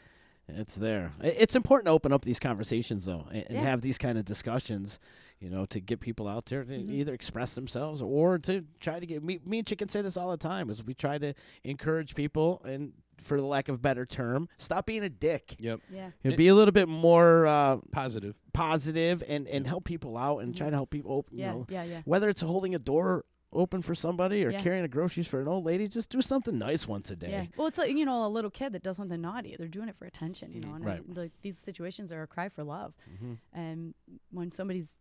It's 0.47 0.75
there. 0.75 1.13
It's 1.21 1.55
important 1.55 1.85
to 1.87 1.91
open 1.91 2.11
up 2.11 2.25
these 2.25 2.39
conversations 2.39 3.05
though, 3.05 3.25
and, 3.31 3.45
and 3.47 3.55
Yeah. 3.57 3.61
have 3.61 3.81
these 3.81 3.97
kind 3.97 4.17
of 4.17 4.25
discussions. 4.25 4.99
You 5.39 5.49
know, 5.49 5.65
to 5.67 5.81
get 5.81 5.99
people 5.99 6.25
out 6.29 6.45
there 6.45 6.63
to 6.63 6.71
Mhm. 6.73 6.89
either 6.89 7.13
express 7.13 7.53
themselves 7.53 8.01
or 8.01 8.37
to 8.39 8.63
try 8.79 9.01
to 9.01 9.05
get 9.05 9.21
me. 9.21 9.39
Me 9.45 9.57
and 9.59 9.67
Chicken 9.67 9.89
say 9.89 10.01
this 10.01 10.15
all 10.15 10.31
the 10.31 10.37
time. 10.37 10.69
Is 10.69 10.81
we 10.85 10.93
try 10.93 11.17
to 11.17 11.33
encourage 11.65 12.15
people, 12.15 12.61
and 12.63 12.93
for 13.21 13.35
the 13.39 13.45
lack 13.45 13.67
of 13.67 13.75
a 13.75 13.77
better 13.77 14.05
term, 14.05 14.47
stop 14.57 14.85
being 14.85 15.03
a 15.03 15.09
dick. 15.09 15.55
yep, 15.59 15.81
yeah 15.91 16.11
And 16.23 16.37
be 16.37 16.47
a 16.47 16.55
little 16.55 16.71
bit 16.71 16.87
more 16.87 17.45
uh, 17.45 17.77
positive. 17.91 18.35
positive 18.53 19.21
and 19.27 19.47
and 19.49 19.67
help 19.67 19.83
people 19.83 20.17
out 20.17 20.39
and 20.39 20.55
try 20.55 20.69
to 20.69 20.75
help 20.75 20.91
people. 20.91 21.11
Open, 21.11 21.37
yeah 21.37 21.51
you 21.51 21.59
know, 21.59 21.65
yeah 21.69 21.83
yeah 21.83 22.01
whether 22.05 22.29
it's 22.29 22.41
holding 22.41 22.73
a 22.75 22.79
door 22.79 23.25
open 23.53 23.81
for 23.81 23.95
somebody 23.95 24.43
or 24.45 24.51
Yeah. 24.51 24.61
carrying 24.61 24.81
the 24.83 24.87
groceries 24.87 25.27
for 25.27 25.39
an 25.41 25.47
old 25.47 25.63
lady, 25.65 25.87
just 25.87 26.09
do 26.09 26.21
something 26.21 26.57
nice 26.57 26.87
once 26.87 27.09
a 27.11 27.15
day. 27.15 27.29
Yeah. 27.31 27.45
Well, 27.57 27.67
it's 27.67 27.77
like 27.77 27.91
you 27.95 28.05
know 28.05 28.25
a 28.25 28.27
little 28.27 28.49
kid 28.51 28.73
that 28.73 28.83
does 28.83 28.97
something 28.97 29.21
naughty. 29.21 29.55
They're 29.57 29.67
doing 29.67 29.89
it 29.89 29.95
for 29.97 30.05
attention, 30.05 30.51
you 30.51 30.59
know. 30.61 30.73
And 30.73 30.83
Right. 30.85 31.01
I, 31.07 31.19
like 31.19 31.31
these 31.41 31.57
situations 31.57 32.11
are 32.11 32.21
a 32.23 32.27
cry 32.27 32.49
for 32.49 32.63
love. 32.63 32.93
Mm-hmm. 33.13 33.33
And 33.53 33.93
when 34.31 34.51
somebody's 34.51 34.91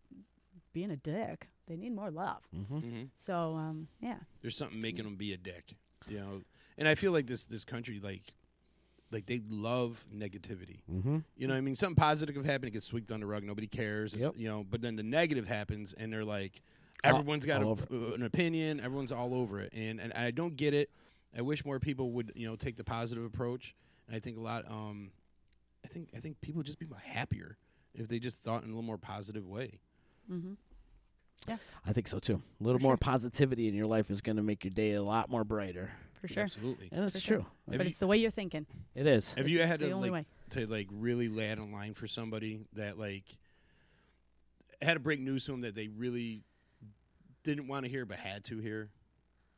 being 0.72 0.90
a 0.90 0.96
dick, 0.96 1.48
they 1.66 1.76
need 1.76 1.94
more 1.94 2.10
love. 2.10 2.42
Mm-hmm. 2.56 2.78
hmm 2.78 3.02
So 3.18 3.54
um, 3.54 3.88
yeah. 4.00 4.18
There's 4.40 4.56
something 4.56 4.80
making 4.80 5.04
them 5.04 5.16
be 5.16 5.32
a 5.32 5.36
dick. 5.36 5.74
You 6.08 6.18
know, 6.18 6.42
and 6.78 6.88
I 6.88 6.94
feel 6.94 7.12
like 7.12 7.26
this 7.26 7.44
this 7.44 7.64
country 7.64 8.00
like 8.02 8.34
like 9.12 9.26
they 9.26 9.40
love 9.48 10.04
negativity. 10.14 10.80
Mm-hmm. 10.90 11.18
You 11.36 11.46
know, 11.46 11.52
what 11.54 11.58
I 11.58 11.60
mean, 11.60 11.76
something 11.76 11.96
positive 11.96 12.34
could 12.34 12.46
happen, 12.46 12.68
it 12.68 12.70
gets 12.72 12.86
swept 12.86 13.12
under 13.12 13.26
the 13.26 13.30
rug, 13.30 13.44
nobody 13.44 13.66
cares. 13.66 14.16
Yep. 14.16 14.34
You 14.38 14.48
know, 14.48 14.64
but 14.68 14.80
then 14.80 14.96
the 14.96 15.02
negative 15.02 15.46
happens, 15.46 15.92
and 15.92 16.10
they're 16.10 16.24
like, 16.24 16.62
All- 16.62 16.81
everyone's 17.04 17.46
got 17.46 17.62
a, 17.62 17.68
uh, 17.68 18.12
an 18.14 18.22
opinion, 18.22 18.80
everyone's 18.80 19.12
all 19.12 19.34
over 19.34 19.60
it, 19.60 19.72
and 19.72 20.00
and 20.00 20.12
I 20.12 20.30
don't 20.30 20.56
get 20.56 20.74
it. 20.74 20.90
I 21.36 21.42
wish 21.42 21.64
more 21.64 21.78
people 21.80 22.12
would 22.12 22.32
you 22.34 22.46
know 22.48 22.56
take 22.56 22.76
the 22.76 22.84
positive 22.84 23.24
approach, 23.24 23.74
and 24.06 24.16
I 24.16 24.20
think 24.20 24.36
a 24.36 24.40
lot. 24.40 24.64
Um, 24.70 25.10
I 25.84 25.88
think 25.88 26.10
I 26.16 26.20
think 26.20 26.40
people 26.40 26.58
would 26.58 26.66
just 26.66 26.78
be 26.78 26.86
happier 27.04 27.56
if 27.94 28.08
they 28.08 28.18
just 28.18 28.42
thought 28.42 28.62
in 28.62 28.68
a 28.68 28.72
little 28.72 28.82
more 28.82 28.98
positive 28.98 29.46
way. 29.46 29.80
Mm-hmm. 30.30 30.52
Yeah, 31.48 31.56
I 31.84 31.92
think 31.92 32.06
so 32.06 32.20
too. 32.20 32.40
A 32.60 32.64
little 32.64 32.78
For 32.78 32.84
more 32.84 32.92
sure. 32.92 32.98
positivity 32.98 33.66
in 33.66 33.74
your 33.74 33.86
life 33.86 34.10
is 34.10 34.20
going 34.20 34.36
to 34.36 34.44
make 34.44 34.62
your 34.64 34.70
day 34.72 34.92
a 34.92 35.02
lot 35.02 35.28
more 35.28 35.42
brighter. 35.42 35.90
For 36.20 36.28
sure. 36.28 36.44
Absolutely. 36.44 36.88
And 36.92 37.02
it's 37.04 37.14
For 37.14 37.18
sure. 37.20 37.36
true. 37.38 37.46
Have 37.68 37.78
But 37.78 37.86
you- 37.86 37.90
it's 37.90 37.98
the 37.98 38.06
way 38.06 38.16
you're 38.18 38.30
thinking. 38.30 38.64
It 38.94 39.08
is. 39.08 39.32
Have 39.32 39.48
you 39.48 39.58
It's 39.58 39.66
had 39.68 39.80
the 39.80 39.86
to 39.88 39.92
only 39.92 40.08
like 40.10 40.20
way. 40.22 40.26
to 40.50 40.66
like 40.68 40.86
really 40.92 41.28
lay 41.28 41.50
out 41.50 41.58
in 41.58 41.72
line 41.72 41.94
for 41.94 42.06
somebody 42.06 42.60
that 42.74 42.96
like 42.96 43.24
had 44.80 44.94
to 44.94 45.00
break 45.00 45.18
news 45.20 45.44
to 45.46 45.50
them 45.50 45.62
that 45.62 45.74
they 45.74 45.88
really 45.88 46.42
didn't 47.44 47.68
want 47.68 47.84
to 47.84 47.90
hear 47.90 48.04
but 48.04 48.18
had 48.18 48.44
to 48.44 48.58
hear? 48.58 48.90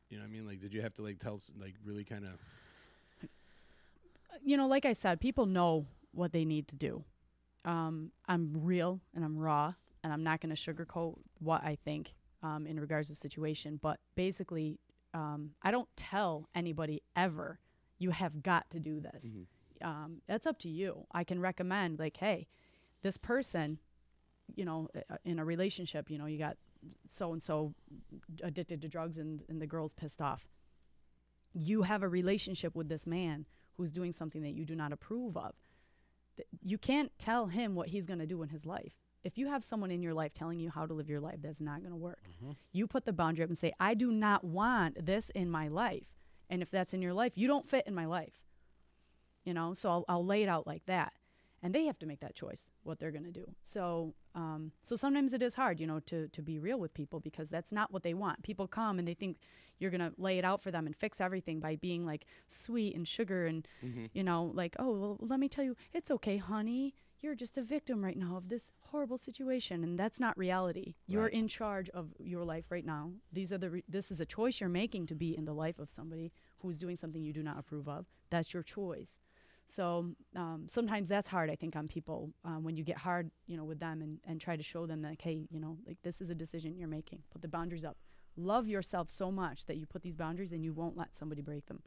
You 0.09 0.17
know 0.17 0.23
what 0.23 0.29
I 0.29 0.31
mean? 0.31 0.47
Like, 0.47 0.61
did 0.61 0.73
you 0.73 0.81
have 0.81 0.93
to 0.95 1.01
like 1.01 1.19
tell 1.19 1.35
s- 1.35 1.51
like 1.59 1.75
really 1.83 2.03
kind 2.03 2.23
of? 2.25 2.39
you 4.43 4.57
know, 4.57 4.67
like 4.67 4.85
I 4.85 4.93
said, 4.93 5.19
people 5.19 5.45
know 5.45 5.85
what 6.11 6.31
they 6.31 6.45
need 6.45 6.67
to 6.69 6.75
do. 6.75 7.03
Um, 7.63 8.11
I'm 8.27 8.51
real 8.53 8.99
and 9.15 9.25
I'm 9.25 9.37
raw, 9.37 9.73
and 10.03 10.13
I'm 10.13 10.23
not 10.23 10.39
going 10.41 10.55
to 10.55 10.61
sugarcoat 10.73 11.17
what 11.39 11.63
I 11.63 11.77
think 11.83 12.13
um, 12.43 12.67
in 12.67 12.79
regards 12.79 13.07
to 13.07 13.13
the 13.13 13.17
situation. 13.17 13.79
But 13.81 13.99
basically, 14.15 14.79
um, 15.13 15.51
I 15.63 15.71
don't 15.71 15.89
tell 15.95 16.47
anybody 16.53 17.01
ever, 17.15 17.59
you 17.97 18.11
have 18.11 18.43
got 18.43 18.69
to 18.71 18.79
do 18.79 18.99
this. 18.99 19.25
Um, 19.81 20.21
that's 20.27 20.45
up 20.45 20.59
to 20.59 20.69
you. 20.69 21.05
I 21.11 21.23
can 21.23 21.39
recommend, 21.39 21.97
like, 21.97 22.17
hey, 22.17 22.47
this 23.01 23.17
person, 23.17 23.79
you 24.55 24.63
know, 24.65 24.89
uh, 25.09 25.15
in 25.25 25.39
a 25.39 25.45
relationship, 25.45 26.11
you 26.11 26.17
know, 26.17 26.27
you 26.27 26.37
got 26.37 26.57
so 27.07 27.33
and 27.33 27.41
so 27.41 27.73
addicted 28.43 28.81
to 28.81 28.87
drugs 28.87 29.17
and, 29.17 29.41
and 29.49 29.61
the 29.61 29.67
girl's 29.67 29.93
pissed 29.93 30.21
off. 30.21 30.47
You 31.53 31.83
have 31.83 32.03
a 32.03 32.09
relationship 32.09 32.75
with 32.75 32.89
this 32.89 33.07
man 33.07 33.45
who's 33.77 33.91
doing 33.91 34.11
something 34.11 34.41
that 34.41 34.53
you 34.53 34.65
do 34.65 34.75
not 34.75 34.91
approve 34.91 35.37
of. 35.37 35.53
You 36.61 36.77
can't 36.77 37.11
tell 37.17 37.47
him 37.47 37.75
what 37.75 37.89
he's 37.89 38.05
going 38.05 38.19
to 38.19 38.25
do 38.25 38.41
in 38.43 38.49
his 38.49 38.65
life. 38.65 38.93
If 39.23 39.37
you 39.37 39.47
have 39.47 39.63
someone 39.63 39.89
in 39.89 40.03
your 40.03 40.13
life 40.13 40.33
telling 40.33 40.59
you 40.59 40.69
how 40.69 40.85
to 40.85 40.93
live 40.93 41.09
your 41.09 41.19
life, 41.19 41.37
that's 41.41 41.61
not 41.61 41.79
going 41.79 41.91
to 41.91 41.97
work. 41.97 42.19
Mm-hmm. 42.29 42.51
You 42.73 42.87
put 42.87 43.05
the 43.05 43.13
boundary 43.13 43.43
up 43.43 43.49
and 43.49 43.57
say, 43.57 43.71
I 43.79 43.93
do 43.93 44.11
not 44.11 44.43
want 44.43 45.05
this 45.05 45.31
in 45.31 45.49
my 45.49 45.67
life. 45.67 46.07
And 46.49 46.61
if 46.61 46.69
that's 46.69 46.93
in 46.93 47.01
your 47.01 47.13
life, 47.13 47.33
you 47.35 47.47
don't 47.47 47.67
fit 47.67 47.87
in 47.87 47.95
my 47.95 48.05
life. 48.05 48.43
You 49.43 49.53
know, 49.53 49.73
so 49.73 49.89
I'll, 49.89 50.05
I'll 50.07 50.25
lay 50.25 50.43
it 50.43 50.49
out 50.49 50.67
like 50.67 50.85
that. 50.85 51.13
And 51.65 51.73
they 51.73 51.85
have 51.85 51.97
to 51.97 52.05
make 52.05 52.19
that 52.19 52.35
choice, 52.35 52.69
what 52.83 52.99
they're 52.99 53.09
going 53.09 53.23
to 53.23 53.31
do. 53.31 53.55
So, 53.63 54.13
um, 54.35 54.71
so 54.83 54.95
sometimes 54.95 55.33
it 55.33 55.41
is 55.41 55.55
hard, 55.55 55.79
you 55.79 55.87
know, 55.87 55.99
to, 56.01 56.27
to 56.27 56.41
be 56.43 56.59
real 56.59 56.79
with 56.79 56.93
people 56.93 57.19
because 57.19 57.49
that's 57.49 57.73
not 57.73 57.91
what 57.91 58.03
they 58.03 58.13
want. 58.13 58.43
People 58.43 58.67
come 58.67 58.99
and 58.99 59.07
they 59.07 59.15
think 59.15 59.37
you're 59.79 59.89
going 59.89 59.99
to 60.01 60.13
lay 60.19 60.37
it 60.37 60.45
out 60.45 60.61
for 60.61 60.69
them 60.69 60.85
and 60.85 60.95
fix 60.95 61.19
everything 61.19 61.59
by 61.59 61.75
being 61.75 62.05
like 62.05 62.27
sweet 62.47 62.95
and 62.95 63.07
sugar 63.07 63.47
and, 63.47 63.67
you 64.13 64.23
know, 64.23 64.51
like, 64.53 64.75
oh, 64.77 64.91
well, 64.91 65.17
let 65.21 65.39
me 65.39 65.49
tell 65.49 65.63
you, 65.63 65.75
it's 65.91 66.11
okay, 66.11 66.37
honey. 66.37 66.93
You're 67.21 67.33
just 67.33 67.57
a 67.57 67.63
victim 67.63 68.03
right 68.03 68.17
now 68.17 68.35
of 68.37 68.49
this 68.49 68.71
horrible 68.91 69.17
situation. 69.17 69.83
And 69.83 69.97
that's 69.97 70.19
not 70.19 70.37
reality. 70.37 70.93
You're 71.07 71.29
in 71.29 71.47
charge 71.47 71.89
of 71.89 72.09
your 72.19 72.45
life 72.45 72.65
right 72.69 72.85
now. 72.85 73.09
These 73.33 73.51
are 73.51 73.57
the, 73.57 73.71
re- 73.71 73.83
this 73.89 74.11
is 74.11 74.21
a 74.21 74.25
choice 74.25 74.59
you're 74.61 74.69
making 74.69 75.07
to 75.07 75.15
be 75.15 75.35
in 75.35 75.45
the 75.45 75.53
life 75.53 75.79
of 75.79 75.89
somebody 75.89 76.31
who's 76.59 76.77
doing 76.77 76.95
something 76.95 77.23
you 77.23 77.33
do 77.33 77.41
not 77.41 77.57
approve 77.57 77.87
of. 77.89 78.05
That's 78.29 78.53
your 78.53 78.61
choice. 78.61 79.17
So 79.67 80.11
um, 80.35 80.65
sometimes 80.67 81.09
that's 81.09 81.27
hard, 81.27 81.49
I 81.49 81.55
think, 81.55 81.75
on 81.75 81.87
people 81.87 82.31
um, 82.43 82.63
when 82.63 82.75
you 82.77 82.83
get 82.83 82.97
hard, 82.97 83.31
you 83.47 83.57
know, 83.57 83.63
with 83.63 83.79
them 83.79 84.01
and, 84.01 84.19
and 84.25 84.39
try 84.39 84.55
to 84.55 84.63
show 84.63 84.85
them 84.85 85.01
that, 85.01 85.19
hey, 85.21 85.47
you 85.49 85.59
know, 85.59 85.77
like 85.87 85.97
this 86.03 86.21
is 86.21 86.29
a 86.29 86.35
decision 86.35 86.77
you're 86.77 86.87
making. 86.87 87.19
Put 87.31 87.41
the 87.41 87.47
boundaries 87.47 87.83
up. 87.83 87.97
Love 88.37 88.67
yourself 88.67 89.09
so 89.09 89.31
much 89.31 89.65
that 89.65 89.77
you 89.77 89.85
put 89.85 90.03
these 90.03 90.15
boundaries 90.15 90.51
and 90.51 90.63
you 90.63 90.71
won't 90.73 90.95
let 90.97 91.15
somebody 91.15 91.41
break 91.41 91.65
them. 91.65 91.81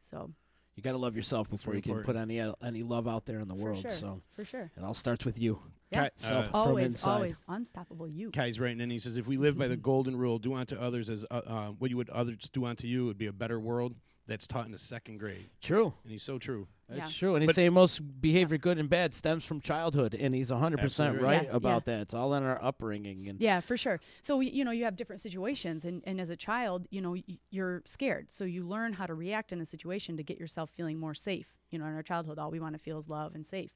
So 0.00 0.32
You 0.76 0.82
got 0.82 0.92
to 0.92 0.98
love 0.98 1.14
yourself 1.14 1.48
before 1.48 1.74
you 1.76 1.82
can 1.82 2.02
put 2.02 2.16
any 2.16 2.40
any 2.62 2.82
love 2.82 3.06
out 3.06 3.26
there 3.26 3.38
in 3.38 3.46
the 3.48 3.54
For 3.54 3.60
world. 3.60 3.82
sure. 3.82 3.90
So 3.90 4.20
For 4.34 4.44
sure. 4.44 4.70
it 4.76 4.82
all 4.82 4.94
starts 4.94 5.24
with 5.24 5.38
you. 5.38 5.60
Yeah. 5.92 6.04
Ki- 6.04 6.10
Self 6.16 6.46
uh, 6.46 6.50
from 6.50 6.60
always, 6.60 6.86
inside. 6.86 7.14
always 7.14 7.36
unstoppable 7.48 8.08
you. 8.08 8.30
Kai's 8.32 8.58
writing 8.58 8.80
and 8.80 8.90
He 8.90 8.98
says, 8.98 9.16
"If 9.16 9.28
we 9.28 9.36
live 9.36 9.56
by 9.56 9.68
the 9.68 9.76
golden 9.76 10.16
rule, 10.16 10.38
do 10.38 10.52
unto 10.54 10.74
others 10.76 11.08
as 11.08 11.24
uh, 11.30 11.34
uh, 11.46 11.66
what 11.78 11.90
you 11.90 11.96
would 11.96 12.10
others 12.10 12.50
do 12.52 12.64
unto 12.64 12.88
you, 12.88 13.04
it 13.04 13.06
would 13.06 13.18
be 13.18 13.26
a 13.26 13.32
better 13.32 13.60
world." 13.60 13.94
That's 14.26 14.46
taught 14.48 14.64
in 14.64 14.72
the 14.72 14.78
second 14.78 15.18
grade, 15.18 15.50
True. 15.60 15.92
and 16.02 16.10
he's 16.10 16.22
so 16.22 16.38
true. 16.38 16.66
It's 16.88 16.98
Yeah. 16.98 17.06
true. 17.06 17.34
And 17.34 17.42
he's 17.42 17.48
But- 17.48 17.54
saying 17.54 17.72
most 17.72 18.20
behavior, 18.20 18.58
good 18.58 18.78
and 18.78 18.88
bad, 18.90 19.14
stems 19.14 19.44
from 19.44 19.60
childhood, 19.60 20.14
and 20.14 20.34
he's 20.34 20.50
100% 20.50 21.08
Absolutely 21.14 21.18
right 21.24 21.36
right. 21.38 21.48
Yeah, 21.50 21.56
about 21.56 21.82
yeah. 21.86 21.94
that. 21.96 22.00
It's 22.02 22.14
all 22.14 22.34
in 22.34 22.42
our 22.42 22.62
upbringing. 22.62 23.28
And 23.28 23.40
Yeah, 23.40 23.60
for 23.60 23.76
sure. 23.76 24.00
So 24.22 24.40
you 24.40 24.64
know, 24.64 24.70
you 24.70 24.84
have 24.84 24.96
different 24.96 25.20
situations, 25.20 25.84
and, 25.84 26.02
and 26.06 26.20
as 26.20 26.30
a 26.30 26.36
child, 26.36 26.86
you 26.90 27.00
know, 27.00 27.16
you're 27.50 27.82
scared. 27.86 28.30
So 28.30 28.44
you 28.44 28.64
learn 28.66 28.92
how 28.94 29.06
to 29.06 29.14
react 29.14 29.50
in 29.52 29.60
a 29.60 29.66
situation 29.66 30.16
to 30.18 30.22
get 30.22 30.38
yourself 30.38 30.70
feeling 30.70 30.98
more 30.98 31.14
safe. 31.14 31.56
You 31.70 31.78
know, 31.78 31.86
in 31.86 31.94
our 31.94 32.02
childhood, 32.02 32.38
all 32.38 32.50
we 32.50 32.60
want 32.60 32.74
to 32.74 32.78
feel 32.78 32.98
is 32.98 33.08
love 33.08 33.34
and 33.34 33.46
safe. 33.46 33.74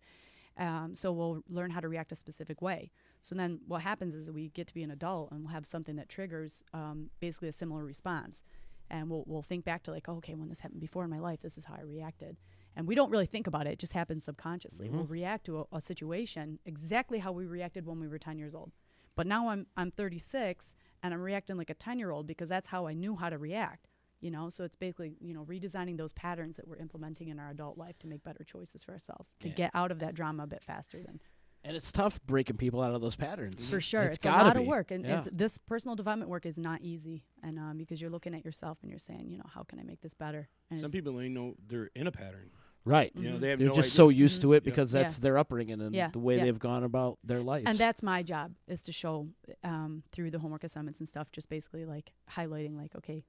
Um, 0.58 0.94
so 0.94 1.12
we'll 1.12 1.42
learn 1.48 1.70
how 1.70 1.80
to 1.80 1.88
react 1.88 2.10
a 2.10 2.16
specific 2.16 2.60
way. 2.60 2.90
So 3.20 3.34
then, 3.34 3.60
what 3.66 3.82
happens 3.82 4.14
is 4.14 4.30
we 4.30 4.48
get 4.50 4.66
to 4.66 4.74
be 4.74 4.82
an 4.82 4.90
adult, 4.90 5.30
and 5.30 5.40
we'll 5.44 5.52
have 5.52 5.64
something 5.66 5.96
that 5.96 6.08
triggers 6.08 6.64
um, 6.74 7.10
basically 7.20 7.48
a 7.48 7.52
similar 7.52 7.84
response, 7.84 8.42
and 8.90 9.08
we'll 9.08 9.24
we'll 9.26 9.42
think 9.42 9.64
back 9.64 9.82
to 9.84 9.92
like, 9.92 10.08
oh, 10.08 10.16
okay, 10.16 10.34
when 10.34 10.48
this 10.48 10.60
happened 10.60 10.80
before 10.80 11.04
in 11.04 11.10
my 11.10 11.18
life, 11.20 11.40
this 11.42 11.56
is 11.58 11.64
how 11.64 11.74
I 11.74 11.82
reacted. 11.82 12.36
And 12.76 12.86
we 12.86 12.94
don't 12.94 13.10
really 13.10 13.26
think 13.26 13.46
about 13.46 13.66
it; 13.66 13.72
it 13.72 13.78
just 13.78 13.92
happens 13.92 14.24
subconsciously. 14.24 14.88
We'll 14.88 15.02
mm-hmm. 15.02 15.12
react 15.12 15.46
to 15.46 15.60
a, 15.72 15.76
a 15.76 15.80
situation 15.80 16.58
exactly 16.64 17.18
how 17.18 17.32
we 17.32 17.46
reacted 17.46 17.86
when 17.86 17.98
we 18.00 18.08
were 18.08 18.18
10 18.18 18.38
years 18.38 18.54
old. 18.54 18.72
But 19.16 19.26
now 19.26 19.48
I'm 19.48 19.66
I'm 19.76 19.90
36 19.90 20.74
and 21.02 21.12
I'm 21.12 21.20
reacting 21.20 21.56
like 21.56 21.70
a 21.70 21.74
10 21.74 21.98
year 21.98 22.10
old 22.10 22.26
because 22.26 22.48
that's 22.48 22.68
how 22.68 22.86
I 22.86 22.94
knew 22.94 23.16
how 23.16 23.30
to 23.30 23.38
react. 23.38 23.88
You 24.20 24.30
know, 24.30 24.48
so 24.48 24.64
it's 24.64 24.76
basically 24.76 25.16
you 25.20 25.34
know 25.34 25.44
redesigning 25.44 25.96
those 25.96 26.12
patterns 26.12 26.56
that 26.56 26.68
we're 26.68 26.76
implementing 26.76 27.28
in 27.28 27.38
our 27.40 27.50
adult 27.50 27.78
life 27.78 27.98
to 28.00 28.06
make 28.06 28.22
better 28.22 28.44
choices 28.44 28.84
for 28.84 28.92
ourselves 28.92 29.34
to 29.40 29.48
Yeah. 29.48 29.54
get 29.54 29.70
out 29.74 29.90
of 29.90 29.98
that 30.00 30.14
drama 30.14 30.44
a 30.44 30.46
bit 30.46 30.62
faster 30.62 31.02
than 31.02 31.20
and 31.68 31.76
it's 31.76 31.92
tough 31.92 32.18
breaking 32.26 32.56
people 32.56 32.82
out 32.82 32.94
of 32.94 33.00
those 33.00 33.14
patterns. 33.14 33.68
for 33.70 33.80
sure. 33.80 34.02
It's 34.02 34.16
It's, 34.16 34.24
a 34.24 34.28
gotta 34.28 34.44
lot 34.44 34.56
be. 34.56 34.62
of 34.62 34.66
work, 34.66 34.90
and 34.90 35.04
Yeah. 35.04 35.18
it's, 35.18 35.28
this 35.32 35.58
personal 35.58 35.94
development 35.94 36.30
work 36.30 36.46
is 36.46 36.56
not 36.58 36.80
easy, 36.80 37.24
and 37.42 37.58
um, 37.58 37.76
because 37.76 38.00
you're 38.00 38.10
looking 38.10 38.34
at 38.34 38.44
yourself 38.44 38.78
and 38.82 38.90
you're 38.90 38.98
saying, 38.98 39.30
you 39.30 39.38
know, 39.38 39.44
how 39.54 39.62
can 39.62 39.78
I 39.78 39.82
make 39.82 40.00
this 40.00 40.14
better? 40.14 40.48
And 40.70 40.80
Some 40.80 40.90
people 40.90 41.12
don't 41.12 41.32
know 41.34 41.54
they're 41.66 41.90
in 41.94 42.06
a 42.06 42.12
pattern. 42.12 42.50
Right. 42.84 43.12
You 43.14 43.30
know, 43.32 43.38
they 43.38 43.50
have 43.50 43.58
They're 43.58 43.68
no 43.68 43.74
just 43.74 43.88
idea. 43.88 43.96
so 43.96 44.08
used 44.08 44.40
to 44.40 44.54
it 44.54 44.64
because 44.64 44.94
Yeah. 44.94 45.02
that's 45.02 45.18
their 45.18 45.36
upbringing 45.36 45.82
and 45.82 45.94
Yeah, 45.94 46.08
the 46.10 46.20
way 46.20 46.38
yeah. 46.38 46.44
they've 46.44 46.58
gone 46.58 46.84
about 46.84 47.18
their 47.22 47.42
life. 47.42 47.64
and 47.66 47.76
that's 47.76 48.02
my 48.02 48.22
job 48.22 48.54
is 48.66 48.82
to 48.84 48.92
show 48.92 49.28
um, 49.62 50.04
through 50.10 50.30
the 50.30 50.38
homework 50.38 50.64
assignments 50.64 50.98
and 51.00 51.08
stuff 51.08 51.30
just 51.30 51.50
basically 51.50 51.84
like 51.84 52.12
highlighting 52.30 52.76
like 52.78 52.94
okay 52.96 53.24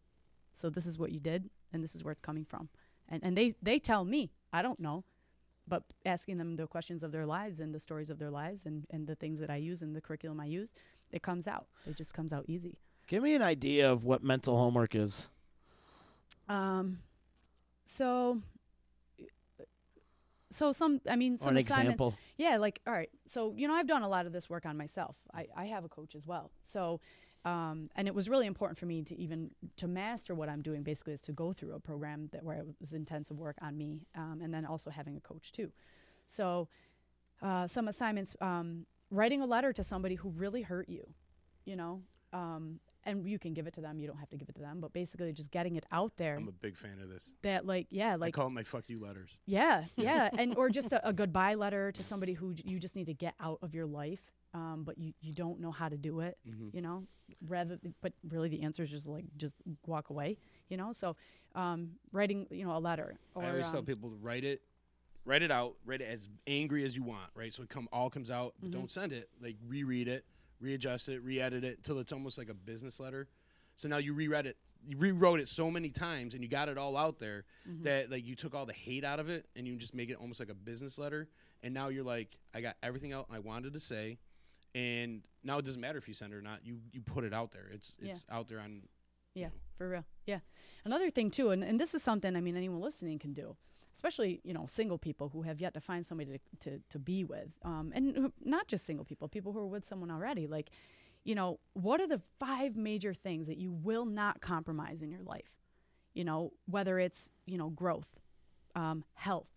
so 0.53 0.69
this 0.69 0.85
is 0.85 0.97
what 0.97 1.11
you 1.11 1.19
did 1.19 1.49
and 1.73 1.83
this 1.83 1.93
is 1.93 2.03
where 2.05 2.11
it's 2.13 2.21
coming 2.21 2.45
from 2.45 2.69
and 3.09 3.21
and 3.23 3.37
they 3.37 3.53
they 3.61 3.79
tell 3.79 4.05
me 4.05 4.31
i 4.53 4.61
don't 4.61 4.79
know 4.79 5.03
but 5.69 5.83
asking 6.05 6.37
them 6.37 6.55
the 6.55 6.67
questions 6.67 7.03
of 7.03 7.11
their 7.11 7.25
lives 7.25 7.59
and 7.59 7.73
the 7.73 7.79
stories 7.79 8.09
of 8.09 8.17
their 8.19 8.31
lives 8.31 8.65
and 8.65 8.85
and 8.89 9.07
the 9.07 9.15
things 9.15 9.39
that 9.39 9.49
i 9.49 9.55
use 9.55 9.81
and 9.83 9.95
the 9.95 10.01
curriculum 10.01 10.39
i 10.39 10.45
use 10.45 10.73
it 11.11 11.21
comes 11.21 11.47
out 11.47 11.67
it 11.85 11.95
just 11.95 12.13
comes 12.13 12.33
out 12.33 12.43
easy 12.47 12.77
Give 13.07 13.23
me 13.23 13.33
an 13.33 13.41
idea 13.41 13.91
of 13.91 14.03
what 14.03 14.23
mental 14.23 14.55
homework 14.57 14.93
is. 14.93 15.27
um 16.47 16.99
so 17.85 18.41
so 20.51 20.71
some 20.71 21.01
i 21.09 21.15
mean 21.15 21.33
Or 21.35 21.37
some 21.37 21.49
an 21.49 21.57
assignments 21.57 21.93
example. 21.95 22.13
Yeah, 22.37 22.57
like 22.57 22.79
all 22.87 22.93
right. 22.93 23.09
So 23.25 23.53
you 23.57 23.67
know, 23.67 23.73
I've 23.73 23.87
done 23.87 24.01
a 24.01 24.07
lot 24.07 24.25
of 24.25 24.31
this 24.31 24.49
work 24.49 24.65
on 24.65 24.77
myself. 24.77 25.15
I, 25.33 25.47
I 25.55 25.65
have 25.65 25.83
a 25.83 25.89
coach 25.89 26.15
as 26.15 26.25
well. 26.25 26.51
So, 26.61 27.01
um, 27.45 27.89
and 27.95 28.07
it 28.07 28.13
was 28.13 28.27
really 28.29 28.47
important 28.47 28.77
for 28.77 28.85
me 28.85 29.01
to 29.03 29.17
even 29.17 29.51
to 29.77 29.87
master 29.87 30.35
what 30.35 30.49
I'm 30.49 30.61
doing. 30.61 30.83
Basically, 30.83 31.13
is 31.13 31.21
to 31.23 31.31
go 31.31 31.53
through 31.53 31.73
a 31.73 31.79
program 31.79 32.29
that 32.33 32.43
where 32.43 32.57
it 32.57 32.65
was 32.79 32.93
intensive 32.93 33.39
work 33.39 33.55
on 33.61 33.77
me, 33.77 34.01
um, 34.15 34.39
and 34.43 34.53
then 34.53 34.65
also 34.65 34.89
having 34.89 35.15
a 35.15 35.21
coach 35.21 35.51
too. 35.51 35.71
So, 36.27 36.67
uh, 37.41 37.67
some 37.67 37.87
assignments: 37.87 38.35
um, 38.41 38.85
writing 39.09 39.41
a 39.41 39.45
letter 39.45 39.71
to 39.73 39.83
somebody 39.83 40.15
who 40.15 40.29
really 40.29 40.61
hurt 40.63 40.89
you. 40.89 41.07
You 41.65 41.75
know, 41.75 42.01
um, 42.33 42.79
and 43.05 43.27
you 43.27 43.39
can 43.39 43.53
give 43.53 43.67
it 43.67 43.73
to 43.75 43.81
them. 43.81 43.99
You 43.99 44.07
don't 44.07 44.17
have 44.17 44.29
to 44.29 44.37
give 44.37 44.49
it 44.49 44.55
to 44.55 44.61
them, 44.61 44.79
but 44.81 44.91
basically, 44.91 45.31
just 45.31 45.51
getting 45.51 45.75
it 45.75 45.85
out 45.91 46.13
there. 46.17 46.35
I'm 46.35 46.47
a 46.47 46.51
big 46.51 46.75
fan 46.75 46.99
of 47.01 47.09
this. 47.09 47.31
that 47.43 47.65
like 47.65 47.87
yeah, 47.89 48.13
I 48.13 48.15
like 48.15 48.33
call 48.33 48.47
it 48.47 48.51
my 48.51 48.63
"fuck 48.63 48.89
you" 48.89 48.99
letters. 48.99 49.29
yeah, 49.45 49.85
yeah, 49.95 50.29
and 50.37 50.57
or 50.57 50.69
just 50.69 50.91
a, 50.91 51.07
a 51.07 51.13
goodbye 51.13 51.55
letter 51.55 51.91
to 51.93 52.03
somebody 52.03 52.33
who 52.33 52.53
j- 52.53 52.63
you 52.65 52.79
just 52.79 52.95
need 52.95 53.05
to 53.05 53.13
get 53.13 53.35
out 53.39 53.59
of 53.61 53.73
your 53.73 53.85
life, 53.85 54.33
um, 54.53 54.83
but 54.85 54.97
you, 54.97 55.13
you 55.21 55.31
don't 55.33 55.59
know 55.59 55.71
how 55.71 55.89
to 55.89 55.97
do 55.97 56.21
it. 56.21 56.37
Mm-hmm. 56.47 56.69
You 56.75 56.81
know, 56.81 57.03
rather, 57.47 57.77
but 58.01 58.13
really 58.29 58.49
the 58.49 58.63
answer 58.63 58.83
is 58.83 58.89
just 58.89 59.07
like 59.07 59.25
just 59.37 59.55
walk 59.85 60.09
away. 60.09 60.37
You 60.69 60.77
know, 60.77 60.91
so 60.93 61.15
um, 61.55 61.91
writing 62.11 62.47
you 62.51 62.65
know 62.65 62.75
a 62.75 62.79
letter 62.79 63.17
or 63.35 63.43
I 63.43 63.49
always 63.49 63.69
tell 63.69 63.79
um, 63.79 63.85
people 63.85 64.09
to 64.09 64.15
write 64.21 64.43
it, 64.43 64.61
write 65.25 65.41
it 65.41 65.51
out, 65.51 65.75
write 65.85 66.01
it 66.01 66.09
as 66.09 66.29
angry 66.47 66.83
as 66.85 66.95
you 66.95 67.03
want, 67.03 67.29
right? 67.35 67.53
So 67.53 67.63
it 67.63 67.69
come 67.69 67.87
all 67.91 68.09
comes 68.09 68.29
out. 68.31 68.53
But 68.59 68.69
Mm-hmm. 68.71 68.79
don't 68.79 68.91
send 68.91 69.13
it. 69.13 69.29
Like 69.41 69.55
reread 69.67 70.07
it, 70.07 70.25
readjust 70.59 71.09
it, 71.09 71.21
re-edit 71.23 71.63
it 71.63 71.83
till 71.83 71.99
it's 71.99 72.11
almost 72.11 72.37
like 72.37 72.49
a 72.49 72.53
business 72.53 72.99
letter. 72.99 73.27
So 73.75 73.87
now 73.87 73.97
you 73.97 74.13
reread 74.13 74.45
it, 74.45 74.57
you 74.85 74.97
rewrote 74.97 75.39
it 75.39 75.47
so 75.47 75.71
many 75.71 75.89
times, 75.89 76.33
and 76.33 76.43
you 76.43 76.49
got 76.49 76.67
it 76.69 76.77
all 76.77 76.97
out 76.97 77.19
there 77.19 77.45
Mm-hmm. 77.69 77.83
that 77.83 78.09
like 78.11 78.25
you 78.25 78.35
took 78.35 78.55
all 78.55 78.65
the 78.65 78.73
hate 78.73 79.03
out 79.05 79.19
of 79.19 79.29
it, 79.29 79.45
and 79.55 79.67
you 79.67 79.75
just 79.75 79.93
make 79.93 80.09
it 80.09 80.17
almost 80.19 80.39
like 80.39 80.49
a 80.49 80.53
business 80.55 80.97
letter. 80.97 81.27
And 81.61 81.73
now 81.73 81.89
you're 81.89 82.03
like, 82.05 82.35
I 82.53 82.61
got 82.61 82.75
everything 82.81 83.11
out 83.13 83.27
I 83.29 83.39
wanted 83.39 83.73
to 83.73 83.79
say, 83.79 84.17
and 84.75 85.23
now 85.43 85.57
it 85.57 85.65
doesn't 85.65 85.81
matter 85.81 85.97
if 85.97 86.07
you 86.07 86.13
send 86.13 86.33
it 86.33 86.35
or 86.35 86.41
not. 86.41 86.65
You 86.65 86.79
you 86.91 87.01
put 87.01 87.23
it 87.23 87.33
out 87.33 87.51
there. 87.51 87.67
It's 87.73 87.95
Yeah. 87.99 88.11
it's 88.11 88.25
out 88.29 88.47
there 88.47 88.59
on. 88.59 88.83
Yeah, 89.35 89.49
for 89.77 89.87
real. 89.89 90.05
Yeah. 90.25 90.39
Another 90.85 91.09
thing 91.09 91.29
too, 91.31 91.51
and, 91.51 91.63
and 91.63 91.79
this 91.79 91.93
is 91.93 92.01
something 92.03 92.35
I 92.35 92.41
mean 92.41 92.57
anyone 92.57 92.81
listening 92.81 93.19
can 93.19 93.33
do, 93.33 93.55
especially 93.93 94.41
you 94.43 94.53
know 94.53 94.65
single 94.67 94.97
people 94.97 95.29
who 95.29 95.43
have 95.43 95.61
yet 95.61 95.73
to 95.75 95.81
find 95.81 96.05
somebody 96.05 96.39
to 96.59 96.69
to, 96.71 96.81
to 96.89 96.99
be 96.99 97.23
with, 97.23 97.49
um, 97.63 97.91
and 97.95 98.15
who, 98.15 98.33
not 98.43 98.67
just 98.67 98.85
single 98.85 99.05
people, 99.05 99.27
people 99.27 99.53
who 99.53 99.59
are 99.59 99.67
with 99.67 99.85
someone 99.85 100.11
already. 100.11 100.47
Like, 100.47 100.69
you 101.23 101.35
know, 101.35 101.59
what 101.73 102.01
are 102.01 102.07
the 102.07 102.21
five 102.39 102.75
major 102.75 103.13
things 103.13 103.47
that 103.47 103.57
you 103.57 103.71
will 103.71 104.05
not 104.05 104.41
compromise 104.41 105.01
in 105.01 105.11
your 105.11 105.23
life? 105.23 105.51
You 106.13 106.23
know, 106.25 106.53
whether 106.65 106.99
it's 106.99 107.31
you 107.45 107.57
know 107.57 107.69
growth, 107.69 108.19
um, 108.75 109.03
health. 109.13 109.47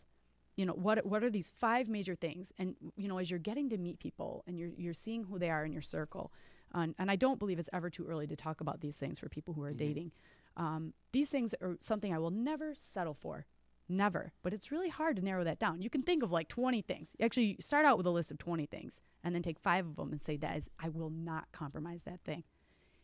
You 0.57 0.67
know 0.67 0.75
what? 0.75 1.05
What 1.07 1.25
are 1.25 1.31
these 1.31 1.53
five 1.59 1.89
major 1.89 2.15
things? 2.15 2.53
And 2.59 2.77
you 2.97 3.09
know, 3.09 3.19
as 3.19 3.31
you're 3.31 3.39
getting 3.39 3.71
to 3.71 3.79
meet 3.79 3.99
people 3.99 4.45
and 4.47 4.59
you're 4.59 4.71
you're 4.77 4.95
seeing 4.95 5.25
who 5.25 5.39
they 5.39 5.51
are 5.51 5.65
in 5.65 5.73
your 5.73 5.83
circle, 5.83 6.33
and, 6.75 6.95
and 6.99 7.11
I 7.11 7.17
don't 7.17 7.39
believe 7.39 7.59
it's 7.59 7.71
ever 7.73 7.91
too 7.91 8.07
early 8.07 8.27
to 8.27 8.37
talk 8.37 8.61
about 8.61 8.81
these 8.81 8.97
things 8.97 9.19
for 9.19 9.29
people 9.29 9.55
who 9.55 9.63
are 9.63 9.73
dating. 9.73 10.13
Um, 10.57 10.93
these 11.13 11.31
things 11.31 11.55
are 11.61 11.77
something 11.81 12.13
I 12.13 12.19
will 12.19 12.31
never 12.31 12.75
settle 12.75 13.15
for. 13.15 13.47
Never. 13.89 14.33
But 14.43 14.55
it's 14.55 14.73
really 14.73 14.89
hard 14.89 15.17
to 15.17 15.23
narrow 15.23 15.45
that 15.45 15.59
down. 15.59 15.83
You 15.83 15.91
can 15.91 16.03
think 16.03 16.23
of 16.23 16.33
like 16.33 16.49
20 16.49 16.83
things. 16.83 17.11
Actually, 17.21 17.57
start 17.61 17.85
out 17.85 17.99
with 17.99 18.07
a 18.07 18.11
list 18.11 18.31
of 18.31 18.39
20 18.39 18.67
things 18.67 19.01
and 19.23 19.35
then 19.35 19.43
take 19.43 19.59
five 19.59 19.87
of 19.87 19.97
them 19.97 20.13
and 20.13 20.23
say, 20.23 20.37
that 20.37 20.57
is, 20.57 20.71
I 20.79 20.89
will 20.89 21.11
not 21.11 21.47
compromise 21.53 22.03
that 22.05 22.21
thing. 22.25 22.45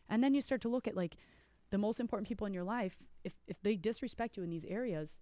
And 0.09 0.23
then 0.23 0.33
you 0.33 0.41
start 0.41 0.61
to 0.61 0.69
look 0.69 0.87
at 0.87 0.95
like 0.95 1.15
the 1.69 1.77
most 1.77 1.99
important 1.99 2.27
people 2.27 2.47
in 2.47 2.53
your 2.53 2.63
life. 2.63 2.97
If, 3.23 3.33
if 3.47 3.61
they 3.61 3.75
disrespect 3.75 4.37
you 4.37 4.43
in 4.43 4.49
these 4.49 4.65
areas, 4.65 5.19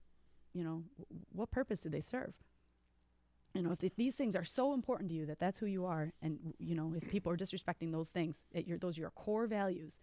you 0.57 0.63
know, 0.63 0.83
w- 0.97 1.23
what 1.31 1.51
purpose 1.51 1.81
do 1.81 1.89
they 1.89 2.01
serve? 2.01 2.33
You 3.53 3.61
know, 3.63 3.71
if, 3.71 3.83
if 3.83 3.95
these 3.95 4.15
things 4.15 4.35
are 4.35 4.43
so 4.43 4.73
important 4.73 5.09
to 5.09 5.15
you 5.15 5.25
that 5.27 5.39
that's 5.39 5.59
who 5.59 5.65
you 5.67 5.85
are, 5.85 6.11
and 6.21 6.39
you 6.59 6.75
know, 6.75 6.93
if 6.95 7.07
people 7.09 7.31
are 7.31 7.37
disrespecting 7.37 7.91
those 7.91 8.09
things, 8.09 8.43
your, 8.53 8.77
those 8.77 8.97
are 8.97 9.01
your 9.01 9.09
core 9.11 9.47
values. 9.47 9.99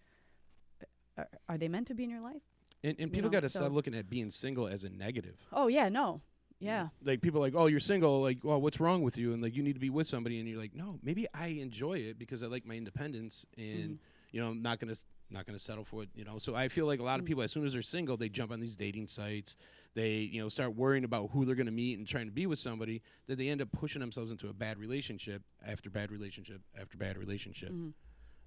Are, 1.17 1.29
are 1.49 1.59
they 1.59 1.69
meant 1.69 1.87
to 1.89 1.95
be 1.95 2.05
in 2.05 2.11
your 2.11 2.21
life? 2.21 2.43
And, 2.83 2.97
and 2.99 3.13
people 3.13 3.31
know, 3.31 3.35
got 3.35 3.43
to 3.45 3.49
so- 3.49 3.61
stop 3.61 3.73
looking 3.73 3.95
at 3.95 4.09
being 4.11 4.31
single 4.31 4.67
as 4.67 4.85
a 4.85 4.91
negative. 4.91 5.37
Oh 5.53 5.69
yeah, 5.69 5.89
no, 5.89 6.21
yeah, 6.61 6.89
Like 7.03 7.21
people 7.21 7.41
like, 7.41 7.55
oh, 7.57 7.67
you're 7.67 7.81
single. 7.81 8.21
Like, 8.23 8.39
well, 8.43 8.61
what's 8.61 8.81
wrong 8.81 9.03
with 9.03 9.19
you? 9.19 9.33
And 9.35 9.43
like, 9.43 9.55
you 9.55 9.63
need 9.63 9.75
to 9.75 9.81
be 9.81 9.91
with 9.91 10.07
somebody. 10.07 10.39
And 10.41 10.49
you're 10.49 10.61
like, 10.61 10.75
no, 10.75 10.99
maybe 11.03 11.27
I 11.35 11.49
enjoy 11.49 11.95
it 11.99 12.19
because 12.19 12.43
I 12.43 12.47
like 12.47 12.65
my 12.67 12.75
independence, 12.75 13.45
and 13.57 13.67
Mm-hmm. 13.67 13.95
You 14.35 14.41
know, 14.43 14.51
I'm 14.51 14.63
not 14.63 14.81
gonna 14.81 14.97
not 15.31 15.47
gonna 15.47 15.59
settle 15.59 15.85
for 15.85 16.03
it. 16.03 16.09
You 16.15 16.25
know, 16.25 16.39
so 16.39 16.55
I 16.55 16.69
feel 16.69 16.87
like 16.87 16.99
a 16.99 17.03
Mm. 17.03 17.07
lot 17.07 17.21
of 17.21 17.25
people, 17.27 17.43
as 17.43 17.53
soon 17.53 17.65
as 17.65 17.73
they're 17.73 17.83
single, 17.83 18.17
they 18.17 18.29
jump 18.29 18.51
on 18.51 18.61
these 18.61 18.77
dating 18.77 19.07
sites. 19.07 19.57
They 19.95 20.15
you 20.35 20.41
know 20.43 20.49
start 20.49 20.75
worrying 20.75 21.05
about 21.05 21.31
who 21.31 21.45
they're 21.45 21.55
gonna 21.55 21.71
meet 21.71 21.99
and 21.99 22.07
trying 22.07 22.27
to 22.27 22.33
be 22.33 22.47
with 22.47 22.59
somebody. 22.59 23.01
That 23.29 23.37
they 23.39 23.49
end 23.49 23.63
up 23.63 23.71
pushing 23.73 24.01
themselves 24.01 24.31
into 24.33 24.49
a 24.49 24.53
bad 24.53 24.79
relationship 24.79 25.43
after 25.65 25.89
bad 25.89 26.11
relationship 26.11 26.63
after 26.77 26.99
bad 26.99 27.17
relationship. 27.17 27.71
Mm-hmm. 27.71 27.91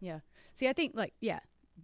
yeah. 0.02 0.20
See, 0.54 0.68
I 0.68 0.74
think 0.74 0.92
like 0.96 1.14
yeah, 1.22 1.40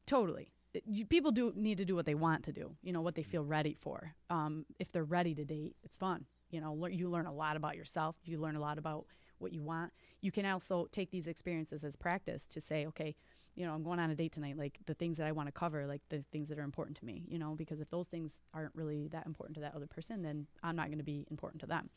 totally. 0.06 0.52
It- 0.74 0.84
you, 0.88 1.06
people 1.06 1.32
do 1.32 1.54
need 1.56 1.78
to 1.78 1.86
do 1.86 1.96
what 1.96 2.06
they 2.06 2.16
want 2.16 2.44
to 2.46 2.52
do. 2.52 2.76
You 2.82 2.92
know 2.94 3.02
what 3.02 3.16
they 3.16 3.24
feel 3.24 3.46
ready 3.46 3.74
for. 3.74 4.16
Um, 4.30 4.66
if 4.80 4.92
they're 4.92 5.04
ready 5.04 5.34
to 5.36 5.46
date, 5.46 5.76
it's 5.84 5.96
fun. 5.96 6.26
You 6.50 6.62
know, 6.62 6.74
lear- 6.74 6.92
you 6.92 7.10
learn 7.10 7.26
a 7.28 7.34
lot 7.34 7.56
about 7.58 7.76
yourself. 7.78 8.16
You 8.26 8.40
learn 8.40 8.56
a 8.56 8.60
lot 8.60 8.78
about 8.78 9.06
what 9.40 9.54
you 9.54 9.62
want. 9.62 9.92
You 10.22 10.32
can 10.32 10.46
also 10.46 10.88
take 10.92 11.12
these 11.12 11.28
experiences 11.28 11.84
as 11.84 11.96
practice 11.96 12.46
to 12.48 12.60
say, 12.62 12.86
okay, 12.88 13.16
you 13.56 13.66
know, 13.66 13.74
I'm 13.74 13.84
going 13.84 14.00
on 14.00 14.10
a 14.10 14.16
date 14.16 14.32
tonight. 14.32 14.58
Like 14.58 14.80
the 14.86 14.94
things 14.94 15.18
that 15.18 15.28
I 15.28 15.32
want 15.32 15.48
to 15.48 15.52
cover, 15.52 15.86
like 15.86 16.02
the 16.10 16.24
things 16.32 16.50
that 16.50 16.60
are 16.60 16.64
important 16.64 16.98
to 16.98 17.06
me. 17.06 17.24
You 17.28 17.40
know, 17.40 17.56
because 17.56 17.80
if 17.80 17.90
those 17.90 18.08
things 18.08 18.42
aren't 18.54 18.76
really 18.76 19.08
that 19.10 19.26
important 19.26 19.56
to 19.56 19.62
that 19.62 19.76
other 19.76 19.88
person, 19.88 20.22
then 20.22 20.48
I'm 20.64 20.76
not 20.76 20.88
going 20.88 20.98
to 21.00 21.04
be 21.04 21.26
important 21.30 21.62
to 21.62 21.68
them. 21.68 21.90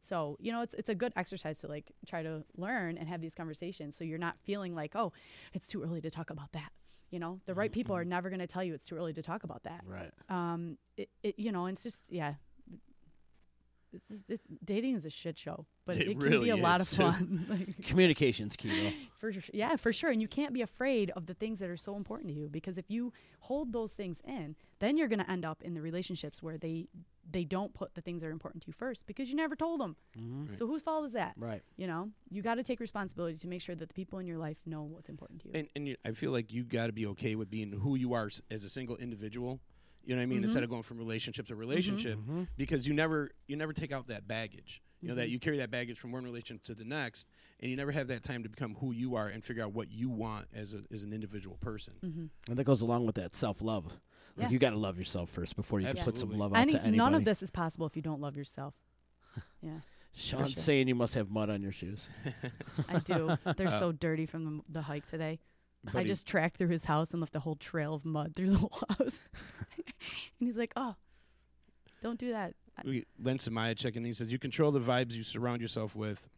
So, 0.00 0.38
you 0.40 0.50
know, 0.50 0.62
it's 0.62 0.74
it's 0.74 0.88
a 0.88 0.94
good 0.94 1.12
exercise 1.16 1.58
to 1.60 1.68
like 1.68 1.92
try 2.06 2.22
to 2.22 2.44
learn 2.56 2.96
and 2.96 3.08
have 3.08 3.20
these 3.20 3.34
conversations 3.34 3.96
so 3.96 4.04
you're 4.04 4.18
not 4.18 4.36
feeling 4.42 4.74
like, 4.74 4.96
oh, 4.96 5.12
it's 5.52 5.68
too 5.68 5.82
early 5.82 6.00
to 6.00 6.10
talk 6.10 6.30
about 6.30 6.52
that. 6.52 6.72
You 7.10 7.18
know, 7.18 7.40
the 7.46 7.54
right 7.54 7.72
people 7.72 7.96
are 7.96 8.04
never 8.04 8.30
going 8.30 8.40
to 8.40 8.46
tell 8.46 8.62
you 8.62 8.72
it's 8.72 8.86
too 8.86 8.96
early 8.96 9.12
to 9.14 9.22
talk 9.22 9.42
about 9.42 9.64
that. 9.64 9.82
Right. 9.84 10.12
Um, 10.28 10.78
it, 10.96 11.08
it, 11.24 11.34
you 11.38 11.50
know, 11.50 11.66
it's 11.66 11.82
just, 11.82 12.04
yeah, 12.08 12.34
This 13.92 14.02
is, 14.10 14.24
it, 14.28 14.40
dating 14.64 14.94
is 14.94 15.04
a 15.04 15.10
shit 15.10 15.38
show, 15.38 15.66
but 15.84 15.96
It 15.96 16.08
it, 16.08 16.10
can 16.12 16.18
really 16.18 16.44
be 16.44 16.50
a 16.50 16.56
lot 16.56 16.80
of 16.80 16.88
fun. 16.88 17.46
Like, 17.50 17.84
Communication's 17.86 18.56
key, 18.56 18.84
though. 18.84 18.92
for 19.18 19.32
sure, 19.32 19.42
yeah, 19.52 19.76
for 19.76 19.92
sure. 19.92 20.10
And 20.10 20.22
you 20.22 20.28
can't 20.28 20.52
be 20.52 20.62
afraid 20.62 21.10
of 21.10 21.26
the 21.26 21.34
things 21.34 21.58
that 21.58 21.70
are 21.70 21.76
so 21.76 21.96
important 21.96 22.28
to 22.28 22.34
you 22.34 22.48
because 22.48 22.78
if 22.78 22.90
you 22.90 23.12
hold 23.40 23.72
those 23.72 23.92
things 23.92 24.18
in, 24.26 24.54
then 24.78 24.96
you're 24.96 25.08
going 25.08 25.20
to 25.20 25.30
end 25.30 25.44
up 25.44 25.62
in 25.62 25.74
the 25.74 25.80
relationships 25.80 26.42
where 26.42 26.58
they 26.58 26.88
they 27.32 27.44
don't 27.44 27.72
put 27.74 27.94
the 27.94 28.00
things 28.00 28.22
that 28.22 28.28
are 28.28 28.32
important 28.32 28.62
to 28.62 28.66
you 28.66 28.72
first 28.72 29.06
because 29.06 29.28
you 29.28 29.36
never 29.36 29.54
told 29.54 29.80
them. 29.80 29.96
Mm-hmm. 30.18 30.54
So 30.54 30.66
whose 30.66 30.82
fault 30.82 31.04
is 31.06 31.12
that? 31.12 31.34
Right. 31.36 31.62
You 31.76 31.86
know, 31.86 32.10
you 32.28 32.42
got 32.42 32.56
to 32.56 32.62
take 32.62 32.80
responsibility 32.80 33.38
to 33.38 33.46
make 33.46 33.62
sure 33.62 33.74
that 33.74 33.88
the 33.88 33.94
people 33.94 34.18
in 34.18 34.26
your 34.26 34.38
life 34.38 34.56
know 34.66 34.82
what's 34.82 35.08
important 35.08 35.42
to 35.42 35.48
you. 35.48 35.54
And, 35.54 35.68
and 35.76 35.88
you, 35.88 35.96
I 36.04 36.12
feel 36.12 36.32
like 36.32 36.52
you 36.52 36.64
got 36.64 36.86
to 36.86 36.92
be 36.92 37.06
okay 37.06 37.34
with 37.34 37.50
being 37.50 37.72
who 37.72 37.94
you 37.94 38.14
are 38.14 38.30
as 38.50 38.64
a 38.64 38.70
single 38.70 38.96
individual. 38.96 39.60
You 40.04 40.14
know 40.14 40.20
what 40.20 40.22
I 40.22 40.26
mean? 40.26 40.44
Instead 40.44 40.58
mm-hmm. 40.58 40.64
of 40.64 40.70
going 40.70 40.82
from 40.82 40.98
relationship 40.98 41.46
to 41.48 41.52
mm-hmm. 41.52 41.60
relationship, 41.60 42.18
mm-hmm. 42.18 42.44
because 42.56 42.86
you 42.86 42.94
never 42.94 43.30
you 43.46 43.56
never 43.56 43.72
take 43.72 43.92
out 43.92 44.06
that 44.08 44.26
baggage. 44.26 44.82
You 45.00 45.08
know 45.08 45.14
that 45.14 45.30
you 45.30 45.38
carry 45.38 45.56
that 45.58 45.70
baggage 45.70 45.98
from 45.98 46.12
one 46.12 46.24
relationship 46.24 46.62
to 46.64 46.74
the 46.74 46.84
next, 46.84 47.26
and 47.60 47.70
you 47.70 47.76
never 47.76 47.90
have 47.90 48.08
that 48.08 48.22
time 48.22 48.42
to 48.42 48.50
become 48.50 48.76
who 48.80 48.92
you 48.92 49.14
are 49.14 49.28
and 49.28 49.42
figure 49.42 49.62
out 49.62 49.72
what 49.72 49.90
you 49.90 50.10
want 50.10 50.46
as 50.54 50.74
a 50.74 50.82
as 50.92 51.04
an 51.04 51.12
individual 51.12 51.56
person. 51.60 51.94
And 52.48 52.58
that 52.58 52.64
goes 52.64 52.82
along 52.82 53.06
with 53.06 53.14
that 53.14 53.34
self 53.34 53.62
love. 53.62 53.86
Like 54.36 54.46
Yeah. 54.46 54.48
you 54.50 54.58
got 54.58 54.70
to 54.70 54.76
love 54.76 54.98
yourself 54.98 55.30
first 55.30 55.56
before 55.56 55.80
you 55.80 55.86
can 55.86 55.96
put 55.96 56.04
some 56.04 56.12
Absolutely. 56.12 56.38
love 56.38 56.52
out 56.52 56.60
Any, 56.60 56.72
to 56.72 56.78
anybody. 56.78 56.96
none 56.96 57.14
of 57.14 57.24
this 57.24 57.42
is 57.42 57.50
possible 57.50 57.86
if 57.86 57.96
you 57.96 58.02
don't 58.02 58.20
love 58.20 58.36
yourself. 58.36 58.74
Yeah, 59.62 59.80
Sean's 60.12 60.52
sure. 60.52 60.62
saying 60.62 60.88
you 60.88 60.94
must 60.94 61.14
have 61.14 61.30
mud 61.30 61.50
on 61.50 61.62
your 61.62 61.72
shoes. 61.72 62.00
I 62.88 62.98
do. 62.98 63.36
They're 63.56 63.68
uh, 63.68 63.78
so 63.78 63.92
dirty 63.92 64.26
from 64.26 64.44
the, 64.44 64.62
the 64.70 64.82
hike 64.82 65.06
today. 65.06 65.38
I 65.88 65.92
Buddy- 65.92 66.08
just 66.08 66.26
tracked 66.26 66.56
through 66.58 66.68
his 66.68 66.84
house 66.84 67.12
and 67.12 67.20
left 67.20 67.34
a 67.36 67.40
whole 67.40 67.56
trail 67.56 67.94
of 67.94 68.04
mud 68.04 68.34
through 68.36 68.50
the 68.50 68.58
whole 68.58 68.72
house. 68.98 69.20
and 70.38 70.46
he's 70.48 70.56
like, 70.56 70.72
"Oh, 70.76 70.96
don't 72.02 72.18
do 72.18 72.32
that." 72.32 72.54
I- 72.78 72.82
we 72.84 73.04
Len 73.22 73.38
Samaya 73.38 73.76
check 73.76 73.96
and 73.96 74.04
he 74.06 74.12
says 74.12 74.30
you 74.32 74.38
control 74.38 74.70
the 74.72 74.80
vibes 74.80 75.12
you 75.12 75.22
surround 75.24 75.60
yourself 75.62 75.94
with, 75.96 76.28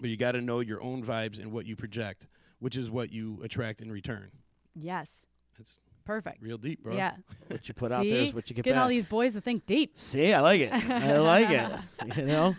but 0.00 0.10
you 0.10 0.16
got 0.16 0.32
to 0.32 0.40
know 0.40 0.60
your 0.60 0.82
own 0.82 1.02
vibes 1.04 1.38
and 1.40 1.52
what 1.52 1.66
you 1.66 1.76
project, 1.76 2.26
which 2.58 2.76
is 2.76 2.90
what 2.90 3.12
you 3.12 3.40
attract 3.42 3.80
in 3.80 3.90
return. 3.90 4.30
Yes, 4.74 5.26
That's 5.58 5.78
perfect. 6.04 6.42
real 6.42 6.58
deep, 6.58 6.82
bro. 6.82 6.94
Yeah, 6.96 7.14
What 7.48 7.68
you 7.68 7.74
put 7.74 7.92
out 7.92 8.04
there 8.04 8.22
See? 8.22 8.28
is 8.28 8.34
what 8.34 8.48
you 8.50 8.56
get 8.56 8.64
getting 8.64 8.76
back. 8.78 8.82
all 8.84 8.88
these 8.88 9.04
boys 9.04 9.34
to 9.34 9.40
think 9.40 9.66
deep. 9.66 9.92
See, 9.98 10.32
I 10.32 10.40
like 10.40 10.60
it. 10.60 10.72
I 10.72 11.18
like 11.18 11.50
it. 11.50 12.16
You 12.16 12.24
know, 12.26 12.56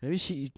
maybe 0.00 0.16
she. 0.16 0.52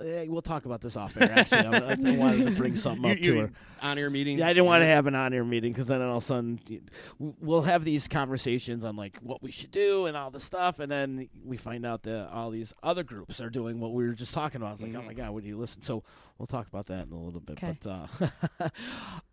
Eh, 0.00 0.26
We'll 0.28 0.42
talk 0.42 0.64
about 0.64 0.80
this 0.80 0.96
off 0.96 1.16
air. 1.20 1.30
Actually, 1.30 1.66
I, 1.66 2.12
I 2.12 2.16
wanted 2.16 2.46
to 2.46 2.52
bring 2.52 2.76
something 2.76 3.04
You, 3.10 3.10
up 3.12 3.18
to 3.22 3.38
her. 3.40 3.50
on 3.82 3.98
air 3.98 4.10
meeting. 4.10 4.38
Yeah, 4.38 4.46
I 4.46 4.50
didn't 4.52 4.66
want 4.66 4.82
to 4.82 4.86
have 4.86 5.06
an 5.06 5.14
on-air 5.14 5.44
meeting 5.44 5.72
because 5.72 5.88
then 5.88 6.00
all 6.02 6.16
of 6.18 6.22
a 6.22 6.26
sudden 6.26 6.60
we'll 7.18 7.62
have 7.62 7.84
these 7.84 8.08
conversations 8.08 8.84
on 8.84 8.96
like 8.96 9.18
what 9.22 9.42
we 9.42 9.50
should 9.50 9.70
do 9.70 10.06
and 10.06 10.16
all 10.16 10.30
this 10.30 10.44
stuff, 10.44 10.78
and 10.78 10.90
then 10.90 11.28
we 11.44 11.56
find 11.56 11.84
out 11.84 12.02
that 12.04 12.30
all 12.32 12.50
these 12.50 12.72
other 12.82 13.02
groups 13.02 13.40
are 13.40 13.50
doing 13.50 13.80
what 13.80 13.92
we 13.92 14.06
were 14.06 14.12
just 14.14 14.34
talking 14.34 14.60
about. 14.60 14.74
It's 14.74 14.82
like, 14.82 14.94
oh 14.94 15.02
my 15.06 15.14
god, 15.14 15.30
would 15.32 15.44
you 15.44 15.56
listen? 15.58 15.82
So 15.82 16.02
we'll 16.38 16.46
talk 16.46 16.66
about 16.68 16.86
that 16.86 17.06
in 17.06 17.12
a 17.12 17.18
little 17.20 17.40
bit. 17.40 17.56
'Kay. 17.58 17.76
But 17.82 17.90
uh, 18.60 18.68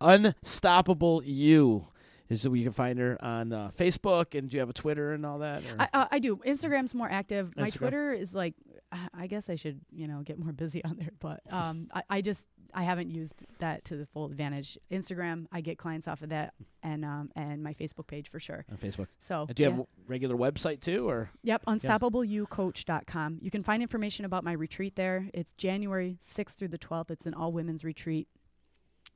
unstoppable 0.00 1.22
you 1.24 1.86
is 2.28 2.46
where 2.48 2.56
you 2.56 2.62
can 2.64 2.72
find 2.72 2.98
her 3.00 3.18
on 3.24 3.52
uh, 3.52 3.70
Facebook, 3.76 4.38
and 4.38 4.48
do 4.48 4.56
you 4.56 4.60
have 4.60 4.70
a 4.70 4.72
Twitter 4.72 5.12
and 5.12 5.26
all 5.26 5.40
that? 5.40 5.62
Or? 5.64 5.74
I, 5.80 5.88
uh, 5.92 6.06
I 6.12 6.18
do. 6.20 6.36
Instagram's 6.36 6.94
more 6.94 7.10
active. 7.10 7.56
My 7.56 7.68
Instagram. 7.70 7.74
Twitter 7.78 8.12
is 8.12 8.32
like, 8.34 8.54
I- 8.92 9.08
I 9.14 9.26
guess 9.28 9.48
I 9.48 9.54
should, 9.56 9.80
you 9.92 10.06
know, 10.08 10.22
get 10.22 10.38
more 10.38 10.52
busy 10.52 10.82
on 10.88 10.96
there. 10.98 11.12
But 11.20 11.40
um, 11.50 11.88
I, 11.94 12.02
I 12.10 12.20
just 12.20 12.44
I 12.72 12.82
haven't 12.84 13.10
used 13.10 13.44
that 13.58 13.84
to 13.86 13.96
the 13.96 14.06
full 14.06 14.26
advantage. 14.26 14.78
Instagram, 14.92 15.46
I 15.50 15.60
get 15.60 15.76
clients 15.78 16.06
off 16.06 16.22
of 16.22 16.28
that, 16.28 16.54
and 16.82 17.04
um, 17.04 17.30
and 17.34 17.62
my 17.62 17.74
Facebook 17.74 18.06
page 18.06 18.28
for 18.30 18.38
sure. 18.40 18.64
on 18.70 18.76
Facebook. 18.78 19.08
So 19.18 19.46
And 19.48 19.54
do 19.56 19.62
you 19.62 19.68
yeah. 19.68 19.76
have 19.76 19.84
a 19.84 19.86
regular 20.06 20.36
website 20.36 20.80
too, 20.80 21.08
or 21.08 21.30
Yep, 21.42 21.64
unstoppableyoucoach.com. 21.66 23.38
You 23.42 23.50
can 23.50 23.62
find 23.62 23.82
information 23.82 24.24
about 24.24 24.44
my 24.44 24.52
retreat 24.52 24.96
there. 24.96 25.28
It's 25.34 25.52
January 25.54 26.18
6th 26.22 26.54
through 26.56 26.68
the 26.68 26.78
12th. 26.78 27.10
It's 27.10 27.26
an 27.26 27.34
all 27.34 27.52
women's 27.52 27.84
retreat. 27.84 28.28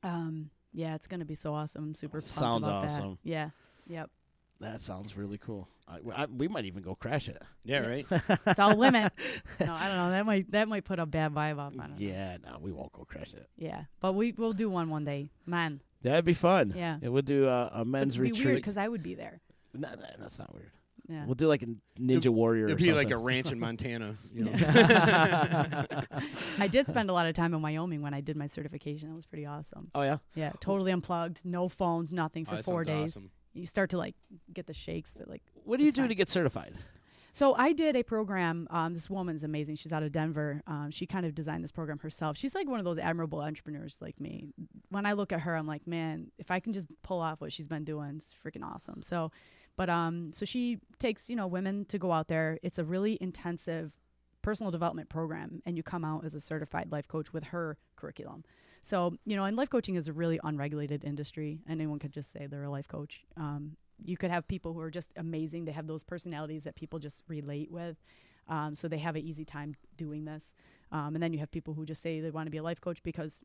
Um, 0.03 0.49
yeah, 0.73 0.95
it's 0.95 1.07
going 1.07 1.21
to 1.21 1.25
be 1.25 1.35
so 1.35 1.53
awesome. 1.53 1.83
I'm 1.83 1.95
super 1.95 2.19
pumped 2.19 2.27
Sounds 2.33 2.67
about 2.67 2.85
awesome. 2.85 3.09
that. 3.23 3.29
Yeah. 3.29 3.49
Yep. 3.87 4.09
that 4.59 4.81
sounds 4.81 5.15
really 5.15 5.37
cool. 5.37 5.67
I, 5.87 5.99
I, 6.23 6.25
we 6.25 6.47
might 6.47 6.65
even 6.65 6.81
go 6.81 6.95
crash 6.95 7.29
it. 7.29 7.39
Yeah, 7.63 7.79
right. 7.79 8.07
It's 8.47 8.59
all 8.59 8.75
women. 8.75 9.09
no, 9.59 9.73
I 9.73 9.87
don't 9.87 9.97
know. 9.97 10.09
That 10.11 10.25
might 10.25 10.51
that 10.51 10.67
might 10.67 10.83
put 10.83 10.97
a 10.99 11.05
bad 11.05 11.33
vibe 11.33 11.59
off. 11.59 11.73
I 11.77 11.87
don't 11.87 11.99
know. 11.99 12.05
Yeah, 12.05 12.37
no, 12.43 12.57
we 12.59 12.71
won't 12.71 12.91
go 12.91 13.05
crash 13.05 13.33
it. 13.35 13.47
Yeah. 13.57 13.83
But 13.99 14.13
we 14.13 14.31
we'll 14.31 14.53
do 14.53 14.69
one 14.69 14.89
one 14.89 15.05
day. 15.05 15.29
Man. 15.45 15.81
That'd 16.01 16.25
be 16.25 16.33
fun. 16.33 16.73
Yeah. 16.75 16.97
it 17.01 17.09
would 17.09 17.25
do 17.25 17.47
a 17.47 17.71
But 17.75 17.87
men's 17.87 18.15
it'd 18.15 18.23
be 18.23 18.31
weird 18.31 18.45
retreat. 18.45 18.63
cuz 18.63 18.77
I 18.77 18.87
would 18.87 19.03
be 19.03 19.13
there. 19.15 19.41
No, 19.73 19.89
no, 19.89 20.05
that's 20.19 20.39
not 20.39 20.53
weird. 20.53 20.71
Yeah. 21.07 21.25
We'll 21.25 21.35
do 21.35 21.47
like 21.47 21.61
a 21.61 21.67
Ninja 21.99 22.29
Warrior. 22.29 22.65
It'd 22.65 22.77
or 22.77 22.83
be 22.83 22.91
like 22.91 23.11
a 23.11 23.17
ranch 23.17 23.51
in 23.51 23.59
Montana. 23.59 24.17
You 24.33 24.45
know? 24.45 24.53
I 26.59 26.67
did 26.67 26.87
spend 26.87 27.09
a 27.09 27.13
lot 27.13 27.27
of 27.27 27.35
time 27.35 27.53
in 27.53 27.61
Wyoming 27.61 28.01
when 28.01 28.13
I 28.13 28.21
did 28.21 28.35
my 28.35 28.47
certification. 28.47 29.09
That 29.09 29.15
was 29.15 29.25
pretty 29.25 29.45
awesome. 29.45 29.91
oh 29.93 30.01
yeah, 30.01 30.17
Yeah, 30.33 30.51
totally 30.59 30.91
unplugged, 30.91 31.41
no 31.43 31.69
phones, 31.69 32.11
nothing 32.11 32.45
Oh, 32.47 32.51
for 32.51 32.55
that 32.57 32.65
4 32.65 32.83
days. 32.83 33.11
awesome. 33.11 33.29
You 33.55 33.65
start 33.65 33.89
to 33.91 33.97
like 33.97 34.15
get 34.53 34.67
the 34.67 34.73
shakes, 34.73 35.13
but 35.17 35.27
like 35.27 35.41
what 35.63 35.77
do 35.77 35.85
you 35.85 35.91
do 35.91 36.01
fine. 36.01 36.09
to 36.09 36.15
get 36.15 36.29
certified? 36.29 36.73
So 37.35 37.53
I 37.53 37.73
did 37.73 37.97
a 37.97 38.03
program. 38.03 38.65
Um, 38.69 38.93
this 38.93 39.09
woman's 39.09 39.43
amazing. 39.43 39.75
She's 39.75 39.91
out 39.91 40.03
of 40.03 40.13
Denver. 40.13 40.61
Um, 40.67 40.89
she 40.89 41.05
kind 41.05 41.25
of 41.25 41.35
designed 41.35 41.65
this 41.65 41.71
program 41.71 41.99
herself. 41.99 42.37
She's 42.37 42.55
like 42.55 42.65
one 42.65 42.79
of 42.79 42.85
those 42.85 42.97
admirable 42.97 43.41
entrepreneurs 43.41 43.97
like 43.99 44.21
me. 44.21 44.47
When 44.87 45.05
I 45.05 45.11
look 45.11 45.33
at 45.33 45.41
her, 45.41 45.53
I'm 45.53 45.67
like, 45.67 45.85
man, 45.85 46.31
if 46.37 46.49
I 46.49 46.61
can 46.61 46.71
just 46.71 46.87
pull 47.03 47.19
off 47.19 47.41
what 47.41 47.51
she's 47.51 47.67
been 47.67 47.83
doing, 47.83 48.15
it's 48.15 48.33
freaking 48.45 48.63
awesome. 48.63 49.01
So, 49.01 49.31
but 49.75 49.89
um, 49.89 50.31
so 50.31 50.45
she 50.45 50.79
takes 50.97 51.29
you 51.29 51.35
know 51.35 51.45
women 51.45 51.83
to 51.89 51.97
go 51.97 52.13
out 52.13 52.29
there. 52.29 52.57
It's 52.63 52.79
a 52.79 52.85
really 52.85 53.17
intensive 53.19 53.91
personal 54.41 54.71
development 54.71 55.09
program, 55.09 55.61
and 55.65 55.75
you 55.75 55.83
come 55.83 56.05
out 56.05 56.23
as 56.23 56.35
a 56.35 56.39
certified 56.39 56.89
life 56.89 57.07
coach 57.09 57.33
with 57.33 57.45
her 57.45 57.77
curriculum. 57.97 58.45
So 58.85 59.17
you 59.25 59.35
know, 59.35 59.45
and 59.45 59.57
life 59.57 59.71
coaching 59.71 59.95
is 59.95 60.07
a 60.07 60.13
really 60.13 60.39
unregulated 60.43 61.03
industry. 61.03 61.59
Anyone 61.67 61.97
could 61.97 62.11
just 62.11 62.31
say 62.31 62.45
they're 62.45 62.65
a 62.65 62.69
life 62.69 62.87
coach. 62.87 63.21
Um, 63.35 63.77
you 64.03 64.15
could 64.15 64.29
have 64.29 64.47
people 64.47 64.73
who 64.73 64.79
are 64.79 64.91
just 64.91 65.09
amazing. 65.17 65.65
They 65.65 65.71
have 65.71 65.87
those 65.87 66.03
personalities 66.03 66.65
that 66.65 66.75
people 66.75 66.99
just 66.99 67.23
relate 67.27 67.71
with. 67.71 67.97
Um, 68.47 68.75
so 68.75 68.87
they 68.87 68.99
have 68.99 69.15
an 69.15 69.23
easy 69.23 69.43
time 69.43 69.73
doing 69.97 70.25
this. 70.25 70.53
Um, 70.91 71.15
and 71.15 71.23
then 71.23 71.33
you 71.33 71.39
have 71.39 71.49
people 71.49 71.73
who 71.73 71.83
just 71.83 71.99
say 71.99 72.19
they 72.19 72.29
want 72.29 72.45
to 72.45 72.51
be 72.51 72.59
a 72.59 72.63
life 72.63 72.79
coach 72.79 73.01
because 73.01 73.41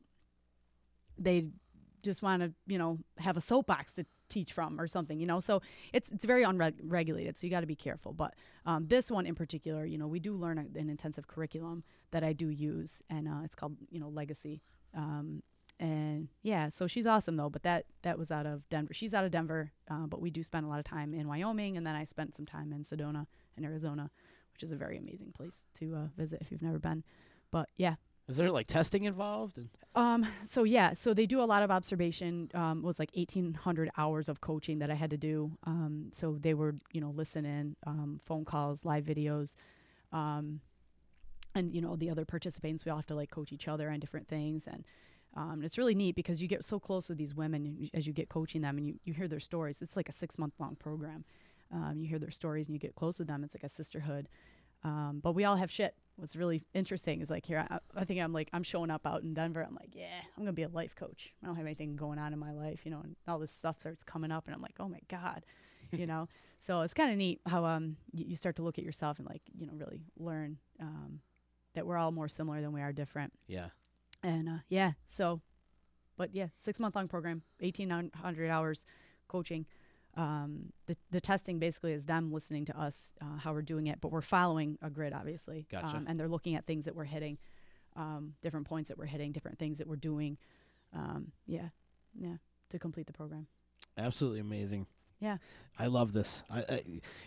they 1.16 1.49
just 2.03 2.20
want 2.20 2.43
to, 2.43 2.53
you 2.66 2.76
know, 2.76 2.99
have 3.16 3.38
a 3.38 3.41
soapbox 3.41 3.95
to 3.95 4.05
teach 4.28 4.53
from 4.53 4.78
or 4.78 4.88
something, 4.88 5.18
you 5.18 5.26
know. 5.26 5.41
So 5.41 5.62
it's 5.95 6.11
it's 6.11 6.26
very 6.26 6.43
unregulated. 6.43 7.38
So 7.38 7.47
you 7.47 7.51
got 7.51 7.61
to 7.61 7.66
be 7.66 7.76
careful. 7.76 8.12
But 8.12 8.34
um, 8.66 8.88
this 8.88 9.11
one 9.11 9.24
in 9.24 9.34
particular, 9.34 9.86
you 9.86 9.97
know, 9.97 10.07
we 10.07 10.20
do 10.20 10.34
learn 10.36 10.59
a, 10.59 10.78
an 10.78 10.91
intensive 10.91 11.26
curriculum 11.28 11.82
that 12.11 12.22
I 12.22 12.34
do 12.34 12.51
use, 12.51 13.01
and 13.09 13.26
uh, 13.26 13.41
it's 13.43 13.55
called, 13.55 13.78
you 13.91 14.01
know, 14.01 14.11
Legacy. 14.11 14.61
Um, 14.95 15.43
and 15.78 16.28
yeah, 16.43 16.68
so 16.68 16.86
she's 16.86 17.07
awesome 17.07 17.36
though. 17.36 17.49
But 17.49 17.62
that 17.62 17.86
that 18.03 18.18
was 18.18 18.30
out 18.30 18.47
of 18.47 18.68
Denver. 18.68 18.93
She's 18.93 19.14
out 19.14 19.24
of 19.24 19.30
Denver, 19.30 19.72
uh, 19.91 20.07
but 20.07 20.20
we 20.20 20.30
do 20.30 20.43
spend 20.43 20.66
a 20.66 20.68
lot 20.68 20.78
of 20.78 20.84
time 20.84 21.14
in 21.14 21.26
Wyoming, 21.26 21.76
and 21.76 21.86
then 21.86 21.95
I 21.95 22.05
spent 22.05 22.36
some 22.36 22.47
time 22.47 22.72
in 22.72 22.84
Sedona 22.84 23.26
in 23.57 23.64
Arizona, 23.64 24.11
which 24.53 24.62
is 24.62 24.72
a 24.72 24.76
very 24.76 24.99
amazing 24.99 25.32
place 25.32 25.64
to 25.78 25.95
uh, 25.95 26.07
visit 26.16 26.43
if 26.43 26.51
you've 26.51 26.62
never 26.62 26.78
been. 26.78 27.03
But 27.51 27.68
yeah, 27.76 27.95
Is 28.30 28.36
there 28.36 28.51
like 28.53 28.68
testing 28.68 29.05
involved? 29.05 29.59
And 29.59 29.68
um, 29.97 30.26
so 30.45 30.62
yeah, 30.62 30.95
so 30.95 31.12
they 31.12 31.26
do 31.26 31.43
a 31.43 31.45
lot 31.45 31.64
of 31.64 31.70
observation. 31.72 32.49
Um, 32.55 32.78
it 32.78 32.84
was 32.84 33.01
like 33.01 33.11
eighteen 33.14 33.55
hundred 33.55 33.91
hours 33.97 34.28
of 34.28 34.41
coaching 34.41 34.78
that 34.78 34.91
I 34.91 34.95
had 34.95 35.11
to 35.11 35.16
do. 35.16 35.59
Um, 35.64 36.11
so 36.12 36.38
they 36.41 36.55
were, 36.55 36.76
you 36.93 37.01
know, 37.01 37.11
listen 37.11 37.45
in, 37.45 37.74
um, 37.86 38.20
phone 38.24 38.45
calls, 38.45 38.84
live 38.84 39.05
videos, 39.05 39.57
um, 40.12 40.61
and 41.55 41.74
you 41.74 41.80
know 41.80 41.96
the 41.96 42.11
other 42.11 42.24
participants. 42.24 42.84
We 42.84 42.90
all 42.90 42.98
have 42.98 43.07
to 43.07 43.14
like 43.14 43.30
coach 43.30 43.53
each 43.53 43.68
other 43.68 43.90
on 43.90 44.01
different 44.01 44.28
things, 44.28 44.66
and 44.66 44.84
um, 45.36 45.62
it's 45.62 45.78
really 45.78 45.94
neat 45.94 46.16
because 46.16 46.42
you 46.42 46.48
get 46.48 46.64
so 46.64 46.78
close 46.78 47.09
with 47.09 47.18
these 47.18 47.34
women 47.34 47.88
as 47.94 48.07
you 48.07 48.12
get 48.12 48.28
coaching 48.28 48.62
them, 48.62 48.78
and 48.78 48.86
you 48.86 49.01
you 49.05 49.12
hear 49.12 49.28
their 49.28 49.40
stories. 49.40 49.82
It's 49.82 49.96
like 49.96 50.09
a 50.09 50.12
six 50.12 50.38
month 50.38 50.55
long 50.59 50.76
program. 50.76 51.24
Um, 51.72 52.01
you 52.01 52.09
hear 52.09 52.18
their 52.18 52.30
stories 52.30 52.66
and 52.66 52.74
you 52.74 52.80
get 52.80 52.94
close 52.94 53.18
with 53.18 53.28
them. 53.28 53.44
It's 53.44 53.55
like 53.55 53.64
a 53.64 53.68
sisterhood. 53.68 54.28
Um, 54.82 55.20
but 55.22 55.32
we 55.32 55.44
all 55.44 55.57
have 55.57 55.70
shit. 55.70 55.94
What's 56.16 56.36
really 56.36 56.62
interesting 56.74 57.20
is 57.20 57.30
like 57.30 57.46
here, 57.46 57.66
I, 57.70 57.78
I 57.96 58.05
think 58.05 58.20
I'm 58.20 58.32
like, 58.32 58.48
I'm 58.53 58.62
showing 58.62 58.90
up 58.90 59.07
out 59.07 59.22
in 59.22 59.34
Denver. 59.34 59.64
I'm 59.66 59.74
like, 59.74 59.90
yeah, 59.94 60.20
I'm 60.36 60.42
going 60.42 60.46
to 60.46 60.53
be 60.53 60.62
a 60.62 60.68
life 60.68 60.94
coach. 60.94 61.32
I 61.42 61.46
don't 61.46 61.57
have 61.57 61.66
anything 61.66 61.96
going 61.96 62.18
on 62.18 62.32
in 62.32 62.38
my 62.38 62.53
life, 62.53 62.80
you 62.84 62.90
know, 62.90 63.01
and 63.03 63.16
all 63.28 63.38
this 63.38 63.53
stuff 63.53 63.80
starts 63.80 64.03
coming 64.03 64.32
up. 64.32 64.46
And 64.46 64.55
I'm 64.55 64.62
like, 64.62 64.76
oh 64.80 64.88
my 64.88 65.01
God, 65.09 65.44
you 65.92 66.07
know? 66.07 66.28
So 66.59 66.82
it's 66.82 66.94
kind 66.94 67.11
of 67.11 67.16
neat 67.16 67.40
how 67.46 67.64
um, 67.64 67.96
you, 68.12 68.26
you 68.28 68.36
start 68.36 68.57
to 68.57 68.62
look 68.62 68.78
at 68.78 68.84
yourself 68.84 69.18
and 69.18 69.28
like, 69.28 69.42
you 69.57 69.66
know, 69.66 69.72
really 69.74 70.03
learn 70.18 70.59
um, 70.80 71.20
that 71.75 71.87
we're 71.87 71.97
all 71.97 72.12
more 72.12 72.29
similar 72.29 72.61
than 72.61 72.73
we 72.73 72.81
are 72.81 72.93
different. 72.93 73.33
yeah, 73.47 73.68
And 74.23 74.49
uh, 74.49 74.59
yeah, 74.68 74.93
so, 75.07 75.41
but 76.16 76.35
yeah, 76.35 76.49
six 76.59 76.79
month 76.81 76.97
long 76.97 77.09
program, 77.09 77.43
1,800 77.61 78.51
hours 78.51 78.85
coaching. 79.29 79.66
Um, 80.16 80.73
the, 80.87 80.97
the 81.12 81.21
testing 81.21 81.61
basically 81.61 81.93
is 81.93 82.05
them 82.05 82.33
listening 82.33 82.64
to 82.66 82.79
us, 82.79 83.12
uh, 83.21 83.39
how 83.39 83.53
we're 83.53 83.62
doing 83.62 83.87
it, 83.87 84.01
but 84.01 84.11
we're 84.11 84.21
following 84.23 84.77
a 84.83 84.91
grid, 84.91 85.12
obviously. 85.12 85.66
Gotcha. 85.71 85.97
Um, 85.97 86.07
and 86.09 86.18
they're 86.18 86.29
looking 86.29 86.57
at 86.57 86.66
things 86.66 86.87
that 86.87 86.97
we're 86.97 87.05
hitting, 87.05 87.39
um, 87.97 88.35
different 88.43 88.66
points 88.66 88.89
that 88.89 88.99
we're 88.99 89.07
hitting, 89.07 89.31
different 89.31 89.59
things 89.59 89.79
that 89.79 89.87
we're 89.87 89.97
doing. 89.97 90.37
Um, 90.93 91.31
yeah, 91.47 91.68
yeah, 92.18 92.37
to 92.71 92.79
complete 92.81 93.07
the 93.07 93.12
program. 93.12 93.47
absolutely 93.97 94.41
amazing. 94.41 94.87
Yeah. 95.21 95.37
I 95.79 95.87
love 95.87 96.12
this. 96.12 96.43
I, 96.51 96.59
I 96.61 96.83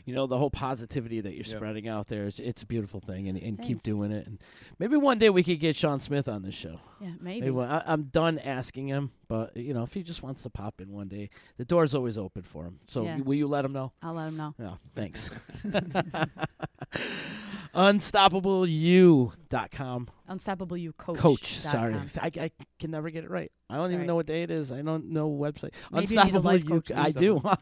you 0.06 0.14
know, 0.14 0.28
the 0.28 0.38
whole 0.38 0.50
positivity 0.52 1.22
that 1.22 1.32
you're 1.34 1.46
Yep. 1.46 1.56
spreading 1.58 1.88
out 1.88 2.08
there 2.08 2.28
is 2.28 2.40
it's 2.40 2.62
a 2.62 2.66
beautiful 2.68 3.00
thing, 3.00 3.28
and, 3.28 3.38
and 3.38 3.60
keep 3.62 3.82
doing 3.82 4.12
it. 4.12 4.28
And 4.28 4.38
maybe 4.78 4.96
one 4.96 5.18
day 5.18 5.30
we 5.32 5.44
could 5.44 5.60
get 5.60 5.76
Sean 5.76 6.00
Smith 6.00 6.28
on 6.28 6.44
this 6.44 6.54
show. 6.54 6.80
Yeah, 7.02 7.12
maybe. 7.20 7.40
Maybe 7.42 7.52
one- 7.52 7.70
I, 7.70 7.82
I'm 7.86 8.04
done 8.04 8.38
asking 8.40 8.88
him, 8.90 9.12
but 9.28 9.58
you 9.58 9.74
know, 9.74 9.82
if 9.84 9.94
he 9.94 10.04
just 10.04 10.22
wants 10.22 10.44
to 10.44 10.50
pop 10.52 10.82
in 10.82 10.92
one 10.92 11.08
day, 11.08 11.30
the 11.58 11.66
door's 11.66 11.96
always 11.96 12.18
open 12.18 12.44
for 12.44 12.66
him. 12.66 12.80
So 12.88 13.06
Yeah. 13.06 13.18
will 13.22 13.34
you 13.36 13.48
let 13.48 13.66
him 13.66 13.74
know? 13.74 13.92
I'll 14.04 14.14
let 14.14 14.28
him 14.28 14.38
know. 14.38 14.54
Yeah, 14.60 14.76
thanks. 14.94 15.30
UnstoppableU.com. 17.74 20.08
Unstoppable 20.28 20.78
You 20.78 20.94
Coach. 20.94 21.18
Coach. 21.18 21.60
Sorry. 21.60 21.96
I, 22.22 22.32
I 22.40 22.52
can 22.80 22.92
never 22.92 23.10
get 23.10 23.24
it 23.24 23.30
right. 23.30 23.52
I 23.70 23.78
don't 23.78 23.92
even 23.92 24.06
know 24.06 24.16
what 24.16 24.26
day 24.26 24.44
it 24.44 24.52
is. 24.52 24.72
I 24.72 24.82
don't 24.82 25.12
know 25.12 25.30
website. 25.30 25.72
Maybe 25.92 26.14
you 26.14 26.24
need 26.24 26.36
a 26.36 26.40
life 26.40 26.64
U- 26.64 26.70
coach 26.70 26.92
I 26.96 27.12
do. 27.12 27.42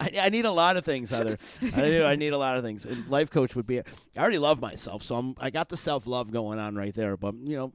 I, 0.00 0.12
I 0.22 0.28
need 0.30 0.44
a 0.44 0.50
lot 0.50 0.76
of 0.76 0.84
things, 0.84 1.10
Heather. 1.10 1.38
I 1.62 1.80
do. 1.82 2.04
I 2.04 2.16
need 2.16 2.32
a 2.32 2.38
lot 2.38 2.56
of 2.56 2.64
things. 2.64 2.84
And 2.84 3.08
life 3.08 3.30
coach 3.30 3.54
would 3.56 3.66
be. 3.66 3.80
I 3.80 3.84
already 4.18 4.38
love 4.38 4.60
myself, 4.60 5.02
so 5.02 5.16
I'm. 5.16 5.34
I 5.38 5.50
got 5.50 5.68
the 5.68 5.76
self 5.76 6.06
love 6.06 6.30
going 6.32 6.58
on 6.58 6.74
right 6.74 6.94
there. 6.94 7.16
But 7.16 7.34
you 7.44 7.56
know, 7.56 7.72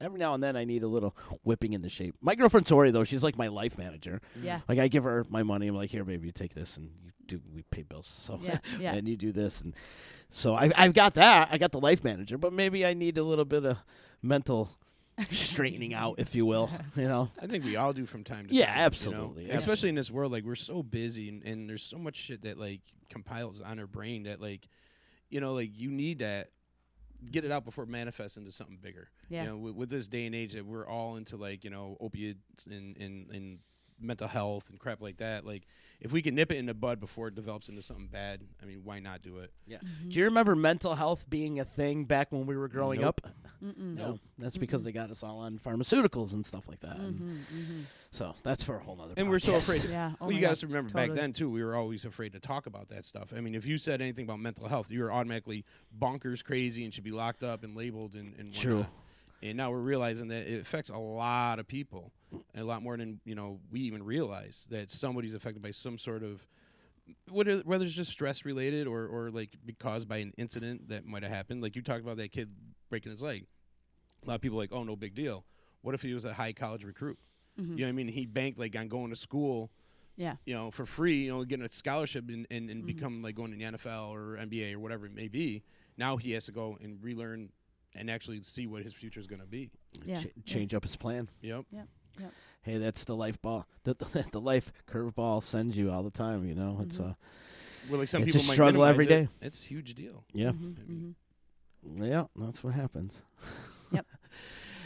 every 0.00 0.18
now 0.18 0.34
and 0.34 0.42
then 0.42 0.56
I 0.56 0.64
need 0.64 0.82
a 0.82 0.88
little 0.88 1.16
whipping 1.44 1.72
into 1.72 1.88
shape. 1.88 2.14
My 2.20 2.34
girlfriend 2.34 2.66
Tori, 2.66 2.90
though, 2.90 3.04
she's 3.04 3.22
like 3.22 3.36
my 3.36 3.48
life 3.48 3.76
manager. 3.78 4.20
Yeah. 4.42 4.60
Like 4.68 4.78
I 4.78 4.88
give 4.88 5.04
her 5.04 5.24
my 5.28 5.42
money. 5.42 5.66
I'm 5.68 5.76
like, 5.76 5.90
here, 5.90 6.04
baby, 6.04 6.26
you 6.26 6.32
take 6.32 6.54
this, 6.54 6.76
and 6.76 6.90
you 7.04 7.10
do. 7.26 7.40
We 7.54 7.62
pay 7.62 7.82
bills, 7.82 8.06
so 8.08 8.38
Yeah, 8.42 8.58
yeah. 8.80 8.94
and 8.94 9.08
you 9.08 9.16
do 9.16 9.32
this, 9.32 9.60
and 9.60 9.74
so 10.30 10.54
I, 10.54 10.70
I've 10.76 10.94
got 10.94 11.14
that. 11.14 11.48
I 11.50 11.58
got 11.58 11.72
the 11.72 11.80
life 11.80 12.04
manager, 12.04 12.38
but 12.38 12.52
maybe 12.52 12.84
I 12.84 12.94
need 12.94 13.18
a 13.18 13.22
little 13.22 13.44
bit 13.44 13.64
of 13.64 13.78
mental 14.22 14.70
straightening 15.30 15.94
out, 15.94 16.16
if 16.18 16.34
you 16.34 16.46
will. 16.46 16.70
You 16.96 17.04
know, 17.08 17.28
I 17.40 17.46
think 17.46 17.64
we 17.64 17.76
all 17.76 17.92
do 17.92 18.06
from 18.06 18.24
time 18.24 18.46
to 18.48 18.54
Yeah, 18.54 18.66
time. 18.66 18.74
you 18.74 18.80
know? 18.80 18.86
absolutely, 18.86 19.50
Especially 19.50 19.88
in 19.88 19.94
this 19.94 20.10
world, 20.10 20.32
like 20.32 20.44
we're 20.44 20.54
so 20.56 20.82
busy, 20.82 21.28
and, 21.28 21.42
and 21.44 21.68
there's 21.70 21.82
so 21.82 21.98
much 21.98 22.16
shit 22.16 22.42
that 22.42 22.58
like 22.58 22.80
compiles 23.08 23.60
on 23.60 23.78
our 23.78 23.86
brain 23.86 24.24
that 24.24 24.40
like, 24.40 24.68
you 25.30 25.40
know, 25.40 25.54
like 25.54 25.70
you 25.78 25.90
need 25.90 26.18
that 26.20 26.48
get 27.30 27.44
it 27.44 27.50
out 27.50 27.64
before 27.64 27.84
it 27.84 27.90
manifests 27.90 28.36
into 28.36 28.50
something 28.52 28.78
bigger. 28.80 29.08
Yeah. 29.28 29.44
You 29.44 29.48
know, 29.50 29.56
with, 29.56 29.74
with 29.74 29.90
this 29.90 30.08
day 30.08 30.26
and 30.26 30.34
age 30.34 30.54
that 30.54 30.64
we're 30.66 30.86
all 30.86 31.16
into 31.16 31.36
like 31.36 31.64
you 31.64 31.70
know 31.70 31.96
opiates 32.00 32.66
and 32.66 32.96
and 32.96 33.30
and 33.30 33.58
mental 34.00 34.28
health 34.28 34.70
and 34.70 34.78
crap 34.78 35.00
like 35.00 35.16
that. 35.16 35.44
Like, 35.44 35.64
if 36.00 36.12
we 36.12 36.22
can 36.22 36.34
nip 36.34 36.52
it 36.52 36.56
in 36.56 36.66
the 36.66 36.74
bud 36.74 37.00
before 37.00 37.28
it 37.28 37.34
develops 37.34 37.68
into 37.68 37.82
something 37.82 38.06
bad, 38.06 38.40
I 38.62 38.66
mean, 38.66 38.82
why 38.84 39.00
not 39.00 39.22
do 39.22 39.38
it? 39.38 39.52
Yeah. 39.66 39.78
Mm-hmm. 39.78 40.08
Do 40.10 40.18
you 40.18 40.24
remember 40.26 40.54
mental 40.54 40.94
health 40.94 41.28
being 41.28 41.60
a 41.60 41.64
thing 41.64 42.04
back 42.04 42.30
when 42.30 42.46
we 42.46 42.56
were 42.56 42.68
growing 42.68 43.00
Nope. 43.00 43.20
up? 43.24 43.34
No. 43.60 44.18
That's 44.38 44.56
because 44.56 44.84
they 44.84 44.92
got 44.92 45.10
us 45.10 45.22
all 45.22 45.40
on 45.40 45.58
pharmaceuticals 45.58 46.32
and 46.32 46.46
stuff 46.46 46.68
like 46.68 46.80
that. 46.80 46.96
And 46.96 47.14
mm-hmm, 47.14 47.60
mm-hmm. 47.60 47.80
So 48.10 48.34
that's 48.42 48.64
for 48.64 48.76
a 48.76 48.82
whole 48.82 48.98
other 49.00 49.14
And 49.16 49.28
we're 49.28 49.38
so 49.38 49.52
podcast. 49.52 49.76
afraid. 49.76 49.90
Yeah. 49.90 50.12
Oh 50.20 50.26
well, 50.26 50.30
you 50.32 50.36
my 50.40 50.48
got 50.48 50.56
to 50.56 50.66
remember 50.66 50.90
Totally. 50.90 51.08
back 51.08 51.16
then 51.16 51.32
too. 51.32 51.50
We 51.50 51.62
were 51.62 51.76
always 51.76 52.04
afraid 52.04 52.32
to 52.32 52.40
talk 52.40 52.66
about 52.66 52.88
that 52.88 53.04
stuff. 53.04 53.34
I 53.36 53.40
mean, 53.40 53.54
if 53.54 53.66
you 53.66 53.76
said 53.78 54.00
anything 54.00 54.24
about 54.24 54.40
mental 54.40 54.66
health, 54.66 54.90
you 54.90 55.02
were 55.02 55.12
automatically 55.12 55.64
bonkers, 55.98 56.42
crazy, 56.42 56.84
and 56.84 56.92
should 56.94 57.04
be 57.04 57.10
locked 57.10 57.42
up 57.42 57.64
and 57.64 57.76
labeled 57.76 58.14
and, 58.14 58.34
and 58.38 58.52
True. 58.54 58.86
And 59.42 59.56
now 59.56 59.70
we're 59.70 59.78
realizing 59.78 60.28
that 60.28 60.48
it 60.48 60.60
affects 60.60 60.90
a 60.90 60.98
lot 60.98 61.58
of 61.60 61.68
people, 61.68 62.12
a 62.56 62.62
lot 62.64 62.82
more 62.82 62.96
than 62.96 63.20
you 63.24 63.34
know 63.34 63.60
we 63.70 63.80
even 63.80 64.02
realize 64.02 64.66
that 64.70 64.90
somebody's 64.90 65.34
affected 65.34 65.62
by 65.62 65.70
some 65.70 65.98
sort 65.98 66.22
of 66.22 66.46
whether 67.30 67.58
whether 67.58 67.84
it's 67.84 67.94
just 67.94 68.10
stress 68.10 68.44
related 68.44 68.86
or 68.86 69.06
or 69.06 69.30
like 69.30 69.50
be 69.64 69.74
caused 69.74 70.08
by 70.08 70.16
an 70.18 70.32
incident 70.38 70.88
that 70.88 71.04
might 71.06 71.22
have 71.22 71.30
happened. 71.32 71.62
Like 71.62 71.76
you 71.76 71.82
talked 71.82 72.02
about 72.02 72.16
that 72.16 72.32
kid 72.32 72.50
breaking 72.90 73.12
his 73.12 73.22
leg. 73.22 73.46
A 74.24 74.28
lot 74.28 74.34
of 74.36 74.40
people 74.40 74.58
are 74.58 74.62
like, 74.62 74.72
oh, 74.72 74.82
no 74.82 74.96
big 74.96 75.14
deal. 75.14 75.44
What 75.82 75.94
if 75.94 76.02
he 76.02 76.12
was 76.14 76.24
a 76.24 76.32
high 76.34 76.52
college 76.52 76.82
recruit? 76.84 77.18
You 77.58 77.64
know 77.64 77.84
what 77.84 77.88
I 77.88 77.92
mean? 77.92 78.08
He 78.08 78.24
banked 78.26 78.58
like 78.58 78.76
on 78.76 78.88
going 78.88 79.10
to 79.10 79.16
school 79.16 79.70
Yeah. 80.16 80.36
you 80.46 80.54
know, 80.54 80.70
for 80.70 80.86
free, 80.86 81.24
you 81.24 81.32
know, 81.32 81.44
getting 81.44 81.64
a 81.66 81.70
scholarship 81.72 82.28
and, 82.28 82.46
and, 82.50 82.64
Mm-hmm. 82.68 82.70
and 82.70 82.86
become 82.86 83.22
like 83.22 83.34
going 83.34 83.50
to 83.52 83.56
the 83.58 83.64
NFL 83.64 84.10
or 84.10 84.36
NBA 84.40 84.74
or 84.74 84.78
whatever 84.78 85.06
it 85.06 85.14
may 85.14 85.28
be. 85.28 85.62
Now 85.96 86.16
he 86.16 86.32
has 86.32 86.46
to 86.46 86.52
go 86.52 86.78
and 86.80 87.02
relearn 87.02 87.50
and 87.94 88.10
actually 88.10 88.42
see 88.42 88.66
what 88.66 88.84
his 88.84 88.92
future 88.92 89.18
is 89.18 89.26
going 89.26 89.40
to 89.40 89.46
be. 89.46 89.70
Yeah. 90.04 90.20
Ch- 90.20 90.28
change 90.44 90.72
up 90.74 90.84
his 90.84 90.94
plan. 90.96 91.28
Yep. 91.40 91.64
Yep. 91.72 91.88
Yep. 92.20 92.32
Hey, 92.62 92.78
that's 92.78 93.04
the 93.04 93.16
life 93.16 93.40
ball. 93.42 93.66
The, 93.84 93.94
the, 93.94 94.24
the 94.32 94.40
life 94.40 94.72
curveball 94.86 95.42
sends 95.42 95.76
you 95.76 95.90
all 95.90 96.02
the 96.02 96.10
time. 96.10 96.44
You 96.46 96.54
know, 96.54 96.78
it's 96.82 96.96
Mm-hmm. 96.98 97.10
uh, 97.10 97.14
Well, 97.90 97.98
like 98.00 98.08
some 98.08 98.22
It's 98.22 98.34
a 98.34 98.38
people 98.38 98.46
might 98.48 98.54
struggle 98.54 98.80
minimize 98.82 98.90
every 98.94 99.04
it. 99.06 99.08
day. 99.08 99.28
It's 99.40 99.64
a 99.64 99.66
huge 99.66 99.94
deal. 99.94 100.24
yeah, 100.32 100.50
Mm-hmm. 100.50 100.72
I 100.78 100.92
mean, 102.00 102.10
yeah. 102.10 102.24
That's 102.36 102.62
what 102.62 102.74
happens. 102.74 103.22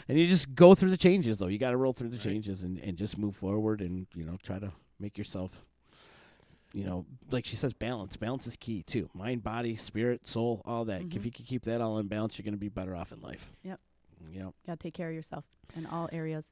And 0.09 0.19
you 0.19 0.25
just 0.27 0.53
go 0.55 0.75
through 0.75 0.89
the 0.89 0.97
changes, 0.97 1.37
though. 1.37 1.47
You 1.47 1.57
got 1.57 1.71
to 1.71 1.77
roll 1.77 1.93
through 1.93 2.09
the 2.09 2.17
Right. 2.17 2.23
changes 2.23 2.63
and, 2.63 2.77
and 2.79 2.97
just 2.97 3.17
move 3.17 3.35
forward, 3.35 3.81
and 3.81 4.05
you 4.15 4.25
know, 4.25 4.37
try 4.43 4.59
to 4.59 4.71
make 4.99 5.17
yourself. 5.17 5.65
You 6.73 6.83
know, 6.85 7.05
like 7.29 7.45
she 7.45 7.55
says, 7.55 7.73
balance. 7.73 8.17
Balance 8.17 8.47
is 8.47 8.55
key 8.55 8.81
too. 8.81 9.07
Mind, 9.13 9.43
body, 9.43 9.75
spirit, 9.75 10.27
soul, 10.27 10.61
all 10.65 10.85
that. 10.85 11.01
If 11.01 11.07
Mhm. 11.21 11.25
you 11.25 11.31
can 11.31 11.45
keep 11.45 11.63
that 11.65 11.81
all 11.81 11.99
in 11.99 12.07
balance, 12.07 12.37
you're 12.37 12.43
going 12.43 12.55
to 12.55 12.59
be 12.59 12.67
better 12.69 12.95
off 12.95 13.11
in 13.11 13.21
life. 13.21 13.53
Yep. 13.63 13.79
Yep. 14.31 14.53
Got 14.65 14.79
to 14.79 14.83
take 14.83 14.93
care 14.95 15.09
of 15.09 15.15
yourself 15.15 15.45
in 15.75 15.85
all 15.85 16.09
areas. 16.11 16.51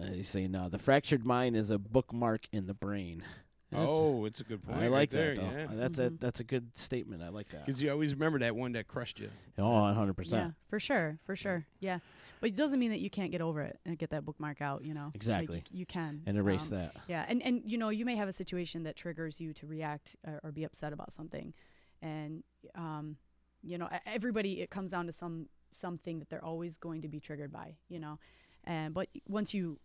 Uh, 0.00 0.06
you 0.12 0.24
say 0.24 0.48
no. 0.48 0.68
The 0.68 0.78
fractured 0.78 1.24
mind 1.24 1.54
is 1.56 1.70
a 1.70 1.78
bookmark 1.78 2.46
in 2.52 2.66
the 2.66 2.74
brain. 2.74 3.22
That's- 3.70 3.88
oh, 3.88 4.24
it's 4.24 4.40
a 4.40 4.44
good 4.44 4.62
point. 4.62 4.78
I 4.78 4.82
like 4.88 4.92
right 4.92 5.10
there, 5.10 5.34
that 5.34 5.40
though. 5.40 5.50
Yeah. 5.58 5.66
That's 5.74 5.98
a 5.98 6.10
Mhm. 6.10 6.20
that's 6.20 6.40
a 6.40 6.44
good 6.44 6.76
statement. 6.76 7.22
I 7.22 7.28
like 7.28 7.48
that. 7.50 7.64
Because 7.66 7.80
you 7.82 7.90
always 7.90 8.14
remember 8.14 8.38
that 8.40 8.56
one 8.56 8.72
that 8.72 8.88
crushed 8.88 9.20
you. 9.20 9.30
Oh, 9.58 9.70
100 9.84 10.10
Yeah, 10.10 10.14
percent. 10.14 10.54
for 10.68 10.80
sure, 10.80 11.18
for 11.24 11.36
sure. 11.36 11.66
Yeah, 11.78 12.00
but 12.40 12.50
it 12.50 12.56
doesn't 12.56 12.80
mean 12.80 12.90
that 12.90 13.00
you 13.00 13.10
can't 13.10 13.30
get 13.30 13.40
over 13.40 13.62
it 13.62 13.78
and 13.84 13.96
get 13.96 14.10
that 14.10 14.24
bookmark 14.24 14.60
out. 14.60 14.84
You 14.84 14.94
know, 14.94 15.06
Like, 15.06 15.14
Exactly. 15.16 15.64
you 15.70 15.86
can 15.86 16.22
And 16.26 16.36
erase 16.36 16.72
Um, 16.72 16.78
that. 16.78 16.96
Yeah, 17.08 17.24
and 17.28 17.40
and 17.42 17.62
you 17.64 17.78
know 17.78 17.90
you 17.90 18.04
may 18.04 18.16
have 18.16 18.28
a 18.28 18.32
situation 18.32 18.82
that 18.82 18.96
triggers 18.96 19.40
you 19.40 19.54
to 19.54 19.66
react 19.66 20.16
or, 20.26 20.40
or 20.42 20.52
be 20.52 20.64
upset 20.64 20.92
about 20.92 21.12
something, 21.12 21.54
and 22.02 22.42
um, 22.74 23.18
you 23.62 23.78
know 23.78 23.88
everybody 24.06 24.60
it 24.62 24.70
comes 24.70 24.90
down 24.90 25.06
to 25.06 25.12
some 25.12 25.48
something 25.70 26.18
that 26.18 26.28
they're 26.28 26.44
always 26.44 26.76
going 26.76 27.02
to 27.02 27.08
be 27.08 27.20
triggered 27.20 27.52
by. 27.52 27.76
You 27.88 28.00
know, 28.00 28.18
and 28.64 28.92
but 28.94 29.08
once 29.28 29.54
you 29.54 29.78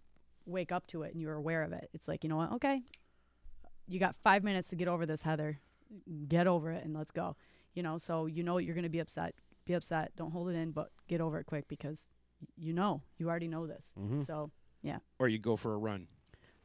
wake 0.48 0.72
up 0.72 0.86
to 0.88 1.02
it 1.04 1.12
and 1.12 1.22
you're 1.22 1.36
aware 1.36 1.62
of 1.64 1.72
it, 1.74 1.90
it's 1.94 2.08
like 2.08 2.24
you 2.24 2.30
know 2.30 2.38
what, 2.38 2.52
okay, 2.54 2.82
you 3.88 4.00
got 4.00 4.16
five 4.24 4.44
minutes 4.44 4.70
to 4.70 4.76
get 4.76 4.88
over 4.88 5.06
this, 5.06 5.22
Heather. 5.24 5.60
Get 6.28 6.48
over 6.48 6.72
it 6.72 6.84
and 6.84 6.96
let's 6.96 7.12
go. 7.12 7.36
You 7.74 7.84
know, 7.84 7.98
so 7.98 8.26
you 8.26 8.44
know 8.44 8.58
you're 8.58 8.74
going 8.76 8.84
to 8.84 8.90
be 8.90 9.00
upset. 9.00 9.36
Be 9.66 9.74
upset. 9.74 10.12
Don't 10.16 10.32
hold 10.32 10.50
it 10.50 10.56
in, 10.56 10.72
but 10.72 10.92
get 11.08 11.22
over 11.22 11.40
it 11.40 11.46
quick 11.46 11.68
because 11.68 12.10
you 12.58 12.74
know 12.74 13.02
you 13.18 13.30
already 13.30 13.48
know 13.48 13.68
this. 13.68 13.86
Mhm. 14.00 14.26
So 14.26 14.52
yeah. 14.82 14.98
Or 15.20 15.28
you 15.28 15.40
go 15.40 15.56
for 15.56 15.74
a 15.74 15.78
run. 15.78 16.08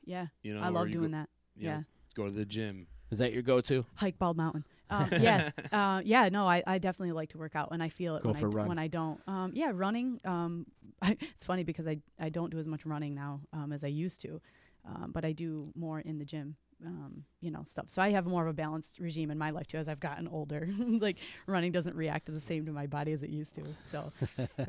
yeah, 0.05 0.27
You 0.43 0.55
know, 0.55 0.61
I 0.61 0.69
love 0.69 0.91
doing 0.91 1.11
go, 1.13 1.19
that. 1.19 1.29
you 1.57 1.69
know, 1.69 1.75
yeah. 1.77 1.83
Go 2.15 2.25
to 2.27 2.31
the 2.31 2.45
gym. 2.45 2.87
Is 3.11 3.19
that 3.19 3.33
your 3.33 3.43
go-to? 3.43 3.85
hike 3.97 4.19
Bald 4.19 4.37
Mountain. 4.37 4.65
Um, 4.91 5.09
yeah, 5.21 5.51
uh, 5.71 6.03
yeah. 6.05 6.29
No, 6.31 6.49
I, 6.49 6.65
I 6.67 6.79
definitely 6.79 7.13
like 7.13 7.29
to 7.29 7.39
work 7.39 7.55
out, 7.55 7.69
and 7.71 7.81
I 7.81 7.89
feel 7.91 8.17
it 8.17 8.25
Go 8.25 8.31
when 8.33 8.41
for 8.41 8.47
I 8.47 8.49
a 8.49 8.51
d- 8.51 8.57
run. 8.57 8.69
when 8.71 8.79
I 8.81 8.89
don't. 8.89 9.21
Um, 9.29 9.53
yeah, 9.55 9.71
running. 9.73 10.21
Um, 10.25 10.67
I, 11.01 11.13
it's 11.21 11.45
funny 11.45 11.63
because 11.63 11.87
I 11.87 11.99
I 12.19 12.29
don't 12.29 12.51
do 12.51 12.59
as 12.59 12.67
much 12.67 12.85
running 12.85 13.15
now 13.15 13.41
um, 13.53 13.73
as 13.73 13.85
I 13.85 13.87
used 13.87 14.21
to, 14.23 14.41
um, 14.85 15.13
but 15.15 15.25
I 15.25 15.31
do 15.31 15.71
more 15.77 16.01
in 16.01 16.19
the 16.19 16.25
gym. 16.25 16.57
Um, 16.87 17.25
you 17.43 17.51
know 17.51 17.63
stuff. 17.63 17.87
So 17.89 18.01
I 18.01 18.11
have 18.13 18.25
more 18.27 18.43
of 18.43 18.49
a 18.49 18.55
balanced 18.55 18.99
regime 19.01 19.31
in 19.31 19.37
my 19.37 19.51
life 19.51 19.67
too 19.67 19.77
as 19.77 19.87
I've 19.87 20.01
gotten 20.01 20.27
older. 20.29 20.67
like 20.79 21.19
running 21.47 21.73
doesn't 21.73 21.95
react 21.95 22.27
to 22.27 22.33
the 22.33 22.41
same 22.41 22.65
to 22.67 22.73
my 22.73 22.87
body 22.87 23.13
as 23.13 23.23
it 23.23 23.29
used 23.31 23.55
to. 23.57 23.63
So 23.93 24.11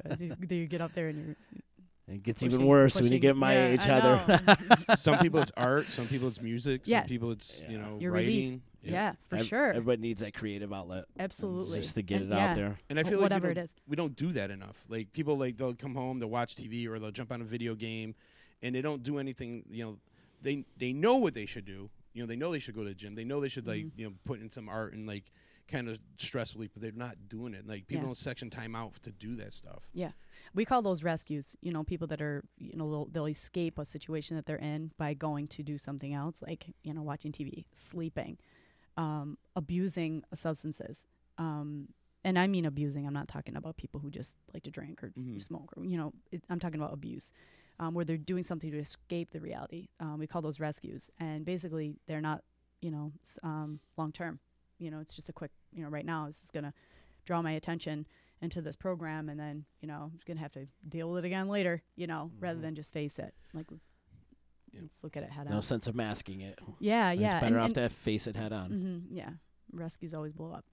'cause 0.08 0.20
you, 0.20 0.36
you 0.50 0.68
get 0.68 0.82
up 0.82 0.94
there 0.94 1.08
and 1.08 1.26
you're 1.26 1.36
It 2.16 2.24
gets 2.24 2.42
pushing- 2.44 2.56
even 2.56 2.66
worse 2.68 3.00
when 3.00 3.12
you 3.14 3.20
get 3.20 3.38
my 3.38 3.54
Yeah, 3.54 3.66
age, 3.68 3.82
I 3.82 3.86
Heather. 3.86 4.58
some 4.98 5.20
people 5.20 5.40
it's 5.40 5.52
art. 5.56 5.88
Some 5.88 6.08
people 6.08 6.28
it's 6.28 6.42
music. 6.42 6.82
Some 6.86 6.92
Yeah. 6.92 7.04
people 7.04 7.32
it's 7.32 7.64
you 7.70 7.78
know 7.78 7.98
Your 8.02 8.12
writing. 8.12 8.28
release. 8.28 8.60
yeah, 8.84 9.14
for 9.30 9.38
Ev- 9.38 9.46
sure. 9.46 9.70
Everybody 9.70 10.02
needs 10.02 10.20
that 10.20 10.34
creative 10.34 10.74
outlet. 10.74 11.06
Absolutely. 11.18 11.80
Just 11.80 11.96
to 11.96 12.02
get 12.02 12.24
And 12.24 12.34
it 12.34 12.36
yeah, 12.36 12.50
out 12.50 12.56
there. 12.58 12.78
And 12.90 13.00
I 13.00 13.04
wh- 13.04 13.08
feel 13.08 13.20
like 13.20 13.26
whatever 13.28 13.48
we 13.48 13.52
it 13.52 13.56
don't, 13.56 13.72
we 13.88 13.96
don't 13.96 14.16
do 14.18 14.34
that 14.34 14.52
enough. 14.52 14.84
Like 14.90 15.14
people 15.14 15.38
like 15.38 15.56
they'll 15.56 15.76
come 15.76 15.96
home, 15.96 16.20
they'll 16.20 16.30
watch 16.30 16.58
TV 16.58 16.88
or 16.88 17.00
they'll 17.00 17.12
jump 17.12 17.32
on 17.32 17.40
a 17.40 17.46
video 17.46 17.74
game, 17.74 18.16
and 18.62 18.76
they 18.76 18.82
don't 18.82 19.02
do 19.02 19.18
anything. 19.18 19.64
You 19.70 19.86
know, 19.86 19.98
they 20.42 20.66
they 20.78 20.92
know 20.92 21.16
what 21.16 21.34
they 21.36 21.46
should 21.46 21.64
do. 21.66 21.90
You 22.14 22.22
know, 22.24 22.28
they 22.28 22.36
know 22.36 22.52
they 22.52 22.60
should 22.60 22.76
go 22.76 22.84
to 22.84 22.90
the 22.90 22.96
gym. 22.96 23.16
They 23.16 23.24
know 23.24 23.40
they 23.40 23.50
should 23.50 23.68
like 23.68 23.86
Mm-hmm. 23.86 24.00
you 24.00 24.10
know 24.10 24.16
put 24.26 24.40
in 24.42 24.50
some 24.52 24.68
art 24.70 24.94
and 24.94 25.08
like 25.08 25.32
kind 25.68 25.88
of 25.88 26.00
stress 26.18 26.54
relief, 26.56 26.72
but 26.74 26.82
they're 26.82 26.92
not 26.92 27.30
doing 27.30 27.54
it. 27.54 27.66
Like 27.66 27.88
people 27.88 28.02
Yeah. 28.04 28.08
don't 28.08 28.18
section 28.18 28.50
time 28.50 28.76
out 28.76 29.02
to 29.04 29.12
do 29.12 29.36
that 29.38 29.54
stuff. 29.54 29.84
Yeah, 29.94 30.12
we 30.54 30.66
call 30.66 30.82
those 30.82 31.04
rescues. 31.04 31.56
You 31.62 31.72
know, 31.72 31.84
people 31.84 32.08
that 32.08 32.22
are 32.22 32.44
you 32.58 32.76
know 32.76 32.90
they'll, 32.90 33.06
they'll 33.06 33.26
escape 33.28 33.78
a 33.80 33.86
situation 33.86 34.36
that 34.36 34.46
they're 34.46 34.58
in 34.58 34.92
by 34.98 35.14
going 35.14 35.48
to 35.50 35.64
do 35.64 35.78
something 35.78 36.14
else, 36.14 36.42
like 36.42 36.66
you 36.84 36.94
know 36.94 37.02
watching 37.04 37.32
TV, 37.32 37.66
sleeping, 37.74 38.38
um, 38.98 39.38
abusing 39.56 40.24
substances. 40.34 41.06
Um, 41.38 41.88
and 42.24 42.38
I 42.38 42.46
mean 42.48 42.66
abusing. 42.66 43.08
I'm 43.08 43.14
not 43.14 43.28
talking 43.28 43.56
about 43.56 43.78
people 43.78 44.00
who 44.02 44.12
just 44.12 44.38
like 44.54 44.64
to 44.64 44.72
drink 44.72 45.02
or 45.04 45.10
Mhm. 45.18 45.42
smoke. 45.42 45.74
Or, 45.76 45.84
you 45.86 45.98
know, 45.98 46.14
it, 46.32 46.44
I'm 46.52 46.60
talking 46.60 46.80
about 46.80 46.94
abuse, 46.94 47.32
um, 47.82 47.94
where 47.94 48.06
they're 48.06 48.18
doing 48.18 48.44
something 48.44 48.72
to 48.72 48.78
escape 48.78 49.32
the 49.32 49.42
reality. 49.42 49.90
Um, 50.00 50.20
we 50.20 50.28
call 50.28 50.42
those 50.42 50.60
rescues, 50.62 51.10
and 51.20 51.44
basically 51.44 51.98
they're 52.08 52.22
not 52.22 52.44
you 52.82 52.92
know 52.92 53.12
um, 53.44 53.80
long 53.98 54.14
term. 54.14 54.40
You 54.80 54.90
know, 54.90 55.00
it's 55.00 55.16
just 55.16 55.28
a 55.28 55.34
quick. 55.34 55.52
You 55.74 55.84
know, 55.84 55.90
right 55.90 56.06
now 56.06 56.28
this 56.28 56.44
is 56.44 56.52
gonna 56.52 56.74
draw 57.26 57.42
my 57.42 57.52
attention 57.52 58.08
into 58.42 58.62
this 58.62 58.76
program 58.76 59.30
and 59.30 59.40
then 59.40 59.66
you 59.82 59.88
know 59.88 60.12
I'm 60.12 60.20
gonna 60.26 60.40
have 60.40 60.52
to 60.54 60.68
deal 60.88 61.12
with 61.12 61.24
it 61.24 61.28
again 61.28 61.48
later 61.48 61.84
you 61.96 62.08
know 62.08 62.32
rather 62.40 62.60
than 62.60 62.74
just 62.74 62.92
face 62.92 63.20
it 63.20 63.36
like 63.54 63.68
let's 64.74 64.94
look 65.04 65.16
at 65.16 65.24
it 65.24 65.30
head 65.30 65.46
No 65.46 65.52
on. 65.52 65.58
No 65.58 65.62
sense 65.62 65.88
of 65.88 65.96
masking 65.96 66.42
it. 66.42 66.60
Yeah, 66.80 67.12
yeah. 67.12 67.36
It's 67.36 67.44
better 67.44 67.58
and, 67.58 67.66
off 67.66 67.74
to 67.74 67.90
face 67.90 68.28
it 68.28 68.36
head 68.36 68.54
on. 68.54 68.70
hmm 68.70 69.16
yeah. 69.16 69.30
Rescues 69.72 70.14
always 70.14 70.34
blow 70.34 70.52
up. 70.52 70.66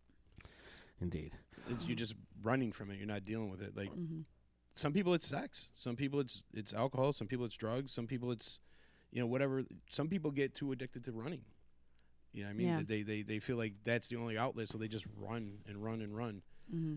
Indeed. 1.00 1.32
It's, 1.68 1.86
you're 1.86 1.96
just 1.96 2.14
running 2.42 2.72
from 2.72 2.90
it. 2.90 2.96
You're 2.96 3.06
not 3.06 3.24
dealing 3.24 3.50
with 3.50 3.62
it. 3.62 3.76
Like 3.76 3.92
hmm 3.92 4.20
some 4.78 4.92
people, 4.92 5.14
it's 5.14 5.26
sex. 5.26 5.68
Some 5.74 5.96
people, 5.96 6.20
it's 6.20 6.42
it's 6.54 6.72
alcohol. 6.72 7.12
Some 7.12 7.26
people, 7.26 7.44
it's 7.46 7.56
drugs. 7.56 7.92
Some 7.92 8.06
people, 8.06 8.30
it's 8.32 8.58
you 9.10 9.20
know 9.20 9.26
whatever. 9.26 9.64
Some 9.90 10.08
people 10.08 10.30
get 10.30 10.54
too 10.54 10.72
addicted 10.72 11.04
to 11.04 11.12
running. 11.12 11.42
You 12.32 12.42
know, 12.42 12.48
what 12.48 12.54
I 12.54 12.56
mean, 12.56 12.68
Yeah. 12.68 12.82
they 12.86 13.02
they 13.02 13.22
they 13.22 13.38
feel 13.38 13.56
like 13.56 13.74
that's 13.84 14.08
the 14.08 14.16
only 14.16 14.36
outlet, 14.38 14.68
so 14.68 14.78
they 14.78 14.88
just 14.88 15.06
run 15.16 15.58
and 15.66 15.82
run 15.82 16.00
and 16.02 16.16
run. 16.16 16.42
hmm 16.70 16.96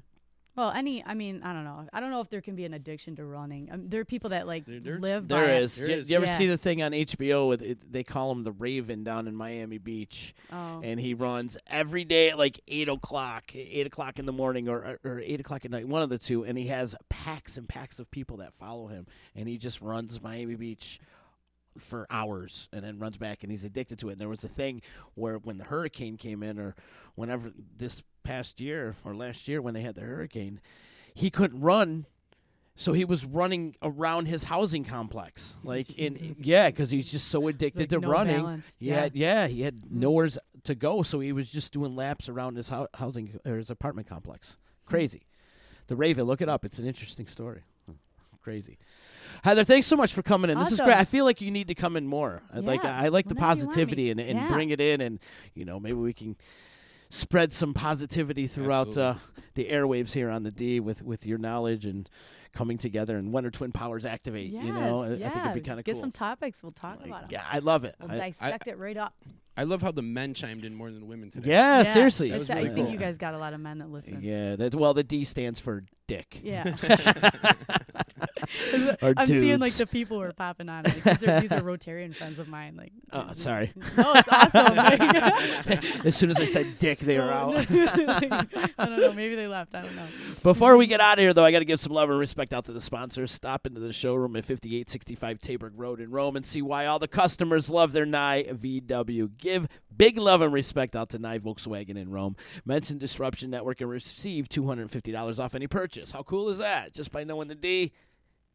Well, 0.55 0.71
any, 0.71 1.01
I 1.05 1.13
mean, 1.13 1.41
I 1.43 1.53
don't 1.53 1.63
know. 1.63 1.87
I 1.93 2.01
don't 2.01 2.11
know 2.11 2.19
if 2.19 2.29
there 2.29 2.41
can 2.41 2.55
be 2.55 2.65
an 2.65 2.73
addiction 2.73 3.15
to 3.15 3.25
running. 3.25 3.69
Um, 3.71 3.87
there 3.87 4.01
are 4.01 4.05
people 4.05 4.31
that 4.31 4.45
like 4.47 4.65
There- 4.65 4.81
there's- 4.81 5.01
live 5.01 5.27
by 5.27 5.39
There 5.41 5.53
it. 5.55 5.63
is. 5.63 5.75
There 5.77 5.89
You, 5.89 5.95
is. 5.95 6.09
you 6.09 6.15
ever 6.17 6.25
Yeah. 6.25 6.37
see 6.37 6.47
the 6.47 6.57
thing 6.57 6.81
on 6.81 6.93
HBO 6.93 7.47
with 7.47 7.61
it, 7.61 7.89
they 7.89 8.03
call 8.03 8.31
him 8.33 8.43
the 8.43 8.51
Raven 8.51 9.03
down 9.05 9.27
in 9.29 9.35
Miami 9.35 9.77
Beach, 9.77 10.33
Oh. 10.51 10.81
and 10.83 10.99
he 10.99 11.13
runs 11.13 11.57
every 11.67 12.03
day 12.03 12.31
at 12.31 12.37
like 12.37 12.59
eight 12.67 12.89
o'clock, 12.89 13.55
eight 13.55 13.87
o'clock 13.87 14.19
in 14.19 14.25
the 14.25 14.33
morning, 14.33 14.67
or 14.67 14.99
or 15.05 15.19
eight 15.21 15.39
o'clock 15.39 15.63
at 15.63 15.71
night, 15.71 15.87
one 15.87 16.01
of 16.03 16.09
the 16.09 16.17
two, 16.17 16.43
and 16.43 16.57
he 16.57 16.67
has 16.67 16.95
packs 17.07 17.57
and 17.57 17.69
packs 17.69 17.97
of 17.97 18.11
people 18.11 18.37
that 18.37 18.53
follow 18.53 18.87
him, 18.87 19.07
and 19.35 19.47
he 19.47 19.57
just 19.57 19.79
runs 19.79 20.21
Miami 20.21 20.55
Beach 20.55 20.99
for 21.77 22.07
hours 22.09 22.67
and 22.73 22.83
then 22.83 22.99
runs 22.99 23.17
back 23.17 23.43
and 23.43 23.51
he's 23.51 23.63
addicted 23.63 23.99
to 23.99 24.09
it. 24.09 24.13
And 24.13 24.21
there 24.21 24.29
was 24.29 24.43
a 24.43 24.49
thing 24.49 24.81
where 25.15 25.37
when 25.37 25.57
the 25.57 25.63
hurricane 25.63 26.17
came 26.17 26.43
in 26.43 26.59
or 26.59 26.75
whenever 27.15 27.51
this 27.77 28.03
past 28.23 28.59
year 28.59 28.95
or 29.03 29.15
last 29.15 29.47
year 29.47 29.61
when 29.61 29.73
they 29.73 29.81
had 29.81 29.95
the 29.95 30.01
hurricane, 30.01 30.59
he 31.13 31.29
couldn't 31.29 31.61
run 31.61 32.05
so 32.75 32.93
he 32.93 33.05
was 33.05 33.25
running 33.25 33.75
around 33.83 34.25
his 34.27 34.43
housing 34.45 34.83
complex, 34.83 35.55
like 35.63 35.97
in 35.99 36.35
yeah, 36.39 36.69
because 36.69 36.89
he's 36.89 37.11
just 37.11 37.27
so 37.27 37.47
addicted 37.47 37.81
like 37.81 37.89
to 37.89 37.99
no 37.99 38.09
running. 38.09 38.37
balance. 38.37 38.65
He 38.77 38.87
Yeah. 38.87 39.01
had 39.01 39.15
yeah, 39.15 39.47
he 39.47 39.61
had 39.61 39.77
mm-hmm. 39.77 39.99
nowheres 39.99 40.37
to 40.63 40.75
go, 40.75 41.03
so 41.03 41.19
he 41.19 41.31
was 41.31 41.51
just 41.51 41.73
doing 41.73 41.95
laps 41.95 42.29
around 42.29 42.55
his 42.55 42.69
hou- 42.69 42.87
housing 42.95 43.39
or 43.45 43.57
his 43.57 43.69
apartment 43.69 44.07
complex. 44.07 44.57
Hmm. 44.85 44.89
Crazy. 44.89 45.27
The 45.87 45.95
Raven, 45.95 46.25
look 46.25 46.41
it 46.41 46.49
up. 46.49 46.63
It's 46.63 46.79
an 46.79 46.87
interesting 46.87 47.27
story. 47.27 47.63
Crazy. 48.41 48.77
Heather, 49.43 49.63
thanks 49.63 49.87
so 49.87 49.95
much 49.95 50.13
for 50.13 50.21
coming 50.21 50.49
in. 50.51 50.59
This 50.59 50.71
is 50.71 50.79
great. 50.81 50.97
I 50.97 51.03
feel 51.05 51.25
like 51.25 51.41
you 51.41 51.51
need 51.51 51.67
to 51.67 51.75
come 51.75 51.95
in 51.95 52.05
more. 52.07 52.41
I 52.53 52.59
like 52.59 52.83
Yeah, 52.83 52.97
I 52.99 53.07
like 53.09 53.27
the 53.27 53.35
whenever 53.35 53.59
you 53.59 53.65
positivity 53.65 54.11
and, 54.11 54.19
and 54.19 54.37
Yeah. 54.39 54.47
bring 54.49 54.69
it 54.69 54.79
in, 54.81 55.01
and 55.01 55.19
you 55.53 55.65
know 55.65 55.79
maybe 55.79 55.95
we 55.97 56.13
can 56.13 56.35
spread 57.09 57.51
some 57.53 57.73
positivity 57.73 58.47
throughout 58.47 58.95
uh, 58.97 59.15
the 59.55 59.65
airwaves 59.65 60.13
here 60.13 60.29
on 60.29 60.43
the 60.43 60.51
D 60.51 60.79
with 60.79 61.03
with 61.03 61.25
your 61.25 61.37
knowledge 61.37 61.85
and 61.85 62.09
coming 62.53 62.77
together 62.77 63.15
and 63.15 63.27
when 63.27 63.33
Wonder 63.33 63.49
Twin 63.51 63.71
Powers 63.71 64.05
activate. 64.05 64.51
Yes, 64.51 64.65
you 64.65 64.73
know, 64.73 65.03
I- 65.03 65.13
yeah. 65.13 65.27
I 65.27 65.29
think 65.29 65.43
it'd 65.45 65.53
be 65.55 65.61
kind 65.61 65.79
of 65.79 65.85
cool 65.85 65.93
Get 65.93 66.01
some 66.01 66.11
topics. 66.11 66.61
We'll 66.61 66.71
talk 66.73 66.97
about 67.05 67.21
them. 67.21 67.29
yeah, 67.31 67.43
I 67.49 67.59
love 67.59 67.85
it. 67.85 67.95
We'll 67.99 68.11
I- 68.11 68.31
dissect 68.31 68.67
it 68.67 68.77
right 68.77 68.97
up. 68.97 69.13
I 69.57 69.63
love 69.63 69.81
how 69.81 69.91
the 69.91 70.01
men 70.01 70.33
chimed 70.33 70.63
in 70.65 70.73
more 70.73 70.89
than 70.91 71.01
the 71.01 71.05
women 71.05 71.29
today. 71.29 71.49
yeah, 71.49 71.83
seriously. 71.83 72.29
That 72.29 72.41
It's- 72.41 72.49
was 72.49 72.57
I 72.57 72.61
really 72.63 72.75
think 72.75 72.91
you 72.91 72.97
guys 72.97 73.17
got 73.17 73.33
a 73.33 73.37
lot 73.37 73.53
of 73.53 73.59
men 73.61 73.79
that 73.79 73.89
listen. 73.89 74.19
Yeah, 74.21 74.55
that 74.57 74.75
well, 74.75 74.93
the 74.93 75.03
D 75.03 75.23
stands 75.25 75.59
for 75.59 75.83
dick. 76.07 76.39
Yeah. 76.43 76.75
I'm 79.01 79.27
seeing 79.27 79.59
like 79.59 79.73
the 79.73 79.85
people 79.85 80.17
who 80.17 80.23
are 80.23 80.33
popping 80.33 80.69
on. 80.69 80.83
Like, 80.83 81.03
these, 81.03 81.23
are, 81.27 81.41
these 81.41 81.51
are 81.51 81.61
Rotarian 81.61 82.15
friends 82.15 82.39
of 82.39 82.47
mine. 82.47 82.75
Like, 82.75 82.91
Oh, 83.13 83.31
sorry. 83.33 83.73
No, 83.97 84.13
it's 84.15 84.27
awesome. 84.29 84.75
Like, 84.75 86.05
as 86.05 86.15
soon 86.15 86.29
as 86.29 86.39
I 86.39 86.45
said 86.45 86.79
dick, 86.79 86.99
they 86.99 87.17
were 87.17 87.29
out. 87.31 87.55
I 87.69 88.85
don't 88.85 88.99
know. 88.99 89.13
Maybe 89.13 89.35
they 89.35 89.47
left. 89.47 89.75
I 89.75 89.81
don't 89.81 89.95
know. 89.95 90.07
Before 90.43 90.77
we 90.77 90.87
get 90.87 91.01
out 91.01 91.17
of 91.17 91.21
here, 91.21 91.33
though, 91.33 91.45
I 91.45 91.51
got 91.51 91.59
to 91.59 91.65
give 91.65 91.79
some 91.79 91.93
love 91.93 92.09
and 92.09 92.17
respect 92.19 92.53
out 92.53 92.65
to 92.65 92.73
the 92.73 92.81
sponsors. 92.81 93.31
Stop 93.31 93.67
into 93.67 93.79
the 93.79 93.93
showroom 93.93 94.35
at 94.35 94.45
5865 94.45 95.39
Taberg 95.39 95.71
Road 95.75 95.99
in 95.99 96.09
Rome 96.11 96.35
and 96.35 96.45
see 96.45 96.61
why 96.61 96.85
all 96.85 96.99
the 96.99 97.07
customers 97.07 97.69
love 97.69 97.91
their 97.91 98.05
Nye 98.05 98.43
VW. 98.43 99.29
Give 99.37 99.67
big 99.95 100.17
love 100.17 100.41
and 100.41 100.53
respect 100.53 100.95
out 100.95 101.09
to 101.09 101.19
Nye 101.19 101.39
Volkswagen 101.39 101.97
in 101.97 102.09
Rome. 102.09 102.35
Mention 102.65 102.97
Disruption 102.97 103.49
Network 103.49 103.81
and 103.81 103.89
receive 103.89 104.47
$250 104.49 105.39
off 105.39 105.55
any 105.55 105.67
purchase. 105.67 106.11
How 106.11 106.23
cool 106.23 106.49
is 106.49 106.57
that? 106.59 106.93
Just 106.93 107.11
by 107.11 107.23
knowing 107.23 107.47
the 107.47 107.55
D. 107.55 107.91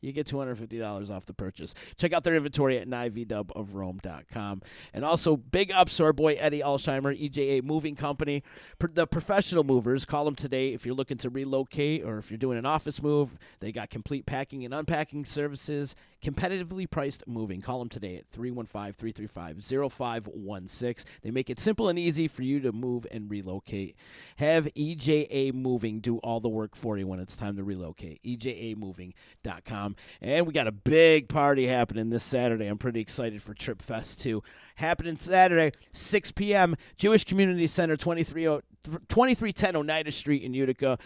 You 0.00 0.12
get 0.12 0.26
$250 0.26 1.10
off 1.10 1.26
the 1.26 1.32
purchase. 1.32 1.74
Check 1.96 2.12
out 2.12 2.24
their 2.24 2.34
inventory 2.34 2.78
at 2.78 2.88
nivdubofrome.com. 2.88 4.62
And 4.92 5.04
also, 5.04 5.36
big 5.36 5.72
ups 5.72 5.96
to 5.96 6.04
our 6.04 6.12
boy 6.12 6.34
Eddie 6.34 6.60
Alsheimer, 6.60 7.18
EJA 7.18 7.62
Moving 7.62 7.96
Company. 7.96 8.42
The 8.78 9.06
professional 9.06 9.64
movers, 9.64 10.04
call 10.04 10.24
them 10.24 10.34
today 10.34 10.74
if 10.74 10.84
you're 10.84 10.94
looking 10.94 11.18
to 11.18 11.30
relocate 11.30 12.04
or 12.04 12.18
if 12.18 12.30
you're 12.30 12.38
doing 12.38 12.58
an 12.58 12.66
office 12.66 13.02
move. 13.02 13.38
They 13.60 13.72
got 13.72 13.90
complete 13.90 14.26
packing 14.26 14.64
and 14.64 14.74
unpacking 14.74 15.24
services, 15.24 15.96
competitively 16.26 16.90
priced 16.90 17.22
moving. 17.28 17.60
Call 17.60 17.78
them 17.78 17.88
today 17.88 18.16
at 18.16 18.26
315 18.32 18.92
335 18.92 19.92
0516. 19.92 21.12
They 21.22 21.30
make 21.30 21.48
it 21.48 21.60
simple 21.60 21.88
and 21.88 21.96
easy 21.98 22.26
for 22.26 22.42
you 22.42 22.58
to 22.60 22.72
move 22.72 23.06
and 23.12 23.30
relocate. 23.30 23.96
Have 24.36 24.66
EJA 24.74 25.54
Moving 25.54 26.00
do 26.00 26.18
all 26.18 26.40
the 26.40 26.48
work 26.48 26.74
for 26.74 26.98
you 26.98 27.06
when 27.06 27.20
it's 27.20 27.36
time 27.36 27.56
to 27.56 27.62
relocate. 27.62 28.20
EJAMoving.com. 28.24 29.96
And 30.20 30.46
we 30.46 30.52
got 30.52 30.66
a 30.66 30.72
big 30.72 31.28
party 31.28 31.66
happening 31.66 32.10
this 32.10 32.24
Saturday. 32.24 32.66
I'm 32.66 32.78
pretty 32.78 33.00
excited 33.00 33.40
for 33.40 33.54
Trip 33.54 33.80
Fest 33.80 34.20
2. 34.20 34.42
Happening 34.76 35.16
Saturday, 35.16 35.76
6 35.92 36.32
p.m., 36.32 36.76
Jewish 36.96 37.24
Community 37.24 37.66
Center, 37.66 37.96
23, 37.96 38.44
2310 38.44 39.76
Oneida 39.76 40.12
Street 40.12 40.42
in 40.42 40.54
Utica. 40.54 40.98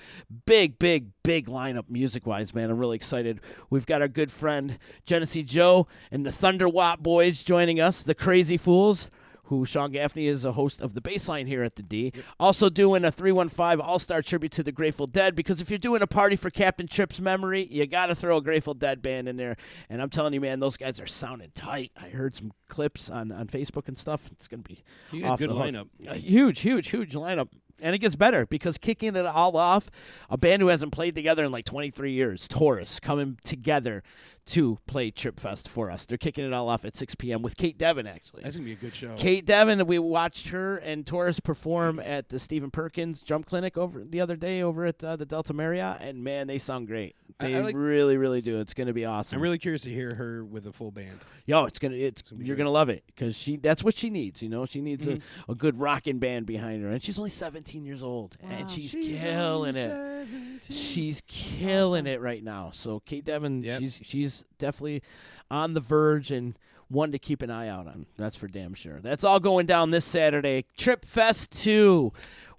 Big, 0.45 0.79
big, 0.79 1.11
big 1.23 1.47
lineup 1.47 1.85
music 1.89 2.27
wise, 2.27 2.55
man. 2.55 2.71
I'm 2.71 2.79
really 2.79 2.97
excited. 2.97 3.41
We've 3.71 3.87
got 3.87 4.03
our 4.03 4.09
good 4.09 4.31
friend 4.31 4.79
Genesee 5.07 5.43
Joe 5.43 5.87
and 6.11 6.27
the 6.27 6.33
Thunder 6.33 6.69
Watt 6.69 7.03
Boys 7.03 7.43
joining 7.43 7.81
us, 7.81 8.03
the 8.03 8.15
Crazy 8.15 8.57
Fools 8.57 9.11
who 9.51 9.67
Sean 9.67 9.91
Gaffney 9.91 10.29
is 10.29 10.45
a 10.45 10.53
host 10.53 10.81
of 10.81 10.95
the 10.95 11.01
Baseline 11.01 11.49
here 11.49 11.65
at 11.65 11.75
the 11.75 11.83
D. 11.83 12.13
Also 12.39 12.71
doing 12.71 13.05
a 13.05 13.11
315 13.11 13.81
All 13.81 13.99
Star 13.99 14.23
tribute 14.23 14.53
to 14.53 14.63
the 14.63 14.71
Grateful 14.71 15.09
Dead 15.09 15.35
because 15.35 15.61
if 15.61 15.69
you're 15.69 15.79
doing 15.79 16.03
a 16.03 16.07
party 16.07 16.37
for 16.37 16.51
Captain 16.51 16.87
Trip's 16.87 17.21
memory, 17.21 17.67
you 17.69 17.85
got 17.89 18.07
to 18.07 18.15
throw 18.15 18.37
a 18.37 18.41
Grateful 18.41 18.75
Dead 18.75 19.03
band 19.03 19.29
in 19.29 19.37
there. 19.37 19.57
And 19.91 20.01
I'm 20.01 20.09
telling 20.09 20.35
you, 20.35 20.41
man, 20.41 20.61
those 20.61 20.77
guys 20.77 21.01
are 21.01 21.07
sounding 21.09 21.51
tight. 21.53 21.91
I 22.01 22.11
heard 22.11 22.37
some 22.37 22.53
clips 22.69 23.11
on, 23.11 23.33
on 23.33 23.49
Facebook 23.49 23.89
and 23.89 23.99
stuff. 23.99 24.21
It's 24.31 24.47
going 24.47 24.63
to 24.63 24.69
be 24.69 24.85
You 25.11 25.27
off 25.27 25.41
good 25.41 25.51
lineup. 25.51 25.89
A 26.07 26.15
huge, 26.15 26.61
huge, 26.61 26.89
huge 26.89 27.13
lineup. 27.15 27.49
And 27.83 27.95
it 27.95 27.99
gets 27.99 28.15
better 28.15 28.47
because 28.47 28.79
kicking 28.79 29.17
it 29.17 29.27
all 29.27 29.57
off, 29.57 29.91
a 30.29 30.39
band 30.39 30.63
who 30.63 30.69
hasn't 30.69 30.93
played 30.93 31.17
together 31.17 31.45
in 31.45 31.51
like 31.51 31.65
23 31.65 32.13
years, 32.13 32.47
Taurus, 32.47 33.01
coming 33.01 33.39
together 33.43 34.05
to 34.51 34.79
play 34.87 35.11
Trip 35.11 35.39
Fest 35.41 35.69
for 35.69 35.91
us. 35.91 36.05
They're 36.07 36.19
kicking 36.19 36.45
it 36.45 36.53
all 36.53 36.69
off 36.69 36.85
at 36.85 36.97
6 36.97 37.15
p.m. 37.17 37.43
with 37.43 37.57
Kate 37.57 37.79
Devin, 37.79 38.07
actually. 38.07 38.43
That's 38.43 38.57
gonna 38.57 38.67
be 38.67 38.73
a 38.73 38.77
good 38.77 38.95
show. 38.95 39.15
Kate 39.17 39.45
Devin, 39.47 39.87
we 39.87 39.99
watched 39.99 40.49
her 40.49 40.77
and 40.79 41.07
Taurus 41.07 41.41
perform 41.41 42.01
at 42.01 42.29
the 42.29 42.39
Stephen 42.39 42.71
Perkins 42.71 43.21
Jump 43.21 43.47
Clinic 43.47 43.77
over 43.79 44.05
the 44.05 44.21
other 44.21 44.37
day 44.37 44.63
over 44.63 44.87
at 44.87 45.03
uh, 45.05 45.17
the 45.17 45.27
Delta 45.27 45.53
Marriott, 45.53 45.99
and 46.01 46.23
man, 46.25 46.47
they 46.47 46.59
sound 46.59 46.87
great. 46.87 47.15
They 47.39 47.55
I 47.57 47.61
like- 47.61 47.75
really, 47.77 48.17
really 48.17 48.41
do. 48.43 48.59
It's 48.61 48.75
going 48.75 48.89
to 48.89 48.93
be 48.93 49.05
awesome. 49.05 49.37
I'm 49.37 49.43
really 49.43 49.59
curious 49.59 49.83
to 49.83 49.91
hear 49.91 50.15
her 50.17 50.45
with 50.45 50.67
a 50.67 50.73
full 50.73 50.91
band. 50.91 51.21
Yo, 51.47 51.65
it's 51.65 51.79
gonna, 51.79 51.97
it's 51.97 52.23
gonna 52.23 52.45
you're 52.45 52.55
great. 52.57 52.65
gonna 52.65 52.71
love 52.73 52.89
it 52.91 53.03
because 53.07 53.37
she, 53.37 53.57
that's 53.57 53.83
what 53.83 53.97
she 53.97 54.11
needs. 54.11 54.43
You 54.43 54.49
know, 54.49 54.67
she 54.67 54.81
needs 54.81 55.07
Mhm. 55.07 55.23
a, 55.49 55.53
a 55.53 55.55
good 55.55 55.79
rocking 55.81 56.19
band 56.19 56.47
behind 56.47 56.83
her, 56.83 56.91
and 56.91 57.03
she's 57.03 57.19
only 57.19 57.31
17 57.31 57.85
years 57.85 58.03
old, 58.03 58.37
and 58.43 58.71
she's, 58.71 58.93
killing 58.95 59.75
it. 59.77 60.27
She's 60.69 61.23
killing 61.27 62.07
it 62.07 62.21
right 62.21 62.43
now. 62.45 62.71
So 62.75 63.01
Kate 63.01 63.25
Devin, 63.25 63.63
Yep. 63.63 63.81
she's 63.81 64.01
she's 64.03 64.40
definitely 64.59 65.03
on 65.51 65.75
the 65.75 65.81
verge 65.81 66.31
and 66.31 66.55
one 66.89 67.13
to 67.13 67.19
keep 67.19 67.41
an 67.41 67.51
eye 67.51 67.69
out 67.69 67.87
on. 67.87 68.07
That's 68.17 68.37
for 68.37 68.49
damn 68.49 68.75
sure. 68.75 69.01
That's 69.01 69.23
all 69.23 69.39
going 69.39 69.67
down 69.67 69.91
this 69.91 70.05
Saturday. 70.05 70.65
Trip 70.77 71.05
Fest 71.05 71.53
2. 71.63 72.13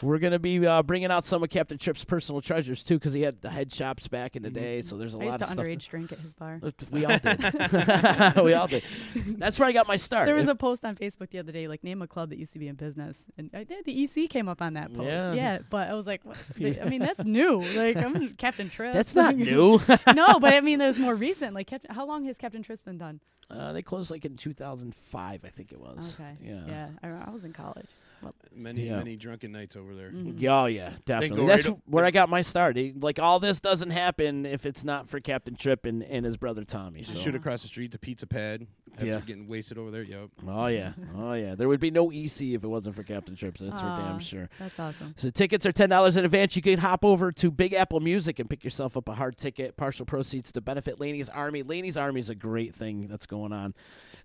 We're 0.04 0.20
going 0.20 0.34
to 0.34 0.40
be 0.40 0.66
uh, 0.66 0.84
bringing 0.84 1.12
out 1.12 1.26
some 1.26 1.44
of 1.44 1.50
Captain 1.50 1.78
Trip's 1.78 2.04
personal 2.04 2.42
treasures 2.42 2.84
too 2.84 2.96
because 2.96 3.14
he 3.14 3.22
had 3.22 3.42
the 3.42 3.50
head 3.50 3.72
shops 3.72 4.08
back 4.08 4.36
in 4.36 4.44
the 4.44 4.50
day. 4.50 4.82
So 4.82 4.98
there's 4.98 5.14
a 5.14 5.20
I 5.20 5.24
used 5.26 5.32
lot 5.32 5.38
to 5.40 5.44
of 5.46 5.50
stuff. 5.52 5.66
underage 5.66 5.88
drink 5.90 6.12
at 6.12 6.20
his 6.20 6.34
bar. 6.34 6.60
we 6.92 7.06
all 7.06 7.18
did. 7.18 8.36
we 8.44 8.54
all 8.54 8.68
did. 8.68 8.84
That's 9.16 9.60
where 9.60 9.68
I 9.68 9.72
got 9.72 9.88
my 9.88 9.98
start. 9.98 10.26
There 10.26 10.36
was 10.36 10.48
a 10.48 10.56
post 10.56 10.86
on 10.86 10.96
Facebook 10.96 11.30
the 11.30 11.40
other 11.40 11.52
day, 11.52 11.68
like 11.68 11.84
name 11.84 12.02
a 12.02 12.08
club 12.08 12.30
that 12.30 12.38
used 12.38 12.54
to 12.54 12.60
be 12.60 12.68
in 12.68 12.76
business, 12.76 13.24
and 13.38 13.50
I 13.54 13.64
did. 13.64 13.86
The 13.86 14.04
EC 14.04 14.30
came 14.30 14.48
up 14.50 14.62
on 14.62 14.74
that 14.74 14.94
post. 14.94 15.06
Yeah. 15.08 15.34
Yeah, 15.34 15.60
but 15.70 15.90
I 15.90 15.94
was 15.94 16.08
like, 16.08 16.22
what? 16.24 16.38
I 16.60 16.86
mean, 16.86 17.00
that's 17.00 17.24
new. 17.24 17.62
Like 17.62 17.98
I'm 17.98 18.30
Captain 18.36 18.70
Trip. 18.70 18.94
That's 18.94 19.16
not 19.16 19.36
new. 19.36 19.80
no, 20.16 20.40
but 20.40 20.54
I 20.54 20.62
mean, 20.62 20.80
that 20.80 20.88
was 20.88 21.00
more 21.00 21.16
recent. 21.16 21.54
Like, 21.54 21.68
Cap- 21.68 21.86
how 21.90 22.06
long 22.06 22.26
has 22.26 22.38
Captain 22.38 22.64
Trip's 22.64 22.82
been 22.82 22.98
done? 22.98 23.20
uh, 23.52 23.74
they 23.74 23.82
closed 23.82 24.12
like 24.12 24.26
in 24.26 24.38
2005, 24.38 25.46
I 25.46 25.48
think 25.50 25.72
it 25.72 25.80
was. 25.80 26.14
Okay. 26.14 26.38
Yeah. 26.42 26.62
Yeah, 26.68 26.88
I, 27.04 27.28
I 27.28 27.30
was 27.32 27.44
in 27.44 27.54
college. 27.54 27.90
Well, 28.22 28.36
Many 28.54 28.88
Yeah. 28.88 28.98
many 28.98 29.16
drunken 29.16 29.52
nights 29.54 29.76
over 29.78 29.96
there. 29.96 30.12
mhm. 30.12 30.36
Yeah, 30.38 30.62
Oh 30.62 30.66
yeah, 30.66 30.92
definitely. 31.06 31.38
go 31.38 31.48
That's 31.48 31.66
right 31.66 31.72
up- 31.74 31.82
where 31.86 32.04
I 32.06 32.12
got 32.12 32.28
my 32.30 32.42
start. 32.42 32.76
He- 32.76 32.92
Like 32.94 33.18
all 33.18 33.40
this 33.40 33.60
doesn't 33.62 33.92
happen 33.92 34.46
if 34.46 34.66
it's 34.66 34.84
not 34.84 35.08
for 35.08 35.20
Captain 35.22 35.56
Trip 35.56 35.86
and, 35.86 36.04
and 36.04 36.26
his 36.26 36.36
brother 36.38 36.64
Tommy. 36.66 37.04
So. 37.04 37.18
shoot 37.18 37.34
across 37.34 37.62
the 37.62 37.70
street 37.70 37.94
to 37.94 37.98
Pizza 38.00 38.28
Pad 38.28 38.68
after 38.94 39.06
Yeah. 39.06 39.22
getting 39.26 39.48
wasted 39.48 39.78
over 39.78 39.90
there. 39.90 40.04
Yep. 40.04 40.30
Oh 40.48 40.68
yeah, 40.68 40.94
oh 41.16 41.34
yeah. 41.34 41.56
There 41.56 41.70
would 41.70 41.80
be 41.80 41.92
no 41.92 42.12
EC 42.12 42.54
if 42.54 42.64
it 42.64 42.68
wasn't 42.68 42.96
for 42.96 43.04
Captain 43.04 43.36
Trip. 43.36 43.58
So 43.58 43.66
that's 43.70 43.82
for 43.82 43.88
damn 43.88 44.20
sure. 44.20 44.50
That's 44.60 44.78
awesome. 44.78 45.14
So 45.18 45.30
tickets 45.30 45.66
are 45.66 45.72
ten 45.72 45.90
dollars 45.90 46.18
in 46.18 46.26
advance. 46.26 46.56
You 46.56 46.62
can 46.62 46.78
hop 46.80 47.06
over 47.06 47.32
to 47.32 47.52
Big 47.52 47.74
Apple 47.74 48.02
Music 48.02 48.38
and 48.40 48.50
pick 48.50 48.64
yourself 48.66 48.98
up 48.98 49.08
a 49.08 49.14
hard 49.16 49.38
ticket. 49.38 49.78
Partial 49.78 50.06
proceeds 50.06 50.52
to 50.52 50.62
benefit 50.62 51.00
Laney's 51.00 51.30
Army. 51.30 51.64
Laney's 51.64 51.96
Army 51.98 52.20
is 52.20 52.30
a 52.30 52.36
great 52.36 52.76
thing 52.76 53.08
that's 53.08 53.26
going 53.26 53.54
on. 53.54 53.74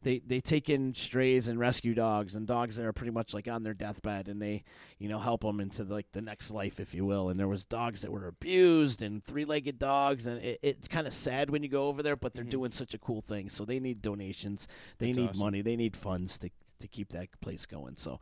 They 0.06 0.20
they 0.24 0.38
take 0.38 0.70
in 0.70 0.94
strays 0.94 1.48
and 1.48 1.58
rescue 1.58 1.92
dogs 1.92 2.36
and 2.36 2.46
dogs 2.46 2.76
that 2.76 2.86
are 2.86 2.92
pretty 2.92 3.10
much 3.10 3.34
like 3.34 3.48
on 3.48 3.64
their 3.64 3.74
deathbed, 3.74 4.28
and 4.28 4.40
they 4.40 4.62
you 4.98 5.08
know 5.08 5.18
help 5.18 5.40
them 5.42 5.58
into 5.58 5.82
like 5.82 6.06
the 6.12 6.22
next 6.22 6.52
life, 6.52 6.78
if 6.78 6.94
you 6.94 7.04
will. 7.04 7.28
And 7.28 7.40
there 7.40 7.48
was 7.48 7.64
dogs 7.64 8.02
that 8.02 8.12
were 8.12 8.28
abused 8.28 9.02
and 9.02 9.22
three-legged 9.24 9.80
dogs, 9.80 10.26
and 10.28 10.40
it, 10.40 10.60
it's 10.62 10.86
kind 10.86 11.08
of 11.08 11.12
sad 11.12 11.50
when 11.50 11.64
you 11.64 11.68
go 11.68 11.88
over 11.88 12.04
there, 12.04 12.14
but 12.14 12.34
they're 12.34 12.44
mm-hmm. 12.44 12.50
doing 12.50 12.72
such 12.72 12.94
a 12.94 12.98
cool 12.98 13.20
thing. 13.20 13.48
So 13.48 13.64
they 13.64 13.80
need 13.80 14.00
donations, 14.00 14.68
they 14.98 15.06
That's 15.08 15.18
need 15.18 15.30
awesome. 15.30 15.40
money, 15.40 15.60
they 15.60 15.76
need 15.76 15.96
funds 15.96 16.38
to 16.38 16.50
to 16.78 16.86
keep 16.86 17.08
that 17.08 17.28
place 17.40 17.66
going. 17.66 17.96
So 17.96 18.20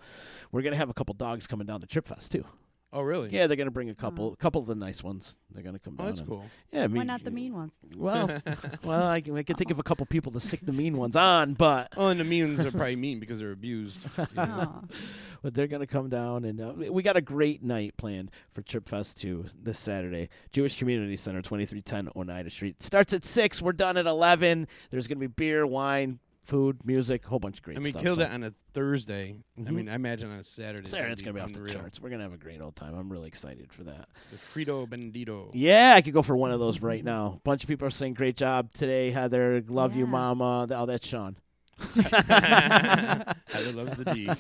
we're 0.53 0.63
gonna 0.63 0.77
have 0.77 0.89
a 0.89 0.95
couple 0.95 1.15
dogs 1.15 1.47
coming 1.47 1.67
down 1.67 1.83
to 1.83 1.87
Trip 1.87 2.07
Fest 2.07 2.33
too. 2.33 2.47
Oh, 2.95 3.03
really? 3.03 3.29
Yeah, 3.31 3.49
they're 3.49 3.57
gonna 3.57 3.73
bring 3.73 3.91
a 3.91 3.95
couple, 3.95 4.33
a 4.33 4.37
couple 4.37 4.61
of 4.61 4.69
the 4.69 4.77
nice 4.77 5.03
ones. 5.03 5.37
They're 5.51 5.65
gonna 5.65 5.81
come 5.81 5.95
Oh, 5.99 6.03
down. 6.03 6.07
that's 6.07 6.21
and- 6.21 6.29
cool. 6.29 6.45
Yeah, 6.73 6.85
I 6.85 6.87
mean, 6.87 6.99
Why 6.99 7.03
not 7.05 7.25
the 7.25 7.33
mean 7.33 7.53
ones? 7.53 7.73
Well, 7.97 8.41
well, 8.85 9.07
I 9.09 9.21
can, 9.21 9.37
I 9.37 9.43
can 9.43 9.57
think 9.57 9.73
of 9.73 9.81
a 9.81 9.83
couple 9.83 10.07
people 10.07 10.31
to 10.33 10.41
sick 10.41 10.61
the 10.63 10.73
mean 10.73 10.97
ones 10.97 11.17
on, 11.17 11.55
but 11.55 11.93
Oh, 11.97 12.09
and 12.09 12.21
the 12.21 12.25
means 12.25 12.61
are 12.61 12.71
probably 12.71 12.95
mean 12.97 13.19
because 13.19 13.41
they're 13.41 13.51
abused. 13.51 13.99
you 14.19 14.25
know. 14.37 14.43
Aw. 14.43 14.81
but 15.43 15.53
they're 15.55 15.67
gonna 15.67 15.87
come 15.89 16.09
down 16.09 16.45
and 16.45 16.61
uh, 16.61 16.73
we 16.91 17.03
got 17.03 17.17
a 17.17 17.21
great 17.21 17.63
night 17.63 17.97
planned 17.97 18.31
for 18.53 18.63
Trip 18.63 18.89
Fest 18.89 19.21
two 19.21 19.45
this 19.61 19.79
Saturday. 19.79 20.29
Jewish 20.53 20.77
Community 20.79 21.17
Center, 21.17 21.43
twenty 21.43 21.67
three 21.67 21.83
ten 21.83 22.09
Oneida 22.15 22.49
Street. 22.51 22.81
Starts 22.83 23.13
at 23.13 23.25
six. 23.25 23.61
We're 23.61 23.73
done 23.73 23.97
at 23.97 24.07
eleven. 24.07 24.69
There's 24.91 25.09
gonna 25.09 25.19
be 25.21 25.27
beer, 25.27 25.67
wine, 25.67 26.21
food, 26.45 26.79
music, 26.85 27.25
a 27.25 27.29
whole 27.29 27.39
bunch 27.39 27.59
of 27.59 27.63
great 27.65 27.77
And 27.77 27.85
we 27.85 27.91
stuff. 27.91 28.03
killed 28.03 28.19
so- 28.19 28.25
it 28.27 28.31
on 28.31 28.43
a 28.45 28.53
Thursday. 28.73 29.37
I 29.59 29.61
Mhm. 29.63 29.71
mean, 29.73 29.89
I 29.89 29.95
imagine 29.95 30.31
on 30.31 30.39
a 30.39 30.45
Saturday. 30.45 30.89
Saturday, 30.89 31.13
it's 31.13 31.23
gonna 31.23 31.35
be 31.35 31.41
off 31.41 31.53
the 31.53 31.59
unreal. 31.61 31.75
charts. 31.75 32.01
We're 32.01 32.11
gonna 32.11 32.23
have 32.25 32.33
a 32.33 32.37
great 32.39 32.61
old 32.61 32.77
time. 32.77 32.95
I'm 32.95 33.11
really 33.11 33.29
excited 33.29 33.73
for 33.73 33.85
that. 33.85 34.09
The 34.31 34.37
Frito 34.37 34.87
Bendito. 34.89 35.51
Yeah, 35.55 35.95
I 35.97 36.03
could 36.03 36.13
go 36.15 36.23
for 36.23 36.37
one 36.37 36.51
of 36.53 36.61
those 36.61 36.81
right 36.81 37.03
now. 37.05 37.35
A 37.37 37.41
bunch 37.45 37.63
of 37.65 37.69
people 37.69 37.87
are 37.89 37.91
saying 37.91 38.15
great 38.15 38.37
job 38.37 38.73
today, 38.73 39.11
Heather. 39.11 39.63
Love 39.69 39.97
you, 39.97 40.07
Mama. 40.07 40.67
Oh, 40.71 40.87
that's 40.87 41.07
Sean. 41.07 41.37
Heather 41.95 43.73
loves 43.73 43.97
the 43.97 44.05
D. 44.15 44.27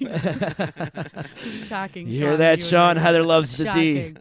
Yep. 0.00 1.26
Shocking. 1.64 2.06
You 2.08 2.14
hear 2.14 2.30
Sean, 2.30 2.38
that, 2.38 2.58
you 2.58 2.64
Sean? 2.64 2.96
Heather 2.96 3.22
loves 3.22 3.56
the 3.58 3.70
D. 3.70 4.14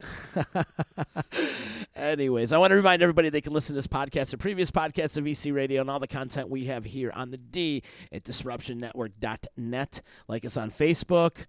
Anyways, 2.03 2.51
I 2.51 2.57
want 2.57 2.71
to 2.71 2.75
remind 2.75 3.01
everybody 3.01 3.29
they 3.29 3.39
can 3.39 3.53
listen 3.53 3.75
to 3.75 3.77
this 3.77 3.87
podcast 3.87 4.33
and 4.33 4.39
previous 4.41 4.69
podcasts 4.69 5.15
of 5.15 5.25
EC 5.25 5.55
Radio 5.55 5.79
and 5.79 5.89
all 5.89 5.99
the 5.99 6.07
content 6.07 6.49
we 6.49 6.65
have 6.65 6.83
here 6.83 7.13
on 7.15 7.31
the 7.31 7.37
D 7.37 7.81
at 8.11 8.25
disruptionnetwork.net. 8.25 10.01
Like 10.27 10.43
us 10.43 10.57
on 10.57 10.69
Facebook. 10.69 11.45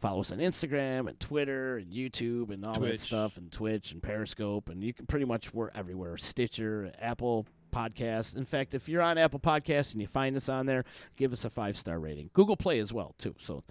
Follow 0.00 0.22
us 0.22 0.32
on 0.32 0.38
Instagram 0.38 1.08
and 1.10 1.20
Twitter 1.20 1.76
and 1.76 1.92
YouTube 1.92 2.48
and 2.48 2.64
all 2.64 2.80
that 2.80 3.00
stuff 3.00 3.36
and 3.36 3.52
Twitch 3.52 3.92
and 3.92 4.02
Periscope 4.02 4.70
and 4.70 4.82
you 4.82 4.94
can 4.94 5.04
pretty 5.04 5.26
much 5.26 5.52
we're 5.52 5.68
everywhere. 5.74 6.16
Stitcher, 6.16 6.90
Apple 6.98 7.46
Podcast. 7.70 8.34
In 8.34 8.46
fact, 8.46 8.72
if 8.72 8.88
you're 8.88 9.02
on 9.02 9.18
Apple 9.18 9.40
Podcasts 9.40 9.92
and 9.92 10.00
you 10.00 10.06
find 10.06 10.34
us 10.36 10.48
on 10.48 10.64
there, 10.64 10.86
give 11.16 11.34
us 11.34 11.44
a 11.44 11.50
five 11.50 11.76
star 11.76 11.98
rating. 11.98 12.30
Google 12.32 12.56
Play 12.56 12.78
as 12.78 12.94
well 12.94 13.14
too. 13.18 13.34
So 13.38 13.62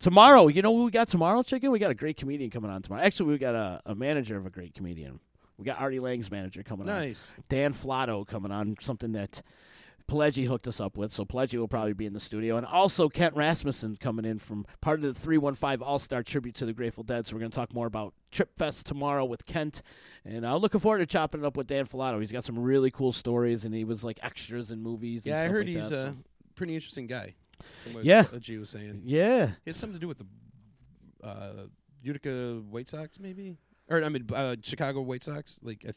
tomorrow, 0.00 0.48
you 0.48 0.60
know 0.60 0.72
what 0.72 0.84
we 0.84 0.90
got 0.90 1.08
tomorrow, 1.08 1.42
Chicken? 1.42 1.70
We 1.70 1.78
got 1.78 1.90
a 1.90 1.94
great 1.94 2.18
comedian 2.18 2.50
coming 2.50 2.70
on 2.70 2.82
tomorrow. 2.82 3.02
Actually, 3.02 3.32
we 3.32 3.38
got 3.38 3.54
a, 3.54 3.80
a 3.86 3.94
manager 3.94 4.36
of 4.36 4.44
a 4.44 4.50
great 4.50 4.74
comedian. 4.74 5.20
We 5.58 5.64
got 5.64 5.80
Artie 5.80 5.98
Lange's 5.98 6.30
manager 6.30 6.62
coming 6.62 6.88
on. 6.88 6.94
Nice. 6.94 7.30
Dan 7.48 7.72
Flatto 7.72 8.24
coming 8.24 8.52
on, 8.52 8.76
something 8.80 9.12
that 9.12 9.42
Pelegi 10.08 10.46
hooked 10.46 10.66
us 10.68 10.80
up 10.80 10.96
with. 10.96 11.12
So 11.12 11.24
Pelegi 11.24 11.58
will 11.58 11.66
probably 11.68 11.92
be 11.94 12.06
in 12.06 12.12
the 12.12 12.20
studio. 12.20 12.56
And 12.56 12.64
also 12.64 13.08
Kent 13.08 13.34
Rasmussen 13.34 13.96
coming 13.96 14.24
in 14.24 14.38
from 14.38 14.66
part 14.80 15.00
of 15.00 15.12
the 15.14 15.20
315 15.20 15.82
All 15.84 15.98
Star 15.98 16.22
tribute 16.22 16.54
to 16.56 16.64
the 16.66 16.72
Grateful 16.72 17.02
Dead. 17.02 17.26
So 17.26 17.34
we're 17.34 17.40
going 17.40 17.50
to 17.50 17.56
talk 17.56 17.74
more 17.74 17.86
about 17.88 18.14
Trip 18.30 18.56
Fest 18.56 18.86
tomorrow 18.86 19.24
with 19.24 19.46
Kent. 19.46 19.82
And 20.24 20.46
I'm 20.46 20.58
looking 20.58 20.80
forward 20.80 20.98
to 21.00 21.06
chopping 21.06 21.42
it 21.42 21.46
up 21.46 21.56
with 21.56 21.66
Dan 21.66 21.86
Flatto. 21.86 22.20
He's 22.20 22.32
got 22.32 22.44
some 22.44 22.58
really 22.58 22.90
cool 22.92 23.12
stories, 23.12 23.64
and 23.64 23.74
he 23.74 23.82
was 23.84 24.04
like 24.04 24.20
extras 24.22 24.70
in 24.70 24.80
movies. 24.80 25.26
and 25.26 25.34
Yeah, 25.34 25.42
I 25.42 25.46
heard 25.48 25.66
like 25.66 25.74
he's 25.74 25.90
that, 25.90 26.08
a 26.08 26.12
so- 26.12 26.18
pretty 26.54 26.74
interesting 26.76 27.06
guy. 27.08 27.34
Yeah. 28.02 28.24
uh, 28.32 28.38
G 28.38 28.58
was 28.58 28.70
saying. 28.70 29.02
Yeah. 29.04 29.46
He 29.64 29.70
had 29.70 29.76
something 29.76 29.94
to 29.94 30.00
do 30.00 30.06
with 30.06 30.18
the 30.18 31.26
uh, 31.26 31.52
Utica 32.02 32.62
White 32.70 32.88
Sox, 32.88 33.18
maybe, 33.18 33.56
or 33.88 34.02
I 34.02 34.08
mean 34.08 34.26
uh, 34.34 34.56
Chicago 34.62 35.00
White 35.00 35.24
Sox. 35.24 35.58
Like 35.62 35.78
I 35.80 35.88
th- 35.88 35.94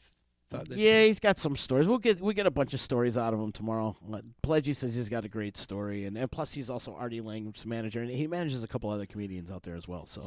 thought. 0.48 0.68
That 0.68 0.78
Yeah, 0.78 1.04
he's 1.04 1.20
got 1.20 1.38
some 1.38 1.56
stories. 1.56 1.88
We'll 1.88 1.98
get 1.98 2.20
we 2.20 2.34
get 2.34 2.46
a 2.46 2.50
bunch 2.50 2.74
of 2.74 2.80
stories 2.80 3.16
out 3.18 3.34
of 3.34 3.40
him 3.40 3.52
tomorrow. 3.52 3.96
Pledgy 4.42 4.74
says 4.74 4.94
he's 4.94 5.08
got 5.08 5.24
a 5.24 5.28
great 5.28 5.56
story, 5.56 6.04
and, 6.04 6.16
and 6.16 6.30
plus 6.30 6.52
he's 6.52 6.70
also 6.70 6.94
Artie 6.94 7.20
Lange's 7.20 7.66
manager, 7.66 8.00
and 8.00 8.10
he 8.10 8.26
manages 8.26 8.62
a 8.62 8.68
couple 8.68 8.90
other 8.90 9.06
comedians 9.06 9.50
out 9.50 9.62
there 9.62 9.76
as 9.76 9.88
well. 9.88 10.06
So 10.06 10.22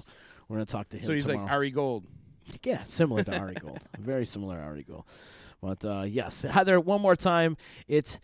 we're 0.47 0.57
gonna 0.57 0.65
talk 0.65 0.89
to 0.89 0.97
him. 0.97 1.05
So 1.05 1.13
he's 1.13 1.25
tomorrow. 1.25 1.45
like 1.45 1.53
Ari 1.53 1.71
Gold. 1.71 2.05
Yeah, 2.63 2.83
similar 2.83 3.23
to 3.23 3.39
Ari 3.39 3.55
Gold. 3.55 3.79
Very 3.99 4.25
similar 4.25 4.57
to 4.57 4.61
Ari 4.61 4.83
Gold. 4.83 5.05
But 5.61 5.83
uh, 5.85 6.03
yes, 6.03 6.41
Heather, 6.41 6.79
one 6.79 7.01
more 7.01 7.15
time. 7.15 7.57
It's 7.87 8.19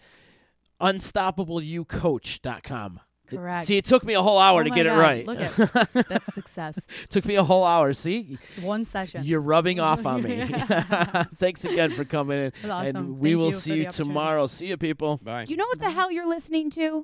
unstoppableyoucoach.com. 0.80 3.00
It- 3.32 3.38
Correct. 3.38 3.68
see, 3.68 3.78
it 3.78 3.86
took 3.86 4.04
me 4.04 4.14
a 4.14 4.22
whole 4.22 4.38
hour 4.40 4.62
Oh 4.62 4.64
to 4.64 4.70
get 4.70 4.86
God, 4.86 4.98
it 4.98 5.00
right. 5.00 5.26
Look 5.28 5.40
at 5.40 5.94
that's 6.10 6.34
success. 6.34 6.78
took 7.10 7.26
me 7.26 7.36
a 7.36 7.44
whole 7.44 7.64
hour. 7.66 7.94
See, 7.94 8.38
It's 8.56 8.64
one 8.66 8.86
session. 8.86 9.24
you're 9.24 9.42
rubbing 9.42 9.80
off 9.80 10.06
on 10.06 10.24
me. 10.24 10.46
Thanks 11.36 11.64
again 11.66 11.92
for 11.92 12.04
coming 12.06 12.38
in. 12.38 12.54
was 12.64 12.72
awesome. 12.72 12.96
And 12.96 13.20
we 13.20 13.30
Thank 13.32 13.40
will 13.40 13.52
you 13.52 13.54
see 13.54 13.74
you 13.76 13.86
tomorrow. 13.90 14.48
See 14.48 14.68
you, 14.68 14.78
people. 14.78 15.20
Bye. 15.24 15.46
You 15.48 15.58
know 15.58 15.66
what 15.68 15.80
the 15.80 15.90
hell 15.92 16.12
you're 16.12 16.28
listening 16.28 16.70
to? 16.72 17.04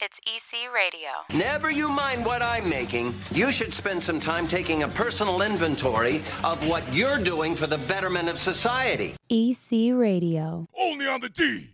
It's 0.00 0.20
EC 0.26 0.72
Radio. 0.72 1.08
Never 1.36 1.70
you 1.70 1.88
mind 1.88 2.24
what 2.24 2.40
I'm 2.40 2.68
making. 2.70 3.14
You 3.32 3.50
should 3.50 3.74
spend 3.74 4.02
some 4.02 4.20
time 4.20 4.46
taking 4.46 4.84
a 4.84 4.88
personal 4.88 5.42
inventory 5.42 6.22
of 6.44 6.66
what 6.68 6.84
you're 6.94 7.18
doing 7.18 7.56
for 7.56 7.66
the 7.66 7.78
betterment 7.78 8.28
of 8.28 8.38
society. 8.38 9.14
EC 9.28 9.92
Radio. 9.94 10.68
Only 10.78 11.06
on 11.08 11.20
the 11.20 11.28
D. 11.28 11.70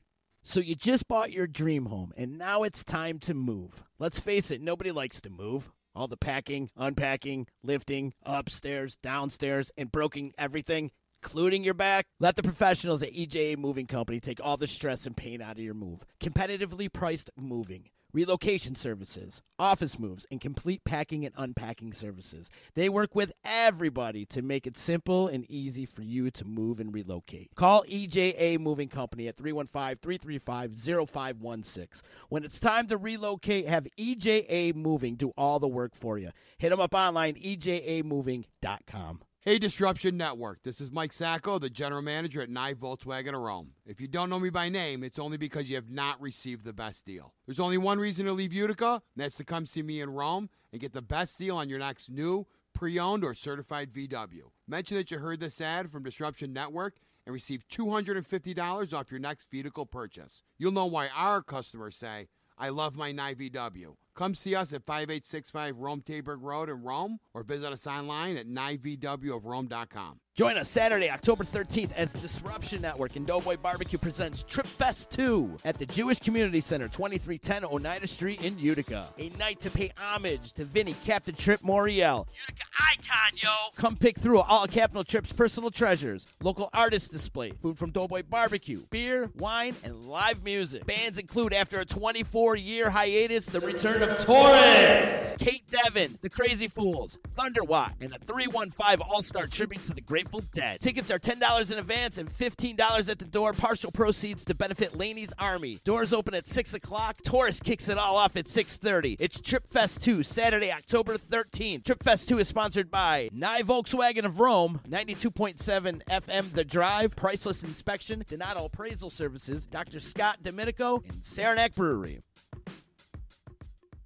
So 0.46 0.60
you 0.60 0.74
just 0.74 1.08
bought 1.08 1.32
your 1.32 1.46
dream 1.46 1.86
home, 1.86 2.12
and 2.18 2.36
now 2.36 2.64
it's 2.64 2.84
time 2.84 3.18
to 3.20 3.32
move. 3.32 3.82
Let's 3.98 4.20
face 4.20 4.50
it, 4.50 4.60
nobody 4.60 4.92
likes 4.92 5.22
to 5.22 5.30
move. 5.30 5.70
All 5.94 6.06
the 6.06 6.18
packing, 6.18 6.70
unpacking, 6.76 7.46
lifting, 7.62 8.12
upstairs, 8.24 8.96
downstairs, 9.02 9.72
and 9.78 9.90
broking 9.90 10.34
everything, 10.36 10.90
including 11.22 11.64
your 11.64 11.74
back. 11.74 12.04
Let 12.20 12.36
the 12.36 12.42
professionals 12.42 13.02
at 13.02 13.12
EJA 13.12 13.56
Moving 13.56 13.86
Company 13.86 14.20
take 14.20 14.38
all 14.42 14.58
the 14.58 14.66
stress 14.66 15.06
and 15.06 15.16
pain 15.16 15.40
out 15.40 15.56
of 15.56 15.64
your 15.64 15.72
move. 15.72 16.04
Competitively 16.20 16.92
priced 16.92 17.30
moving. 17.36 17.88
Relocation 18.14 18.76
services, 18.76 19.42
office 19.58 19.98
moves, 19.98 20.24
and 20.30 20.40
complete 20.40 20.84
packing 20.84 21.26
and 21.26 21.34
unpacking 21.36 21.92
services. 21.92 22.48
They 22.76 22.88
work 22.88 23.16
with 23.16 23.32
everybody 23.44 24.24
to 24.26 24.40
make 24.40 24.68
it 24.68 24.78
simple 24.78 25.26
and 25.26 25.44
easy 25.50 25.84
for 25.84 26.02
you 26.02 26.30
to 26.30 26.44
move 26.44 26.78
and 26.78 26.94
relocate. 26.94 27.50
Call 27.56 27.82
EJA 27.82 28.60
Moving 28.60 28.88
Company 28.88 29.26
at 29.26 29.36
315 29.36 29.96
335 30.00 31.08
0516. 31.10 32.08
When 32.28 32.44
it's 32.44 32.60
time 32.60 32.86
to 32.86 32.96
relocate, 32.96 33.66
have 33.66 33.88
EJA 33.98 34.76
Moving 34.76 35.16
do 35.16 35.32
all 35.36 35.58
the 35.58 35.66
work 35.66 35.96
for 35.96 36.16
you. 36.16 36.30
Hit 36.58 36.70
them 36.70 36.78
up 36.78 36.94
online, 36.94 37.34
ejamoving.com. 37.34 39.22
Hey, 39.46 39.58
Disruption 39.58 40.16
Network. 40.16 40.62
This 40.62 40.80
is 40.80 40.90
Mike 40.90 41.12
Sacco, 41.12 41.58
the 41.58 41.68
general 41.68 42.00
manager 42.00 42.40
at 42.40 42.48
Nye 42.48 42.72
Volkswagen 42.72 43.34
of 43.34 43.42
Rome. 43.42 43.72
If 43.84 44.00
you 44.00 44.08
don't 44.08 44.30
know 44.30 44.40
me 44.40 44.48
by 44.48 44.70
name, 44.70 45.04
it's 45.04 45.18
only 45.18 45.36
because 45.36 45.68
you 45.68 45.74
have 45.74 45.90
not 45.90 46.18
received 46.18 46.64
the 46.64 46.72
best 46.72 47.04
deal. 47.04 47.34
There's 47.44 47.60
only 47.60 47.76
one 47.76 47.98
reason 47.98 48.24
to 48.24 48.32
leave 48.32 48.54
Utica, 48.54 48.92
and 48.92 49.02
that's 49.22 49.36
to 49.36 49.44
come 49.44 49.66
see 49.66 49.82
me 49.82 50.00
in 50.00 50.08
Rome 50.08 50.48
and 50.72 50.80
get 50.80 50.94
the 50.94 51.02
best 51.02 51.36
deal 51.36 51.58
on 51.58 51.68
your 51.68 51.78
next 51.78 52.08
new, 52.08 52.46
pre 52.72 52.98
owned, 52.98 53.22
or 53.22 53.34
certified 53.34 53.92
VW. 53.92 54.44
Mention 54.66 54.96
that 54.96 55.10
you 55.10 55.18
heard 55.18 55.40
this 55.40 55.60
ad 55.60 55.90
from 55.90 56.04
Disruption 56.04 56.54
Network 56.54 56.94
and 57.26 57.34
receive 57.34 57.68
$250 57.68 58.94
off 58.94 59.10
your 59.10 59.20
next 59.20 59.50
vehicle 59.50 59.84
purchase. 59.84 60.42
You'll 60.56 60.72
know 60.72 60.86
why 60.86 61.08
our 61.08 61.42
customers 61.42 61.98
say, 61.98 62.28
I 62.56 62.70
love 62.70 62.96
my 62.96 63.12
Nye 63.12 63.34
VW. 63.34 63.96
Come 64.14 64.34
see 64.34 64.54
us 64.54 64.72
at 64.72 64.86
5865 64.86 65.78
Rome 65.78 66.02
Taberg 66.02 66.38
Road 66.40 66.68
in 66.68 66.82
Rome 66.82 67.18
or 67.32 67.42
visit 67.42 67.72
us 67.72 67.86
online 67.86 68.36
at 68.36 68.46
nyvwofrome.com. 68.46 70.20
Join 70.34 70.56
us 70.56 70.68
Saturday, 70.68 71.10
October 71.10 71.44
13th 71.44 71.92
as 71.94 72.12
Disruption 72.12 72.82
Network 72.82 73.14
and 73.14 73.24
Doughboy 73.24 73.56
Barbecue 73.56 74.00
presents 74.00 74.42
Trip 74.42 74.66
Fest 74.66 75.12
2 75.12 75.58
at 75.64 75.78
the 75.78 75.86
Jewish 75.86 76.18
Community 76.18 76.60
Center, 76.60 76.88
2310 76.88 77.64
Oneida 77.64 78.08
Street 78.08 78.42
in 78.42 78.58
Utica. 78.58 79.06
A 79.16 79.28
night 79.38 79.60
to 79.60 79.70
pay 79.70 79.92
homage 79.96 80.52
to 80.54 80.64
Vinny 80.64 80.96
Captain 81.04 81.36
Trip 81.36 81.60
Moriel. 81.60 82.26
Utica 82.34 82.66
icon, 82.80 83.36
yo! 83.36 83.48
Come 83.76 83.94
pick 83.94 84.18
through 84.18 84.40
all 84.40 84.66
Captain 84.66 85.04
Trip's 85.04 85.32
personal 85.32 85.70
treasures, 85.70 86.26
local 86.42 86.68
artist 86.72 87.12
display, 87.12 87.52
food 87.62 87.78
from 87.78 87.92
Doughboy 87.92 88.24
Barbecue, 88.28 88.80
beer, 88.90 89.30
wine, 89.36 89.76
and 89.84 90.04
live 90.06 90.42
music. 90.42 90.84
Bands 90.84 91.20
include, 91.20 91.52
after 91.52 91.78
a 91.78 91.84
24 91.84 92.56
year 92.56 92.90
hiatus, 92.90 93.46
the 93.46 93.60
return 93.60 94.02
of 94.02 94.18
Torres. 94.18 95.36
Kate 95.38 95.64
Devin, 95.68 96.18
The 96.22 96.30
Crazy 96.30 96.68
Fools, 96.68 97.18
Thunderwatt, 97.36 97.92
and 98.00 98.14
a 98.14 98.18
315 98.18 99.00
All 99.08 99.22
Star 99.22 99.46
tribute 99.46 99.84
to 99.84 99.92
the 99.92 100.00
Grateful 100.24 100.50
Dead. 100.52 100.80
Tickets 100.80 101.10
are 101.10 101.18
$10 101.18 101.70
in 101.70 101.78
advance 101.78 102.16
and 102.16 102.32
$15 102.32 103.10
at 103.10 103.18
the 103.18 103.24
door. 103.26 103.52
Partial 103.52 103.90
proceeds 103.90 104.44
to 104.46 104.54
benefit 104.54 104.96
Laney's 104.96 105.34
Army. 105.38 105.78
Doors 105.84 106.14
open 106.14 106.34
at 106.34 106.46
6 106.46 106.72
o'clock. 106.74 107.18
Taurus 107.22 107.60
kicks 107.60 107.88
it 107.88 107.98
all 107.98 108.16
off 108.16 108.34
at 108.36 108.46
6.30. 108.46 109.16
It's 109.20 109.40
Trip 109.40 109.66
Fest 109.68 110.02
2, 110.02 110.22
Saturday, 110.22 110.72
October 110.72 111.18
13th. 111.18 111.84
Trip 111.84 112.02
Fest 112.02 112.28
2 112.28 112.38
is 112.38 112.48
sponsored 112.48 112.90
by 112.90 113.28
Nye 113.32 113.62
Volkswagen 113.62 114.24
of 114.24 114.40
Rome, 114.40 114.80
92.7 114.88 116.02
FM 116.04 116.52
The 116.52 116.64
Drive, 116.64 117.14
Priceless 117.16 117.62
Inspection, 117.62 118.24
Donato 118.26 118.64
Appraisal 118.64 119.10
Services, 119.10 119.66
Dr. 119.66 120.00
Scott 120.00 120.38
Domenico, 120.42 121.02
and 121.06 121.24
Saranac 121.24 121.74
Brewery. 121.74 122.20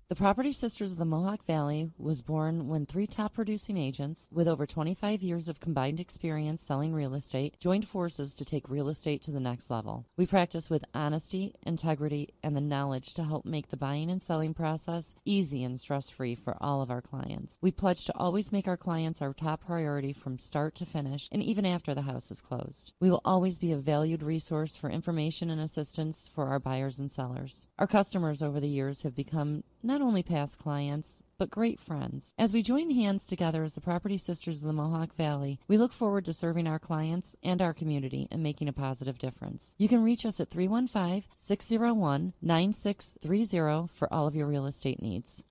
The 0.08 0.16
Property 0.16 0.52
Sisters 0.52 0.92
of 0.92 0.98
the 0.98 1.04
Mohawk 1.04 1.44
Valley 1.44 1.90
was 1.98 2.22
born 2.22 2.66
when 2.66 2.86
three 2.86 3.06
top 3.06 3.34
producing 3.34 3.76
agents 3.76 4.26
with 4.32 4.48
over 4.48 4.64
25 4.64 5.22
years 5.22 5.50
of 5.50 5.60
combined 5.60 6.00
experience 6.00 6.62
selling 6.62 6.94
real 6.94 7.14
estate 7.14 7.60
joined 7.60 7.86
forces 7.86 8.32
to 8.36 8.44
take 8.46 8.70
real 8.70 8.88
estate 8.88 9.20
to 9.24 9.30
the 9.30 9.38
next 9.38 9.70
level. 9.70 10.06
We 10.16 10.24
practice 10.24 10.70
with 10.70 10.86
honesty, 10.94 11.56
integrity, 11.66 12.30
and 12.42 12.56
the 12.56 12.62
knowledge 12.62 13.12
to 13.14 13.24
help 13.24 13.44
make 13.44 13.68
the 13.68 13.76
buying 13.76 14.10
and 14.10 14.22
selling 14.22 14.54
process 14.54 15.14
easy 15.26 15.62
and 15.62 15.78
stress 15.78 16.08
free 16.08 16.34
for 16.34 16.56
all 16.58 16.80
of 16.80 16.90
our 16.90 17.02
clients. 17.02 17.58
We 17.60 17.70
pledge 17.70 18.06
to 18.06 18.16
always 18.16 18.50
make 18.50 18.66
our 18.66 18.78
clients 18.78 19.20
our 19.20 19.34
top 19.34 19.66
priority 19.66 20.14
from 20.14 20.38
start 20.38 20.74
to 20.76 20.86
finish 20.86 21.28
and 21.30 21.42
even 21.42 21.66
after 21.66 21.94
the 21.94 22.08
house 22.08 22.30
is 22.30 22.40
closed. 22.40 22.94
We 22.98 23.10
will 23.10 23.20
always 23.26 23.58
be 23.58 23.72
a 23.72 23.76
valued 23.76 24.22
resource 24.22 24.74
for 24.74 24.88
information 24.88 25.50
and 25.50 25.60
assistance 25.60 26.30
for 26.34 26.46
our 26.46 26.58
buyers 26.58 26.98
and 26.98 27.12
sellers. 27.12 27.68
Our 27.78 27.86
customers 27.86 28.42
over 28.42 28.58
the 28.58 28.70
years 28.70 29.02
have 29.02 29.14
become 29.14 29.64
not 29.82 30.00
only 30.00 30.22
past 30.22 30.58
clients, 30.58 31.22
but 31.38 31.50
great 31.50 31.80
friends. 31.80 32.34
As 32.38 32.52
we 32.52 32.62
join 32.62 32.90
hands 32.90 33.24
together 33.24 33.62
as 33.62 33.74
the 33.74 33.80
Property 33.80 34.18
Sisters 34.18 34.58
of 34.58 34.64
the 34.64 34.72
Mohawk 34.72 35.14
Valley, 35.14 35.60
we 35.68 35.78
look 35.78 35.92
forward 35.92 36.24
to 36.24 36.32
serving 36.32 36.66
our 36.66 36.78
clients 36.78 37.36
and 37.42 37.62
our 37.62 37.72
community 37.72 38.28
and 38.30 38.42
making 38.42 38.68
a 38.68 38.72
positive 38.72 39.18
difference. 39.18 39.74
You 39.78 39.88
can 39.88 40.02
reach 40.02 40.26
us 40.26 40.40
at 40.40 40.50
315 40.50 41.30
601 41.36 42.32
9630 42.42 43.88
for 43.94 44.12
all 44.12 44.26
of 44.26 44.34
your 44.34 44.46
real 44.46 44.66
estate 44.66 45.00
needs. 45.00 45.44